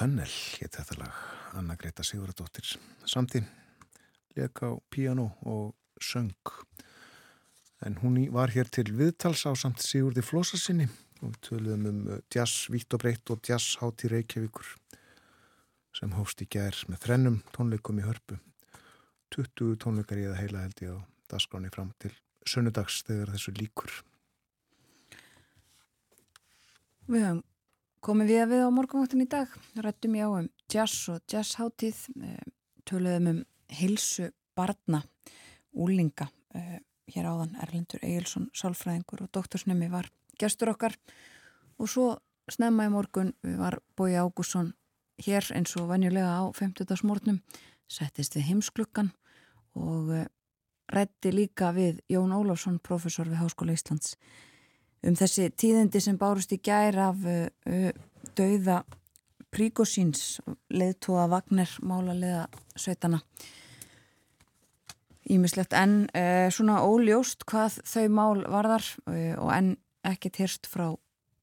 Tunnel 0.09 0.31
hétt 0.57 0.73
þetta 0.73 0.95
lag, 0.97 1.17
Anna 1.59 1.75
Greta 1.77 2.01
Sigurðardóttir. 2.01 2.65
Samtinn 3.05 3.45
leka 4.33 4.71
á 4.73 4.81
piano 4.89 5.27
og 5.45 5.75
söng. 6.01 6.33
En 7.85 7.99
hún 8.01 8.15
var 8.33 8.49
hér 8.49 8.71
til 8.73 8.87
viðtals 8.89 9.43
á 9.45 9.53
samt 9.53 9.83
Sigurði 9.85 10.23
Flósasinni 10.25 10.87
og 11.21 11.27
við 11.27 11.37
töluðum 11.45 11.85
um 11.91 11.99
uh, 12.09 12.17
jazz 12.33 12.71
vitt 12.73 12.97
og 12.97 13.03
breytt 13.03 13.29
og 13.29 13.45
jazz 13.45 13.77
hátt 13.83 14.01
í 14.07 14.09
Reykjavíkur 14.09 14.71
sem 15.99 16.17
hófst 16.17 16.41
í 16.41 16.49
gær 16.57 16.79
með 16.89 17.03
þrennum 17.05 17.37
tónleikum 17.53 18.01
í 18.01 18.07
hörpu. 18.07 18.39
20 19.37 19.77
tónleikar 19.85 20.23
í 20.23 20.25
það 20.31 20.41
heila 20.41 20.65
held 20.65 20.83
ég 20.87 20.97
á 20.97 20.99
dasgráni 21.35 21.69
fram 21.69 21.93
til 22.01 22.15
sunnudags 22.49 23.03
þegar 23.05 23.35
þessu 23.35 23.53
líkur 23.61 23.93
Við 27.05 27.27
höfum 27.27 27.45
komið 28.05 28.31
við 28.31 28.41
að 28.43 28.51
við 28.53 28.63
á 28.63 28.69
morgunváttin 28.75 29.23
í 29.23 29.29
dag 29.29 29.55
rættum 29.83 30.15
ég 30.17 30.27
á 30.27 30.31
um 30.39 30.49
jazz 30.71 31.09
og 31.11 31.23
jazzháttíð 31.31 31.99
eh, 32.23 32.43
töluðum 32.87 33.31
um 33.33 33.41
hilsu 33.79 34.29
barna 34.57 35.01
úlinga 35.73 36.29
eh, 36.55 36.79
hér 37.09 37.29
áðan 37.29 37.57
Erlendur 37.63 38.03
Egilson 38.05 38.49
sálfræðingur 38.55 39.25
og 39.25 39.31
doktorsnemi 39.35 39.89
var 39.91 40.09
gestur 40.39 40.73
okkar 40.73 40.95
og 41.79 41.89
svo 41.91 42.09
snemma 42.49 42.87
í 42.87 42.93
morgun 42.93 43.33
var 43.43 43.79
Bói 43.97 44.15
Ágússon 44.17 44.73
hér 45.19 45.45
eins 45.55 45.75
og 45.77 45.89
venjulega 45.91 46.39
á 46.39 46.43
50. 46.55 46.95
smórnum 47.01 47.41
settist 47.89 48.37
við 48.37 48.49
heimsklukkan 48.49 49.11
og 49.75 50.13
eh, 50.15 50.27
rætti 50.89 51.33
líka 51.33 51.73
við 51.75 51.99
Jón 52.09 52.33
Ólafsson, 52.33 52.79
professor 52.79 53.27
við 53.29 53.43
Háskóla 53.43 53.75
Íslands 53.75 54.15
um 55.05 55.15
þessi 55.15 55.49
tíðindi 55.55 56.01
sem 56.03 56.17
bárust 56.19 56.53
í 56.55 56.59
gær 56.63 56.97
af 57.09 57.27
uh, 57.27 57.91
dauða 58.37 58.83
Príkosíns 59.49 60.37
leðtóa 60.69 61.25
Vagner 61.31 61.71
málarlega 61.81 62.43
sveitana 62.77 63.23
Ímislegt 65.29 65.73
en 65.77 66.03
uh, 66.13 66.49
svona 66.53 66.81
óljóst 66.85 67.45
hvað 67.49 67.79
þau 67.85 68.05
mál 68.13 68.43
varðar 68.49 68.85
uh, 69.09 69.35
og 69.41 69.53
enn 69.55 69.71
ekkert 70.07 70.41
hirst 70.41 70.69
frá 70.69 70.91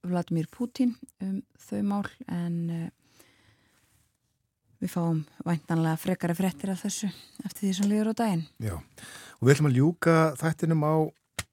Vladimir 0.07 0.47
Putin 0.53 0.95
um 1.23 1.41
þau 1.59 1.83
mál 1.83 2.07
en 2.31 2.91
við 4.83 4.93
fáum 4.93 5.23
væntanlega 5.47 5.99
frekari 6.01 6.37
frettir 6.37 6.73
af 6.73 6.83
þessu 6.85 7.09
eftir 7.45 7.65
því 7.65 7.73
sem 7.79 7.91
liður 7.91 8.13
á 8.13 8.15
daginn. 8.21 8.45
Já, 8.63 8.77
og 8.77 9.43
við 9.43 9.55
ætlum 9.55 9.71
að 9.71 9.79
ljúka 9.81 10.17
þættinum 10.41 10.85
á 10.87 10.95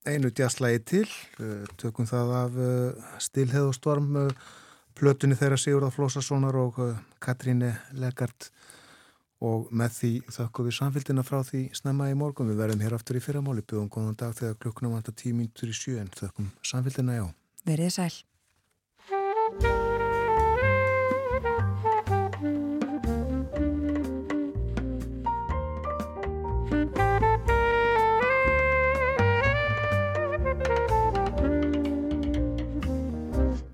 einu 0.10 0.32
djaslægi 0.32 0.84
til, 0.90 1.08
uh, 1.40 1.64
tökum 1.80 2.08
það 2.10 2.34
af 2.40 2.58
uh, 2.60 3.08
Stilheð 3.24 3.70
og 3.70 3.78
Storm, 3.78 4.16
uh, 4.20 4.52
plötunni 4.98 5.38
þeirra 5.40 5.58
Sigurðar 5.58 5.96
Flósassonar 5.96 6.58
og 6.60 6.82
Katríne 7.24 7.76
Legard 7.98 8.50
og 9.44 9.72
með 9.76 9.96
því 9.98 10.12
þakku 10.32 10.68
við 10.68 10.78
samfélgina 10.78 11.24
frá 11.28 11.42
því 11.44 11.64
snemma 11.76 12.12
í 12.12 12.18
morgun. 12.18 12.52
Við 12.52 12.62
verðum 12.62 12.84
hér 12.86 12.96
aftur 12.96 13.20
í 13.20 13.24
fyrramáli, 13.24 13.66
byggum 13.66 13.90
góðan 13.92 14.20
dag 14.20 14.36
þegar 14.38 14.60
klukknum 14.64 14.94
vantar 14.96 15.18
tímintur 15.20 15.74
í 15.74 15.76
sjö 15.76 15.98
en 16.00 16.14
þakkum 16.16 16.54
samfélgina 16.64 17.18
já. 17.18 17.26
Verðið 17.68 17.98
sæl. 17.98 18.14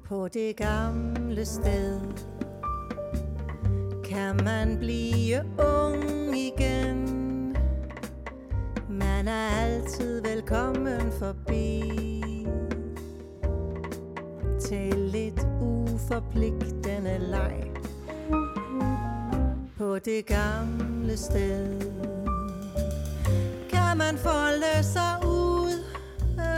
På 0.10 0.28
det 0.28 0.56
gamle 0.56 1.46
sted. 1.46 2.02
Kan 4.04 4.44
man 4.44 4.78
blive 4.78 5.44
ung 5.60 6.38
igen? 6.38 7.56
Man 8.90 9.28
er 9.28 9.50
altid 9.50 10.22
velkommen 10.22 11.12
forbi. 11.20 11.84
Til 14.62 14.96
lidt 14.98 15.48
uforpligtende 15.62 17.18
leg. 17.20 17.72
På 19.78 20.00
det 20.00 20.26
gamle 20.26 21.18
sted. 21.18 21.82
Kan 23.70 23.98
man 23.98 24.18
folde 24.18 24.84
sig 24.84 25.16
ud 25.26 25.84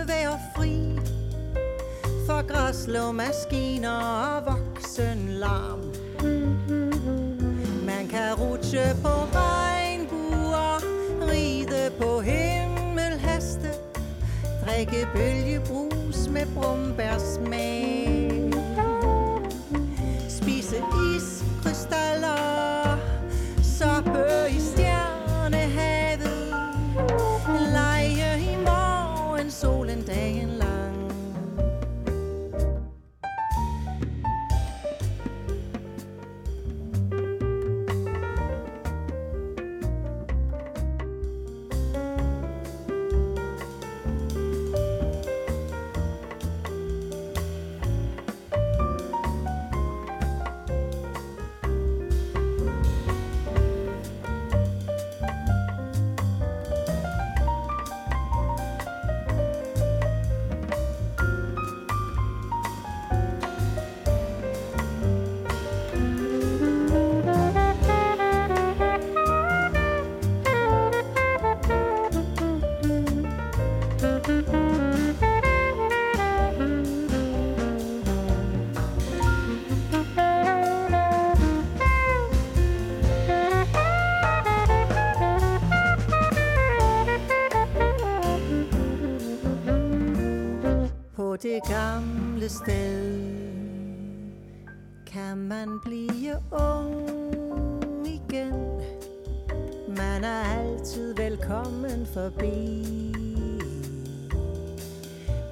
ved 0.08 0.24
at 0.34 0.51
for 2.42 2.48
græslåmaskiner 2.48 3.90
og 3.90 4.46
voksen 4.46 5.30
larm. 5.30 5.80
Man 7.86 8.08
kan 8.08 8.34
rutsche 8.34 8.96
på 9.04 9.10
regnbuer, 9.34 10.84
ride 11.32 11.92
på 12.02 12.20
himmelheste, 12.20 13.70
drikke 14.66 15.08
bølgebrus 15.16 16.30
med 16.30 16.46
brumbærsmag. 16.56 18.21
Sted 92.64 93.22
kan 95.08 95.38
man 95.38 95.80
blive 95.84 96.36
ung 96.52 98.06
igen. 98.06 98.82
Man 99.88 100.24
er 100.24 100.44
altid 100.44 101.16
velkommen 101.16 102.08
forbi 102.14 102.86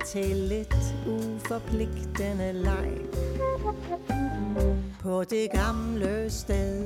til 0.05 0.35
lidt 0.35 0.95
uforpligtende 1.07 2.53
leg 2.53 2.91
på 5.01 5.23
det 5.23 5.51
gamle 5.51 6.29
sted. 6.29 6.85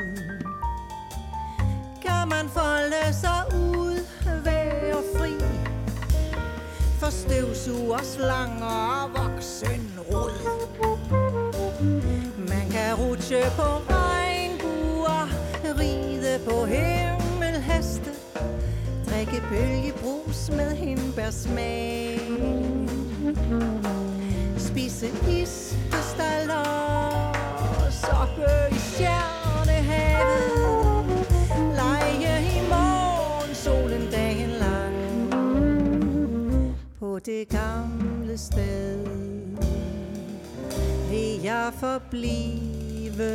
Kan 2.02 2.28
man 2.30 2.50
folde 2.50 3.14
sig 3.14 3.44
ud, 3.56 3.98
være 4.44 5.02
fri 5.16 5.34
for 7.00 7.10
støvsuger, 7.10 8.04
slanger 8.04 9.03
bølgebrus 19.54 20.50
med 20.50 20.76
hindbærsmag. 20.76 22.20
Spise 24.58 25.08
iskrystaller, 25.30 26.64
sokke 27.92 28.52
i 28.72 28.80
stjernehavet, 28.80 30.48
lege 31.80 32.34
i 32.56 32.60
morgen 32.70 33.56
solen 33.56 34.12
dagen 34.12 34.50
lang 34.50 34.96
på 37.00 37.20
det 37.26 37.50
gamle 37.50 38.38
sted 38.38 39.08
vil 41.10 41.42
jeg 41.44 41.72
forblive 41.80 43.34